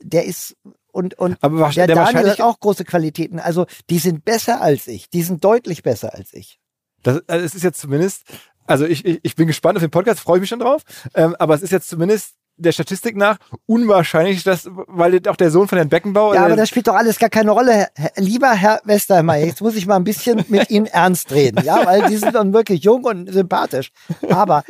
der 0.00 0.24
ist 0.24 0.56
und, 0.90 1.14
und 1.14 1.38
Aber 1.42 1.70
der, 1.70 1.86
der 1.86 1.96
Daniel 1.96 2.30
hat 2.30 2.40
auch 2.40 2.58
große 2.60 2.84
Qualitäten. 2.84 3.38
Also 3.38 3.66
die 3.90 3.98
sind 3.98 4.24
besser 4.24 4.60
als 4.60 4.86
ich. 4.88 5.08
Die 5.10 5.22
sind 5.22 5.44
deutlich 5.44 5.82
besser 5.82 6.14
als 6.14 6.32
ich. 6.32 6.58
Das, 7.02 7.22
also 7.28 7.44
es 7.44 7.54
ist 7.54 7.62
jetzt 7.62 7.80
zumindest, 7.80 8.24
also 8.66 8.84
ich, 8.84 9.04
ich, 9.04 9.20
ich 9.22 9.36
bin 9.36 9.46
gespannt 9.46 9.76
auf 9.76 9.82
den 9.82 9.90
Podcast, 9.90 10.20
freue 10.20 10.40
mich 10.40 10.48
schon 10.48 10.58
drauf. 10.58 10.82
Ähm, 11.14 11.36
aber 11.38 11.54
es 11.54 11.62
ist 11.62 11.70
jetzt 11.70 11.88
zumindest 11.88 12.34
der 12.58 12.72
Statistik 12.72 13.16
nach 13.16 13.38
unwahrscheinlich, 13.66 14.44
dass, 14.44 14.68
weil 14.86 15.20
auch 15.28 15.36
der 15.36 15.50
Sohn 15.50 15.68
von 15.68 15.78
Herrn 15.78 15.88
Beckenbauer. 15.88 16.34
Ja, 16.34 16.44
aber 16.44 16.56
das 16.56 16.68
spielt 16.68 16.88
doch 16.88 16.94
alles 16.94 17.18
gar 17.18 17.30
keine 17.30 17.52
Rolle. 17.52 17.88
Lieber 18.16 18.50
Herr 18.50 18.80
Westermeier, 18.84 19.46
jetzt 19.46 19.62
muss 19.62 19.76
ich 19.76 19.86
mal 19.86 19.96
ein 19.96 20.04
bisschen 20.04 20.44
mit 20.48 20.70
Ihnen 20.70 20.86
ernst 20.92 21.32
reden, 21.32 21.64
ja, 21.64 21.86
weil 21.86 22.08
die 22.08 22.16
sind 22.16 22.34
dann 22.34 22.52
wirklich 22.52 22.82
jung 22.82 23.04
und 23.04 23.32
sympathisch. 23.32 23.90
Aber 24.28 24.64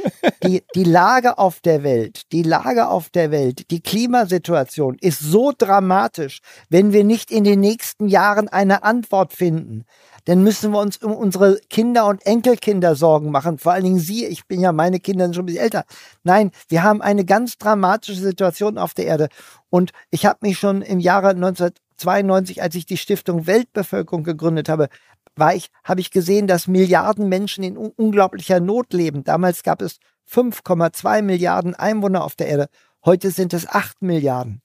die, 0.45 0.63
die 0.75 0.85
Lage 0.85 1.39
auf 1.39 1.61
der 1.61 1.83
Welt, 1.83 2.23
die 2.33 2.43
Lage 2.43 2.89
auf 2.89 3.11
der 3.11 3.31
Welt, 3.31 3.71
die 3.71 3.81
Klimasituation 3.81 4.97
ist 5.01 5.21
so 5.21 5.53
dramatisch, 5.57 6.41
wenn 6.69 6.93
wir 6.93 7.05
nicht 7.05 7.31
in 7.31 7.45
den 7.45 7.61
nächsten 7.61 8.09
Jahren 8.09 8.49
eine 8.49 8.83
Antwort 8.85 9.33
finden 9.33 9.85
dann 10.29 10.43
müssen 10.43 10.73
wir 10.73 10.79
uns 10.79 10.99
um 10.99 11.17
unsere 11.17 11.59
Kinder 11.71 12.05
und 12.05 12.27
Enkelkinder 12.27 12.95
Sorgen 12.95 13.31
machen. 13.31 13.57
Vor 13.57 13.73
allen 13.73 13.85
Dingen 13.85 13.99
Sie, 13.99 14.27
ich 14.27 14.47
bin 14.47 14.61
ja 14.61 14.73
meine 14.73 15.01
Kinder 15.01 15.33
schon 15.33 15.45
ein 15.45 15.47
bisschen 15.47 15.63
älter. 15.63 15.85
Nein, 16.23 16.51
wir 16.69 16.83
haben 16.83 17.01
eine 17.01 17.25
ganz 17.25 17.57
dramatische 17.57 18.21
Situation 18.21 18.77
auf 18.77 18.93
der 18.93 19.07
Erde. 19.07 19.29
Und 19.71 19.93
ich 20.11 20.27
habe 20.27 20.41
mich 20.43 20.59
schon 20.59 20.83
im 20.83 21.01
Jahre 21.01 21.31
1992, 21.31 22.61
als 22.61 22.75
ich 22.75 22.85
die 22.85 22.99
Stiftung 22.99 23.47
Weltbevölkerung 23.47 24.23
gegründet 24.23 24.69
habe, 24.69 24.91
war 25.35 25.55
ich, 25.55 25.71
habe 25.83 26.03
ich 26.03 26.11
gesehen, 26.11 26.47
dass 26.47 26.69
Milliarden 26.69 27.31
Menschen 27.31 27.65
in 27.65 27.79
unglaublicher 27.79 28.61
Not 28.61 28.93
leben. 28.93 29.25
Damals 29.25 29.63
gab 29.63 29.81
es 29.81 29.99
5,2 30.31 31.23
Milliarden 31.23 31.75
Einwohner 31.75 32.23
auf 32.23 32.37
der 32.37 32.49
Erde. 32.49 32.69
Heute 33.03 33.31
sind 33.31 33.55
es 33.55 33.67
8 33.67 34.03
Milliarden. 34.03 34.61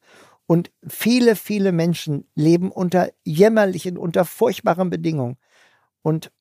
Und 0.46 0.72
viele, 0.86 1.38
viele 1.38 1.72
Menschen 1.72 2.28
leben 2.36 2.70
unter 2.70 3.12
jämmerlichen, 3.24 3.98
unter 3.98 4.26
furchtbaren 4.26 4.90
Bedingungen. 4.90 5.38
Und 6.04 6.32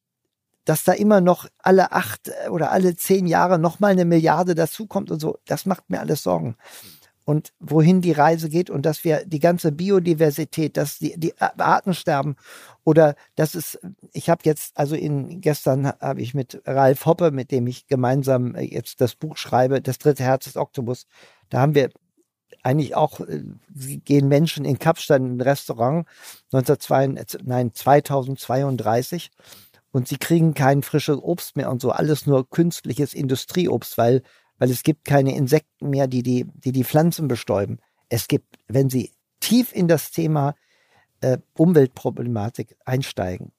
dass 0.65 0.85
da 0.85 0.93
immer 0.93 1.21
noch 1.21 1.47
alle 1.59 1.93
acht 1.93 2.29
äh, 2.29 2.49
oder 2.49 2.71
alle 2.71 2.95
zehn 2.95 3.27
Jahre 3.27 3.59
nochmal 3.59 3.93
eine 3.93 4.05
Milliarde 4.05 4.55
dazukommt 4.55 5.11
und 5.11 5.21
so, 5.21 5.39
das 5.47 5.67
macht 5.67 5.89
mir 5.89 6.01
alles 6.01 6.23
Sorgen. 6.23 6.57
Und 7.25 7.53
wohin 7.61 8.01
die 8.01 8.13
Reise 8.13 8.49
geht 8.49 8.69
und 8.69 8.85
dass 8.85 9.05
wir 9.05 9.25
die 9.25 9.39
ganze 9.39 9.71
Biodiversität, 9.71 10.77
dass 10.77 10.99
die, 10.99 11.15
die 11.17 11.33
Arten 11.39 11.95
sterben 11.95 12.35
oder 12.83 13.15
dass 13.37 13.55
es, 13.55 13.79
ich 14.13 14.29
habe 14.29 14.43
jetzt, 14.45 14.77
also 14.77 14.97
in, 14.97 15.41
gestern 15.41 15.87
habe 15.87 16.21
ich 16.21 16.35
mit 16.35 16.61
Ralf 16.67 17.07
Hoppe, 17.07 17.31
mit 17.31 17.53
dem 17.53 17.69
ich 17.69 17.87
gemeinsam 17.87 18.57
äh, 18.57 18.63
jetzt 18.63 19.01
das 19.01 19.15
Buch 19.15 19.37
schreibe, 19.37 19.81
das 19.81 19.99
dritte 19.99 20.25
Herz 20.25 20.45
des 20.45 20.57
Oktopus, 20.57 21.07
da 21.49 21.61
haben 21.61 21.75
wir 21.77 21.91
eigentlich 22.63 22.95
auch, 22.95 23.21
äh, 23.21 23.43
gehen 24.05 24.29
Menschen 24.29 24.65
in 24.65 24.79
Kapstadt 24.79 25.21
in 25.21 25.37
ein 25.37 25.41
Restaurant 25.41 26.07
1932, 26.53 27.43
nein, 27.45 27.73
2032 27.75 29.31
und 29.91 30.09
sie 30.09 30.17
kriegen 30.17 30.55
kein 30.55 30.83
frisches 30.83 31.19
Obst 31.19 31.57
mehr 31.57 31.71
und 31.71 31.81
so, 31.81 31.91
alles 31.91 32.27
nur 32.27 32.49
künstliches 32.49 33.15
Industrieobst, 33.15 33.99
weil, 33.99 34.23
weil 34.59 34.71
es 34.71 34.83
gibt 34.83 35.05
keine 35.05 35.37
Insekten 35.37 35.91
mehr, 35.91 36.07
die 36.07 36.23
die, 36.23 36.47
die, 36.55 36.73
die 36.73 36.85
Pflanzen 36.85 37.29
bestäuben. 37.29 37.79
Es 38.09 38.29
gibt, 38.29 38.59
wenn 38.69 38.91
sie 38.91 39.13
tief 39.41 39.75
in 39.75 39.89
das 39.89 40.11
Thema 40.11 40.55
äh, 41.21 41.39
Umweltproblematik 41.55 42.77
einsteigen, 42.85 43.53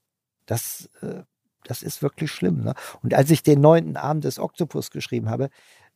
das, 0.45 0.89
äh, 1.01 1.23
das 1.65 1.83
ist 1.83 2.01
wirklich 2.01 2.31
schlimm. 2.31 2.63
Ne? 2.63 2.73
Und 3.01 3.13
als 3.13 3.29
ich 3.31 3.43
den 3.43 3.61
neunten 3.61 3.95
Abend 3.95 4.23
des 4.23 4.39
Oktopus 4.39 4.91
geschrieben 4.91 5.29
habe, 5.29 5.49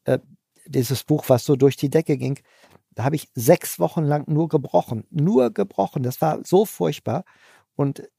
äh, 0.05 0.19
dieses 0.65 1.03
Buch, 1.03 1.25
was 1.27 1.45
so 1.45 1.55
durch 1.55 1.77
die 1.77 1.89
Decke 1.89 2.17
ging, 2.17 2.39
da 2.98 3.03
habe 3.03 3.15
ich 3.15 3.30
sechs 3.36 3.78
Wochen 3.80 4.03
lang 4.03 4.28
nur 4.28 4.49
gebrochen, 4.49 5.06
nur 5.11 5.52
gebrochen. 5.53 6.02
Das 6.02 6.19
war 6.19 6.40
so 6.44 6.65
furchtbar. 6.65 7.26
Und 7.76 8.10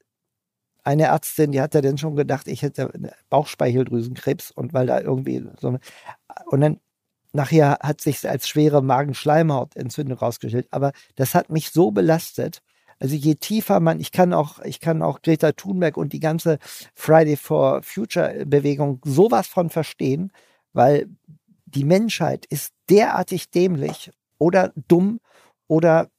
eine 0.85 1.03
Ärztin, 1.07 1.51
die 1.51 1.59
hat 1.59 1.73
ja 1.75 1.81
dann 1.81 1.97
schon 1.97 2.15
gedacht, 2.15 2.47
ich 2.47 2.61
hätte 2.61 2.89
Bauchspeicheldrüsenkrebs 3.29 4.51
und 4.51 4.73
weil 4.73 4.87
da 4.87 5.01
irgendwie 5.01 5.45
so 5.59 5.77
und 6.45 6.61
dann 6.61 6.79
nachher 7.33 7.79
hat 7.81 7.99
sich 7.99 8.27
als 8.27 8.47
schwere 8.47 8.81
Magenschleimhautentzündung 8.81 10.17
rausgestellt. 10.17 10.69
Aber 10.71 10.93
das 11.15 11.35
hat 11.35 11.49
mich 11.49 11.71
so 11.71 11.91
belastet. 11.91 12.61
Also 12.99 13.15
je 13.15 13.35
tiefer 13.35 13.81
man, 13.81 13.99
ich 13.99 14.13
kann 14.13 14.33
auch, 14.33 14.59
ich 14.59 14.79
kann 14.79 15.01
auch 15.01 15.21
Greta 15.21 15.51
Thunberg 15.51 15.97
und 15.97 16.13
die 16.13 16.21
ganze 16.21 16.57
Friday 16.95 17.35
for 17.35 17.83
Future 17.83 18.45
Bewegung 18.45 19.01
sowas 19.03 19.47
von 19.47 19.69
verstehen, 19.69 20.31
weil 20.71 21.09
die 21.65 21.83
Menschheit 21.83 22.45
ist 22.45 22.73
derartig 22.89 23.51
dämlich 23.51 24.11
oder 24.39 24.73
dumm 24.87 25.19
oder 25.67 26.09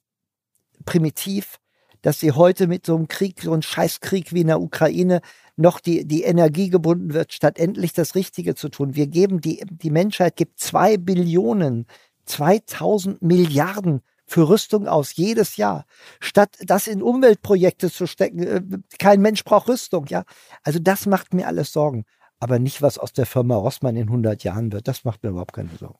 primitiv, 0.85 1.57
dass 2.01 2.19
sie 2.19 2.31
heute 2.31 2.67
mit 2.67 2.85
so 2.85 2.95
einem 2.95 3.07
Krieg, 3.07 3.41
so 3.41 3.51
einem 3.51 3.61
Scheißkrieg 3.61 4.33
wie 4.33 4.41
in 4.41 4.47
der 4.47 4.61
Ukraine, 4.61 5.21
noch 5.57 5.79
die, 5.79 6.05
die 6.07 6.23
Energie 6.23 6.69
gebunden 6.69 7.13
wird, 7.13 7.33
statt 7.33 7.59
endlich 7.59 7.93
das 7.93 8.15
Richtige 8.15 8.55
zu 8.55 8.69
tun. 8.69 8.95
Wir 8.95 9.07
geben 9.07 9.41
die, 9.41 9.63
die 9.69 9.91
Menschheit 9.91 10.35
gibt 10.35 10.59
zwei 10.59 10.97
Billionen, 10.97 11.85
2000 12.25 13.21
Milliarden 13.21 14.01
für 14.25 14.47
Rüstung 14.47 14.87
aus 14.87 15.15
jedes 15.15 15.57
Jahr, 15.57 15.85
statt 16.19 16.57
das 16.61 16.87
in 16.87 17.03
Umweltprojekte 17.03 17.91
zu 17.91 18.07
stecken. 18.07 18.39
Äh, 18.39 18.61
kein 18.97 19.21
Mensch 19.21 19.43
braucht 19.43 19.67
Rüstung, 19.67 20.05
ja. 20.07 20.23
Also 20.63 20.79
das 20.79 21.05
macht 21.05 21.33
mir 21.33 21.47
alles 21.47 21.73
Sorgen. 21.73 22.05
Aber 22.39 22.57
nicht, 22.57 22.81
was 22.81 22.97
aus 22.97 23.13
der 23.13 23.25
Firma 23.25 23.55
Rossmann 23.55 23.95
in 23.97 24.07
100 24.07 24.43
Jahren 24.43 24.71
wird. 24.71 24.87
Das 24.87 25.03
macht 25.03 25.21
mir 25.21 25.29
überhaupt 25.29 25.53
keine 25.53 25.69
Sorgen. 25.77 25.99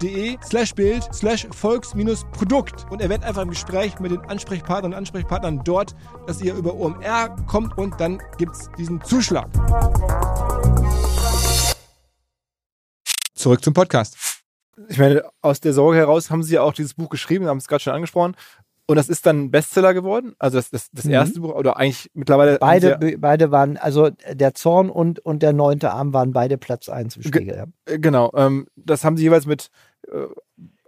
de 0.00 0.38
slash 0.44 0.74
Bild 0.74 1.08
slash 1.12 1.46
Volks-Produkt 1.50 2.86
und 2.90 3.00
erwähnt 3.00 3.24
einfach 3.24 3.42
im 3.42 3.50
Gespräch 3.50 3.98
mit 4.00 4.12
den 4.12 4.20
Ansprechpartnern 4.20 4.92
und 4.92 4.98
Ansprechpartnern 4.98 5.62
dort, 5.64 5.94
dass 6.26 6.40
ihr 6.40 6.54
über 6.54 6.74
OMR 6.74 7.36
kommt 7.46 7.76
und 7.76 8.00
dann 8.00 8.20
gibt 8.38 8.54
es 8.54 8.70
diesen 8.78 9.02
Zuschlag. 9.02 9.48
Zurück 13.34 13.62
zum 13.62 13.74
Podcast. 13.74 14.16
Ich 14.88 14.98
meine, 14.98 15.22
aus 15.42 15.60
der 15.60 15.72
Sorge 15.72 15.98
heraus 15.98 16.30
haben 16.30 16.42
Sie 16.42 16.54
ja 16.54 16.62
auch 16.62 16.72
dieses 16.72 16.94
Buch 16.94 17.08
geschrieben, 17.08 17.46
haben 17.46 17.58
es 17.58 17.66
gerade 17.66 17.82
schon 17.82 17.92
angesprochen. 17.92 18.36
Und 18.90 18.96
das 18.96 19.10
ist 19.10 19.26
dann 19.26 19.50
Bestseller 19.50 19.92
geworden? 19.92 20.34
Also 20.38 20.56
das, 20.56 20.70
das, 20.70 20.90
das 20.92 21.04
mhm. 21.04 21.12
erste 21.12 21.40
Buch 21.40 21.54
oder 21.54 21.76
eigentlich 21.76 22.10
mittlerweile. 22.14 22.56
Beide, 22.58 22.98
ja 23.02 23.16
beide 23.18 23.50
waren, 23.50 23.76
also 23.76 24.08
der 24.32 24.54
Zorn 24.54 24.88
und, 24.88 25.20
und 25.20 25.42
der 25.42 25.52
neunte 25.52 25.90
Arm 25.90 26.14
waren 26.14 26.32
beide 26.32 26.56
Platz 26.56 26.88
1 26.88 27.16
im 27.16 27.22
Spiegel. 27.22 27.54
Ja. 27.54 27.66
Äh, 27.84 27.98
genau. 27.98 28.32
Ähm, 28.34 28.66
das 28.76 29.04
haben 29.04 29.18
sie 29.18 29.24
jeweils 29.24 29.44
mit 29.44 29.68
äh, 30.10 30.26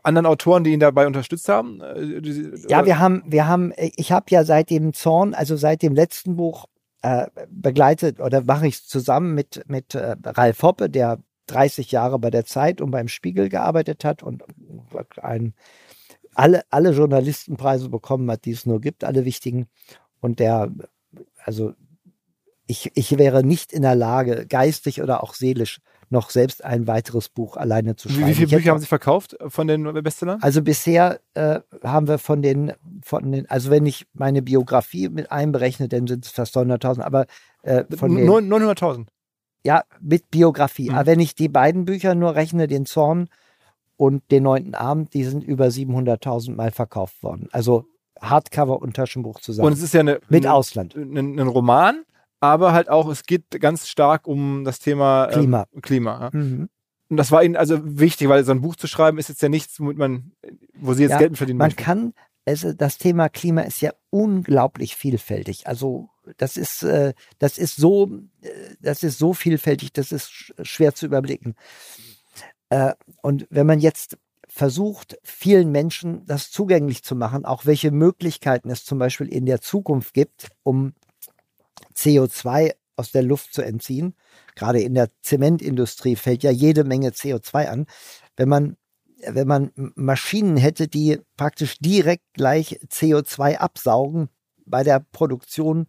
anderen 0.03 0.25
Autoren, 0.25 0.65
die 0.65 0.73
ihn 0.73 0.81
dabei 0.81 1.07
unterstützt 1.07 1.49
haben? 1.51 1.83
Äh, 1.83 2.23
ja, 2.69 2.87
wir 2.87 2.99
haben, 2.99 3.23
wir 3.27 3.47
haben, 3.47 3.73
ich 3.77 4.13
habe 4.13 4.27
ja 4.31 4.45
seit 4.45 4.71
dem 4.71 4.95
Zorn, 4.95 5.35
also 5.35 5.57
seit 5.57 5.83
dem 5.83 5.95
letzten 5.95 6.37
Buch 6.37 6.67
äh, 7.03 7.27
begleitet 7.51 8.19
oder 8.19 8.43
mache 8.43 8.67
ich 8.67 8.77
es 8.77 8.87
zusammen 8.87 9.35
mit, 9.35 9.63
mit 9.67 9.95
äh, 9.95 10.17
Ralf 10.25 10.63
Hoppe, 10.63 10.89
der 10.89 11.19
30 11.49 11.91
Jahre 11.93 12.19
bei 12.19 12.31
der 12.31 12.45
Zeit 12.45 12.81
und 12.81 12.91
beim 12.91 13.09
Spiegel 13.09 13.49
gearbeitet 13.49 14.05
hat 14.05 14.23
und 14.23 14.45
ein 15.21 15.55
alle, 16.35 16.62
alle 16.70 16.93
Journalistenpreise 16.93 17.89
bekommen 17.89 18.31
hat, 18.31 18.44
die 18.44 18.52
es 18.52 18.66
nur 18.66 18.81
gibt, 18.81 19.05
alle 19.05 19.24
wichtigen. 19.24 19.66
Und 20.20 20.39
der, 20.39 20.70
also 21.44 21.74
ich, 22.66 22.93
ich 22.94 23.19
wäre 23.19 23.43
nicht 23.43 23.73
in 23.73 23.82
der 23.82 23.97
Lage, 23.97 24.47
geistig 24.47 25.02
oder 25.02 25.23
auch 25.23 25.35
seelisch, 25.35 25.81
noch 26.09 26.31
selbst 26.31 26.65
ein 26.65 26.86
weiteres 26.86 27.28
Buch 27.28 27.57
alleine 27.57 27.97
zu 27.97 28.09
schreiben. 28.09 28.27
Wie 28.27 28.35
viele 28.35 28.48
Bücher 28.48 28.70
haben 28.70 28.81
Sie 28.81 28.86
verkauft 28.86 29.36
von 29.47 29.69
den 29.69 29.85
Bestsellern? 30.02 30.43
Also 30.43 30.61
bisher 30.61 31.20
äh, 31.35 31.61
haben 31.85 32.09
wir 32.09 32.19
von 32.19 32.43
den, 32.43 32.73
von 33.02 33.31
den, 33.31 33.48
also 33.48 33.70
wenn 33.70 33.86
ich 33.86 34.07
meine 34.12 34.43
Biografie 34.43 35.09
mit 35.09 35.31
einberechne, 35.31 35.89
dann 35.89 36.09
sind 36.09 36.24
es 36.24 36.32
fast 36.32 36.57
900.000, 36.57 37.02
aber 37.02 37.27
äh, 37.62 37.85
von 37.97 38.12
900.000? 38.12 39.07
Ja, 39.62 39.85
mit 40.01 40.31
Biografie. 40.31 40.90
Mhm. 40.90 40.97
Aber 40.97 41.07
wenn 41.07 41.20
ich 41.20 41.35
die 41.35 41.48
beiden 41.48 41.85
Bücher 41.85 42.15
nur 42.15 42.35
rechne, 42.35 42.66
den 42.66 42.86
Zorn 42.86 43.28
und 44.01 44.31
den 44.31 44.45
neunten 44.45 44.75
Abend, 44.75 45.13
die 45.13 45.25
sind 45.25 45.45
über 45.45 45.67
700.000 45.67 46.55
Mal 46.55 46.71
verkauft 46.71 47.23
worden. 47.23 47.51
Also 47.53 47.85
Hardcover 48.19 48.81
und 48.81 48.97
Taschenbuch 48.97 49.41
zusammen. 49.41 49.67
Und 49.67 49.73
es 49.75 49.83
ist 49.83 49.93
ja 49.93 50.01
eine, 50.01 50.21
mit 50.31 50.47
eine, 50.47 50.55
Ausland. 50.55 50.95
Ein, 50.97 51.39
Roman, 51.39 52.05
aber 52.41 52.73
halt 52.73 52.89
auch, 52.89 53.11
es 53.11 53.25
geht 53.25 53.51
ganz 53.61 53.89
stark 53.89 54.27
um 54.27 54.65
das 54.65 54.79
Thema 54.79 55.27
Klima. 55.27 55.67
Ähm, 55.75 55.83
Klima. 55.83 56.31
Ja. 56.33 56.39
Mhm. 56.41 56.71
Und 57.11 57.17
das 57.19 57.31
war 57.31 57.45
Ihnen 57.45 57.57
also 57.57 57.79
wichtig, 57.83 58.31
weil 58.31 58.43
so 58.43 58.53
ein 58.53 58.63
Buch 58.63 58.77
zu 58.77 58.87
schreiben 58.87 59.19
ist 59.19 59.29
jetzt 59.29 59.43
ja 59.43 59.51
nichts, 59.51 59.79
womit 59.79 59.99
man, 59.99 60.33
wo 60.79 60.95
Sie 60.95 61.03
jetzt 61.03 61.13
ja, 61.13 61.19
Geld 61.19 61.37
verdienen 61.37 61.59
Man 61.59 61.67
möchten. 61.67 61.83
kann, 61.83 62.15
also 62.47 62.73
das 62.73 62.97
Thema 62.97 63.29
Klima 63.29 63.61
ist 63.63 63.83
ja 63.83 63.93
unglaublich 64.09 64.97
vielfältig. 64.97 65.67
Also 65.67 66.09
das 66.39 66.57
ist, 66.57 66.85
äh, 66.85 67.13
das 67.39 67.59
ist 67.59 67.77
so, 67.77 68.11
äh, 68.41 68.49
das 68.81 69.03
ist 69.03 69.19
so 69.19 69.35
vielfältig, 69.35 69.93
das 69.93 70.11
ist 70.11 70.55
schwer 70.63 70.95
zu 70.95 71.05
überblicken. 71.05 71.55
Äh, 72.71 72.95
und 73.23 73.47
wenn 73.51 73.67
man 73.67 73.81
jetzt 73.81 74.17
versucht, 74.49 75.19
vielen 75.23 75.71
Menschen 75.71 76.25
das 76.27 76.51
zugänglich 76.51 77.05
zu 77.05 77.15
machen, 77.15 77.45
auch 77.45 77.67
welche 77.67 77.91
Möglichkeiten 77.91 78.71
es 78.71 78.85
zum 78.85 78.99
Beispiel 78.99 79.29
in 79.29 79.47
der 79.47 79.61
Zukunft 79.61 80.15
gibt, 80.15 80.49
um 80.63 80.95
CO2 81.95 82.73
aus 82.97 83.13
der 83.13 83.23
Luft 83.23 83.55
zu 83.55 83.63
entziehen. 83.63 84.15
Gerade 84.57 84.81
in 84.81 84.95
der 84.95 85.09
Zementindustrie 85.23 86.17
fällt 86.17 86.43
ja 86.43 86.51
jede 86.51 86.85
Menge 86.85 87.11
CO2 87.11 87.67
an. 87.67 87.87
Wenn 88.37 88.49
man, 88.49 88.77
wenn 89.27 89.47
man 89.47 89.71
Maschinen 89.75 90.57
hätte, 90.57 90.89
die 90.89 91.21
praktisch 91.37 91.79
direkt 91.79 92.25
gleich 92.35 92.81
CO2 92.89 93.57
absaugen 93.57 94.29
bei 94.67 94.83
der 94.83 95.05
Produktion 95.13 95.87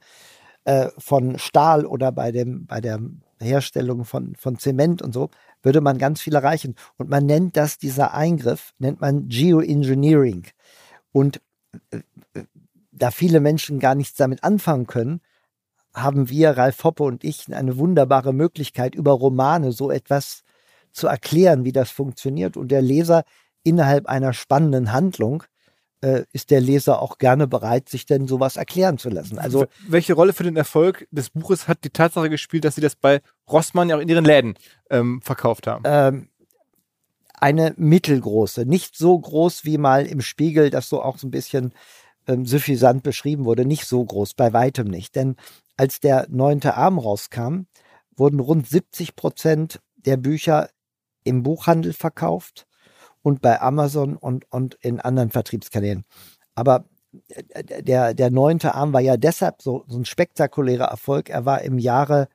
äh, 0.63 0.89
von 0.97 1.37
Stahl 1.39 1.85
oder 1.85 2.11
bei, 2.11 2.31
dem, 2.31 2.65
bei 2.65 2.79
der 2.79 2.99
Herstellung 3.39 4.05
von, 4.05 4.35
von 4.35 4.57
Zement 4.57 5.01
und 5.01 5.13
so, 5.13 5.29
würde 5.63 5.81
man 5.81 5.97
ganz 5.97 6.21
viel 6.21 6.35
erreichen. 6.35 6.75
Und 6.97 7.09
man 7.09 7.25
nennt 7.25 7.57
das, 7.57 7.77
dieser 7.77 8.13
Eingriff, 8.13 8.73
nennt 8.79 9.01
man 9.01 9.27
Geoengineering. 9.27 10.47
Und 11.11 11.41
äh, 11.91 12.01
da 12.91 13.11
viele 13.11 13.39
Menschen 13.39 13.79
gar 13.79 13.95
nichts 13.95 14.15
damit 14.15 14.43
anfangen 14.43 14.87
können, 14.87 15.21
haben 15.93 16.29
wir, 16.29 16.51
Ralf 16.51 16.83
Hoppe 16.83 17.03
und 17.03 17.23
ich, 17.23 17.53
eine 17.53 17.77
wunderbare 17.77 18.33
Möglichkeit, 18.33 18.95
über 18.95 19.11
Romane 19.11 19.71
so 19.71 19.91
etwas 19.91 20.43
zu 20.93 21.07
erklären, 21.07 21.65
wie 21.65 21.71
das 21.71 21.89
funktioniert. 21.89 22.57
Und 22.57 22.69
der 22.69 22.81
Leser 22.81 23.23
innerhalb 23.63 24.07
einer 24.07 24.33
spannenden 24.33 24.91
Handlung 24.91 25.43
äh, 26.01 26.23
ist 26.31 26.51
der 26.51 26.61
Leser 26.61 27.01
auch 27.01 27.17
gerne 27.17 27.47
bereit, 27.47 27.89
sich 27.89 28.05
denn 28.05 28.27
sowas 28.27 28.57
erklären 28.57 28.97
zu 28.97 29.09
lassen. 29.09 29.39
Also 29.39 29.65
welche 29.87 30.13
Rolle 30.13 30.33
für 30.33 30.43
den 30.43 30.57
Erfolg 30.57 31.07
des 31.11 31.29
Buches 31.29 31.67
hat 31.67 31.83
die 31.83 31.89
Tatsache 31.89 32.29
gespielt, 32.29 32.65
dass 32.65 32.75
Sie 32.75 32.81
das 32.81 32.95
bei 32.95 33.21
Rossmann 33.49 33.89
ja 33.89 33.97
auch 33.97 34.01
in 34.01 34.09
Ihren 34.09 34.25
Läden 34.25 34.55
ähm, 34.89 35.21
verkauft 35.21 35.67
haben? 35.67 35.83
Ähm, 35.85 36.29
eine 37.33 37.73
mittelgroße, 37.77 38.65
nicht 38.65 38.95
so 38.95 39.17
groß 39.17 39.65
wie 39.65 39.77
mal 39.77 40.05
im 40.05 40.21
Spiegel, 40.21 40.69
das 40.69 40.89
so 40.89 41.01
auch 41.01 41.17
so 41.17 41.27
ein 41.27 41.31
bisschen 41.31 41.73
ähm, 42.27 42.45
suffisant 42.45 43.03
beschrieben 43.03 43.45
wurde, 43.45 43.65
nicht 43.65 43.85
so 43.85 44.03
groß, 44.03 44.35
bei 44.35 44.53
weitem 44.53 44.87
nicht. 44.87 45.15
Denn 45.15 45.35
als 45.77 45.99
der 45.99 46.27
neunte 46.29 46.75
Arm 46.75 46.99
rauskam, 46.99 47.61
wurden 48.15 48.39
rund 48.39 48.67
70 48.67 49.15
Prozent 49.15 49.81
der 49.95 50.17
Bücher 50.17 50.69
im 51.23 51.43
Buchhandel 51.43 51.93
verkauft 51.93 52.67
und 53.21 53.41
bei 53.41 53.61
Amazon 53.61 54.17
und, 54.17 54.51
und 54.51 54.75
in 54.81 54.99
anderen 54.99 55.29
Vertriebskanälen. 55.31 56.05
Aber 56.55 56.85
äh, 57.29 57.83
der, 57.83 58.13
der 58.13 58.31
neunte 58.31 58.75
Arm 58.75 58.93
war 58.93 59.01
ja 59.01 59.17
deshalb 59.17 59.61
so, 59.61 59.83
so 59.87 59.97
ein 59.97 60.05
spektakulärer 60.05 60.85
Erfolg. 60.85 61.29
Er 61.29 61.45
war 61.45 61.61
im 61.61 61.77
Jahre 61.77 62.27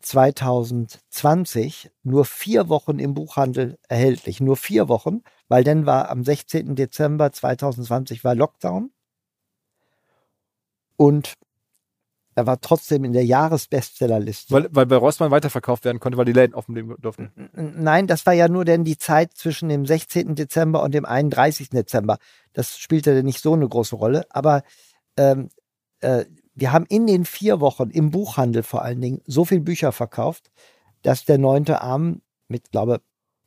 2020 0.00 1.90
nur 2.02 2.24
vier 2.24 2.68
Wochen 2.68 2.98
im 2.98 3.14
Buchhandel 3.14 3.78
erhältlich. 3.88 4.40
Nur 4.40 4.56
vier 4.56 4.88
Wochen, 4.88 5.22
weil 5.48 5.64
dann 5.64 5.86
war 5.86 6.10
am 6.10 6.24
16. 6.24 6.74
Dezember 6.74 7.32
2020 7.32 8.24
war 8.24 8.34
Lockdown. 8.34 8.90
Und 10.96 11.34
er 12.34 12.46
war 12.46 12.60
trotzdem 12.60 13.04
in 13.04 13.12
der 13.12 13.24
Jahresbestsellerliste. 13.24 14.54
Weil, 14.54 14.68
weil 14.70 14.86
bei 14.86 14.96
Rossmann 14.96 15.30
weiterverkauft 15.30 15.84
werden 15.84 16.00
konnte, 16.00 16.16
weil 16.16 16.24
die 16.24 16.32
Läden 16.32 16.54
offen 16.54 16.94
durften. 17.00 17.32
Nein, 17.52 18.06
das 18.06 18.24
war 18.24 18.32
ja 18.32 18.48
nur 18.48 18.64
denn 18.64 18.84
die 18.84 18.98
Zeit 18.98 19.34
zwischen 19.34 19.68
dem 19.68 19.84
16. 19.84 20.36
Dezember 20.36 20.82
und 20.82 20.94
dem 20.94 21.04
31. 21.04 21.70
Dezember. 21.70 22.18
Das 22.52 22.78
spielte 22.78 23.22
nicht 23.22 23.40
so 23.40 23.52
eine 23.52 23.68
große 23.68 23.96
Rolle. 23.96 24.24
Aber 24.30 24.62
ähm, 25.16 25.48
äh, 26.00 26.24
wir 26.54 26.72
haben 26.72 26.86
in 26.86 27.06
den 27.06 27.24
vier 27.24 27.60
Wochen 27.60 27.90
im 27.90 28.10
Buchhandel 28.10 28.62
vor 28.62 28.82
allen 28.82 29.00
Dingen 29.00 29.20
so 29.26 29.44
viele 29.44 29.62
Bücher 29.62 29.92
verkauft, 29.92 30.50
dass 31.02 31.24
der 31.24 31.38
neunte 31.38 31.80
Arm 31.80 32.22
mit, 32.48 32.70
glaube 32.70 33.00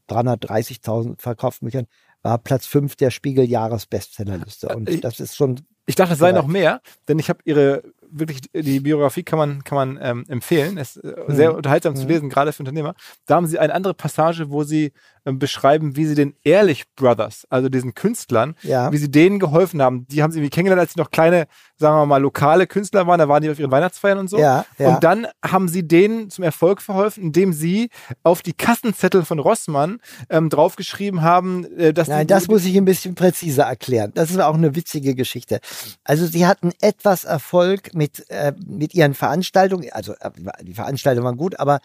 330.000 0.09 1.19
verkauften 1.21 1.65
Büchern 1.65 1.87
war 2.21 2.37
Platz 2.37 2.65
5 2.65 2.95
der 2.95 3.11
Spiegel-Jahresbestsellerliste. 3.11 4.69
Und 4.75 4.89
äh, 4.89 4.99
das 4.99 5.19
ist 5.19 5.35
schon. 5.35 5.61
Ich 5.85 5.95
dachte, 5.95 6.13
es 6.13 6.19
sei 6.19 6.31
noch 6.31 6.47
mehr, 6.47 6.81
denn 7.07 7.19
ich 7.19 7.29
habe 7.29 7.39
ihre 7.45 7.83
wirklich 8.13 8.41
die 8.53 8.79
Biografie 8.79 9.23
kann 9.23 9.37
man, 9.37 9.63
kann 9.63 9.75
man 9.75 9.99
ähm, 10.01 10.25
empfehlen. 10.27 10.77
Es 10.77 10.95
ist 10.95 11.03
äh, 11.03 11.13
sehr 11.27 11.51
mhm. 11.51 11.57
unterhaltsam 11.57 11.93
mhm. 11.93 11.97
zu 11.97 12.07
lesen, 12.07 12.29
gerade 12.29 12.51
für 12.53 12.61
Unternehmer. 12.61 12.95
Da 13.25 13.35
haben 13.35 13.47
sie 13.47 13.59
eine 13.59 13.73
andere 13.73 13.93
Passage, 13.93 14.49
wo 14.49 14.63
sie 14.63 14.93
beschreiben, 15.23 15.95
wie 15.95 16.05
sie 16.05 16.15
den 16.15 16.35
Ehrlich 16.43 16.83
Brothers, 16.95 17.47
also 17.49 17.69
diesen 17.69 17.93
Künstlern, 17.93 18.55
ja. 18.61 18.91
wie 18.91 18.97
sie 18.97 19.09
denen 19.09 19.39
geholfen 19.39 19.81
haben. 19.81 20.05
Die 20.07 20.21
haben 20.21 20.31
sie 20.31 20.39
irgendwie 20.39 20.49
kennengelernt, 20.49 20.81
als 20.81 20.93
sie 20.93 20.99
noch 20.99 21.11
kleine, 21.11 21.47
sagen 21.77 21.95
wir 21.95 22.05
mal, 22.05 22.21
lokale 22.21 22.67
Künstler 22.67 23.07
waren. 23.07 23.19
Da 23.19 23.29
waren 23.29 23.41
die 23.41 23.49
auf 23.49 23.59
ihren 23.59 23.71
Weihnachtsfeiern 23.71 24.17
und 24.17 24.29
so. 24.29 24.37
Ja, 24.37 24.65
ja. 24.77 24.89
Und 24.95 25.03
dann 25.03 25.27
haben 25.45 25.67
sie 25.69 25.87
denen 25.87 26.29
zum 26.29 26.43
Erfolg 26.43 26.81
verholfen, 26.81 27.23
indem 27.23 27.53
sie 27.53 27.89
auf 28.23 28.41
die 28.41 28.53
Kassenzettel 28.53 29.23
von 29.23 29.39
Rossmann 29.39 29.99
ähm, 30.29 30.49
draufgeschrieben 30.49 31.21
haben, 31.21 31.65
äh, 31.77 31.93
dass 31.93 32.09
Nein, 32.09 32.27
das 32.27 32.47
muss 32.47 32.65
ich 32.65 32.75
ein 32.75 32.85
bisschen 32.85 33.15
präziser 33.15 33.63
erklären. 33.63 34.11
Das 34.15 34.29
ist 34.29 34.39
auch 34.39 34.55
eine 34.55 34.75
witzige 34.75 35.15
Geschichte. 35.15 35.59
Also 36.03 36.25
sie 36.25 36.45
hatten 36.45 36.71
etwas 36.81 37.23
Erfolg 37.23 37.93
mit, 37.93 38.29
äh, 38.29 38.51
mit 38.65 38.93
ihren 38.93 39.13
Veranstaltungen. 39.13 39.89
Also 39.93 40.13
äh, 40.19 40.31
die 40.61 40.73
Veranstaltungen 40.73 41.25
waren 41.25 41.37
gut, 41.37 41.59
aber 41.59 41.79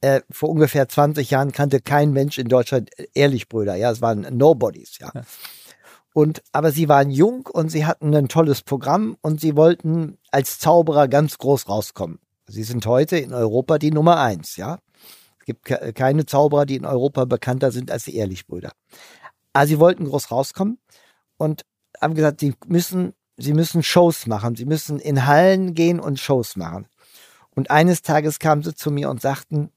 äh, 0.00 0.20
vor 0.30 0.48
ungefähr 0.48 0.88
20 0.88 1.30
Jahren 1.30 1.52
kannte 1.52 1.80
kein 1.80 2.12
Mensch 2.12 2.38
in 2.38 2.48
Deutschland 2.48 2.90
Ehrlichbrüder. 3.14 3.74
Ja, 3.74 3.90
es 3.90 4.00
waren 4.00 4.26
Nobodies, 4.36 4.98
ja. 4.98 5.12
Und, 6.14 6.42
aber 6.52 6.72
sie 6.72 6.88
waren 6.88 7.10
jung 7.10 7.46
und 7.46 7.70
sie 7.70 7.86
hatten 7.86 8.14
ein 8.14 8.28
tolles 8.28 8.62
Programm 8.62 9.16
und 9.20 9.40
sie 9.40 9.56
wollten 9.56 10.18
als 10.30 10.58
Zauberer 10.58 11.06
ganz 11.06 11.38
groß 11.38 11.68
rauskommen. 11.68 12.18
Sie 12.46 12.64
sind 12.64 12.86
heute 12.86 13.18
in 13.18 13.32
Europa 13.32 13.78
die 13.78 13.90
Nummer 13.90 14.18
eins, 14.18 14.56
ja. 14.56 14.78
Es 15.40 15.46
gibt 15.46 15.64
ke 15.64 15.92
keine 15.92 16.26
Zauberer, 16.26 16.66
die 16.66 16.76
in 16.76 16.86
Europa 16.86 17.24
bekannter 17.24 17.70
sind 17.70 17.90
als 17.90 18.04
die 18.04 18.16
Ehrlichbrüder. 18.16 18.72
Aber 19.52 19.66
sie 19.66 19.78
wollten 19.78 20.04
groß 20.04 20.30
rauskommen 20.30 20.78
und 21.36 21.64
haben 22.00 22.14
gesagt, 22.14 22.40
sie 22.40 22.54
müssen, 22.66 23.14
sie 23.36 23.54
müssen 23.54 23.82
Shows 23.82 24.26
machen. 24.26 24.56
Sie 24.56 24.66
müssen 24.66 24.98
in 24.98 25.26
Hallen 25.26 25.74
gehen 25.74 26.00
und 26.00 26.18
Shows 26.18 26.56
machen. 26.56 26.86
Und 27.50 27.70
eines 27.70 28.02
Tages 28.02 28.38
kamen 28.38 28.62
sie 28.62 28.74
zu 28.74 28.90
mir 28.90 29.10
und 29.10 29.20
sagten, 29.20 29.70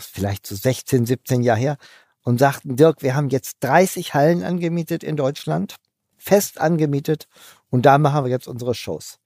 vielleicht 0.00 0.46
so 0.46 0.54
16, 0.54 1.06
17 1.06 1.42
Jahre 1.42 1.60
her, 1.60 1.76
und 2.24 2.38
sagten, 2.38 2.76
Dirk, 2.76 3.02
wir 3.02 3.14
haben 3.14 3.28
jetzt 3.28 3.58
30 3.60 4.14
Hallen 4.14 4.42
angemietet 4.42 5.04
in 5.04 5.16
Deutschland, 5.16 5.76
fest 6.16 6.58
angemietet, 6.60 7.28
und 7.70 7.86
da 7.86 7.98
machen 7.98 8.24
wir 8.24 8.30
jetzt 8.30 8.48
unsere 8.48 8.74
Shows. 8.74 9.18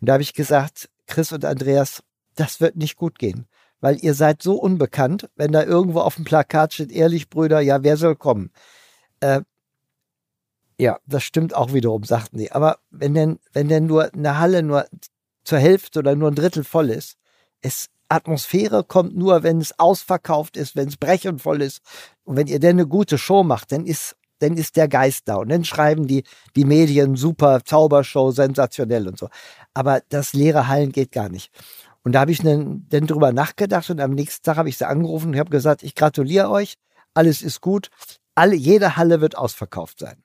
Und 0.00 0.08
da 0.08 0.14
habe 0.14 0.22
ich 0.22 0.32
gesagt, 0.32 0.88
Chris 1.06 1.32
und 1.32 1.44
Andreas, 1.44 2.02
das 2.34 2.60
wird 2.60 2.76
nicht 2.76 2.96
gut 2.96 3.18
gehen, 3.18 3.46
weil 3.80 4.02
ihr 4.02 4.14
seid 4.14 4.42
so 4.42 4.54
unbekannt, 4.54 5.28
wenn 5.36 5.52
da 5.52 5.64
irgendwo 5.64 6.00
auf 6.00 6.14
dem 6.14 6.24
Plakat 6.24 6.72
steht, 6.72 6.92
ehrlich 6.92 7.28
Brüder, 7.28 7.60
ja, 7.60 7.82
wer 7.82 7.96
soll 7.96 8.16
kommen? 8.16 8.50
Äh, 9.20 9.42
ja, 10.78 10.98
das 11.06 11.24
stimmt 11.24 11.54
auch 11.54 11.74
wiederum, 11.74 12.04
sagten 12.04 12.38
die. 12.38 12.52
Aber 12.52 12.78
wenn 12.90 13.12
denn, 13.12 13.38
wenn 13.52 13.68
denn 13.68 13.84
nur 13.84 14.14
eine 14.14 14.38
Halle 14.38 14.62
nur 14.62 14.86
zur 15.44 15.58
Hälfte 15.58 15.98
oder 15.98 16.16
nur 16.16 16.30
ein 16.30 16.34
Drittel 16.34 16.64
voll 16.64 16.88
ist, 16.88 17.18
es 17.60 17.90
Atmosphäre 18.10 18.84
kommt 18.84 19.16
nur, 19.16 19.42
wenn 19.42 19.60
es 19.60 19.78
ausverkauft 19.78 20.56
ist, 20.56 20.76
wenn 20.76 20.88
es 20.88 20.96
brechend 20.96 21.40
voll 21.40 21.62
ist. 21.62 21.80
Und 22.24 22.36
wenn 22.36 22.48
ihr 22.48 22.58
denn 22.58 22.76
eine 22.76 22.86
gute 22.86 23.18
Show 23.18 23.44
macht, 23.44 23.72
dann 23.72 23.86
ist, 23.86 24.16
dann 24.40 24.56
ist 24.56 24.76
der 24.76 24.88
Geist 24.88 25.28
da. 25.28 25.36
Und 25.36 25.50
dann 25.50 25.64
schreiben 25.64 26.06
die, 26.06 26.24
die 26.56 26.64
Medien 26.64 27.16
super, 27.16 27.64
Zaubershow, 27.64 28.32
sensationell 28.32 29.06
und 29.06 29.18
so. 29.18 29.28
Aber 29.74 30.02
das 30.08 30.32
leere 30.32 30.66
Hallen 30.66 30.92
geht 30.92 31.12
gar 31.12 31.28
nicht. 31.28 31.52
Und 32.02 32.12
da 32.12 32.20
habe 32.20 32.32
ich 32.32 32.40
dann, 32.40 32.86
dann 32.88 33.06
drüber 33.06 33.32
nachgedacht 33.32 33.88
und 33.90 34.00
am 34.00 34.12
nächsten 34.12 34.42
Tag 34.42 34.56
habe 34.56 34.68
ich 34.68 34.78
sie 34.78 34.88
angerufen 34.88 35.28
und 35.28 35.38
habe 35.38 35.50
gesagt, 35.50 35.82
ich 35.82 35.94
gratuliere 35.94 36.50
euch, 36.50 36.74
alles 37.14 37.42
ist 37.42 37.60
gut, 37.60 37.90
alle, 38.34 38.54
jede 38.54 38.96
Halle 38.96 39.20
wird 39.20 39.36
ausverkauft 39.36 39.98
sein. 39.98 40.22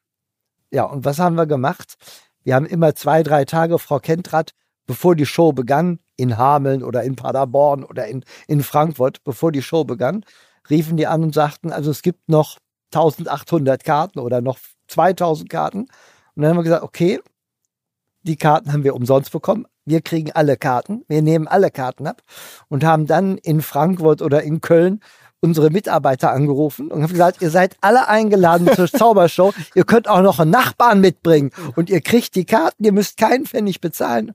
Ja, 0.72 0.86
und 0.86 1.06
was 1.06 1.20
haben 1.20 1.36
wir 1.36 1.46
gemacht? 1.46 1.96
Wir 2.44 2.56
haben 2.56 2.66
immer 2.66 2.96
zwei, 2.96 3.24
drei 3.24 3.46
Tage, 3.46 3.78
Frau 3.78 4.00
Kentrat, 4.00 4.52
bevor 4.88 5.16
die 5.16 5.26
Show 5.26 5.52
begann, 5.52 6.00
in 6.18 6.38
Hameln 6.38 6.84
oder 6.84 7.04
in 7.04 7.16
Paderborn 7.16 7.84
oder 7.84 8.08
in, 8.08 8.24
in 8.48 8.64
Frankfurt, 8.64 9.24
bevor 9.24 9.52
die 9.52 9.62
Show 9.62 9.84
begann, 9.84 10.24
riefen 10.70 10.98
die 10.98 11.08
an 11.08 11.24
und 11.24 11.34
sagten, 11.34 11.72
also 11.72 11.92
es 11.92 12.02
gibt 12.02 12.30
noch 12.30 12.58
1800 12.94 13.84
Karten 13.84 14.20
oder 14.20 14.42
noch 14.42 14.58
2000 14.88 15.50
Karten. 15.50 15.80
Und 16.36 16.42
dann 16.42 16.50
haben 16.50 16.58
wir 16.58 16.64
gesagt, 16.64 16.84
okay, 16.84 17.20
die 18.24 18.38
Karten 18.38 18.74
haben 18.74 18.84
wir 18.84 18.96
umsonst 18.96 19.32
bekommen. 19.32 19.66
Wir 19.86 20.02
kriegen 20.02 20.32
alle 20.32 20.58
Karten. 20.58 21.04
Wir 21.08 21.22
nehmen 21.22 21.48
alle 21.48 21.70
Karten 21.70 22.08
ab 22.08 22.24
und 22.70 22.84
haben 22.84 23.06
dann 23.06 23.38
in 23.38 23.62
Frankfurt 23.62 24.22
oder 24.22 24.42
in 24.42 24.62
Köln 24.62 25.00
unsere 25.42 25.70
Mitarbeiter 25.70 26.32
angerufen 26.32 26.92
und 26.92 27.04
haben 27.04 27.12
gesagt, 27.12 27.42
ihr 27.42 27.52
seid 27.52 27.78
alle 27.82 28.08
eingeladen 28.08 28.68
zur 28.74 28.88
Zaubershow. 28.92 29.54
Ihr 29.76 29.84
könnt 29.84 30.08
auch 30.08 30.22
noch 30.22 30.40
einen 30.40 30.50
Nachbarn 30.50 31.02
mitbringen 31.02 31.52
und 31.76 31.92
ihr 31.92 32.02
kriegt 32.02 32.34
die 32.34 32.46
Karten. 32.46 32.84
Ihr 32.84 32.94
müsst 32.94 33.18
keinen 33.18 33.46
Pfennig 33.46 33.80
bezahlen. 33.80 34.34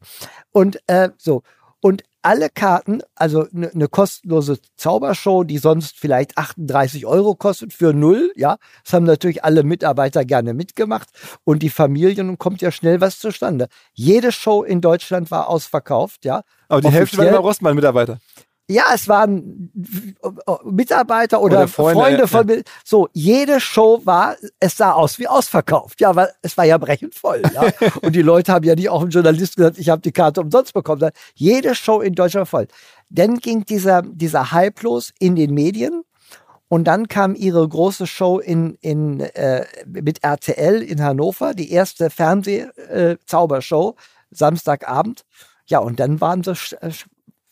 Und 0.52 0.80
äh, 0.86 1.10
so. 1.18 1.42
Und 1.80 2.02
alle 2.22 2.50
Karten, 2.50 3.00
also 3.14 3.46
eine 3.54 3.70
ne 3.72 3.88
kostenlose 3.88 4.58
Zaubershow, 4.76 5.44
die 5.44 5.58
sonst 5.58 5.98
vielleicht 5.98 6.36
38 6.36 7.06
Euro 7.06 7.34
kostet 7.34 7.72
für 7.72 7.94
null, 7.94 8.32
ja, 8.36 8.58
das 8.84 8.92
haben 8.92 9.06
natürlich 9.06 9.42
alle 9.44 9.62
Mitarbeiter 9.62 10.24
gerne 10.26 10.52
mitgemacht 10.52 11.08
und 11.44 11.62
die 11.62 11.70
Familien 11.70 12.28
und 12.28 12.38
kommt 12.38 12.60
ja 12.60 12.70
schnell 12.70 13.00
was 13.00 13.18
zustande. 13.18 13.68
Jede 13.94 14.32
Show 14.32 14.62
in 14.62 14.82
Deutschland 14.82 15.30
war 15.30 15.48
ausverkauft, 15.48 16.24
ja. 16.24 16.42
Aber 16.68 16.82
die. 16.82 16.90
Hälfte 16.90 17.18
waren 17.18 17.28
immer 17.28 17.38
Rossmann-Mitarbeiter. 17.38 18.18
Ja, 18.70 18.84
es 18.94 19.08
waren 19.08 19.72
Mitarbeiter 20.64 21.40
oder, 21.40 21.58
oder 21.58 21.68
Freunde, 21.68 22.00
Freunde, 22.00 22.28
von 22.28 22.46
mir. 22.46 22.62
So, 22.84 23.08
jede 23.12 23.58
Show 23.58 24.00
war, 24.04 24.36
es 24.60 24.76
sah 24.76 24.92
aus 24.92 25.18
wie 25.18 25.26
ausverkauft. 25.26 26.00
Ja, 26.00 26.14
weil 26.14 26.30
es 26.42 26.56
war 26.56 26.64
ja 26.64 26.78
brechend 26.78 27.16
voll. 27.16 27.42
Ja? 27.52 27.64
Und 28.02 28.14
die 28.14 28.22
Leute 28.22 28.52
haben 28.52 28.64
ja 28.64 28.76
nicht 28.76 28.88
auch 28.88 29.00
einen 29.02 29.10
Journalist 29.10 29.56
gesagt, 29.56 29.78
ich 29.78 29.88
habe 29.88 30.00
die 30.02 30.12
Karte 30.12 30.40
umsonst 30.40 30.72
bekommen. 30.72 31.10
Jede 31.34 31.74
Show 31.74 32.00
in 32.00 32.14
Deutschland 32.14 32.46
voll. 32.46 32.68
Dann 33.08 33.38
ging 33.38 33.64
dieser, 33.64 34.02
dieser 34.02 34.52
Hype 34.52 34.80
los 34.82 35.12
in 35.18 35.34
den 35.34 35.52
Medien. 35.52 36.04
Und 36.68 36.84
dann 36.84 37.08
kam 37.08 37.34
ihre 37.34 37.68
große 37.68 38.06
Show 38.06 38.38
in, 38.38 38.78
in, 38.80 39.18
äh, 39.18 39.66
mit 39.84 40.22
RTL 40.22 40.80
in 40.80 41.02
Hannover, 41.02 41.54
die 41.54 41.72
erste 41.72 42.08
Fernseh-Zaubershow, 42.08 43.96
äh, 43.98 44.02
Samstagabend. 44.30 45.24
Ja, 45.66 45.80
und 45.80 45.98
dann 45.98 46.20
waren 46.20 46.44
sie 46.44 46.54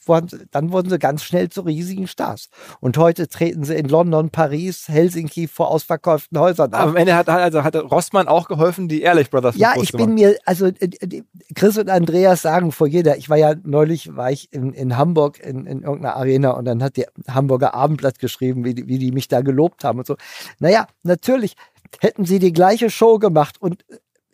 wurden, 0.08 0.48
dann 0.50 0.72
wurden 0.72 0.90
sie 0.90 0.98
ganz 0.98 1.22
schnell 1.22 1.48
zu 1.48 1.62
riesigen 1.62 2.06
Stars. 2.06 2.48
Und 2.80 2.96
heute 2.96 3.28
treten 3.28 3.64
sie 3.64 3.74
in 3.74 3.88
London, 3.88 4.30
Paris, 4.30 4.88
Helsinki 4.88 5.48
vor 5.48 5.70
ausverkauften 5.70 6.38
Häusern 6.38 6.72
auf. 6.74 6.80
Am 6.80 6.96
Ende 6.96 7.14
hat, 7.14 7.28
also 7.28 7.64
hat 7.64 7.76
Rossmann 7.76 8.28
auch 8.28 8.48
geholfen, 8.48 8.88
die 8.88 9.02
Ehrlich 9.02 9.30
Brothers 9.30 9.56
Ja, 9.56 9.74
ich 9.80 9.92
bin 9.92 10.14
mir, 10.14 10.36
also 10.44 10.66
äh, 10.66 10.72
äh, 10.80 11.22
Chris 11.54 11.78
und 11.78 11.90
Andreas 11.90 12.42
sagen 12.42 12.72
vor 12.72 12.86
jeder, 12.86 13.16
ich 13.16 13.28
war 13.28 13.36
ja 13.36 13.54
neulich, 13.62 14.16
war 14.16 14.30
ich 14.30 14.52
in, 14.52 14.72
in 14.72 14.96
Hamburg 14.96 15.40
in, 15.40 15.66
in 15.66 15.82
irgendeiner 15.82 16.16
Arena 16.16 16.50
und 16.50 16.64
dann 16.64 16.82
hat 16.82 16.96
die 16.96 17.06
Hamburger 17.28 17.74
Abendblatt 17.74 18.18
geschrieben, 18.18 18.64
wie 18.64 18.74
die, 18.74 18.88
wie 18.88 18.98
die 18.98 19.12
mich 19.12 19.28
da 19.28 19.40
gelobt 19.40 19.84
haben 19.84 19.98
und 19.98 20.06
so. 20.06 20.16
Naja, 20.58 20.86
natürlich 21.02 21.54
hätten 22.00 22.24
sie 22.24 22.38
die 22.38 22.52
gleiche 22.52 22.90
Show 22.90 23.18
gemacht 23.18 23.56
und 23.60 23.84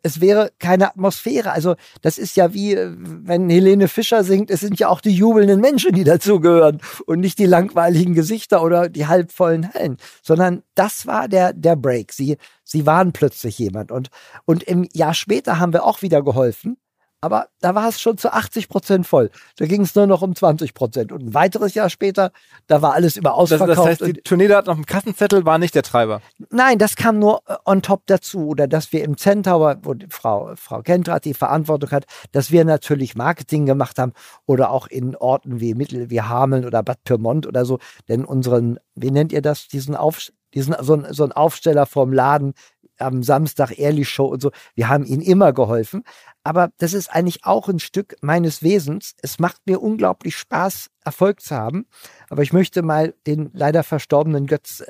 es 0.05 0.20
wäre 0.20 0.52
keine 0.59 0.89
Atmosphäre. 0.89 1.51
Also 1.52 1.76
das 2.02 2.18
ist 2.18 2.36
ja 2.36 2.52
wie, 2.52 2.74
äh, 2.74 2.94
wenn 2.94 3.48
Helene 3.48 3.89
Fischer 3.89 4.22
singt, 4.22 4.51
es 4.51 4.60
sind 4.60 4.78
ja 4.78 4.89
auch 4.89 5.01
die 5.01 5.14
jubelnden 5.14 5.60
Menschen, 5.60 5.93
die 5.93 6.05
dazugehören 6.05 6.81
und 7.06 7.20
nicht 7.20 7.39
die 7.39 7.47
langweiligen 7.47 8.14
Gesichter 8.14 8.62
oder 8.62 8.89
die 8.90 9.06
halbvollen 9.06 9.72
Hallen, 9.72 9.97
sondern 10.22 10.62
das 10.74 11.06
war 11.06 11.26
der, 11.26 11.55
der 11.55 11.74
Break. 11.74 12.12
Sie, 12.12 12.36
sie 12.62 12.85
waren 12.85 13.12
plötzlich 13.12 13.59
jemand 13.59 13.90
und, 13.90 14.10
und 14.44 14.62
im 14.62 14.86
Jahr 14.93 15.14
später 15.14 15.59
haben 15.59 15.72
wir 15.72 15.85
auch 15.85 16.02
wieder 16.02 16.22
geholfen. 16.22 16.76
Aber 17.24 17.48
da 17.62 17.74
war 17.74 17.88
es 17.88 18.02
schon 18.02 18.18
zu 18.18 18.30
80 18.30 18.68
Prozent 18.68 19.06
voll. 19.06 19.30
Da 19.56 19.64
ging 19.64 19.80
es 19.80 19.94
nur 19.94 20.06
noch 20.06 20.20
um 20.20 20.36
20 20.36 20.74
Prozent. 20.74 21.10
Und 21.10 21.22
ein 21.22 21.32
weiteres 21.32 21.72
Jahr 21.72 21.88
später, 21.88 22.32
da 22.66 22.82
war 22.82 22.92
alles 22.92 23.14
Das, 23.14 23.24
ausverkauft. 23.32 23.70
das 23.78 23.86
heißt, 23.86 24.02
und- 24.02 24.16
die 24.18 24.20
Tournee 24.20 24.46
da 24.48 24.60
auf 24.60 24.74
dem 24.76 24.84
Kassenzettel 24.84 25.46
war 25.46 25.56
nicht 25.56 25.74
der 25.74 25.82
Treiber. 25.82 26.20
Nein, 26.51 26.76
das 26.78 26.96
kam 26.96 27.18
nur 27.18 27.40
äh, 27.46 27.55
on 27.64 27.80
top 27.80 28.02
dazu. 28.06 28.46
Oder 28.48 28.68
dass 28.68 28.92
wir 28.92 29.02
im 29.02 29.16
Centaur, 29.16 29.76
wo 29.82 29.94
Frau, 30.10 30.52
Frau 30.56 30.82
Kentrat 30.82 31.24
die 31.24 31.32
Verantwortung 31.32 31.90
hat, 31.92 32.05
dass 32.32 32.51
wir 32.51 32.66
natürlich 32.66 33.14
Marketing 33.14 33.64
gemacht 33.64 33.98
haben 33.98 34.12
oder 34.44 34.70
auch 34.70 34.86
in 34.86 35.16
Orten 35.16 35.60
wie 35.60 35.72
Mittel, 35.74 36.10
wie 36.10 36.20
Hameln 36.20 36.66
oder 36.66 36.82
Bad 36.82 37.02
Pyrmont 37.05 37.46
oder 37.46 37.64
so. 37.64 37.78
Denn 38.09 38.26
unseren, 38.26 38.78
wie 38.94 39.10
nennt 39.10 39.32
ihr 39.32 39.40
das, 39.40 39.66
diesen 39.68 39.96
Auf, 39.96 40.28
diesen, 40.52 40.76
so, 40.80 40.94
ein, 40.94 41.06
so 41.10 41.24
ein 41.24 41.32
Aufsteller 41.32 41.86
vorm 41.86 42.12
Laden 42.12 42.52
am 42.98 43.22
Samstag 43.22 43.78
Ehrlich 43.78 44.08
Show 44.08 44.26
und 44.26 44.40
so. 44.40 44.50
Wir 44.74 44.88
haben 44.88 45.04
ihnen 45.04 45.22
immer 45.22 45.52
geholfen. 45.52 46.04
Aber 46.42 46.70
das 46.78 46.92
ist 46.92 47.08
eigentlich 47.08 47.44
auch 47.44 47.68
ein 47.68 47.78
Stück 47.78 48.16
meines 48.20 48.62
Wesens. 48.62 49.14
Es 49.22 49.38
macht 49.38 49.66
mir 49.66 49.80
unglaublich 49.80 50.36
Spaß, 50.36 50.90
Erfolg 51.04 51.40
zu 51.40 51.56
haben. 51.56 51.86
Aber 52.28 52.42
ich 52.42 52.52
möchte 52.52 52.82
mal 52.82 53.14
den 53.26 53.50
leider 53.52 53.82
verstorbenen 53.82 54.46
Götz, 54.46 54.84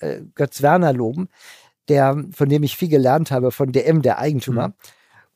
äh, 0.00 0.22
Götz 0.34 0.62
Werner 0.62 0.92
loben, 0.92 1.28
der, 1.88 2.24
von 2.32 2.48
dem 2.48 2.62
ich 2.62 2.76
viel 2.76 2.88
gelernt 2.88 3.30
habe, 3.30 3.50
von 3.50 3.72
DM, 3.72 4.02
der 4.02 4.18
Eigentümer. 4.18 4.68
Mhm. 4.68 4.74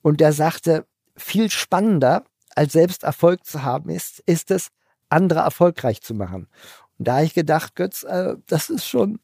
Und 0.03 0.21
der 0.21 0.33
sagte, 0.33 0.87
viel 1.17 1.51
spannender 1.51 2.25
als 2.55 2.73
selbst 2.73 3.03
Erfolg 3.03 3.45
zu 3.45 3.65
haben 3.65 3.91
ist, 3.91 4.21
ist 4.27 4.51
es, 4.51 4.69
andere 5.09 5.41
erfolgreich 5.41 6.03
zu 6.03 6.15
machen. 6.15 6.49
Und 6.99 7.09
da 7.09 7.17
habe 7.17 7.25
ich 7.25 7.35
gedacht, 7.35 7.75
Götz, 7.75 8.05
äh, 8.05 8.37
das 8.47 8.71
ist 8.71 8.87
schon, 8.87 9.19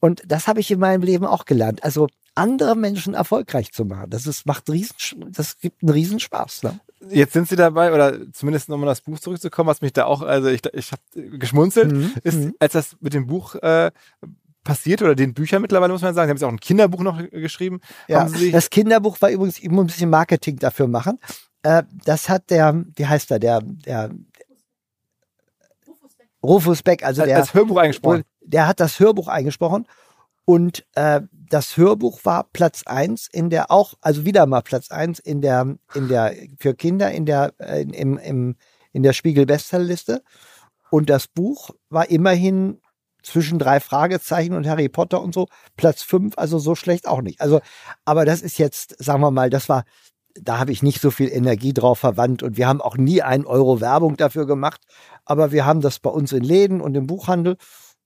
und 0.00 0.22
das 0.26 0.46
habe 0.46 0.60
ich 0.60 0.70
in 0.70 0.80
meinem 0.80 1.02
Leben 1.02 1.26
auch 1.26 1.44
gelernt. 1.44 1.84
Also 1.84 2.08
andere 2.40 2.74
Menschen 2.74 3.14
erfolgreich 3.14 3.72
zu 3.72 3.84
machen, 3.84 4.08
das 4.10 4.26
ist, 4.26 4.46
macht 4.46 4.68
riesen, 4.70 4.96
das 5.30 5.58
gibt 5.58 5.82
einen 5.82 5.90
Riesenspaß. 5.90 6.62
Ne? 6.62 6.80
Jetzt 7.08 7.34
sind 7.34 7.48
sie 7.48 7.56
dabei, 7.56 7.92
oder 7.92 8.32
zumindest 8.32 8.68
nochmal 8.68 8.86
das 8.86 9.02
Buch 9.02 9.18
zurückzukommen, 9.18 9.68
was 9.68 9.82
mich 9.82 9.92
da 9.92 10.06
auch, 10.06 10.22
also 10.22 10.48
ich, 10.48 10.62
ich 10.72 10.90
habe 10.92 11.38
geschmunzelt, 11.38 11.92
Mhm, 11.92 12.14
ist, 12.22 12.38
mhm. 12.38 12.54
als 12.58 12.72
das 12.72 12.96
mit 13.00 13.14
dem 13.14 13.26
Buch 13.26 13.54
äh, 13.56 13.90
passiert, 14.64 15.02
oder 15.02 15.14
den 15.14 15.34
Büchern 15.34 15.60
mittlerweile, 15.60 15.92
muss 15.92 16.02
man 16.02 16.14
sagen, 16.14 16.26
sie 16.26 16.30
haben 16.30 16.36
jetzt 16.36 16.44
auch 16.44 16.52
ein 16.52 16.60
Kinderbuch 16.60 17.00
noch 17.00 17.18
geschrieben. 17.30 17.80
Ja, 18.08 18.28
das 18.52 18.70
Kinderbuch 18.70 19.20
war 19.20 19.30
übrigens, 19.30 19.58
ich 19.58 19.70
muss 19.70 19.84
ein 19.84 19.86
bisschen 19.88 20.10
Marketing 20.10 20.56
dafür 20.56 20.88
machen. 20.88 21.18
Äh, 21.62 21.82
das 22.04 22.28
hat 22.28 22.50
der, 22.50 22.84
wie 22.96 23.06
heißt 23.06 23.30
er, 23.30 23.38
der, 23.38 23.60
der 23.62 24.10
Rufus 26.42 26.82
Beck, 26.82 27.04
also 27.04 27.22
der, 27.24 27.36
als 27.36 27.52
Hörbuch 27.52 27.76
eingesprochen. 27.76 28.22
der 28.40 28.66
hat 28.66 28.80
das 28.80 28.98
Hörbuch 28.98 29.28
eingesprochen 29.28 29.86
und 30.50 30.84
äh, 30.96 31.20
das 31.32 31.76
Hörbuch 31.76 32.24
war 32.24 32.42
Platz 32.52 32.82
eins 32.84 33.28
in 33.30 33.50
der 33.50 33.70
auch, 33.70 33.94
also 34.00 34.24
wieder 34.24 34.46
mal 34.46 34.62
Platz 34.62 34.90
eins 34.90 35.20
in 35.20 35.40
der, 35.42 35.76
in 35.94 36.08
der, 36.08 36.34
für 36.58 36.74
Kinder 36.74 37.12
in 37.12 37.24
der, 37.24 37.54
äh, 37.60 37.82
im, 37.82 38.18
im, 38.18 38.56
in 38.90 39.04
der 39.04 39.12
Spiegel 39.12 39.46
Bestsellerliste. 39.46 40.24
Und 40.90 41.08
das 41.08 41.28
Buch 41.28 41.70
war 41.88 42.10
immerhin 42.10 42.80
zwischen 43.22 43.60
drei 43.60 43.78
Fragezeichen 43.78 44.54
und 44.54 44.66
Harry 44.66 44.88
Potter 44.88 45.22
und 45.22 45.32
so 45.32 45.46
Platz 45.76 46.02
fünf, 46.02 46.36
also 46.36 46.58
so 46.58 46.74
schlecht 46.74 47.06
auch 47.06 47.22
nicht. 47.22 47.40
Also, 47.40 47.60
aber 48.04 48.24
das 48.24 48.42
ist 48.42 48.58
jetzt, 48.58 48.96
sagen 48.98 49.22
wir 49.22 49.30
mal, 49.30 49.50
das 49.50 49.68
war, 49.68 49.84
da 50.34 50.58
habe 50.58 50.72
ich 50.72 50.82
nicht 50.82 51.00
so 51.00 51.12
viel 51.12 51.30
Energie 51.30 51.72
drauf 51.72 52.00
verwandt 52.00 52.42
und 52.42 52.56
wir 52.56 52.66
haben 52.66 52.80
auch 52.80 52.96
nie 52.96 53.22
einen 53.22 53.46
Euro 53.46 53.80
Werbung 53.80 54.16
dafür 54.16 54.48
gemacht, 54.48 54.80
aber 55.24 55.52
wir 55.52 55.64
haben 55.64 55.80
das 55.80 56.00
bei 56.00 56.10
uns 56.10 56.32
in 56.32 56.42
Läden 56.42 56.80
und 56.80 56.96
im 56.96 57.06
Buchhandel 57.06 57.56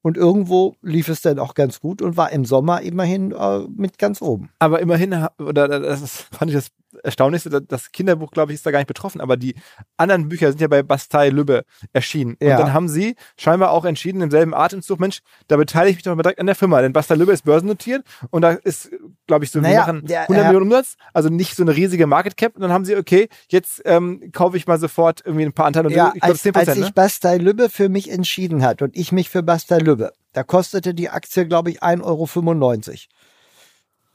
und 0.04 0.18
irgendwo 0.18 0.76
lief 0.82 1.08
es 1.08 1.22
dann 1.22 1.38
auch 1.38 1.54
ganz 1.54 1.80
gut 1.80 2.02
und 2.02 2.18
war 2.18 2.30
im 2.30 2.44
Sommer 2.44 2.82
immerhin 2.82 3.32
äh, 3.32 3.60
mit 3.74 3.98
ganz 3.98 4.20
oben. 4.20 4.50
Aber 4.58 4.80
immerhin, 4.80 5.26
oder 5.38 5.66
das 5.66 6.02
ist, 6.02 6.20
fand 6.30 6.50
ich 6.50 6.56
das 6.56 6.68
Erstaunlichste, 7.02 7.50
da- 7.50 7.60
das 7.60 7.92
Kinderbuch, 7.92 8.30
glaube 8.30 8.52
ich, 8.52 8.56
ist 8.56 8.66
da 8.66 8.70
gar 8.70 8.78
nicht 8.78 8.86
betroffen, 8.88 9.20
aber 9.20 9.36
die 9.36 9.54
anderen 9.96 10.28
Bücher 10.28 10.48
sind 10.50 10.60
ja 10.60 10.68
bei 10.68 10.82
Bastei 10.82 11.28
Lübbe 11.30 11.64
erschienen. 11.92 12.36
Ja. 12.40 12.52
Und 12.56 12.60
dann 12.64 12.72
haben 12.72 12.88
sie 12.88 13.16
scheinbar 13.36 13.70
auch 13.70 13.84
entschieden, 13.84 14.20
im 14.20 14.30
selben 14.30 14.54
Atemzug, 14.54 15.00
Mensch, 15.00 15.20
da 15.48 15.56
beteilige 15.56 15.90
ich 15.90 15.96
mich 15.96 16.02
doch 16.04 16.14
mal 16.14 16.22
direkt 16.22 16.40
an 16.40 16.46
der 16.46 16.54
Firma, 16.54 16.80
denn 16.82 16.92
Bastei 16.92 17.14
Lübbe 17.16 17.32
ist 17.32 17.44
börsennotiert 17.44 18.04
und 18.30 18.42
da 18.42 18.50
ist, 18.50 18.90
glaube 19.26 19.44
ich, 19.44 19.50
so, 19.50 19.60
Naja, 19.60 19.86
wir 19.86 19.92
machen 19.94 20.06
der- 20.06 20.22
100 20.28 20.38
er- 20.38 20.44
Millionen 20.52 20.66
Umsatz, 20.66 20.96
also 21.12 21.28
nicht 21.28 21.56
so 21.56 21.62
eine 21.62 21.74
riesige 21.74 22.06
Market 22.06 22.36
Cap 22.36 22.54
und 22.56 22.62
dann 22.62 22.72
haben 22.72 22.84
sie, 22.84 22.96
okay, 22.96 23.28
jetzt 23.48 23.82
ähm, 23.84 24.30
kaufe 24.32 24.56
ich 24.56 24.66
mal 24.66 24.78
sofort 24.78 25.22
irgendwie 25.24 25.44
ein 25.46 25.52
paar 25.52 25.66
Anteile 25.66 25.88
und 25.88 25.94
Ja, 25.94 26.12
ich 26.14 26.20
glaube 26.20 26.32
als, 26.32 26.42
10 26.42 26.54
als 26.54 26.64
Prozent, 26.66 26.78
ich 26.84 26.88
ne? 26.90 26.92
Bastei 26.94 27.36
Lübbe 27.38 27.68
für 27.68 27.88
mich 27.88 28.10
entschieden 28.10 28.62
hat 28.62 28.82
und 28.82 28.96
ich 28.96 29.12
mich 29.12 29.30
für 29.30 29.42
Bastei 29.42 29.78
Lübbe, 29.78 30.12
da 30.32 30.42
kostete 30.42 30.94
die 30.94 31.10
Aktie, 31.10 31.46
glaube 31.46 31.70
ich, 31.70 31.82
1,95 31.82 32.02
Euro. 32.04 32.26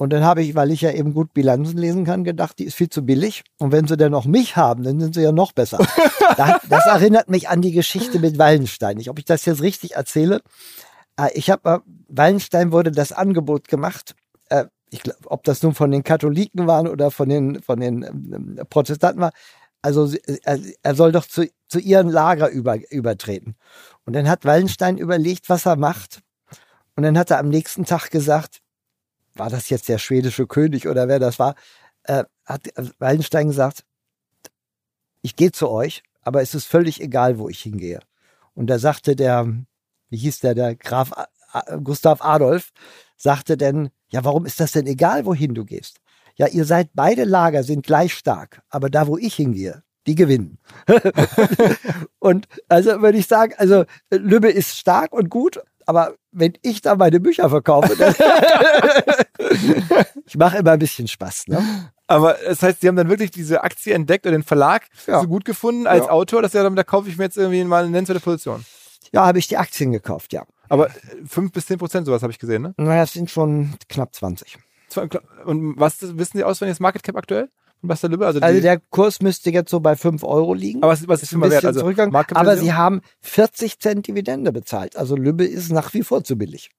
Und 0.01 0.13
dann 0.13 0.23
habe 0.23 0.41
ich, 0.41 0.55
weil 0.55 0.71
ich 0.71 0.79
ja 0.79 0.91
eben 0.93 1.13
gut 1.13 1.33
Bilanzen 1.33 1.77
lesen 1.77 2.05
kann, 2.05 2.23
gedacht, 2.23 2.57
die 2.57 2.63
ist 2.63 2.75
viel 2.75 2.87
zu 2.89 3.05
billig. 3.05 3.43
Und 3.59 3.73
wenn 3.73 3.85
sie 3.85 3.97
dann 3.97 4.13
noch 4.13 4.23
mich 4.25 4.55
haben, 4.55 4.83
dann 4.83 4.97
sind 4.97 5.13
sie 5.13 5.21
ja 5.21 5.33
noch 5.33 5.51
besser. 5.51 5.77
da, 6.37 6.57
das 6.69 6.85
erinnert 6.85 7.29
mich 7.29 7.49
an 7.49 7.61
die 7.61 7.73
Geschichte 7.73 8.17
mit 8.19 8.37
Wallenstein. 8.39 8.97
Ich, 8.97 9.09
ob 9.09 9.19
ich 9.19 9.25
das 9.25 9.43
jetzt 9.43 9.61
richtig 9.61 9.95
erzähle. 9.97 10.39
Äh, 11.19 11.31
Ich 11.33 11.49
habe, 11.51 11.69
äh, 11.69 11.79
Wallenstein 12.07 12.71
wurde 12.71 12.91
das 12.91 13.11
Angebot 13.11 13.67
gemacht. 13.67 14.15
äh, 14.49 14.65
Ich 14.89 15.03
glaub, 15.03 15.17
ob 15.25 15.43
das 15.43 15.61
nun 15.63 15.75
von 15.75 15.91
den 15.91 16.03
Katholiken 16.05 16.65
waren 16.65 16.87
oder 16.87 17.11
von 17.11 17.27
den, 17.27 17.61
von 17.61 17.81
den 17.81 18.03
ähm, 18.03 18.59
Protestanten 18.69 19.19
war. 19.21 19.31
Also 19.81 20.13
er, 20.43 20.59
er 20.81 20.95
soll 20.95 21.11
doch 21.11 21.25
zu, 21.25 21.49
zu 21.67 21.77
ihren 21.77 22.07
Lager 22.09 22.49
über, 22.49 22.77
übertreten. 22.89 23.55
Und 24.05 24.13
dann 24.13 24.29
hat 24.29 24.45
Wallenstein 24.45 24.97
überlegt, 24.97 25.49
was 25.49 25.65
er 25.65 25.75
macht. 25.75 26.21
Und 26.95 27.03
dann 27.03 27.17
hat 27.17 27.31
er 27.31 27.39
am 27.39 27.49
nächsten 27.49 27.83
Tag 27.83 28.11
gesagt, 28.11 28.61
war 29.39 29.49
das 29.49 29.69
jetzt 29.69 29.89
der 29.89 29.97
schwedische 29.97 30.47
König 30.47 30.87
oder 30.87 31.07
wer 31.07 31.19
das 31.19 31.39
war, 31.39 31.55
äh, 32.03 32.23
hat 32.45 32.67
Wallenstein 32.99 33.47
gesagt, 33.47 33.85
ich 35.21 35.35
gehe 35.35 35.51
zu 35.51 35.69
euch, 35.69 36.03
aber 36.21 36.41
es 36.41 36.53
ist 36.53 36.65
völlig 36.65 37.01
egal, 37.01 37.39
wo 37.39 37.49
ich 37.49 37.61
hingehe. 37.61 37.99
Und 38.53 38.67
da 38.67 38.79
sagte 38.79 39.15
der, 39.15 39.47
wie 40.09 40.17
hieß 40.17 40.39
der, 40.39 40.55
der 40.55 40.75
Graf 40.75 41.11
Gustav 41.83 42.21
Adolf, 42.21 42.71
sagte 43.17 43.57
denn, 43.57 43.89
ja, 44.09 44.23
warum 44.23 44.45
ist 44.45 44.59
das 44.59 44.71
denn 44.71 44.85
egal, 44.87 45.25
wohin 45.25 45.55
du 45.55 45.65
gehst? 45.65 45.99
Ja, 46.35 46.47
ihr 46.47 46.65
seid, 46.65 46.91
beide 46.93 47.23
Lager 47.23 47.63
sind 47.63 47.85
gleich 47.85 48.13
stark, 48.13 48.61
aber 48.69 48.89
da, 48.89 49.07
wo 49.07 49.17
ich 49.17 49.35
hingehe, 49.35 49.83
die 50.07 50.15
gewinnen. 50.15 50.59
und 52.19 52.47
also 52.67 53.01
würde 53.01 53.17
ich 53.17 53.27
sagen, 53.27 53.53
also 53.57 53.85
Lübbe 54.09 54.49
ist 54.49 54.77
stark 54.77 55.11
und 55.11 55.29
gut, 55.29 55.59
aber 55.89 56.13
wenn 56.31 56.53
ich 56.61 56.81
da 56.81 56.93
meine 56.95 57.19
Bücher 57.19 57.49
verkaufe, 57.49 57.95
dann 57.95 58.13
ich 60.25 60.37
mache 60.37 60.57
immer 60.59 60.71
ein 60.71 60.79
bisschen 60.79 61.07
Spaß. 61.07 61.47
Ne? 61.47 61.89
Aber 62.07 62.35
das 62.45 62.61
heißt, 62.61 62.81
sie 62.81 62.87
haben 62.87 62.95
dann 62.95 63.09
wirklich 63.09 63.31
diese 63.31 63.63
Aktie 63.63 63.93
entdeckt 63.93 64.25
oder 64.27 64.37
den 64.37 64.43
Verlag 64.43 64.85
Ja. 65.07 65.19
so 65.21 65.27
gut 65.27 65.45
gefunden 65.45 65.87
als 65.87 66.05
Ja. 66.05 66.11
Autor, 66.11 66.41
dass 66.43 66.53
ja, 66.53 66.67
da 66.69 66.83
kaufe 66.83 67.09
ich 67.09 67.17
mir 67.17 67.23
jetzt 67.23 67.37
irgendwie 67.37 67.63
mal 67.63 67.81
eine 67.83 67.91
nennenswerte 67.91 68.21
Position. 68.21 68.63
Ja, 69.11 69.25
habe 69.25 69.39
ich 69.39 69.47
die 69.47 69.57
Aktien 69.57 69.91
gekauft, 69.91 70.31
ja. 70.33 70.43
Aber 70.69 70.89
5 71.27 71.51
bis 71.51 71.65
10 71.65 71.79
Prozent, 71.79 72.05
sowas 72.05 72.21
habe 72.21 72.31
ich 72.31 72.37
gesehen, 72.37 72.61
ne? 72.61 72.73
Naja, 72.77 73.01
es 73.03 73.13
sind 73.13 73.31
schon 73.31 73.73
knapp 73.89 74.13
20. 74.13 74.57
Und 75.45 75.79
was 75.79 75.97
wissen 76.17 76.37
Sie 76.37 76.43
auswendig 76.43 76.75
das 76.75 76.79
Market 76.79 77.01
Cap 77.01 77.15
aktuell 77.17 77.49
von 77.79 77.87
Basta 77.89 78.07
Lübbe? 78.07 78.25
Also, 78.27 78.39
Also 78.39 78.61
der 78.61 78.79
Kurs 78.79 79.21
müsste 79.21 79.51
jetzt 79.51 79.69
so 79.71 79.79
bei 79.79 79.95
5 79.95 80.23
Euro 80.23 80.53
liegen. 80.53 80.83
aber 80.83 80.91
was, 80.91 81.07
was 81.07 81.23
ist 81.23 81.33
immer 81.33 81.49
wert? 81.49 81.65
Also. 81.65 81.85
Aber 82.35 82.57
sie 82.57 82.73
haben 82.73 83.01
40 83.21 83.79
Cent 83.79 84.07
Dividende 84.07 84.51
bezahlt. 84.51 84.95
Also 84.97 85.15
Lübbe 85.15 85.45
ist 85.45 85.71
nach 85.71 85.93
wie 85.93 86.03
vor 86.03 86.23
zu 86.23 86.37
billig. 86.37 86.69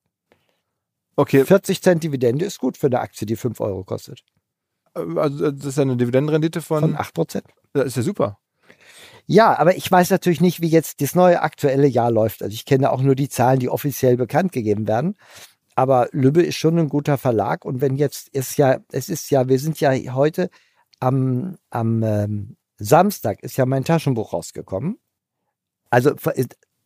okay, 1.16 1.44
40 1.44 1.82
Cent 1.82 2.02
Dividende 2.02 2.44
ist 2.44 2.58
gut 2.58 2.76
für 2.76 2.86
eine 2.86 3.00
Aktie, 3.00 3.26
die 3.26 3.36
5 3.36 3.60
Euro 3.60 3.84
kostet. 3.84 4.22
also 4.94 5.50
das 5.50 5.66
ist 5.66 5.78
eine 5.78 5.96
Dividendenrendite 5.96 6.60
von, 6.62 6.80
Von 6.80 6.96
8 6.96 7.14
Prozent. 7.14 7.44
das 7.72 7.86
ist 7.86 7.96
ja 7.96 8.02
super. 8.02 8.38
Ja, 9.26 9.56
aber 9.58 9.76
ich 9.76 9.88
weiß 9.90 10.10
natürlich 10.10 10.40
nicht, 10.40 10.60
wie 10.60 10.68
jetzt 10.68 11.00
das 11.00 11.14
neue 11.14 11.40
aktuelle 11.42 11.86
Jahr 11.86 12.10
läuft. 12.10 12.42
Also 12.42 12.52
ich 12.52 12.64
kenne 12.64 12.90
auch 12.90 13.00
nur 13.00 13.14
die 13.14 13.28
Zahlen, 13.28 13.60
die 13.60 13.68
offiziell 13.68 14.16
bekannt 14.16 14.50
gegeben 14.50 14.88
werden. 14.88 15.14
Aber 15.76 16.08
Lübbe 16.10 16.42
ist 16.42 16.56
schon 16.56 16.76
ein 16.78 16.88
guter 16.88 17.16
Verlag. 17.16 17.64
Und 17.64 17.80
wenn 17.80 17.94
jetzt 17.94 18.28
ist 18.30 18.58
ja, 18.58 18.78
es 18.90 19.08
ist 19.08 19.30
ja, 19.30 19.48
wir 19.48 19.60
sind 19.60 19.78
ja 19.78 19.92
heute 20.14 20.50
am, 21.00 21.56
am 21.70 22.02
ähm, 22.02 22.56
Samstag 22.78 23.42
ist 23.42 23.56
ja 23.56 23.66
mein 23.66 23.84
Taschenbuch 23.84 24.32
rausgekommen. 24.32 24.98
Also 25.90 26.12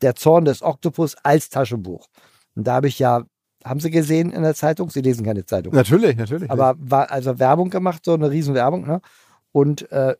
der 0.00 0.14
Zorn 0.14 0.44
des 0.44 0.62
Oktopus 0.62 1.16
als 1.22 1.50
Taschenbuch. 1.50 2.08
Und 2.54 2.66
da 2.66 2.74
habe 2.74 2.88
ich 2.88 2.98
ja, 2.98 3.24
haben 3.64 3.80
Sie 3.80 3.90
gesehen 3.90 4.30
in 4.30 4.42
der 4.42 4.54
Zeitung? 4.54 4.90
Sie 4.90 5.00
lesen 5.00 5.24
keine 5.24 5.44
Zeitung. 5.44 5.74
Natürlich, 5.74 6.16
natürlich. 6.16 6.50
Aber 6.50 6.74
war 6.78 7.10
also 7.10 7.38
Werbung 7.38 7.70
gemacht, 7.70 8.04
so 8.04 8.14
eine 8.14 8.30
Riesenwerbung, 8.30 8.86
ne? 8.86 9.00
Und 9.52 9.90
äh, 9.92 10.16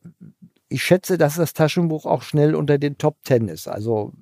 ich 0.68 0.82
schätze, 0.82 1.18
dass 1.18 1.36
das 1.36 1.52
Taschenbuch 1.52 2.06
auch 2.06 2.22
schnell 2.22 2.54
unter 2.54 2.78
den 2.78 2.98
Top 2.98 3.22
Ten 3.24 3.48
ist. 3.48 3.68
Also 3.68 4.12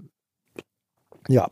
ja. 1.28 1.48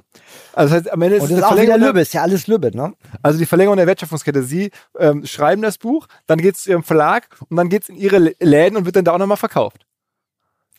Also 0.52 0.74
das 0.74 0.84
heißt, 0.84 0.92
am 0.92 1.02
Ende 1.02 1.16
ist 1.16 1.22
Und 1.22 1.30
es 1.30 1.36
das 1.40 1.50
ist 1.50 1.56
auch 1.56 1.60
wieder 1.62 1.78
Lübbe, 1.78 2.00
ist 2.00 2.12
ja 2.14 2.22
alles 2.22 2.46
Lübbe, 2.46 2.74
ne? 2.76 2.92
Also 3.22 3.38
die 3.38 3.46
Verlängerung 3.46 3.76
der 3.76 3.86
Wertschöpfungskette. 3.86 4.42
Sie 4.42 4.70
ähm, 4.98 5.24
schreiben 5.26 5.62
das 5.62 5.78
Buch, 5.78 6.06
dann 6.26 6.38
geht 6.38 6.56
es 6.56 6.62
zu 6.64 6.70
Ihrem 6.70 6.82
Verlag 6.82 7.28
und 7.48 7.56
dann 7.56 7.68
geht 7.68 7.84
es 7.84 7.88
in 7.88 7.96
Ihre 7.96 8.16
Lä- 8.18 8.36
Läden 8.40 8.76
und 8.76 8.84
wird 8.84 8.96
dann 8.96 9.04
da 9.04 9.12
auch 9.12 9.18
nochmal 9.18 9.36
verkauft. 9.36 9.86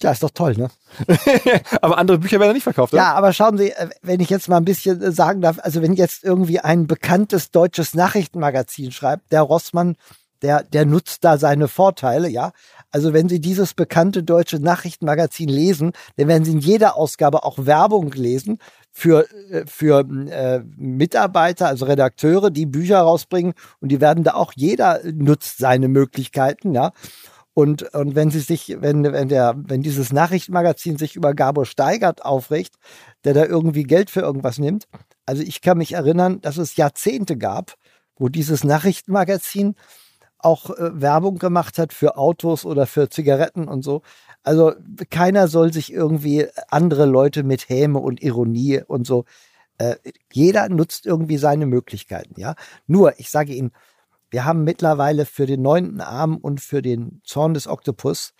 Ja, 0.01 0.11
ist 0.11 0.23
doch 0.23 0.31
toll, 0.31 0.55
ne? 0.57 0.69
Aber 1.81 1.97
andere 1.99 2.17
Bücher 2.17 2.39
werden 2.39 2.53
nicht 2.53 2.63
verkauft, 2.63 2.91
oder? 2.93 3.01
Ja, 3.03 3.13
aber 3.13 3.33
schauen 3.33 3.57
Sie, 3.59 3.69
äh, 3.71 3.89
wenn 4.01 4.19
ich 4.19 4.31
jetzt 4.31 4.49
mal 4.49 4.57
ein 4.57 4.65
bisschen 4.65 4.99
äh, 5.01 5.11
sagen 5.11 5.41
darf, 5.41 5.59
also 5.61 5.81
wenn 5.83 5.93
jetzt 5.93 6.23
irgendwie 6.23 6.59
ein 6.59 6.87
bekanntes 6.87 7.51
deutsches 7.51 7.93
Nachrichtenmagazin 7.93 8.91
schreibt, 8.91 9.31
der 9.31 9.41
Rossmann, 9.43 9.95
der, 10.41 10.63
der 10.63 10.85
nutzt 10.85 11.23
da 11.23 11.37
seine 11.37 11.67
Vorteile, 11.67 12.27
ja. 12.29 12.51
Also 12.91 13.13
wenn 13.13 13.29
Sie 13.29 13.39
dieses 13.39 13.73
bekannte 13.73 14.23
deutsche 14.23 14.59
Nachrichtenmagazin 14.59 15.49
lesen, 15.49 15.93
dann 16.17 16.27
werden 16.27 16.45
Sie 16.45 16.51
in 16.51 16.59
jeder 16.59 16.97
Ausgabe 16.97 17.43
auch 17.43 17.65
Werbung 17.65 18.11
lesen 18.11 18.59
für, 18.91 19.29
äh, 19.49 19.65
für 19.65 20.01
äh, 20.29 20.61
Mitarbeiter, 20.75 21.67
also 21.67 21.85
Redakteure, 21.85 22.51
die 22.51 22.65
Bücher 22.65 22.99
rausbringen 22.99 23.53
und 23.79 23.89
die 23.89 24.01
werden 24.01 24.23
da 24.23 24.33
auch, 24.33 24.53
jeder 24.55 24.99
nutzt 25.03 25.57
seine 25.57 25.87
Möglichkeiten, 25.87 26.73
ja. 26.73 26.91
Und, 27.53 27.93
und 27.93 28.15
wenn 28.15 28.31
sie 28.31 28.39
sich, 28.39 28.77
wenn, 28.79 29.03
wenn 29.03 29.27
der, 29.27 29.55
wenn 29.57 29.81
dieses 29.81 30.13
Nachrichtenmagazin 30.13 30.97
sich 30.97 31.17
über 31.17 31.33
Gabor 31.33 31.65
Steigert 31.65 32.23
aufregt, 32.23 32.75
der 33.25 33.33
da 33.33 33.45
irgendwie 33.45 33.83
Geld 33.83 34.09
für 34.09 34.21
irgendwas 34.21 34.57
nimmt, 34.57 34.87
also 35.25 35.43
ich 35.43 35.61
kann 35.61 35.77
mich 35.77 35.93
erinnern, 35.93 36.39
dass 36.41 36.57
es 36.57 36.77
Jahrzehnte 36.77 37.37
gab, 37.37 37.75
wo 38.15 38.29
dieses 38.29 38.63
Nachrichtenmagazin 38.63 39.75
auch 40.43 40.69
äh, 40.71 41.01
Werbung 41.01 41.37
gemacht 41.37 41.77
hat 41.77 41.93
für 41.93 42.17
Autos 42.17 42.65
oder 42.65 42.87
für 42.87 43.09
Zigaretten 43.09 43.67
und 43.67 43.83
so. 43.83 44.01
Also 44.43 44.73
keiner 45.09 45.47
soll 45.47 45.71
sich 45.71 45.93
irgendwie 45.93 46.47
andere 46.69 47.05
Leute 47.05 47.43
mit 47.43 47.69
Häme 47.69 47.99
und 47.99 48.21
Ironie 48.21 48.81
und 48.85 49.05
so. 49.05 49.25
Äh, 49.77 49.95
jeder 50.31 50.69
nutzt 50.69 51.05
irgendwie 51.05 51.37
seine 51.37 51.65
Möglichkeiten, 51.65 52.39
ja. 52.39 52.55
Nur, 52.87 53.19
ich 53.19 53.29
sage 53.29 53.53
Ihnen, 53.53 53.71
wir 54.29 54.45
haben 54.45 54.63
mittlerweile 54.63 55.25
für 55.25 55.45
den 55.45 55.61
neunten 55.61 56.01
Arm 56.01 56.37
und 56.37 56.61
für 56.61 56.81
den 56.81 57.21
Zorn 57.23 57.53
des 57.53 57.67
Oktopus 57.67 58.33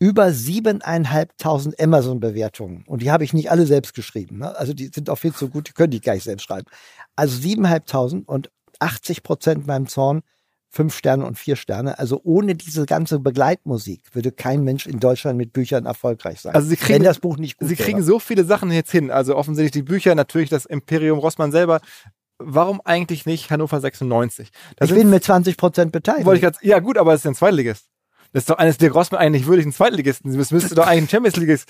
über 0.00 0.32
siebeneinhalbtausend 0.32 1.78
Amazon-Bewertungen. 1.78 2.84
Und 2.86 3.02
die 3.02 3.10
habe 3.10 3.22
ich 3.22 3.34
nicht 3.34 3.50
alle 3.50 3.66
selbst 3.66 3.94
geschrieben. 3.94 4.38
Ne? 4.38 4.56
Also 4.56 4.72
die 4.72 4.90
sind 4.92 5.10
auch 5.10 5.18
viel 5.18 5.34
zu 5.34 5.50
gut, 5.50 5.68
die 5.68 5.72
können 5.72 5.90
die 5.90 6.00
gar 6.00 6.14
nicht 6.14 6.24
selbst 6.24 6.44
schreiben. 6.44 6.66
Also 7.16 7.36
siebeneinhalbtausend 7.38 8.26
und 8.26 8.50
80 8.78 9.22
Prozent 9.22 9.66
beim 9.66 9.86
Zorn, 9.86 10.22
fünf 10.72 10.96
Sterne 10.96 11.26
und 11.26 11.36
vier 11.38 11.56
Sterne. 11.56 11.98
Also 11.98 12.20
ohne 12.22 12.54
diese 12.54 12.86
ganze 12.86 13.18
Begleitmusik 13.18 14.02
würde 14.14 14.30
kein 14.30 14.62
Mensch 14.62 14.86
in 14.86 15.00
Deutschland 15.00 15.36
mit 15.36 15.52
Büchern 15.52 15.84
erfolgreich 15.84 16.40
sein. 16.40 16.54
Also 16.54 16.68
Sie 16.68 16.76
kriegen- 16.76 16.94
wenn 17.00 17.02
das 17.02 17.18
Buch 17.18 17.36
nicht 17.38 17.58
gut 17.58 17.68
Sie 17.68 17.78
wäre. 17.78 17.86
kriegen 17.88 18.02
so 18.04 18.18
viele 18.20 18.44
Sachen 18.44 18.70
jetzt 18.70 18.92
hin. 18.92 19.10
Also 19.10 19.36
offensichtlich 19.36 19.72
die 19.72 19.82
Bücher, 19.82 20.14
natürlich 20.14 20.48
das 20.48 20.66
Imperium 20.66 21.18
Rossmann 21.18 21.50
selber. 21.50 21.80
Warum 22.38 22.80
eigentlich 22.84 23.26
nicht 23.26 23.50
Hannover 23.50 23.80
96? 23.80 24.50
Da 24.76 24.86
Ich 24.86 24.94
bin 24.94 25.10
mit 25.10 25.24
20 25.24 25.56
Prozent 25.56 25.92
beteiligt. 25.92 26.24
wollte 26.24 26.36
ich 26.38 26.42
grad, 26.42 26.62
ja 26.62 26.78
gut, 26.78 26.96
aber 26.98 27.12
es 27.14 27.20
ist 27.22 27.26
ein 27.26 27.34
Zweitligist. 27.34 27.86
Das 28.32 28.42
ist 28.42 28.50
doch 28.50 28.58
eines 28.58 28.78
der 28.78 28.92
Rossmann 28.92 29.20
eigentlich 29.20 29.46
würdig 29.46 29.66
ein 29.66 29.72
Zweitligisten. 29.72 30.38
Das 30.38 30.52
müsste 30.52 30.76
doch 30.76 30.86
eigentlich 30.86 31.02
ein 31.02 31.08
Champions 31.08 31.36
League 31.36 31.60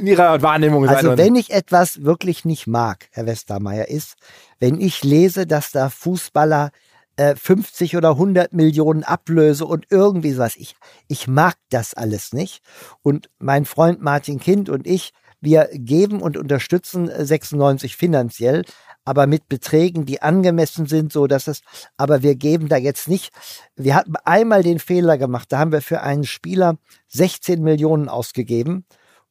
in 0.00 0.06
ihrer 0.08 0.42
Wahrnehmung 0.42 0.84
sein. 0.86 0.96
Also 0.96 1.16
wenn 1.16 1.36
ich 1.36 1.50
etwas 1.52 2.02
wirklich 2.02 2.44
nicht 2.44 2.66
mag, 2.66 3.06
Herr 3.12 3.26
Westermeier, 3.26 3.86
ist, 3.88 4.16
wenn 4.58 4.80
ich 4.80 5.04
lese, 5.04 5.46
dass 5.46 5.70
da 5.70 5.88
Fußballer 5.88 6.72
äh, 7.16 7.34
50 7.34 7.96
oder 7.96 8.10
100 8.10 8.52
Millionen 8.52 9.04
Ablöse 9.04 9.66
und 9.66 9.86
irgendwie 9.90 10.32
sowas. 10.32 10.56
Ich, 10.56 10.76
ich 11.08 11.26
mag 11.28 11.54
das 11.70 11.94
alles 11.94 12.32
nicht. 12.32 12.62
Und 13.02 13.30
mein 13.38 13.64
Freund 13.64 14.02
Martin 14.02 14.38
Kind 14.38 14.68
und 14.68 14.86
ich, 14.86 15.12
wir 15.40 15.68
geben 15.72 16.20
und 16.22 16.36
unterstützen 16.36 17.08
äh, 17.08 17.24
96 17.24 17.96
finanziell, 17.96 18.64
aber 19.04 19.26
mit 19.26 19.48
Beträgen, 19.48 20.04
die 20.04 20.20
angemessen 20.20 20.86
sind, 20.86 21.12
so 21.12 21.26
dass 21.26 21.46
es, 21.46 21.62
aber 21.96 22.22
wir 22.22 22.34
geben 22.34 22.68
da 22.68 22.76
jetzt 22.76 23.08
nicht. 23.08 23.32
Wir 23.76 23.94
hatten 23.94 24.16
einmal 24.24 24.62
den 24.62 24.78
Fehler 24.78 25.16
gemacht, 25.16 25.52
da 25.52 25.58
haben 25.58 25.72
wir 25.72 25.82
für 25.82 26.02
einen 26.02 26.24
Spieler 26.24 26.76
16 27.08 27.62
Millionen 27.62 28.08
ausgegeben 28.08 28.84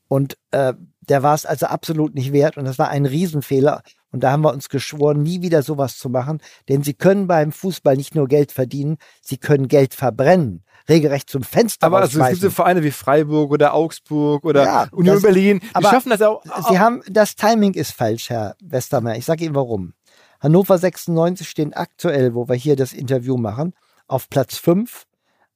und 0.07 0.37
äh, 0.51 0.73
der 1.01 1.23
war 1.23 1.35
es 1.35 1.45
also 1.45 1.67
absolut 1.67 2.15
nicht 2.15 2.31
wert 2.31 2.57
und 2.57 2.65
das 2.65 2.79
war 2.79 2.89
ein 2.89 3.05
Riesenfehler. 3.05 3.83
Und 4.15 4.21
da 4.21 4.31
haben 4.31 4.43
wir 4.43 4.53
uns 4.53 4.69
geschworen, 4.69 5.23
nie 5.23 5.41
wieder 5.41 5.61
sowas 5.61 5.97
zu 5.97 6.07
machen, 6.09 6.39
denn 6.69 6.83
sie 6.83 6.93
können 6.93 7.27
beim 7.27 7.51
Fußball 7.51 7.97
nicht 7.97 8.15
nur 8.15 8.29
Geld 8.29 8.53
verdienen, 8.53 8.95
sie 9.21 9.35
können 9.35 9.67
Geld 9.67 9.93
verbrennen, 9.93 10.63
regelrecht 10.87 11.29
zum 11.29 11.43
Fenster 11.43 11.85
aber 11.85 11.97
also, 11.97 12.21
es 12.21 12.29
gibt 12.29 12.41
so 12.41 12.49
Vereine 12.49 12.81
wie 12.81 12.91
Freiburg 12.91 13.51
oder 13.51 13.73
Augsburg 13.73 14.45
oder 14.45 14.63
Ja, 14.63 14.87
Union 14.93 15.15
das- 15.15 15.23
Berlin, 15.23 15.59
die 15.59 15.67
aber 15.75 15.89
schaffen 15.89 16.11
das 16.11 16.21
ja 16.21 16.29
auch. 16.29 16.41
Sie 16.69 16.79
haben, 16.79 17.01
das 17.09 17.35
Timing 17.35 17.73
ist 17.73 17.91
falsch, 17.91 18.29
Herr 18.29 18.55
Westermeier. 18.63 19.17
Ich 19.17 19.25
sage 19.25 19.43
Ihnen 19.43 19.53
warum. 19.55 19.91
Hannover 20.39 20.77
96 20.77 21.49
stehen 21.49 21.73
aktuell, 21.73 22.35
wo 22.35 22.47
wir 22.47 22.55
hier 22.55 22.77
das 22.77 22.93
Interview 22.93 23.35
machen, 23.35 23.73
auf 24.07 24.29
Platz 24.29 24.55
5, 24.57 25.03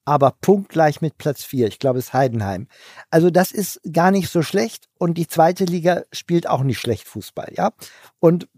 aber 0.09 0.31
punktgleich 0.41 1.01
mit 1.01 1.19
Platz 1.19 1.43
4. 1.43 1.67
Ich 1.67 1.77
glaube, 1.77 1.99
es 1.99 2.07
ist 2.07 2.13
Heidenheim. 2.13 2.67
Also 3.11 3.29
das 3.29 3.51
ist 3.51 3.79
gar 3.93 4.09
nicht 4.09 4.29
so 4.29 4.41
schlecht 4.41 4.89
und 4.97 5.19
die 5.19 5.27
zweite 5.27 5.65
Liga 5.65 6.01
spielt 6.11 6.47
auch 6.47 6.63
nicht 6.63 6.79
schlecht 6.79 7.07
Fußball, 7.07 7.53
ja. 7.55 7.71
Und 8.19 8.49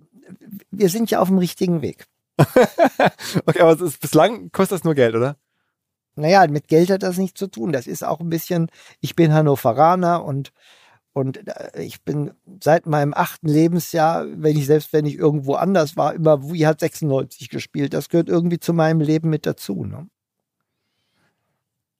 wir 0.71 0.87
sind 0.87 1.11
ja 1.11 1.19
auf 1.19 1.27
dem 1.27 1.39
richtigen 1.39 1.81
Weg. 1.81 2.05
okay, 2.37 3.59
aber 3.59 3.73
es 3.73 3.81
ist, 3.81 3.99
bislang 3.99 4.49
kostet 4.53 4.77
das 4.77 4.83
nur 4.85 4.95
Geld, 4.95 5.13
oder? 5.13 5.35
Naja, 6.15 6.47
mit 6.47 6.69
Geld 6.69 6.89
hat 6.89 7.03
das 7.03 7.17
nichts 7.17 7.37
zu 7.37 7.47
tun. 7.47 7.73
Das 7.73 7.85
ist 7.85 8.03
auch 8.03 8.21
ein 8.21 8.29
bisschen, 8.29 8.67
ich 9.01 9.17
bin 9.17 9.33
Hannoveraner 9.33 10.23
und, 10.23 10.53
und 11.11 11.45
äh, 11.49 11.83
ich 11.83 12.01
bin 12.03 12.31
seit 12.63 12.85
meinem 12.85 13.13
achten 13.13 13.49
Lebensjahr, 13.49 14.25
wenn 14.35 14.57
ich 14.57 14.67
selbst 14.67 14.93
wenn 14.93 15.05
ich 15.05 15.15
irgendwo 15.15 15.55
anders 15.55 15.97
war, 15.97 16.13
immer 16.13 16.49
wie 16.49 16.65
hat 16.65 16.79
96 16.79 17.49
gespielt. 17.49 17.93
Das 17.93 18.07
gehört 18.07 18.29
irgendwie 18.29 18.59
zu 18.59 18.71
meinem 18.73 19.01
Leben 19.01 19.29
mit 19.29 19.45
dazu. 19.45 19.83
Ne? 19.83 20.07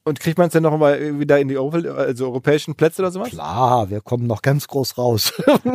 Und 0.04 0.20
kriegt 0.20 0.38
man 0.40 0.48
es 0.48 0.54
denn 0.54 0.64
noch 0.64 0.76
mal 0.78 1.20
wieder 1.20 1.40
in 1.40 1.48
die 1.48 1.58
also 1.58 2.26
europäischen 2.26 2.76
Plätze 2.76 3.04
oder 3.04 3.12
sowas? 3.12 3.30
Klar, 3.30 3.90
wir 3.92 4.02
kommen 4.02 4.26
noch 4.26 4.42
ganz 4.42 4.68
groß 4.68 4.98
raus. 4.98 5.34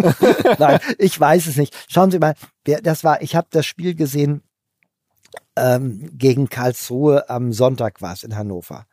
Nein, 0.58 0.80
ich 0.98 1.18
weiß 1.18 1.46
es 1.46 1.56
nicht. 1.56 1.76
Schauen 1.88 2.10
Sie 2.10 2.18
mal, 2.18 2.34
wer, 2.64 2.82
das 2.82 3.04
war, 3.04 3.22
ich 3.22 3.36
habe 3.36 3.46
das 3.50 3.66
Spiel 3.66 3.94
gesehen 3.94 4.42
ähm, 5.54 6.10
gegen 6.12 6.48
Karlsruhe 6.48 7.28
am 7.30 7.52
Sonntag 7.52 8.02
war 8.02 8.12
es 8.12 8.24
in 8.24 8.36
Hannover. 8.36 8.86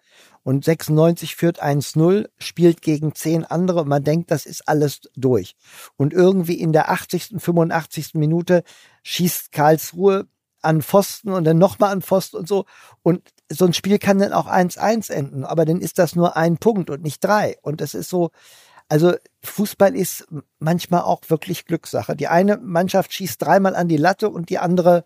Und 0.44 0.66
96 0.66 1.36
führt 1.36 1.64
1-0, 1.64 2.30
spielt 2.38 2.82
gegen 2.82 3.16
zehn 3.16 3.46
andere 3.46 3.82
und 3.82 3.88
man 3.88 4.04
denkt, 4.04 4.30
das 4.30 4.46
ist 4.46 4.68
alles 4.68 5.02
durch. 5.16 5.56
Und 5.96 6.14
irgendwie 6.14 6.60
in 6.60 6.74
der 6.74 6.92
80., 6.92 7.36
85. 7.38 8.16
Minute 8.16 8.64
schießt 9.04 9.52
Karlsruhe 9.52 10.28
an 10.62 10.82
Pfosten 10.82 11.32
und 11.32 11.46
dann 11.46 11.58
nochmal 11.58 11.92
an 11.92 12.02
Pfosten 12.02 12.38
und 12.38 12.48
so. 12.48 12.66
Und 13.04 13.22
so 13.54 13.66
ein 13.66 13.74
Spiel 13.74 14.00
kann 14.00 14.20
dann 14.20 14.34
auch 14.34 14.48
1-1 14.48 15.12
enden, 15.12 15.46
aber 15.46 15.66
dann 15.66 15.82
ist 15.82 16.00
das 16.00 16.16
nur 16.16 16.36
ein 16.36 16.58
Punkt 16.58 16.90
und 16.90 17.04
nicht 17.04 17.24
drei. 17.24 17.58
Und 17.62 17.82
das 17.82 17.94
ist 17.94 18.10
so, 18.10 18.32
also 18.90 19.14
Fußball 19.44 19.96
ist 19.96 20.28
manchmal 20.60 21.02
auch 21.02 21.22
wirklich 21.28 21.66
Glückssache. 21.66 22.16
Die 22.16 22.28
eine 22.28 22.58
Mannschaft 22.58 23.14
schießt 23.14 23.42
dreimal 23.42 23.76
an 23.76 23.88
die 23.88 23.98
Latte 23.98 24.30
und 24.30 24.50
die 24.50 24.60
andere, 24.60 25.06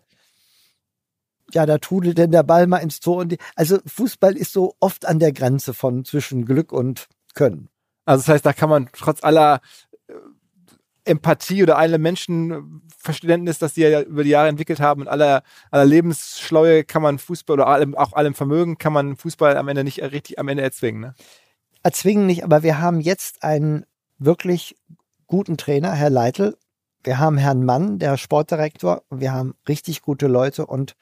ja, 1.52 1.66
da 1.66 1.78
trudelt 1.78 2.18
denn 2.18 2.30
der 2.30 2.42
Ball 2.42 2.66
mal 2.66 2.78
ins 2.78 3.00
Tor. 3.00 3.18
Und 3.18 3.32
die, 3.32 3.38
also 3.54 3.78
Fußball 3.86 4.36
ist 4.36 4.52
so 4.52 4.74
oft 4.80 5.06
an 5.06 5.18
der 5.18 5.32
Grenze 5.32 5.74
von 5.74 6.04
zwischen 6.04 6.44
Glück 6.44 6.72
und 6.72 7.08
Können. 7.34 7.68
Also 8.04 8.22
das 8.22 8.28
heißt, 8.28 8.46
da 8.46 8.52
kann 8.52 8.70
man 8.70 8.88
trotz 8.92 9.22
aller 9.22 9.60
Empathie 11.08 11.62
oder 11.62 11.78
aller 11.78 11.98
Menschenverständnis, 11.98 13.58
das 13.58 13.74
sie 13.74 13.82
ja 13.82 14.02
über 14.02 14.24
die 14.24 14.30
Jahre 14.30 14.48
entwickelt 14.48 14.80
haben 14.80 15.02
und 15.02 15.08
aller, 15.08 15.42
aller 15.70 15.84
Lebensschleue 15.84 16.84
kann 16.84 17.02
man 17.02 17.18
Fußball 17.18 17.54
oder 17.54 17.66
allem, 17.66 17.94
auch 17.94 18.12
allem 18.12 18.34
Vermögen 18.34 18.78
kann 18.78 18.92
man 18.92 19.16
Fußball 19.16 19.56
am 19.56 19.68
Ende 19.68 19.84
nicht 19.84 20.02
richtig 20.02 20.38
am 20.38 20.48
Ende 20.48 20.62
erzwingen. 20.62 21.00
Ne? 21.00 21.14
Erzwingen 21.82 22.26
nicht, 22.26 22.44
aber 22.44 22.62
wir 22.62 22.80
haben 22.80 23.00
jetzt 23.00 23.42
einen 23.42 23.84
wirklich 24.18 24.76
guten 25.26 25.56
Trainer, 25.56 25.92
Herr 25.92 26.10
Leitl. 26.10 26.56
Wir 27.04 27.18
haben 27.18 27.38
Herrn 27.38 27.64
Mann, 27.64 27.98
der 27.98 28.16
Sportdirektor. 28.16 29.02
Wir 29.10 29.32
haben 29.32 29.54
richtig 29.68 30.02
gute 30.02 30.26
Leute 30.26 30.66
und 30.66 30.96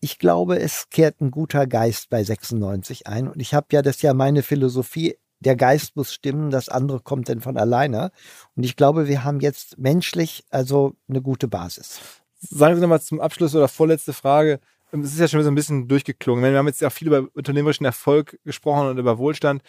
ich 0.00 0.18
glaube, 0.18 0.58
es 0.58 0.90
kehrt 0.90 1.20
ein 1.20 1.30
guter 1.30 1.66
Geist 1.66 2.10
bei 2.10 2.22
96 2.22 3.06
ein. 3.06 3.28
Und 3.28 3.40
ich 3.40 3.54
habe 3.54 3.66
ja, 3.72 3.82
das 3.82 4.02
ja 4.02 4.14
meine 4.14 4.42
Philosophie, 4.42 5.16
der 5.40 5.56
Geist 5.56 5.96
muss 5.96 6.12
stimmen, 6.12 6.50
das 6.50 6.68
andere 6.68 7.00
kommt 7.00 7.28
dann 7.28 7.40
von 7.40 7.56
alleine. 7.56 8.10
Und 8.56 8.64
ich 8.64 8.76
glaube, 8.76 9.08
wir 9.08 9.24
haben 9.24 9.40
jetzt 9.40 9.78
menschlich 9.78 10.44
also 10.50 10.94
eine 11.08 11.22
gute 11.22 11.48
Basis. 11.48 12.00
Sagen 12.40 12.74
Sie 12.74 12.80
nochmal 12.80 13.00
zum 13.00 13.20
Abschluss 13.20 13.54
oder 13.54 13.68
vorletzte 13.68 14.12
Frage. 14.12 14.60
Es 14.90 15.12
ist 15.12 15.20
ja 15.20 15.28
schon 15.28 15.42
so 15.42 15.50
ein 15.50 15.54
bisschen 15.54 15.88
durchgeklungen. 15.88 16.44
Wir 16.44 16.58
haben 16.58 16.66
jetzt 16.66 16.80
ja 16.80 16.90
viel 16.90 17.08
über 17.08 17.28
unternehmerischen 17.34 17.84
Erfolg 17.84 18.38
gesprochen 18.44 18.88
und 18.88 18.98
über 18.98 19.18
Wohlstand. 19.18 19.62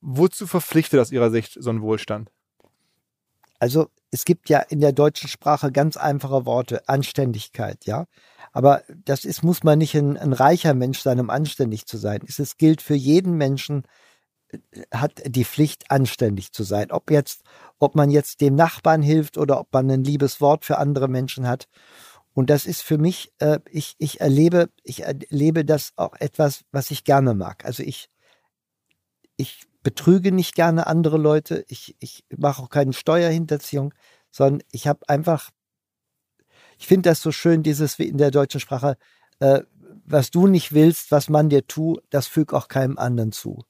Wozu 0.00 0.46
verpflichtet 0.46 1.00
aus 1.00 1.12
Ihrer 1.12 1.30
Sicht 1.30 1.56
so 1.60 1.70
ein 1.70 1.82
Wohlstand? 1.82 2.30
Also 3.58 3.88
es 4.10 4.24
gibt 4.24 4.48
ja 4.48 4.58
in 4.60 4.80
der 4.80 4.92
deutschen 4.92 5.28
Sprache 5.28 5.72
ganz 5.72 5.96
einfache 5.96 6.46
Worte, 6.46 6.88
Anständigkeit, 6.88 7.84
ja. 7.86 8.06
Aber 8.52 8.82
das 9.04 9.24
ist, 9.24 9.42
muss 9.42 9.64
man 9.64 9.78
nicht 9.78 9.94
ein, 9.96 10.16
ein 10.16 10.32
reicher 10.32 10.74
Mensch 10.74 11.00
sein, 11.00 11.18
um 11.18 11.30
anständig 11.30 11.86
zu 11.86 11.96
sein. 11.96 12.20
Es, 12.26 12.56
gilt 12.56 12.82
für 12.82 12.94
jeden 12.94 13.36
Menschen, 13.36 13.84
hat 14.92 15.22
die 15.26 15.44
Pflicht, 15.44 15.90
anständig 15.90 16.52
zu 16.52 16.62
sein. 16.62 16.90
Ob 16.90 17.10
jetzt, 17.10 17.42
ob 17.78 17.94
man 17.94 18.10
jetzt 18.10 18.40
dem 18.40 18.54
Nachbarn 18.54 19.02
hilft 19.02 19.38
oder 19.38 19.60
ob 19.60 19.72
man 19.72 19.90
ein 19.90 20.04
liebes 20.04 20.40
Wort 20.40 20.64
für 20.64 20.78
andere 20.78 21.08
Menschen 21.08 21.46
hat. 21.46 21.68
Und 22.32 22.50
das 22.50 22.66
ist 22.66 22.82
für 22.82 22.98
mich, 22.98 23.32
äh, 23.38 23.60
ich, 23.70 23.94
ich 23.98 24.20
erlebe, 24.20 24.70
ich 24.82 25.04
erlebe 25.04 25.64
das 25.64 25.92
auch 25.96 26.14
etwas, 26.18 26.64
was 26.72 26.90
ich 26.90 27.04
gerne 27.04 27.34
mag. 27.34 27.64
Also 27.64 27.82
ich, 27.82 28.08
ich 29.36 29.64
betrüge 29.82 30.32
nicht 30.32 30.54
gerne 30.54 30.86
andere 30.86 31.18
Leute. 31.18 31.64
Ich, 31.68 31.96
ich 32.00 32.24
mache 32.36 32.62
auch 32.62 32.70
keine 32.70 32.92
Steuerhinterziehung, 32.92 33.94
sondern 34.30 34.62
ich 34.72 34.88
habe 34.88 35.08
einfach 35.08 35.50
ich 36.78 36.86
finde 36.86 37.10
das 37.10 37.20
so 37.20 37.32
schön, 37.32 37.62
dieses 37.62 37.98
wie 37.98 38.08
in 38.08 38.18
der 38.18 38.30
deutschen 38.30 38.60
Sprache, 38.60 38.96
äh, 39.40 39.62
was 40.04 40.30
du 40.30 40.46
nicht 40.46 40.72
willst, 40.72 41.10
was 41.10 41.28
man 41.28 41.48
dir 41.48 41.66
tut, 41.66 42.02
das 42.10 42.26
füg 42.26 42.52
auch 42.52 42.68
keinem 42.68 42.98
anderen 42.98 43.32
zu. 43.32 43.64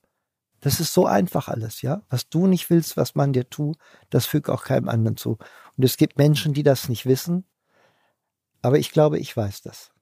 Das 0.64 0.80
ist 0.80 0.94
so 0.94 1.04
einfach 1.04 1.48
alles, 1.48 1.82
ja. 1.82 2.00
Was 2.08 2.30
du 2.30 2.46
nicht 2.46 2.70
willst, 2.70 2.96
was 2.96 3.14
man 3.14 3.34
dir 3.34 3.50
tut, 3.50 3.76
das 4.08 4.24
füg 4.24 4.48
auch 4.48 4.64
keinem 4.64 4.88
anderen 4.88 5.18
zu. 5.18 5.36
Und 5.76 5.84
es 5.84 5.98
gibt 5.98 6.16
Menschen, 6.16 6.54
die 6.54 6.62
das 6.62 6.88
nicht 6.88 7.04
wissen, 7.04 7.44
aber 8.62 8.78
ich 8.78 8.90
glaube, 8.90 9.18
ich 9.18 9.36
weiß 9.36 9.60
das. 9.60 9.92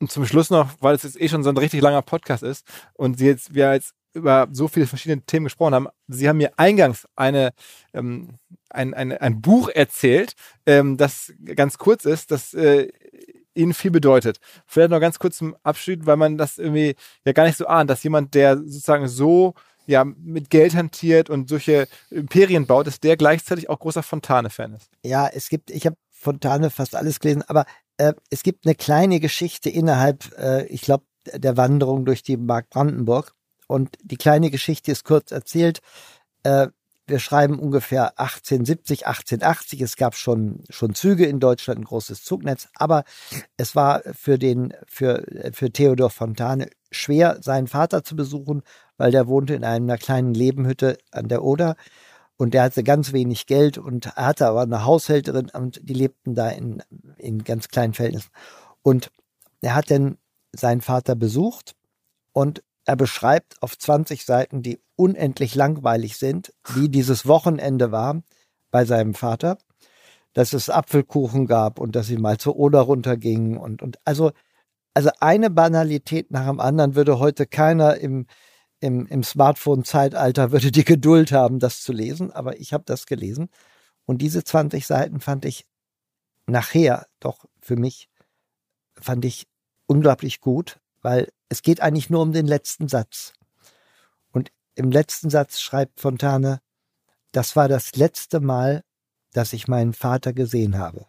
Und 0.00 0.10
zum 0.10 0.26
Schluss 0.26 0.50
noch, 0.50 0.70
weil 0.80 0.96
es 0.96 1.04
jetzt 1.04 1.20
eh 1.20 1.28
schon 1.28 1.44
so 1.44 1.50
ein 1.50 1.56
richtig 1.56 1.82
langer 1.82 2.02
Podcast 2.02 2.42
ist 2.42 2.66
und 2.94 3.18
sie 3.18 3.26
jetzt, 3.26 3.54
wir 3.54 3.72
jetzt 3.72 3.94
über 4.12 4.48
so 4.50 4.66
viele 4.66 4.88
verschiedene 4.88 5.22
Themen 5.22 5.44
gesprochen 5.44 5.74
haben. 5.74 5.86
Sie 6.08 6.28
haben 6.28 6.38
mir 6.38 6.58
eingangs 6.58 7.06
eine, 7.14 7.52
ähm, 7.94 8.38
ein, 8.70 8.92
ein, 8.92 9.12
ein 9.12 9.40
Buch 9.40 9.68
erzählt, 9.68 10.34
ähm, 10.66 10.96
das 10.96 11.32
ganz 11.54 11.78
kurz 11.78 12.06
ist, 12.06 12.32
das 12.32 12.54
äh, 12.54 12.88
Ihnen 13.60 13.74
viel 13.74 13.90
bedeutet. 13.90 14.38
Vielleicht 14.66 14.90
noch 14.90 15.00
ganz 15.00 15.18
kurz 15.18 15.38
zum 15.38 15.56
Abschied, 15.62 16.06
weil 16.06 16.16
man 16.16 16.38
das 16.38 16.58
irgendwie 16.58 16.94
ja 17.24 17.32
gar 17.32 17.44
nicht 17.44 17.56
so 17.56 17.66
ahnt, 17.66 17.90
dass 17.90 18.02
jemand, 18.02 18.34
der 18.34 18.56
sozusagen 18.58 19.08
so 19.08 19.54
ja, 19.86 20.04
mit 20.04 20.50
Geld 20.50 20.74
hantiert 20.74 21.30
und 21.30 21.48
solche 21.48 21.88
Imperien 22.10 22.66
baut, 22.66 22.86
ist 22.86 23.02
der 23.02 23.16
gleichzeitig 23.16 23.68
auch 23.68 23.78
großer 23.78 24.02
Fontane-Fan 24.02 24.74
ist. 24.74 24.90
Ja, 25.04 25.26
es 25.26 25.48
gibt, 25.48 25.70
ich 25.70 25.86
habe 25.86 25.96
Fontane 26.10 26.70
fast 26.70 26.94
alles 26.94 27.18
gelesen, 27.18 27.42
aber 27.46 27.64
äh, 27.96 28.12
es 28.30 28.42
gibt 28.42 28.66
eine 28.66 28.74
kleine 28.74 29.20
Geschichte 29.20 29.68
innerhalb, 29.70 30.36
äh, 30.38 30.66
ich 30.66 30.82
glaube, 30.82 31.04
der 31.34 31.56
Wanderung 31.56 32.04
durch 32.04 32.22
die 32.22 32.36
Mark 32.36 32.70
Brandenburg. 32.70 33.34
Und 33.66 33.96
die 34.02 34.16
kleine 34.16 34.50
Geschichte 34.50 34.90
ist 34.90 35.04
kurz 35.04 35.30
erzählt. 35.30 35.80
Äh, 36.42 36.68
wir 37.10 37.18
schreiben 37.18 37.58
ungefähr 37.58 38.18
1870, 38.18 39.06
1880. 39.06 39.80
Es 39.82 39.96
gab 39.96 40.14
schon, 40.14 40.64
schon 40.70 40.94
Züge 40.94 41.26
in 41.26 41.40
Deutschland, 41.40 41.80
ein 41.80 41.84
großes 41.84 42.24
Zugnetz. 42.24 42.68
Aber 42.74 43.04
es 43.56 43.76
war 43.76 44.02
für 44.12 44.38
den, 44.38 44.72
für, 44.86 45.24
für 45.52 45.70
Theodor 45.70 46.10
Fontane 46.10 46.70
schwer, 46.90 47.38
seinen 47.42 47.66
Vater 47.66 48.02
zu 48.02 48.16
besuchen, 48.16 48.62
weil 48.96 49.10
der 49.10 49.26
wohnte 49.26 49.54
in 49.54 49.64
einer 49.64 49.98
kleinen 49.98 50.34
Lebenhütte 50.34 50.98
an 51.10 51.28
der 51.28 51.42
Oder. 51.42 51.76
Und 52.36 52.54
der 52.54 52.62
hatte 52.62 52.82
ganz 52.82 53.12
wenig 53.12 53.46
Geld 53.46 53.76
und 53.76 54.06
er 54.16 54.26
hatte 54.26 54.46
aber 54.46 54.62
eine 54.62 54.84
Haushälterin 54.84 55.50
und 55.50 55.80
die 55.82 55.92
lebten 55.92 56.34
da 56.34 56.48
in, 56.48 56.82
in 57.18 57.44
ganz 57.44 57.68
kleinen 57.68 57.92
Verhältnissen. 57.92 58.30
Und 58.82 59.10
er 59.60 59.74
hat 59.74 59.90
dann 59.90 60.16
seinen 60.52 60.80
Vater 60.80 61.14
besucht 61.16 61.76
und 62.32 62.62
er 62.86 62.96
beschreibt 62.96 63.62
auf 63.62 63.78
20 63.78 64.24
Seiten, 64.24 64.62
die 64.62 64.80
unendlich 65.00 65.54
langweilig 65.54 66.18
sind, 66.18 66.52
wie 66.74 66.90
dieses 66.90 67.26
Wochenende 67.26 67.90
war 67.90 68.22
bei 68.70 68.84
seinem 68.84 69.14
Vater, 69.14 69.56
dass 70.34 70.52
es 70.52 70.68
Apfelkuchen 70.68 71.46
gab 71.46 71.80
und 71.80 71.96
dass 71.96 72.06
sie 72.06 72.18
mal 72.18 72.36
zur 72.36 72.56
Oder 72.56 72.80
runtergingen 72.80 73.56
und, 73.56 73.80
und 73.80 73.98
also, 74.04 74.32
also 74.92 75.10
eine 75.20 75.48
Banalität 75.48 76.30
nach 76.30 76.46
dem 76.46 76.60
anderen 76.60 76.94
würde 76.96 77.18
heute 77.18 77.46
keiner 77.46 77.96
im, 77.96 78.26
im, 78.80 79.06
im 79.06 79.22
Smartphone-Zeitalter 79.22 80.52
würde 80.52 80.70
die 80.70 80.84
Geduld 80.84 81.32
haben, 81.32 81.60
das 81.60 81.80
zu 81.82 81.92
lesen, 81.92 82.30
aber 82.30 82.60
ich 82.60 82.74
habe 82.74 82.84
das 82.84 83.06
gelesen 83.06 83.48
und 84.04 84.18
diese 84.20 84.44
20 84.44 84.86
Seiten 84.86 85.20
fand 85.20 85.46
ich 85.46 85.64
nachher 86.46 87.06
doch 87.20 87.46
für 87.58 87.76
mich, 87.76 88.10
fand 89.00 89.24
ich 89.24 89.46
unglaublich 89.86 90.40
gut, 90.40 90.78
weil 91.00 91.32
es 91.48 91.62
geht 91.62 91.80
eigentlich 91.80 92.10
nur 92.10 92.20
um 92.20 92.32
den 92.32 92.46
letzten 92.46 92.86
Satz. 92.86 93.32
Im 94.74 94.90
letzten 94.90 95.30
Satz 95.30 95.60
schreibt 95.60 96.00
Fontane, 96.00 96.60
das 97.32 97.56
war 97.56 97.68
das 97.68 97.96
letzte 97.96 98.40
Mal, 98.40 98.82
dass 99.32 99.52
ich 99.52 99.68
meinen 99.68 99.92
Vater 99.92 100.32
gesehen 100.32 100.78
habe. 100.78 101.06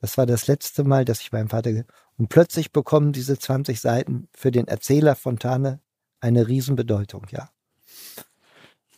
Das 0.00 0.18
war 0.18 0.26
das 0.26 0.46
letzte 0.46 0.84
Mal, 0.84 1.04
dass 1.04 1.20
ich 1.20 1.32
meinen 1.32 1.48
Vater 1.48 1.70
gesehen 1.70 1.86
habe. 1.88 1.98
Und 2.18 2.28
plötzlich 2.28 2.72
bekommen 2.72 3.12
diese 3.12 3.38
20 3.38 3.80
Seiten 3.80 4.28
für 4.32 4.50
den 4.50 4.68
Erzähler 4.68 5.16
Fontane 5.16 5.80
eine 6.20 6.48
Riesenbedeutung, 6.48 7.26
ja. 7.30 7.50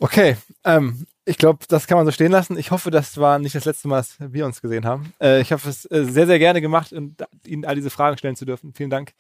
Okay, 0.01 0.37
ähm, 0.65 1.07
ich 1.25 1.39
glaube, 1.39 1.65
das 1.69 1.89
kann 1.89 1.97
man 1.99 2.07
so 2.07 2.13
stehen 2.13 2.31
lassen. 2.31 2.57
Ich 2.57 2.71
hoffe, 2.71 2.91
das 2.93 3.17
war 3.17 3.41
nicht 3.41 3.57
das 3.57 3.65
letzte 3.65 3.89
Mal, 3.89 3.97
dass 3.99 4.17
wir 4.19 4.47
uns 4.47 4.63
gesehen 4.63 4.87
haben. 4.87 5.13
Äh, 5.21 5.41
ich 5.41 5.51
habe 5.51 5.69
es 5.69 5.91
äh, 5.91 6.05
sehr, 6.05 6.27
sehr 6.27 6.39
gerne 6.39 6.61
gemacht 6.61 6.93
und 6.93 7.17
Ihnen 7.45 7.65
all 7.65 7.75
diese 7.75 7.91
Fragen 7.91 8.17
stellen 8.17 8.37
zu 8.37 8.45
dürfen. 8.45 8.73
Vielen 8.73 8.91
Dank 8.91 9.13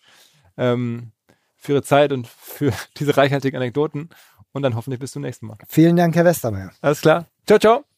ähm, 0.56 1.12
für 1.58 1.72
Ihre 1.72 1.82
Zeit 1.82 2.12
und 2.12 2.26
für 2.26 2.72
diese 2.98 3.16
reichhaltigen 3.16 3.56
Anekdoten. 3.56 4.10
Und 4.52 4.62
dann 4.62 4.74
hoffentlich 4.74 4.98
bis 4.98 5.12
zum 5.12 5.22
nächsten 5.22 5.46
Mal. 5.46 5.58
Vielen 5.68 5.96
Dank, 5.96 6.16
Herr 6.16 6.24
Westermeier. 6.24 6.72
Alles 6.80 7.02
klar. 7.02 7.26
Ciao, 7.46 7.58
ciao. 7.58 7.97